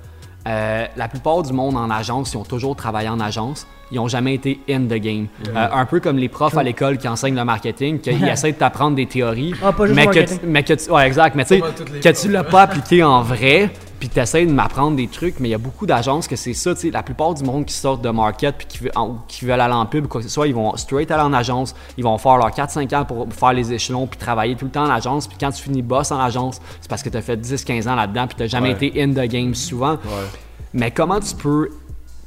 Euh, 0.47 0.85
la 0.97 1.07
plupart 1.07 1.43
du 1.43 1.53
monde 1.53 1.77
en 1.77 1.89
agence, 1.89 2.33
ils 2.33 2.37
ont 2.37 2.43
toujours 2.43 2.75
travaillé 2.75 3.07
en 3.09 3.19
agence. 3.21 3.67
Ils 3.91 3.95
n'ont 3.95 4.07
jamais 4.07 4.35
été 4.35 4.59
in 4.69 4.81
the 4.81 4.93
game. 5.01 5.27
Euh, 5.55 5.67
un 5.71 5.85
peu 5.85 5.99
comme 5.99 6.17
les 6.17 6.29
profs 6.29 6.55
à 6.57 6.63
l'école 6.63 6.97
qui 6.97 7.07
enseignent 7.07 7.35
le 7.35 7.45
marketing, 7.45 7.99
qu'ils 7.99 8.23
essaient 8.27 8.51
de 8.51 8.57
t'apprendre 8.57 8.95
des 8.95 9.05
théories. 9.07 9.53
Ah, 9.63 9.71
pas 9.73 9.87
juste 9.87 9.95
mais, 9.95 10.05
que 10.07 10.19
tu, 10.19 10.33
mais 10.45 10.63
que 10.63 10.73
tu- 10.73 10.91
ouais, 10.91 11.07
exact. 11.07 11.35
Mais 11.35 11.45
tu 11.45 11.59
que 11.59 12.21
tu 12.21 12.29
l'as 12.31 12.43
pas 12.43 12.61
appliqué 12.63 13.03
en 13.03 13.21
vrai, 13.23 13.71
puis 13.99 14.07
tu 14.09 14.19
essaies 14.19 14.45
de 14.45 14.51
m'apprendre 14.51 14.95
des 14.95 15.07
trucs, 15.07 15.39
mais 15.39 15.49
il 15.49 15.51
y 15.51 15.55
a 15.55 15.57
beaucoup 15.59 15.85
d'agences 15.85 16.27
que 16.27 16.35
c'est 16.35 16.53
ça, 16.53 16.73
tu 16.75 16.81
sais, 16.81 16.91
la 16.91 17.03
plupart 17.03 17.33
du 17.33 17.43
monde 17.43 17.65
qui 17.65 17.73
sortent 17.73 18.01
de 18.03 18.09
market 18.11 18.55
puis 18.57 18.67
qui, 18.67 18.79
qui 19.27 19.45
veulent 19.45 19.59
aller 19.59 19.73
en 19.73 19.85
pub 19.87 20.05
ou 20.05 20.07
quoi 20.07 20.21
que 20.21 20.27
ce 20.27 20.33
soit, 20.33 20.47
ils 20.47 20.53
vont 20.55 20.75
straight 20.77 21.09
aller 21.11 21.23
en 21.23 21.33
agence, 21.33 21.75
ils 21.97 22.03
vont 22.03 22.17
faire 22.17 22.37
leurs 22.37 22.51
4-5 22.51 22.95
ans 22.95 23.05
pour 23.05 23.27
faire 23.33 23.53
les 23.53 23.73
échelons 23.73 24.05
puis 24.07 24.17
travailler 24.19 24.55
tout 24.55 24.65
le 24.65 24.71
temps 24.71 24.85
en 24.85 24.89
agence, 24.91 25.27
puis 25.27 25.37
quand 25.39 25.51
tu 25.51 25.61
finis 25.63 25.81
boss 25.81 26.11
en 26.11 26.19
agence, 26.19 26.61
c'est 26.79 26.89
parce 26.89 27.01
que 27.03 27.09
tu 27.09 27.17
as 27.17 27.21
fait 27.21 27.35
10-15 27.37 27.89
ans 27.89 27.95
là-dedans 27.95 28.27
puis 28.27 28.37
tu 28.37 28.47
jamais 28.49 28.69
Ouais. 28.73 28.85
été 28.85 29.01
in 29.03 29.09
the 29.09 29.27
game 29.29 29.53
souvent. 29.55 29.97
Mais 30.73 30.91
comment 30.91 31.19
tu 31.19 31.35
peux 31.35 31.69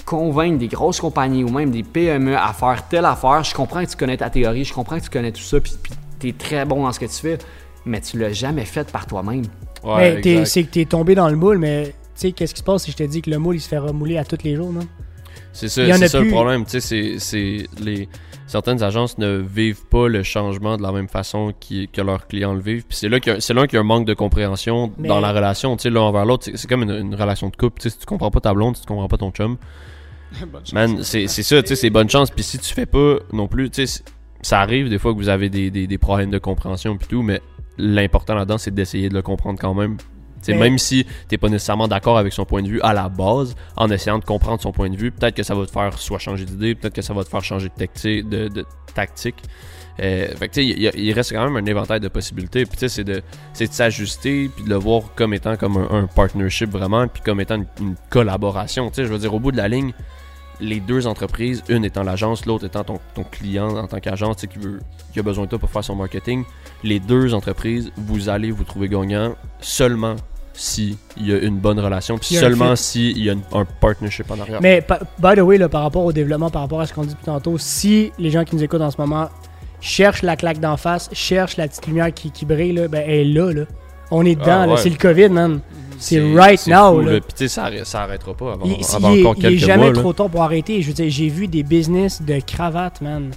convaincre 0.05 0.59
des 0.59 0.68
grosses 0.68 1.00
compagnies 1.00 1.44
ou 1.44 1.48
même 1.48 1.70
des 1.70 1.82
PME 1.82 2.36
à 2.36 2.53
faire 2.53 2.86
telle 2.88 3.05
affaire? 3.05 3.42
Je 3.44 3.55
comprends 3.55 3.84
que 3.84 3.90
tu 3.90 3.96
connais 3.96 4.16
ta 4.16 4.30
théorie, 4.30 4.64
je 4.64 4.72
comprends 4.72 4.98
que 4.98 5.05
tu 5.05 5.11
connais 5.11 5.32
tout 5.32 5.42
ça, 5.42 5.61
puis, 5.61 5.74
tu 6.20 6.28
es 6.28 6.32
très 6.32 6.64
bon 6.64 6.82
dans 6.82 6.92
ce 6.92 7.00
que 7.00 7.07
tu 7.07 7.20
fais, 7.20 7.38
mais 7.84 8.00
tu 8.00 8.18
l'as 8.18 8.32
jamais 8.32 8.64
fait 8.64 8.90
par 8.90 9.07
toi-même. 9.07 9.44
Ouais, 9.84 10.20
c'est 10.44 10.64
que 10.64 10.70
t'es 10.70 10.84
tombé 10.84 11.14
dans 11.14 11.28
le 11.28 11.36
moule, 11.36 11.59
mais 11.59 11.86
tu 11.86 11.92
sais, 12.14 12.32
qu'est-ce 12.32 12.55
qui 12.55 12.61
se 12.61 12.64
passe 12.64 12.84
si 12.84 12.92
je 12.92 12.96
te 12.96 13.03
dis 13.03 13.22
que 13.22 13.30
le 13.30 13.38
moule 13.38 13.57
il 13.57 13.61
se 13.61 13.68
fait 13.68 13.78
remouler 13.78 14.18
à 14.18 14.24
tous 14.24 14.38
les 14.44 14.55
jours, 14.55 14.72
non? 14.72 14.86
C'est 15.53 15.68
ça, 15.68 15.82
c'est 15.98 16.09
ça 16.09 16.18
plus. 16.18 16.28
le 16.28 16.32
problème. 16.32 16.64
Tu 16.64 16.70
sais, 16.72 16.80
c'est- 16.80 17.18
c'est 17.18 17.66
les 17.82 18.09
certaines 18.46 18.82
agences 18.82 19.16
ne 19.18 19.36
vivent 19.38 19.86
pas 19.86 20.09
le 20.09 20.22
changement 20.22 20.76
de 20.76 20.82
la 20.82 20.92
même 20.92 21.09
façon 21.09 21.53
qui- 21.59 21.88
que 21.88 22.00
leurs 22.00 22.26
clients 22.26 22.55
le 22.55 22.61
vivent. 22.61 22.84
Puis 22.88 22.96
c'est 22.98 23.09
là 23.09 23.20
qu'il 23.20 23.32
y 23.32 23.36
a- 23.36 23.40
c'est 23.40 23.55
là 23.55 23.66
qu'il 23.66 23.74
y 23.74 23.78
a 23.78 23.80
un 23.80 23.84
manque 23.86 24.07
de 24.07 24.14
compréhension 24.14 24.92
Mais- 24.98 25.09
dans 25.09 25.20
la 25.20 25.32
relation. 25.32 25.76
Tu 25.76 25.82
sais, 25.84 25.90
l'un 25.90 26.00
envers 26.03 26.24
l'autre, 26.24 26.44
c'est- 26.44 26.57
c'est 26.57 26.68
comme 26.68 26.82
une, 26.82 26.90
une 26.90 27.14
relation 27.14 27.48
de 27.48 27.57
couple. 27.57 27.80
Tu 27.80 27.88
sais, 27.88 27.94
si 27.94 27.98
tu 28.00 28.07
comprends 28.07 28.30
pas 28.30 28.40
ta 28.40 28.53
blonde, 28.55 28.76
si 28.76 28.82
tu 28.82 28.88
comprends 28.88 29.09
pas 29.09 29.16
ton 29.18 29.30
chum, 29.30 29.57
man, 30.72 31.03
c'est 31.03 31.26
c'est 31.26 31.42
ça. 31.42 31.62
Tu 31.62 31.68
sais, 31.68 31.76
c'est 31.76 31.90
bonne 31.90 32.09
chance. 32.11 32.30
Puis 32.30 32.42
si 32.44 32.59
tu 32.59 32.72
fais 32.74 32.86
pas 32.86 33.16
non 33.32 33.48
plus, 33.48 33.70
tu 33.70 33.86
sais, 33.86 34.03
ça 34.42 34.61
arrive 34.61 34.88
des 34.88 34.98
fois 34.98 35.12
que 35.12 35.18
vous 35.18 35.28
avez 35.28 35.48
des, 35.50 35.70
des, 35.70 35.86
des 35.86 35.98
problèmes 35.98 36.30
de 36.30 36.38
compréhension 36.38 36.96
puis 36.96 37.07
tout, 37.09 37.22
mais 37.22 37.40
l'important 37.78 38.34
là-dedans, 38.34 38.59
c'est 38.59 38.72
d'essayer 38.74 39.09
de 39.09 39.14
le 39.14 39.22
comprendre 39.22 39.59
quand 39.61 39.74
même. 39.74 39.96
Mais- 40.49 40.59
même 40.59 40.78
si 40.78 41.07
t'es 41.28 41.38
pas 41.38 41.49
nécessairement 41.49 41.86
d'accord 41.86 42.18
avec 42.18 42.32
son 42.32 42.45
point 42.45 42.62
de 42.62 42.68
vue 42.68 42.80
à 42.82 42.93
la 42.93 43.09
base, 43.09 43.55
en 43.76 43.88
essayant 43.90 44.18
de 44.18 44.24
comprendre 44.24 44.61
son 44.61 44.72
point 44.72 44.90
de 44.90 44.97
vue, 44.97 45.12
peut-être 45.12 45.36
que 45.36 45.45
ça 45.45 45.55
va 45.55 45.64
te 45.64 45.70
faire 45.70 45.97
soit 45.99 46.18
changer 46.18 46.45
d'idée, 46.45 46.74
peut-être 46.74 46.95
que 46.95 47.03
ça 47.03 47.14
va 47.14 47.22
te 47.24 47.28
faire 47.28 47.45
changer 47.45 47.68
de, 47.68 47.84
tacti- 47.84 48.28
de, 48.28 48.49
de 48.49 48.64
tactique. 48.95 49.36
Euh, 50.01 50.26
fait 50.36 50.49
que 50.49 50.61
il 50.61 50.90
il 50.95 51.12
reste 51.12 51.32
quand 51.32 51.45
même 51.45 51.57
un 51.62 51.66
éventail 51.70 52.01
de 52.01 52.09
possibilités. 52.09 52.64
Puis 52.64 52.88
c'est 52.88 53.05
de, 53.05 53.22
c'est 53.53 53.68
de 53.68 53.72
s'ajuster, 53.72 54.51
puis 54.55 54.64
de 54.64 54.70
le 54.70 54.76
voir 54.76 55.03
comme 55.14 55.34
étant 55.34 55.57
comme 55.57 55.76
un, 55.76 55.88
un 55.90 56.07
partnership 56.07 56.70
vraiment, 56.70 57.07
puis 57.09 57.22
comme 57.22 57.40
étant 57.40 57.57
une, 57.57 57.66
une 57.80 57.95
collaboration. 58.09 58.90
Je 58.97 59.03
veux 59.03 59.18
dire, 59.18 59.34
au 59.34 59.38
bout 59.38 59.53
de 59.53 59.59
la 59.59 59.68
ligne, 59.68 59.93
les 60.61 60.80
deux 60.80 61.07
entreprises, 61.07 61.62
une 61.68 61.84
étant 61.84 62.05
l'agence, 62.05 62.47
l'autre 62.47 62.64
étant 62.66 62.84
ton, 62.84 63.01
ton 63.14 63.24
client 63.24 63.76
en 63.76 63.86
tant 63.86 64.01
qu'agence, 64.01 64.36
qui, 64.47 64.59
veut, 64.59 64.80
qui 65.12 65.18
a 65.18 65.22
besoin 65.22 65.45
de 65.45 65.51
toi 65.51 65.59
pour 65.59 65.68
faire 65.70 65.84
son 65.84 65.97
marketing, 65.97 66.45
les 66.84 66.99
deux 67.01 67.34
entreprises, 67.34 67.90
vous 67.97 68.28
allez 68.30 68.51
vous 68.51 68.64
trouver 68.64 68.88
gagnant 68.88 69.34
seulement 69.61 70.16
si 70.55 70.96
il 71.16 71.26
y 71.28 71.32
a 71.32 71.38
une 71.38 71.59
bonne 71.59 71.80
relation, 71.80 72.18
puis 72.18 72.34
seulement 72.36 72.76
si 72.76 73.11
il 73.12 73.24
y 73.24 73.30
a 73.30 73.32
une- 73.32 73.42
un 73.53 73.64
partnership 73.64 74.30
en 74.30 74.38
arrière. 74.40 74.61
Mais 74.62 74.84
by 75.18 75.34
the 75.36 75.40
way, 75.40 75.59
là, 75.59 75.68
par 75.68 75.82
rapport 75.82 76.05
au 76.05 76.12
développement, 76.12 76.50
par 76.50 76.62
rapport 76.62 76.80
à 76.80 76.86
ce 76.86 76.92
qu'on 76.92 77.03
dit 77.03 77.11
depuis 77.14 77.24
tantôt, 77.24 77.57
si 77.59 78.12
les 78.18 78.30
gens 78.30 78.44
qui 78.44 78.55
nous 78.57 78.62
écoutent 78.62 78.80
en 78.82 78.90
ce 78.90 79.00
moment 79.00 79.28
cherchent 79.80 80.22
la 80.22 80.36
claque 80.36 80.61
d'en 80.61 80.76
face, 80.76 81.09
cherchent 81.12 81.57
la 81.57 81.66
petite 81.68 81.86
lumière 81.86 82.12
qui, 82.14 82.30
qui 82.30 82.44
brille, 82.46 82.72
là, 82.72 82.88
ben, 82.88 83.03
elle 83.07 83.14
est 83.20 83.24
là, 83.24 83.53
là. 83.53 83.62
On 84.11 84.24
est 84.26 84.34
dedans, 84.34 84.62
Ah, 84.64 84.68
ouais. 84.68 84.76
C'est 84.76 84.90
le 84.90 84.96
COVID, 84.96 85.28
man. 85.30 85.61
C'est 85.98 86.20
right 86.34 86.66
now, 86.66 87.00
fou, 87.00 87.00
là. 87.00 87.12
Puis 87.20 87.20
tu 87.28 87.36
sais, 87.36 87.48
ça, 87.48 87.70
ça 87.84 88.03
arrêtera 88.03 88.34
pas 88.34 88.53
avant, 88.53 88.64
Il, 88.66 88.76
avant 88.94 89.11
il 89.12 89.18
est, 89.18 89.22
encore 89.22 89.34
il 89.38 89.46
est 89.46 89.48
quelques 89.50 89.61
jamais 89.64 89.84
mois. 89.92 90.00
trop 90.03 90.12
tard 90.12 90.28
pour 90.28 90.42
arrêter. 90.42 90.82
Je 90.82 90.88
veux 90.88 90.92
dire, 90.94 91.09
j'ai 91.09 91.28
vu 91.28 91.46
des 91.48 91.62
business 91.62 92.20
de 92.22 92.38
cravates, 92.40 93.00
man, 93.00 93.30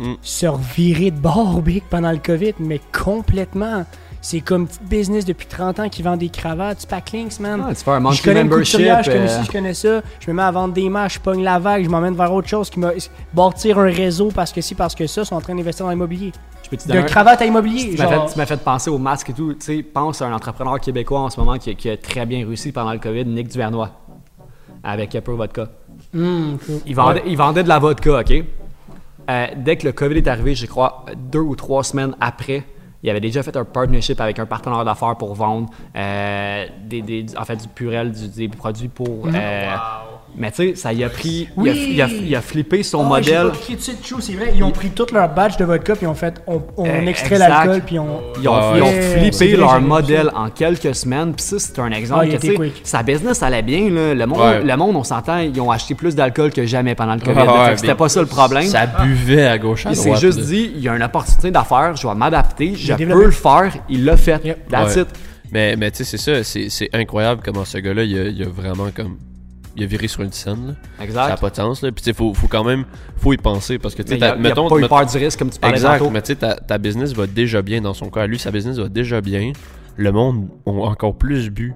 Mm. 0.00 0.14
se 0.22 0.46
revirer 0.46 1.10
de 1.10 1.18
bord, 1.18 1.60
big, 1.62 1.82
pendant 1.90 2.12
le 2.12 2.18
COVID, 2.18 2.54
mais 2.60 2.80
complètement. 2.96 3.84
C'est 4.20 4.40
comme 4.40 4.66
business 4.82 5.24
depuis 5.24 5.46
30 5.46 5.80
ans 5.80 5.88
qui 5.88 6.02
vend 6.02 6.16
des 6.16 6.28
cravates, 6.28 6.80
Spacklinks, 6.80 7.38
man. 7.38 7.64
Ah, 7.68 7.74
tu 7.74 7.84
fais 7.84 7.90
un 7.90 8.10
je 8.10 8.22
connais 8.22 8.40
une 8.40 8.48
membership. 8.48 8.80
je 8.80 9.10
connais 9.10 9.30
euh, 9.30 9.40
ci, 9.40 9.46
je 9.46 9.52
connais 9.52 9.74
ça. 9.74 10.02
Je 10.20 10.30
me 10.30 10.36
mets 10.36 10.42
à 10.42 10.50
vendre 10.50 10.74
des 10.74 10.88
matchs, 10.88 11.14
je 11.14 11.20
pogne 11.20 11.42
la 11.42 11.58
vague, 11.58 11.84
je 11.84 11.88
m'emmène 11.88 12.14
vers 12.14 12.32
autre 12.32 12.48
chose 12.48 12.68
qui 12.68 12.80
m'a 12.80 12.90
bâtir 13.32 13.78
un 13.78 13.84
réseau 13.84 14.30
parce 14.34 14.52
que 14.52 14.60
si, 14.60 14.74
parce 14.74 14.94
que 14.94 15.06
ça, 15.06 15.24
sont 15.24 15.36
en 15.36 15.40
train 15.40 15.54
d'investir 15.54 15.86
dans 15.86 15.90
l'immobilier. 15.90 16.32
je 16.64 16.70
peux 16.70 16.76
te 16.76 16.90
De 16.90 17.00
cravate 17.02 17.40
à 17.42 17.46
immobilier. 17.46 17.94
Tu 17.94 18.38
m'as 18.38 18.46
fait, 18.46 18.56
penser 18.62 18.90
au 18.90 18.98
masque 18.98 19.30
et 19.30 19.32
tout. 19.32 19.54
Tu 19.54 19.60
sais, 19.60 19.82
pense 19.82 20.20
à 20.20 20.26
un 20.26 20.32
entrepreneur 20.32 20.80
québécois 20.80 21.20
en 21.20 21.30
ce 21.30 21.38
moment 21.38 21.56
qui, 21.56 21.74
qui 21.76 21.88
a 21.88 21.96
très 21.96 22.26
bien 22.26 22.44
réussi 22.44 22.72
pendant 22.72 22.92
le 22.92 22.98
COVID, 22.98 23.24
Nick 23.24 23.48
Duvernois, 23.48 23.90
avec 24.82 25.14
Upper 25.14 25.32
Vodka. 25.32 25.68
Hum, 26.14 26.58
cool. 26.64 26.80
Il 26.86 26.94
vendait, 26.94 27.22
il 27.26 27.36
vendait 27.36 27.62
de 27.62 27.68
la 27.68 27.78
vodka, 27.78 28.20
OK? 28.20 28.44
Euh, 29.30 29.46
dès 29.56 29.76
que 29.76 29.86
le 29.86 29.92
COVID 29.92 30.16
est 30.16 30.28
arrivé, 30.28 30.54
je 30.54 30.66
crois, 30.66 31.04
deux 31.16 31.40
ou 31.40 31.54
trois 31.54 31.84
semaines 31.84 32.16
après, 32.20 32.64
il 33.02 33.10
avait 33.10 33.20
déjà 33.20 33.42
fait 33.42 33.56
un 33.56 33.64
partnership 33.64 34.20
avec 34.20 34.38
un 34.38 34.46
partenaire 34.46 34.84
d'affaires 34.84 35.16
pour 35.16 35.34
vendre 35.34 35.68
euh, 35.96 36.66
des, 36.84 37.02
des- 37.02 37.26
en 37.36 37.44
fait, 37.44 37.56
du 37.56 37.68
purel, 37.68 38.12
du- 38.12 38.28
des 38.28 38.48
produits 38.48 38.88
pour... 38.88 39.26
euh, 39.26 39.74
Mais 40.38 40.50
tu 40.52 40.68
sais, 40.70 40.74
ça 40.76 40.92
y 40.92 41.02
a 41.02 41.08
pris... 41.08 41.48
il, 41.56 41.68
a, 41.68 41.72
Oui! 41.72 41.88
il 41.94 42.02
a- 42.02 42.06
il 42.08 42.36
a 42.36 42.40
flippé 42.40 42.82
son 42.82 43.00
Ah, 43.04 43.08
modèle. 43.08 43.50
c'est 44.20 44.32
vrai. 44.34 44.52
Ils 44.54 44.62
ont 44.62 44.70
pris 44.70 44.90
tout 44.90 45.06
leur 45.12 45.28
badge 45.34 45.56
de 45.56 45.64
vodka 45.64 45.96
puis 45.96 46.06
ont 46.06 46.14
fait, 46.14 46.40
on, 46.46 46.62
on 46.76 46.84
Eh, 46.86 47.08
extrait 47.08 47.34
exact. 47.34 47.48
l'alcool 47.48 47.82
puis 47.84 47.98
on. 47.98 48.20
Ils 48.40 48.48
ont, 48.48 48.52
Ouais, 48.54 48.76
ils 48.78 48.82
ont 48.82 49.18
flippé 49.18 49.48
vrai, 49.48 49.56
leur 49.56 49.80
modèle 49.80 50.30
ça. 50.32 50.38
en 50.38 50.50
quelques 50.50 50.94
semaines. 50.94 51.34
Puis 51.34 51.44
ça, 51.44 51.58
c'est 51.58 51.78
un 51.80 51.90
exemple 51.90 52.20
Ah, 52.22 52.26
il 52.26 52.38
que, 52.38 52.70
sa 52.84 53.02
business 53.02 53.42
allait 53.42 53.62
bien. 53.62 53.90
Là. 53.90 54.14
Le, 54.14 54.26
monde, 54.26 54.38
Ouais. 54.40 54.62
le 54.62 54.76
monde, 54.76 54.94
on 54.96 55.04
s'entend, 55.04 55.38
ils 55.38 55.60
ont 55.60 55.70
acheté 55.70 55.94
plus 55.94 56.14
d'alcool 56.14 56.52
que 56.52 56.64
jamais 56.64 56.94
pendant 56.94 57.14
le 57.14 57.20
COVID. 57.20 57.38
Ouais, 57.40 57.76
C'était 57.76 57.94
pas 57.94 58.08
ça 58.08 58.20
le 58.20 58.26
problème. 58.26 58.64
Ça 58.64 58.86
buvait 58.86 59.46
à 59.46 59.58
gauche 59.58 59.86
à 59.86 59.90
Il 59.90 59.96
droite. 59.96 60.18
s'est 60.18 60.26
juste 60.26 60.40
dit, 60.40 60.70
il 60.76 60.80
y 60.82 60.88
a 60.88 60.94
une 60.94 61.02
opportunité 61.02 61.50
d'affaires, 61.50 61.96
je 61.96 62.06
vais 62.06 62.14
m'adapter, 62.14 62.74
je 62.76 62.92
peux 62.92 62.98
développé. 62.98 63.24
le 63.24 63.30
faire. 63.32 63.72
Il 63.88 64.04
l'a 64.04 64.16
fait. 64.16 64.44
Yep. 64.44 64.68
That's 64.68 64.94
Ouais. 64.96 65.02
it. 65.02 65.08
Mais, 65.50 65.76
mais 65.76 65.90
tu 65.90 65.98
sais, 65.98 66.04
c'est 66.04 66.18
ça, 66.18 66.44
c'est, 66.44 66.68
c'est 66.68 66.90
incroyable 66.92 67.40
comment 67.44 67.64
ce 67.64 67.78
gars-là, 67.78 68.02
il 68.04 68.18
a, 68.18 68.24
il 68.24 68.42
a 68.42 68.48
vraiment 68.48 68.88
comme. 68.94 69.16
Il 69.78 69.84
a 69.84 69.86
viré 69.86 70.08
sur 70.08 70.22
une 70.22 70.32
scène, 70.32 70.66
là. 70.66 70.72
Ça 70.74 70.98
n'a 70.98 71.04
Exact. 71.04 71.40
pas 71.40 71.50
de 71.50 71.54
sens, 71.56 71.82
là. 71.82 71.92
Puis 71.92 72.02
tu 72.02 72.10
sais, 72.10 72.12
faut, 72.12 72.34
faut 72.34 72.48
quand 72.48 72.64
même. 72.64 72.84
Faut 73.16 73.32
y 73.32 73.36
penser 73.36 73.78
parce 73.78 73.94
que 73.94 74.02
tu 74.02 74.18
sais, 74.18 74.36
mettons. 74.36 74.76
eu 74.76 74.88
peur 74.88 75.06
du 75.06 75.16
risque, 75.18 75.38
comme 75.38 75.50
tu 75.50 75.60
parlais 75.60 75.76
Exact, 75.76 75.98
tantôt. 75.98 76.10
mais 76.10 76.20
tu 76.20 76.26
sais, 76.28 76.36
ta, 76.36 76.56
ta 76.56 76.78
business 76.78 77.12
va 77.12 77.26
déjà 77.28 77.62
bien 77.62 77.80
dans 77.80 77.94
son 77.94 78.10
cas. 78.10 78.26
Lui, 78.26 78.38
sa 78.40 78.50
business 78.50 78.76
va 78.78 78.88
déjà 78.88 79.20
bien. 79.20 79.52
Le 79.96 80.10
monde 80.12 80.48
a 80.66 80.70
encore 80.70 81.16
plus 81.16 81.48
bu 81.50 81.74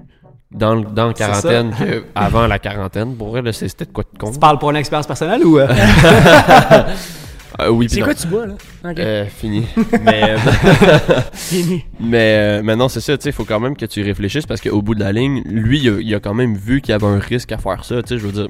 dans, 0.51 0.75
dans 0.75 1.07
la 1.07 1.13
quarantaine 1.13 1.71
qu'avant 2.13 2.45
la 2.47 2.59
quarantaine. 2.59 3.15
Pour 3.15 3.29
vrai, 3.29 3.41
c'était 3.53 3.85
de 3.85 3.91
quoi 3.91 4.03
de 4.11 4.17
con. 4.17 4.31
Tu 4.31 4.39
parles 4.39 4.59
pour 4.59 4.69
une 4.69 4.75
expérience 4.75 5.07
personnelle 5.07 5.45
ou... 5.45 5.59
euh? 5.59 5.67
Euh, 7.61 7.69
oui, 7.69 7.85
puis 7.87 7.95
C'est 7.95 8.01
quoi 8.01 8.15
tu 8.15 8.27
bois, 8.27 8.47
là? 8.47 8.53
Ok. 8.83 8.99
Euh, 8.99 9.25
fini. 9.27 9.65
mais, 10.03 10.23
euh, 10.31 10.37
Fini. 11.33 11.83
mais, 11.99 12.35
euh, 12.37 12.61
mais 12.63 12.75
non, 12.75 12.89
c'est 12.89 12.99
ça, 13.01 13.15
tu 13.17 13.23
sais, 13.23 13.29
il 13.29 13.33
faut 13.33 13.45
quand 13.45 13.59
même 13.59 13.75
que 13.77 13.85
tu 13.85 14.01
réfléchisses 14.01 14.45
parce 14.45 14.59
qu'au 14.61 14.81
bout 14.81 14.95
de 14.95 14.99
la 15.01 15.11
ligne, 15.11 15.43
lui, 15.45 15.79
il 15.79 15.89
a, 15.89 15.99
il 16.01 16.15
a 16.15 16.19
quand 16.19 16.33
même 16.33 16.55
vu 16.55 16.81
qu'il 16.81 16.91
y 16.91 16.95
avait 16.95 17.05
un 17.05 17.19
risque 17.19 17.51
à 17.51 17.57
faire 17.57 17.83
ça, 17.85 18.01
tu 18.01 18.09
sais, 18.09 18.17
je 18.17 18.25
veux 18.25 18.31
dire. 18.31 18.47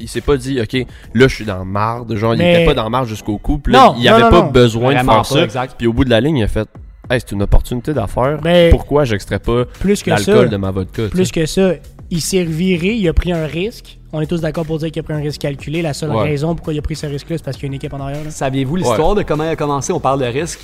Il 0.00 0.08
s'est 0.08 0.20
pas 0.20 0.36
dit, 0.36 0.60
ok, 0.60 0.74
là, 1.14 1.26
je 1.26 1.34
suis 1.34 1.44
dans 1.44 1.64
marde. 1.64 2.14
Genre, 2.14 2.34
il 2.34 2.40
était 2.40 2.64
pas 2.64 2.74
dans 2.74 2.88
marde 2.88 3.08
jusqu'au 3.08 3.36
coup. 3.38 3.58
Puis 3.58 3.72
là, 3.72 3.86
Non, 3.86 3.94
il 3.98 4.04
non, 4.04 4.12
avait 4.12 4.22
non, 4.24 4.30
pas 4.30 4.40
non. 4.42 4.50
besoin 4.52 4.90
de 4.92 4.98
faire 4.98 5.06
pas, 5.06 5.24
ça. 5.24 5.42
exact. 5.42 5.74
Puis 5.76 5.88
au 5.88 5.92
bout 5.92 6.04
de 6.04 6.10
la 6.10 6.20
ligne, 6.20 6.36
il 6.36 6.44
a 6.44 6.48
fait, 6.48 6.68
hey, 7.10 7.18
c'est 7.18 7.32
une 7.32 7.42
opportunité 7.42 7.92
d'affaires. 7.94 8.38
Ben, 8.40 8.70
Pourquoi 8.70 9.04
j'extrais 9.04 9.40
pas 9.40 9.64
plus 9.64 10.02
que 10.04 10.10
l'alcool 10.10 10.44
ça, 10.44 10.48
de 10.48 10.56
ma 10.56 10.70
vodka? 10.70 11.08
plus 11.08 11.32
que 11.32 11.46
ça, 11.46 11.72
il 12.10 12.20
s'est 12.20 12.42
reviré, 12.44 12.92
il 12.94 13.08
a 13.08 13.12
pris 13.12 13.32
un 13.32 13.46
risque. 13.46 13.97
On 14.12 14.20
est 14.20 14.26
tous 14.26 14.40
d'accord 14.40 14.64
pour 14.64 14.78
dire 14.78 14.90
qu'il 14.90 15.00
a 15.00 15.02
pris 15.02 15.12
un 15.14 15.18
risque 15.18 15.40
calculé. 15.40 15.82
La 15.82 15.92
seule 15.92 16.10
Ouais. 16.10 16.22
raison 16.24 16.54
pourquoi 16.54 16.72
il 16.72 16.78
a 16.78 16.82
pris 16.82 16.96
ce 16.96 17.06
risque-là, 17.06 17.36
c'est 17.36 17.44
parce 17.44 17.56
qu'il 17.56 17.64
y 17.64 17.66
a 17.66 17.68
une 17.68 17.74
équipe 17.74 17.92
en 17.92 18.00
arrière. 18.00 18.20
Saviez-vous 18.30 18.76
l'histoire 18.76 19.14
de 19.14 19.22
comment 19.22 19.44
il 19.44 19.50
a 19.50 19.56
commencé? 19.56 19.92
On 19.92 20.00
parle 20.00 20.20
de 20.20 20.26
risque. 20.26 20.60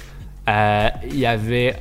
Euh, 0.48 0.88
il 1.12 1.24
avait 1.26 1.76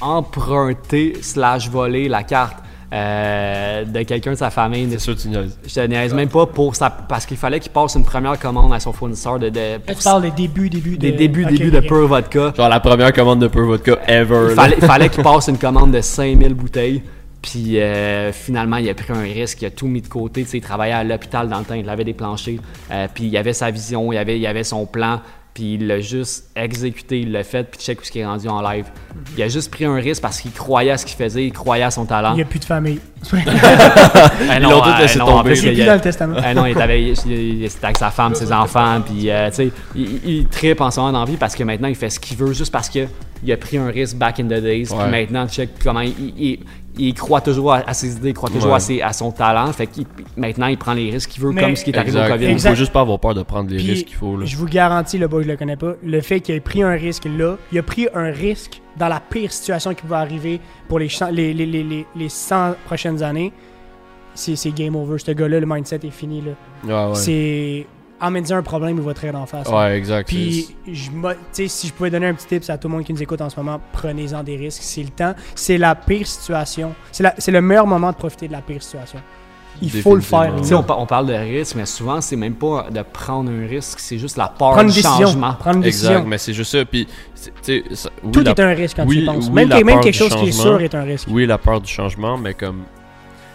emprunté 0.00 1.14
slash 1.22 1.68
volé 1.70 2.08
la 2.08 2.22
carte 2.22 2.56
euh, 2.92 3.84
de 3.84 4.02
quelqu'un 4.02 4.30
de 4.32 4.36
sa 4.36 4.50
famille. 4.50 4.86
C'est 4.90 4.98
sûr, 4.98 5.16
tu 5.16 5.28
niaises. 5.28 5.58
Je 5.66 5.74
te 5.74 5.80
niaise 5.86 6.14
même 6.14 6.28
pas 6.28 6.46
pour 6.46 6.74
ça 6.76 6.88
parce 6.90 7.26
qu'il 7.26 7.36
fallait 7.36 7.60
qu'il 7.60 7.72
passe 7.72 7.94
une 7.96 8.04
première 8.04 8.38
commande 8.38 8.72
à 8.72 8.80
son 8.80 8.92
fournisseur 8.92 9.38
de, 9.38 9.48
de 9.50 9.78
pour 9.78 9.96
tu 9.96 10.04
parles 10.04 10.22
des 10.22 10.30
débuts, 10.30 10.70
débuts 10.70 10.96
de... 10.96 10.96
des 10.96 11.12
débuts 11.12 11.44
débuts 11.46 11.70
de. 11.70 11.80
Pure 11.80 12.06
Vodka. 12.06 12.52
Genre 12.56 12.68
la 12.68 12.80
première 12.80 13.12
commande 13.12 13.40
de 13.40 13.48
Pure 13.48 13.66
Vodka 13.66 13.98
ever. 14.06 14.48
Il 14.50 14.54
fallait, 14.54 14.76
il 14.80 14.86
fallait 14.86 15.08
qu'il 15.08 15.22
passe 15.22 15.48
une 15.48 15.58
commande 15.58 15.92
de 15.92 16.00
5000 16.00 16.54
bouteilles. 16.54 17.02
Puis 17.42 17.80
euh, 17.80 18.32
finalement, 18.32 18.78
il 18.78 18.88
a 18.88 18.94
pris 18.94 19.12
un 19.12 19.22
risque, 19.22 19.62
il 19.62 19.66
a 19.66 19.70
tout 19.70 19.86
mis 19.86 20.02
de 20.02 20.08
côté. 20.08 20.42
Tu 20.42 20.50
sais, 20.50 20.58
il 20.58 20.60
travaillait 20.62 20.94
à 20.94 21.04
l'hôpital 21.04 21.48
dans 21.48 21.58
le 21.58 21.64
temps, 21.64 21.74
il 21.74 21.88
avait 21.88 22.04
des 22.04 22.14
planchers. 22.14 22.58
Euh, 22.90 23.06
puis 23.12 23.24
il 23.24 23.36
avait 23.36 23.52
sa 23.52 23.70
vision, 23.70 24.12
il 24.12 24.18
avait, 24.18 24.38
il 24.38 24.46
avait 24.46 24.64
son 24.64 24.86
plan. 24.86 25.20
Puis 25.54 25.74
il 25.74 25.88
l'a 25.88 25.98
juste 26.00 26.50
exécuté, 26.54 27.20
il 27.20 27.32
l'a 27.32 27.42
fait, 27.42 27.64
puis 27.64 27.80
check 27.80 28.00
où 28.00 28.04
ce 28.04 28.12
qui 28.12 28.20
est 28.20 28.26
rendu 28.26 28.46
en 28.46 28.60
live. 28.62 28.84
Il 29.36 29.42
a 29.42 29.48
juste 29.48 29.72
pris 29.72 29.84
un 29.86 29.96
risque 29.96 30.22
parce 30.22 30.40
qu'il 30.40 30.52
croyait 30.52 30.92
à 30.92 30.98
ce 30.98 31.04
qu'il 31.04 31.16
faisait, 31.16 31.46
il 31.46 31.52
croyait 31.52 31.82
à 31.82 31.90
son 31.90 32.04
talent. 32.04 32.32
Il 32.34 32.36
n'y 32.36 32.42
a 32.42 32.44
plus 32.44 32.60
de 32.60 32.64
famille. 32.64 33.00
Ah 34.50 34.60
non, 34.60 34.70
l'ont 34.70 34.80
tout 34.80 34.90
ah, 34.94 35.00
laissé 35.00 35.18
non, 35.18 35.26
tomber. 35.26 35.38
en 35.38 35.42
plus, 35.42 35.56
C'est 35.56 35.66
il 35.68 35.74
plus 35.74 35.82
y 35.82 35.86
dans 35.86 35.94
le 35.94 36.00
testament. 36.00 36.36
ah 36.42 36.54
non, 36.54 36.64
il 36.66 36.74
c'était 37.16 37.76
avec 37.82 37.96
sa 37.98 38.10
femme, 38.10 38.34
ses 38.36 38.52
enfants, 38.52 39.00
puis 39.04 39.30
euh, 39.30 39.48
tu 39.50 39.54
sais, 39.56 39.70
il, 39.96 40.20
il 40.24 40.46
tripe 40.46 40.80
en 40.80 40.90
ce 40.92 41.00
moment 41.00 41.12
dans 41.12 41.20
la 41.24 41.26
vie 41.30 41.36
parce 41.36 41.56
que 41.56 41.64
maintenant 41.64 41.88
il 41.88 41.96
fait 41.96 42.10
ce 42.10 42.20
qu'il 42.20 42.36
veut 42.36 42.52
juste 42.52 42.72
parce 42.72 42.88
que 42.88 43.06
il 43.44 43.52
a 43.52 43.56
pris 43.56 43.76
un 43.78 43.88
risque 43.88 44.16
back 44.16 44.40
in 44.40 44.44
the 44.44 44.60
days. 44.60 44.90
Ouais. 44.92 44.98
Puis 45.02 45.10
maintenant, 45.10 45.46
check 45.48 45.70
comment 45.82 46.00
il, 46.00 46.14
il- 46.38 46.58
il 47.00 47.14
croit 47.14 47.40
toujours 47.40 47.74
à, 47.74 47.88
à 47.88 47.94
ses 47.94 48.16
idées, 48.16 48.30
il 48.30 48.34
croit 48.34 48.50
toujours 48.50 48.70
Ouais. 48.70 48.76
à, 48.76 48.80
ses- 48.80 49.00
à 49.02 49.12
son 49.12 49.30
talent. 49.30 49.72
Fait 49.72 49.86
qu'il 49.86 50.04
maintenant 50.36 50.66
il 50.66 50.76
prend 50.76 50.94
les 50.94 51.10
risques 51.10 51.30
qu'il 51.30 51.42
veut, 51.42 51.52
Mais- 51.52 51.62
comme 51.62 51.76
ce 51.76 51.84
qui 51.84 51.90
est 51.90 51.96
arrivé 51.96 52.18
au 52.18 52.22
Exact. 52.22 52.34
COVID. 52.38 52.50
Il 52.52 52.58
faut 52.58 52.74
juste 52.74 52.92
pas 52.92 53.02
avoir 53.02 53.20
peur 53.20 53.34
de 53.34 53.42
prendre 53.44 53.70
les 53.70 53.76
Puis, 53.76 53.90
risques 53.90 54.06
qu'il 54.06 54.16
faut. 54.16 54.36
Là. 54.36 54.44
Je 54.46 54.56
vous 54.56 54.66
garantis, 54.66 55.16
le 55.16 55.28
boy, 55.28 55.44
je 55.44 55.48
le 55.48 55.56
connais 55.56 55.76
pas, 55.76 55.94
le 56.02 56.20
fait 56.20 56.40
qu'il 56.40 56.56
ait 56.56 56.60
pris 56.60 56.82
un 56.82 56.90
risque 56.94 57.26
là, 57.26 57.56
il 57.70 57.78
a 57.78 57.82
pris 57.84 58.08
un 58.14 58.30
risque 58.32 58.80
dans 58.98 59.06
la 59.08 59.20
pire 59.20 59.52
situation 59.52 59.94
qui 59.94 60.02
pouvait 60.02 60.16
arriver 60.16 60.60
pour 60.88 60.98
les, 60.98 61.08
les, 61.30 61.54
les, 61.54 61.66
les, 61.66 61.84
les, 61.84 62.06
les 62.16 62.28
100 62.28 62.74
prochaines 62.86 63.22
années. 63.22 63.52
C'est 64.34 64.56
c'est 64.56 64.70
game 64.72 64.94
over. 64.96 65.18
Ce 65.18 65.30
gars-là, 65.32 65.60
le 65.60 65.66
mindset 65.66 66.00
est 66.04 66.10
fini. 66.10 66.42
Là. 66.42 66.52
Ouais, 67.06 67.10
ouais. 67.10 67.14
C'est. 67.16 67.86
Emmène-y 68.20 68.52
un 68.52 68.62
problème, 68.62 68.96
il 68.96 69.02
va 69.02 69.14
te 69.14 69.20
rire 69.20 69.32
d'en 69.32 69.46
face. 69.46 69.68
Ouais, 69.68 69.96
exact. 69.96 70.26
Puis, 70.26 70.74
je 70.90 71.10
tu 71.54 71.68
si 71.68 71.86
je 71.88 71.92
pouvais 71.92 72.10
donner 72.10 72.26
un 72.26 72.34
petit 72.34 72.46
tips 72.46 72.68
à 72.70 72.76
tout 72.76 72.88
le 72.88 72.94
monde 72.94 73.04
qui 73.04 73.12
nous 73.12 73.22
écoute 73.22 73.40
en 73.40 73.48
ce 73.48 73.56
moment, 73.56 73.80
prenez-en 73.92 74.42
des 74.42 74.56
risques. 74.56 74.82
C'est 74.82 75.02
le 75.02 75.10
temps. 75.10 75.34
C'est 75.54 75.78
la 75.78 75.94
pire 75.94 76.26
situation. 76.26 76.94
C'est 77.12 77.22
la- 77.22 77.34
c'est 77.38 77.52
le 77.52 77.60
meilleur 77.60 77.86
moment 77.86 78.10
de 78.10 78.16
profiter 78.16 78.48
de 78.48 78.52
la 78.52 78.60
pire 78.60 78.82
situation. 78.82 79.20
Il 79.80 79.90
faut 80.02 80.16
le 80.16 80.20
faire. 80.20 80.52
Tu 80.66 80.74
on, 80.74 80.84
on 80.88 81.06
parle 81.06 81.26
de 81.26 81.34
risque, 81.34 81.76
mais 81.76 81.86
souvent, 81.86 82.20
c'est 82.20 82.34
même 82.34 82.54
pas 82.54 82.88
de 82.90 83.00
prendre 83.02 83.48
un 83.52 83.64
risque, 83.64 84.00
c'est 84.00 84.18
juste 84.18 84.36
la 84.36 84.48
peur 84.48 84.76
du 84.78 84.86
décision. 84.86 85.10
changement. 85.12 85.52
Prendre 85.54 85.76
une 85.76 85.84
Exact, 85.84 86.08
décision. 86.08 86.24
mais 86.28 86.38
c'est 86.38 86.52
juste 86.52 86.72
ça. 86.72 86.84
Puis, 86.84 87.06
tu 87.62 87.84
ça- 87.94 88.10
oui, 88.24 88.32
Tout 88.32 88.40
la- 88.40 88.50
est 88.50 88.58
un 88.60 88.74
risque 88.74 88.96
quand 88.96 89.04
tu 89.04 89.08
oui, 89.10 89.18
y 89.22 89.24
penses. 89.26 89.46
oui, 89.46 89.52
même 89.52 89.68
même 89.68 89.86
peur 89.86 90.00
quelque 90.00 90.12
du 90.14 90.18
chose 90.18 90.34
qui 90.34 90.48
est 90.48 90.52
changement. 90.52 90.62
sûr 90.62 90.80
est 90.80 90.94
un 90.96 91.02
risque. 91.04 91.28
Oui, 91.30 91.46
la 91.46 91.58
peur 91.58 91.80
du 91.80 91.88
changement, 91.92 92.36
mais 92.36 92.54
comme. 92.54 92.82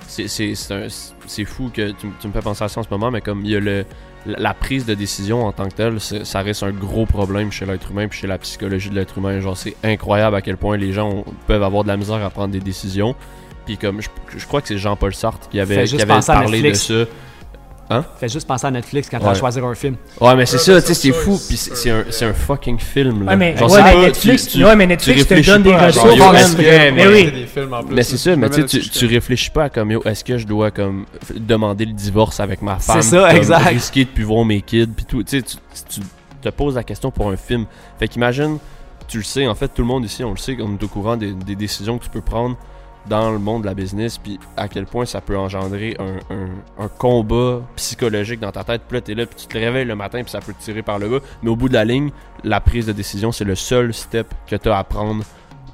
C'est 0.07 1.45
fou 1.45 1.71
que 1.73 1.91
tu, 1.91 2.07
tu 2.21 2.27
me 2.27 2.31
fais 2.33 2.41
penser 2.41 2.63
à 2.63 2.67
ça 2.69 2.79
en 2.79 2.83
ce 2.83 2.89
moment, 2.89 3.09
mais 3.11 3.21
comme 3.21 3.43
il 3.43 3.51
y 3.51 3.55
a 3.55 3.59
le, 3.59 3.85
la, 4.25 4.53
prise 4.53 4.85
de 4.85 4.93
décision 4.93 5.45
en 5.45 5.51
tant 5.51 5.67
que 5.67 5.73
telle, 5.75 5.99
ça 5.99 6.41
reste 6.41 6.63
un 6.63 6.71
gros 6.71 7.05
problème 7.05 7.51
chez 7.51 7.65
l'être 7.65 7.91
humain 7.91 8.07
puis 8.07 8.19
chez 8.19 8.27
la 8.27 8.37
psychologie 8.37 8.89
de 8.89 8.95
l'être 8.95 9.17
humain. 9.17 9.39
Genre, 9.39 9.57
c'est 9.57 9.75
incroyable 9.83 10.35
à 10.35 10.41
quel 10.41 10.57
point 10.57 10.77
les 10.77 10.93
gens 10.93 11.09
ont- 11.09 11.25
peuvent 11.47 11.63
avoir 11.63 11.83
de 11.83 11.89
la 11.89 11.97
misère 11.97 12.23
à 12.23 12.29
prendre 12.29 12.51
des 12.53 12.59
décisions. 12.59 13.15
Puis 13.65 13.77
comme, 13.77 14.01
je, 14.01 14.09
je 14.37 14.45
crois 14.45 14.61
que 14.61 14.67
c'est 14.67 14.77
Jean-Paul 14.77 15.13
Sartre 15.13 15.47
qui 15.49 15.59
avait, 15.59 15.75
qui 15.85 16.01
avait 16.01 16.21
parlé 16.41 16.57
de 16.61 16.67
Netflix. 16.67 17.09
Ça. 17.89 18.03
Fais 18.19 18.29
juste 18.29 18.47
penser 18.47 18.65
à 18.67 18.71
Netflix 18.71 19.09
quand 19.09 19.19
tu 19.19 19.25
vas 19.25 19.33
choisir 19.33 19.65
un 19.65 19.75
film. 19.75 19.95
Ouais, 20.19 20.35
mais 20.35 20.45
c'est 20.45 20.57
ça, 20.57 20.81
tu 20.81 20.87
sais, 20.87 20.93
c'est 20.93 21.11
c'est 21.11 21.11
ça, 21.13 21.19
fou. 21.19 21.37
c'est 21.37 21.47
Puis 21.47 21.57
ça. 21.57 21.71
c'est 21.75 21.81
c'est 21.83 21.89
un, 21.91 22.03
c'est 22.09 22.25
un 22.25 22.33
fucking 22.33 22.79
film. 22.79 23.25
Là. 23.25 23.31
Ouais, 23.31 23.37
mais, 23.37 23.57
Genre, 23.57 23.69
ouais, 23.71 23.77
c'est 23.77 23.83
mais 23.83 23.93
pas- 23.93 24.01
Netflix, 24.07 24.47
tu- 24.47 24.57
tu- 24.59 24.65
ouais, 24.65 24.75
mais 24.75 24.87
Netflix 24.87 25.27
te 25.27 25.45
donne 25.45 25.63
des 25.63 25.75
ressources. 25.75 26.07
genre, 26.07 26.15
yo, 26.17 26.25
man. 26.25 26.35
est-ce 26.35 26.55
que- 26.55 26.91
mais 26.91 27.07
oui. 27.07 27.31
des 27.31 27.45
films 27.47 27.73
en 27.73 27.83
plus. 27.83 27.95
Mais 27.95 28.03
c'est 28.03 28.17
ça, 28.17 28.35
mais 28.35 28.49
tu 28.49 28.65
tu, 28.65 29.05
réfléchis 29.05 29.49
pas 29.49 29.65
à 29.65 29.69
comme 29.69 29.91
yo, 29.91 30.01
est-ce 30.05 30.23
que 30.23 30.37
je 30.37 30.45
dois 30.47 30.71
comme 30.71 31.05
demander 31.35 31.85
le 31.85 31.93
divorce 31.93 32.39
avec 32.39 32.61
ma 32.61 32.77
femme, 32.79 33.01
ça, 33.01 33.27
comme, 33.27 33.37
exact. 33.37 33.67
risquer 33.67 34.05
de 34.05 34.09
plus 34.09 34.23
voir 34.23 34.45
mes 34.45 34.61
kids, 34.61 34.87
puis 34.95 35.05
tout. 35.05 35.23
Tu 35.23 35.37
sais, 35.39 35.41
tu, 35.43 35.55
tu 35.89 35.99
te 36.41 36.49
poses 36.49 36.75
la 36.75 36.83
question 36.83 37.11
pour 37.11 37.29
un 37.29 37.37
film. 37.37 37.65
Fait 37.99 38.07
qu'imagine, 38.07 38.57
tu 39.07 39.17
le 39.17 39.23
sais, 39.23 39.45
en 39.47 39.55
fait, 39.55 39.67
tout 39.67 39.81
le 39.81 39.87
monde 39.87 40.05
ici, 40.05 40.23
on 40.23 40.31
le 40.31 40.37
sait, 40.37 40.57
on 40.59 40.73
est 40.73 40.83
au 40.83 40.87
courant 40.87 41.15
des, 41.17 41.31
des 41.33 41.55
décisions 41.55 41.97
que 41.97 42.03
tu 42.05 42.09
peux 42.09 42.21
prendre 42.21 42.57
dans 43.07 43.31
le 43.31 43.39
monde 43.39 43.63
de 43.63 43.67
la 43.67 43.73
business, 43.73 44.17
puis 44.17 44.39
à 44.55 44.67
quel 44.67 44.85
point 44.85 45.05
ça 45.05 45.19
peut 45.21 45.37
engendrer 45.37 45.97
un, 45.99 46.17
un- 46.83 46.87
combat 46.97 47.61
psychologique 47.75 48.39
dans 48.39 48.51
ta 48.51 48.63
tête. 48.63 48.83
Puis 48.87 48.97
là, 48.97 49.01
t'es 49.01 49.13
là, 49.13 49.25
puis 49.25 49.35
tu 49.35 49.47
te 49.47 49.57
réveilles 49.57 49.85
le 49.85 49.95
matin, 49.95 50.21
puis 50.21 50.31
ça 50.31 50.39
peut 50.39 50.53
te 50.53 50.61
tirer 50.61 50.81
par 50.83 50.99
le 50.99 51.09
bas. 51.09 51.19
Mais 51.41 51.49
au 51.49 51.55
bout 51.55 51.67
de 51.69 51.73
la 51.73 51.83
ligne, 51.85 52.11
la 52.43 52.61
prise 52.61 52.85
de 52.85 52.93
décision, 52.93 53.31
c'est 53.31 53.43
le 53.45 53.55
seul 53.55 53.93
step 53.93 54.27
que 54.47 54.55
tu 54.55 54.69
as 54.69 54.77
à 54.77 54.83
prendre 54.83 55.23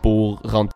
pour 0.01 0.39
rendre 0.43 0.71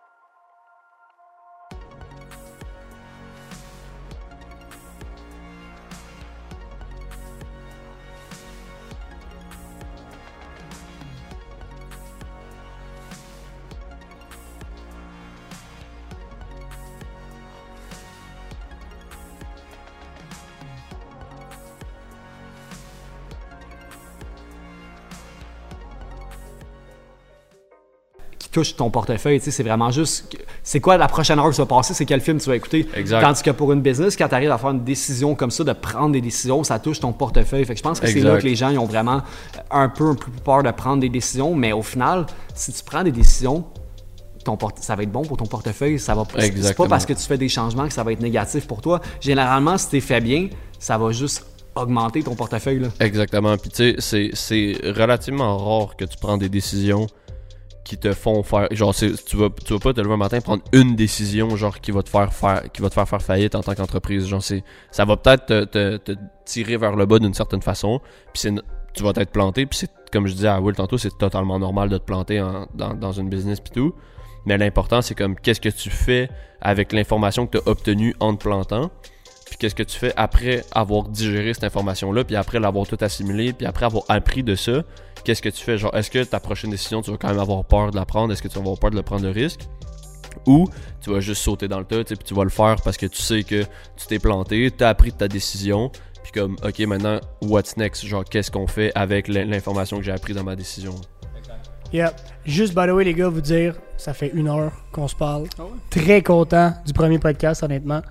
touche 28.54 28.76
ton 28.78 28.90
portefeuille. 28.90 29.40
Tu 29.40 29.46
sais, 29.46 29.52
c'est 29.52 29.64
vraiment 29.64 29.92
juste. 29.92 30.34
C'est 30.64 30.80
quoi 30.80 30.96
la 30.98 31.08
prochaine 31.08 31.40
heure 31.40 31.50
qui 31.52 31.58
va 31.58 31.66
passer? 31.66 31.94
C'est 31.94 32.06
quel 32.06 32.22
film 32.22 32.40
tu 32.40 32.48
vas 32.50 32.56
écouter? 32.56 32.88
Exact. 32.96 33.22
Tandis 33.22 33.44
que 33.44 33.52
pour 33.52 33.74
une 33.74 33.82
business, 33.82 34.16
quand 34.16 34.30
tu 34.30 34.36
arrives 34.36 34.52
à 34.52 34.58
faire 34.58 34.70
une 34.70 34.84
décision 34.86 35.36
comme 35.36 35.52
ça, 35.52 35.64
de 35.66 35.74
prendre 35.74 36.12
des 36.14 36.22
décisions, 36.22 36.64
ça 36.64 36.80
touche 36.80 37.00
ton 37.02 37.12
portefeuille. 37.12 37.66
Fait 37.66 37.74
que 37.74 37.78
je 37.80 37.84
pense 37.84 38.00
que 38.00 38.08
c'est 38.08 38.22
là 38.22 38.38
que 38.38 38.44
les 38.46 38.56
gens 38.56 38.70
ils 38.70 38.80
ont 38.80 38.86
vraiment 38.86 39.22
un 39.72 39.90
peu, 39.90 40.08
un 40.10 40.16
peu 40.16 40.32
peur 40.46 40.64
de 40.64 40.72
prendre 40.72 41.02
des 41.02 41.10
décisions. 41.10 41.54
Mais 41.56 41.74
au 41.74 41.82
final, 41.82 42.26
si 42.56 42.72
tu 42.72 42.84
prends 42.84 43.04
des 43.04 43.12
décisions, 43.12 43.66
ton 44.46 44.58
ça 44.80 44.96
va 44.96 45.04
être 45.04 45.12
bon 45.12 45.24
pour 45.24 45.38
ton 45.38 45.46
portefeuille. 45.46 46.00
Ça 46.00 46.14
va, 46.16 46.24
c'est 46.38 46.76
pas 46.76 46.88
parce 46.88 47.06
que 47.06 47.14
tu 47.14 47.24
fais 47.24 47.38
des 47.38 47.50
changements 47.50 47.88
que 47.88 47.94
ça 47.94 48.04
va 48.04 48.12
être 48.12 48.22
négatif 48.22 48.68
pour 48.68 48.82
toi. 48.82 49.00
Généralement, 49.22 49.78
si 49.78 49.90
tu 49.90 50.02
fait 50.02 50.22
bien, 50.22 50.50
ça 50.80 50.98
va 50.98 51.12
juste 51.12 51.46
augmenter 51.76 52.22
ton 52.22 52.36
portefeuille. 52.36 52.80
Là. 52.80 52.90
Exactement. 53.00 53.58
Puis 53.58 53.70
tu 53.72 53.78
sais, 53.78 53.96
c'est- 53.98 54.30
c'est 54.34 54.74
relativement 54.96 55.58
rare 55.58 55.96
que 55.96 56.06
tu 56.06 56.18
prends 56.22 56.38
des 56.38 56.50
décisions 56.50 57.08
qui 57.84 57.98
te 57.98 58.14
font 58.14 58.44
faire. 58.44 58.68
Genre, 58.72 58.96
tu 58.96 59.10
vas, 59.36 59.50
tu 59.50 59.74
vas 59.74 59.80
pas 59.80 59.94
te 59.94 60.00
lever 60.02 60.14
un 60.14 60.18
matin 60.18 60.40
prendre 60.42 60.64
une 60.72 60.96
décision 60.96 61.56
genre 61.56 61.80
qui 61.82 61.92
va 61.92 62.02
te 62.02 62.10
faire 62.10 62.34
faire, 62.34 62.64
qui 62.72 62.82
va 62.82 62.90
te 62.90 62.94
faire 62.94 63.08
faire 63.10 63.22
faillite 63.22 63.56
en 63.56 63.62
tant 63.62 63.76
qu'entreprise. 63.76 64.26
Genre, 64.28 64.42
c'est, 64.42 64.64
ça 64.92 65.06
va 65.06 65.18
peut-être 65.18 65.46
te, 65.46 65.64
te- 65.66 65.98
te 65.98 66.12
tirer 66.46 66.78
vers 66.78 66.96
le 66.96 67.06
bas 67.06 67.20
d'une 67.20 67.34
certaine 67.34 67.62
façon. 67.62 68.00
Puis 68.34 68.50
tu 68.94 69.04
vas 69.04 69.12
être 69.16 69.32
planté. 69.32 69.66
Puis 69.66 69.80
c'est, 69.80 69.92
comme 70.12 70.28
je 70.28 70.34
disais 70.34 70.48
à 70.48 70.62
Will 70.62 70.76
tantôt, 70.76 70.98
c'est 70.98 71.18
totalement 71.18 71.60
normal 71.60 71.90
de 71.90 71.98
te 71.98 72.04
planter 72.04 72.42
en- 72.42 72.68
dans, 72.74 72.94
dans 72.94 73.12
une 73.12 73.30
business 73.30 73.60
puis 73.60 73.74
tout. 73.74 73.94
Mais 74.46 74.58
l'important, 74.58 75.02
c'est 75.02 75.16
comme 75.16 75.36
qu'est-ce 75.36 75.62
que 75.62 75.70
tu 75.70 75.90
fais 75.90 76.30
avec 76.62 76.94
l'information 76.94 77.48
que 77.48 77.58
tu 77.58 77.64
as 77.64 77.70
obtenue 77.70 78.16
en 78.20 78.36
te 78.36 78.44
plantant. 78.44 78.92
Puis 79.46 79.58
qu'est-ce 79.58 79.76
que 79.76 79.84
tu 79.84 79.98
fais 79.98 80.14
après 80.16 80.64
avoir 80.72 81.10
digéré 81.10 81.54
cette 81.54 81.66
information-là, 81.66 82.24
puis 82.24 82.36
après 82.38 82.60
l'avoir 82.60 82.88
tout 82.88 82.98
assimilé, 83.02 83.52
puis 83.54 83.66
après 83.68 83.86
avoir 83.86 84.04
appris 84.08 84.42
de 84.42 84.56
ça, 84.56 84.84
qu'est-ce 85.24 85.42
que 85.42 85.50
tu 85.50 85.64
fais? 85.64 85.78
Genre, 85.78 85.96
est-ce 85.96 86.10
que 86.12 86.24
ta 86.24 86.40
prochaine 86.40 86.70
décision, 86.72 87.02
tu 87.02 87.12
vas 87.12 87.18
quand 87.18 87.30
même 87.30 87.40
avoir 87.40 87.64
peur 87.66 87.92
de 87.92 87.96
la 87.96 88.06
prendre? 88.06 88.34
Est-ce 88.34 88.42
que 88.42 88.48
tu 88.48 88.56
vas 88.56 88.62
avoir 88.62 88.78
peur 88.80 88.92
de 88.92 88.96
le 88.96 89.02
prendre 89.04 89.24
le 89.24 89.32
risque? 89.32 89.62
Ou 90.48 90.68
tu 91.02 91.12
vas 91.12 91.20
juste 91.20 91.42
sauter 91.44 91.68
dans 91.68 91.80
le 91.80 91.86
tas, 91.86 92.04
tu 92.04 92.10
sais, 92.10 92.16
puis 92.16 92.26
tu 92.26 92.34
vas 92.34 92.44
le 92.44 92.50
faire 92.50 92.78
parce 92.84 92.98
que 92.98 93.06
tu 93.06 93.22
sais 93.22 93.44
que 93.44 93.64
tu 93.96 94.08
t'es 94.08 94.20
planté, 94.20 94.72
tu 94.76 94.84
as 94.84 94.90
appris 94.90 95.12
de 95.12 95.18
ta 95.18 95.28
décision, 95.28 95.92
puis 96.24 96.32
comme, 96.32 96.56
ok, 96.66 96.80
maintenant, 96.80 97.20
what's 97.42 97.78
next? 97.78 98.06
Genre, 98.06 98.24
qu'est-ce 98.26 98.50
qu'on 98.50 98.68
fait 98.68 98.92
avec 98.96 99.28
l'in- 99.28 99.46
l'information 99.46 99.98
que 99.98 100.04
j'ai 100.04 100.12
appris 100.12 100.34
dans 100.34 100.44
ma 100.44 100.56
décision? 100.56 100.96
Yeah. 101.92 102.14
Juste, 102.46 102.74
by 102.74 102.88
the 102.88 102.92
way, 102.92 103.04
les 103.04 103.14
gars, 103.14 103.30
vous 103.30 103.42
dire, 103.42 103.76
ça 103.98 104.16
fait 104.16 104.32
une 104.34 104.48
heure 104.48 104.72
qu'on 104.92 105.08
se 105.08 105.16
parle. 105.16 105.46
Ah 105.60 105.64
ouais? 105.66 105.70
Très 105.92 106.24
content 106.24 106.74
du 106.86 106.92
premier 106.92 107.20
podcast, 107.20 107.62
honnêtement. 107.62 108.02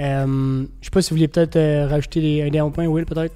Euh, 0.00 0.64
je 0.80 0.86
sais 0.86 0.90
pas 0.90 1.00
si 1.02 1.10
vous 1.10 1.16
voulez 1.16 1.28
peut-être 1.28 1.54
euh, 1.54 1.86
rajouter 1.86 2.20
des, 2.20 2.42
un 2.42 2.50
dernier 2.50 2.72
point, 2.72 2.86
Will, 2.86 3.04
peut-être? 3.06 3.34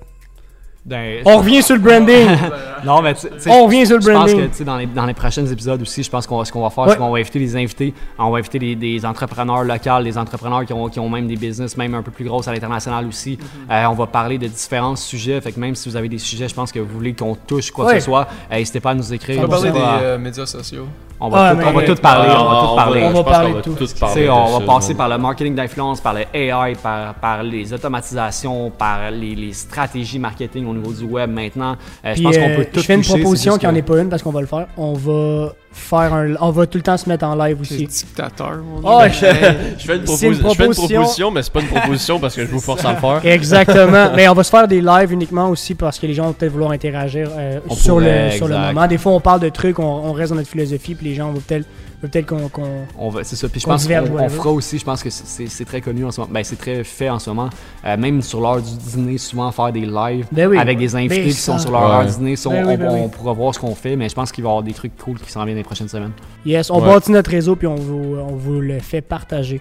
Ben, 0.86 1.22
On 1.24 1.38
revient 1.38 1.62
sur 1.62 1.76
le 1.76 1.80
branding. 1.80 2.26
non, 2.84 3.00
mais 3.00 3.14
On 3.48 3.64
revient 3.64 3.86
sur 3.86 3.96
le 3.96 4.02
Je 4.02 4.10
pense 4.10 4.30
que 4.32 4.36
branding. 4.36 4.64
dans 4.66 4.76
les, 4.76 4.86
dans 4.86 5.06
les 5.06 5.14
prochains 5.14 5.46
épisodes 5.46 5.80
aussi, 5.80 6.02
je 6.02 6.10
pense 6.10 6.26
qu'on 6.26 6.36
va- 6.38 6.44
ce 6.44 6.52
qu'on 6.52 6.60
va 6.62 6.68
faire, 6.68 6.84
Ouais. 6.84 6.90
c'est 6.90 6.98
qu'on 6.98 7.10
va 7.10 7.18
inviter 7.20 7.38
des 7.38 7.56
invités. 7.56 7.94
On 8.18 8.30
va 8.30 8.38
inviter 8.38 8.58
des, 8.58 8.76
des 8.76 9.06
entrepreneurs 9.06 9.64
locaux, 9.64 10.02
des 10.02 10.18
entrepreneurs 10.18 10.66
qui 10.66 10.74
ont, 10.74 10.88
qui 10.90 11.00
ont 11.00 11.08
même 11.08 11.26
des 11.26 11.36
business, 11.36 11.76
même 11.78 11.94
un 11.94 12.02
peu 12.02 12.10
plus 12.10 12.26
grosses 12.26 12.48
à 12.48 12.52
l'international 12.52 13.06
aussi. 13.06 13.38
Euh, 13.70 13.84
on 13.86 13.94
va 13.94 14.06
parler 14.06 14.36
de 14.36 14.46
différents 14.46 14.96
sujets. 14.96 15.40
Fait 15.40 15.52
que 15.52 15.60
même 15.60 15.74
si 15.74 15.88
vous 15.88 15.96
avez 15.96 16.08
des 16.10 16.18
sujets, 16.18 16.48
je 16.48 16.54
pense 16.54 16.70
que 16.70 16.80
vous 16.80 16.92
voulez 16.94 17.14
qu'on 17.14 17.34
touche 17.34 17.70
quoi 17.70 17.86
que 17.94 17.98
ce 18.00 18.04
soit, 18.04 18.28
euh, 18.52 18.56
n'hésitez 18.56 18.80
pas 18.80 18.90
à 18.90 18.94
nous 18.94 19.12
écrire. 19.14 19.38
On 19.38 19.46
va 19.46 19.48
parler 19.56 19.70
des 19.70 19.78
euh, 19.80 20.18
médias 20.18 20.44
sociaux. 20.44 20.86
on 21.18 21.30
va, 21.30 21.48
Ah, 21.48 21.54
tout, 21.56 21.62
on 21.66 21.72
va 21.72 21.82
tout 21.82 21.94
parler. 21.94 22.28
on 22.36 22.44
va 22.44 22.60
tout 22.68 22.76
parler. 22.76 23.02
On 23.04 23.10
va 23.12 23.24
parler 23.24 23.54
tout. 23.62 23.76
parler 23.98 24.28
on 24.28 24.58
va 24.58 24.66
passer 24.66 24.94
par 24.94 25.08
le 25.08 25.16
marketing 25.16 25.54
d'influence, 25.54 26.00
par 26.02 26.12
le 26.12 26.24
AI, 26.34 26.74
par, 26.82 27.14
par 27.14 27.42
les 27.42 27.72
automatisations, 27.72 28.70
par 28.70 29.10
les, 29.10 29.34
les 29.34 29.52
stratégies 29.54 30.18
marketing 30.18 30.66
au 30.76 30.80
niveau 30.80 30.92
du 30.92 31.04
web 31.04 31.30
maintenant. 31.30 31.76
Euh, 32.04 32.14
je 32.14 32.22
pense 32.22 32.36
qu'on 32.36 32.42
euh, 32.50 32.56
peut 32.56 32.64
tout 32.72 32.80
je 32.80 32.84
fais 32.86 32.94
une 32.94 33.00
toucher, 33.02 33.18
proposition 33.20 33.56
qui 33.58 33.66
en 33.66 33.72
que- 33.72 33.76
est 33.78 33.82
pas 33.82 33.98
une 34.00 34.08
parce 34.08 34.22
qu'on 34.22 34.30
va 34.32 34.40
le 34.40 34.46
faire. 34.46 34.66
On 34.76 34.92
va 34.94 35.52
faire 35.72 36.14
un. 36.14 36.34
On 36.40 36.50
va 36.50 36.66
tout 36.66 36.78
le 36.78 36.82
temps 36.82 36.96
se 36.96 37.08
mettre 37.08 37.24
en 37.24 37.34
live 37.34 37.60
aussi. 37.60 37.86
dictateur, 37.86 38.58
mon 38.58 38.80
Oh, 38.84 39.00
je- 39.06 39.10
Je 39.12 39.16
fais, 39.18 39.56
une 39.56 39.76
C'est 39.78 39.92
une 39.96 40.04
proposi- 40.04 40.08
je 40.08 40.16
fais 40.16 40.26
une 40.34 40.38
proposition. 40.40 40.86
proposition, 41.00 41.30
mais 41.30 41.42
c'est 41.42 41.52
pas 41.52 41.60
une 41.60 41.66
proposition 41.68 42.20
parce 42.20 42.34
que 42.36 42.42
je 42.46 42.50
vous 42.50 42.60
force 42.60 42.84
à 42.84 42.92
le 42.92 42.98
faire. 42.98 43.20
Exactement. 43.32 44.10
Mais 44.16 44.28
on 44.28 44.34
va 44.34 44.44
se 44.44 44.50
faire 44.50 44.68
des 44.68 44.80
lives 44.80 45.12
uniquement 45.12 45.48
aussi 45.48 45.74
parce 45.74 45.98
que 45.98 46.06
les 46.06 46.14
gens 46.14 46.26
vont 46.26 46.32
peut-être 46.32 46.52
vouloir 46.52 46.70
interagir 46.70 47.28
euh, 47.36 47.58
sur, 47.70 47.94
pourrait, 47.94 48.26
le, 48.26 48.30
sur 48.36 48.48
le 48.48 48.56
moment. 48.56 48.86
Des 48.86 48.98
fois, 48.98 49.12
on 49.12 49.20
parle 49.20 49.40
de 49.40 49.48
trucs, 49.48 49.78
on, 49.78 49.84
on 49.84 50.12
reste 50.12 50.30
dans 50.30 50.36
notre 50.36 50.48
philosophie, 50.48 50.94
puis 50.94 51.08
les 51.08 51.14
gens 51.14 51.30
vont 51.32 51.40
peut-être 51.40 51.66
Peut-être 52.08 52.26
qu'on. 52.26 52.48
qu'on- 52.48 52.86
On 52.98 53.08
va, 53.08 53.24
c'est 53.24 53.36
ça. 53.36 53.48
Puis 53.48 53.60
je 53.60 53.66
pense 53.66 53.86
qu'on 53.86 54.28
fera 54.28 54.50
aussi, 54.50 54.78
je 54.78 54.84
pense 54.84 55.02
que 55.02 55.10
c'est- 55.10 55.64
très 55.64 55.80
connu 55.80 56.04
en 56.04 56.10
ce 56.10 56.20
moment. 56.20 56.32
Ben, 56.32 56.44
c'est 56.44 56.56
très 56.56 56.84
fait 56.84 57.08
en 57.10 57.18
ce 57.18 57.30
moment. 57.30 57.48
Euh, 57.84 57.96
même 57.96 58.20
sur 58.22 58.40
l'heure 58.40 58.60
du 58.60 58.76
dîner, 58.76 59.18
souvent 59.18 59.50
faire 59.52 59.72
des 59.72 59.86
lives 59.86 60.26
Ben 60.32 60.48
oui. 60.48 60.58
avec 60.58 60.78
des 60.78 60.94
invités 60.94 61.16
Ben, 61.20 61.24
qui 61.24 61.32
sont 61.32 61.58
sur 61.58 61.70
leur 61.70 61.98
Ouais. 62.00 62.06
du 62.06 62.12
dîner. 62.12 62.34
Ben 62.44 62.50
oui, 62.66 62.74
on- 62.74 62.78
ben 62.78 62.88
oui. 62.92 63.00
on 63.04 63.08
pourra 63.08 63.32
voir 63.32 63.54
ce 63.54 63.58
qu'on 63.58 63.74
fait, 63.74 63.96
mais 63.96 64.08
je 64.08 64.14
pense 64.14 64.30
qu'il 64.32 64.44
va 64.44 64.48
y 64.48 64.52
avoir 64.52 64.62
des 64.62 64.72
trucs 64.74 64.96
cool 64.98 65.18
qui 65.18 65.30
s'en 65.30 65.44
viennent 65.44 65.56
les 65.56 65.62
prochaines 65.64 65.88
semaines. 65.88 66.12
Yes, 66.44 66.70
on 66.70 66.80
Ouais. 66.80 66.86
bâtit 66.86 67.12
notre 67.12 67.30
réseau 67.30 67.56
puis 67.56 67.66
on 67.66 67.74
vous, 67.76 68.16
on 68.18 68.34
vous 68.36 68.60
le 68.60 68.78
fait 68.80 69.00
partager. 69.00 69.60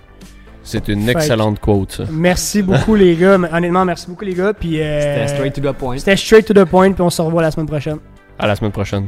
C'est 0.66 0.88
une 0.88 1.04
Fait 1.06 1.12
excellente 1.12 1.60
quote, 1.60 1.92
ça. 1.92 2.04
Merci 2.10 2.62
beaucoup 2.64 2.96
les 2.96 3.16
gars. 3.16 3.38
Mais 3.38 3.50
Honnêtement, 3.52 3.84
merci 3.86 4.08
beaucoup 4.08 4.24
les 4.24 4.34
gars. 4.34 4.54
Puis 4.54 4.82
euh, 4.82 5.02
C'était 5.26 5.36
straight 5.36 5.54
to 5.56 5.62
the 5.62 5.74
point. 5.76 5.98
C'était 5.98 6.16
straight 6.16 6.46
to 6.46 6.54
the 6.54 6.64
point. 6.66 6.92
Puis 6.94 7.02
on 7.02 7.10
se 7.10 7.22
revoit 7.22 7.42
la 7.42 7.52
semaine 7.52 7.68
prochaine. 7.68 7.98
À 8.40 8.48
la 8.48 8.56
semaine 8.56 8.72
prochaine. 8.72 9.08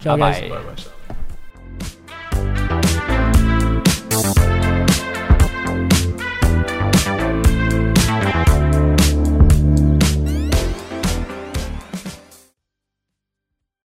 Ciao, 0.00 0.16
Bye 0.16 0.32
guys. 0.34 0.48
bye. 0.48 0.93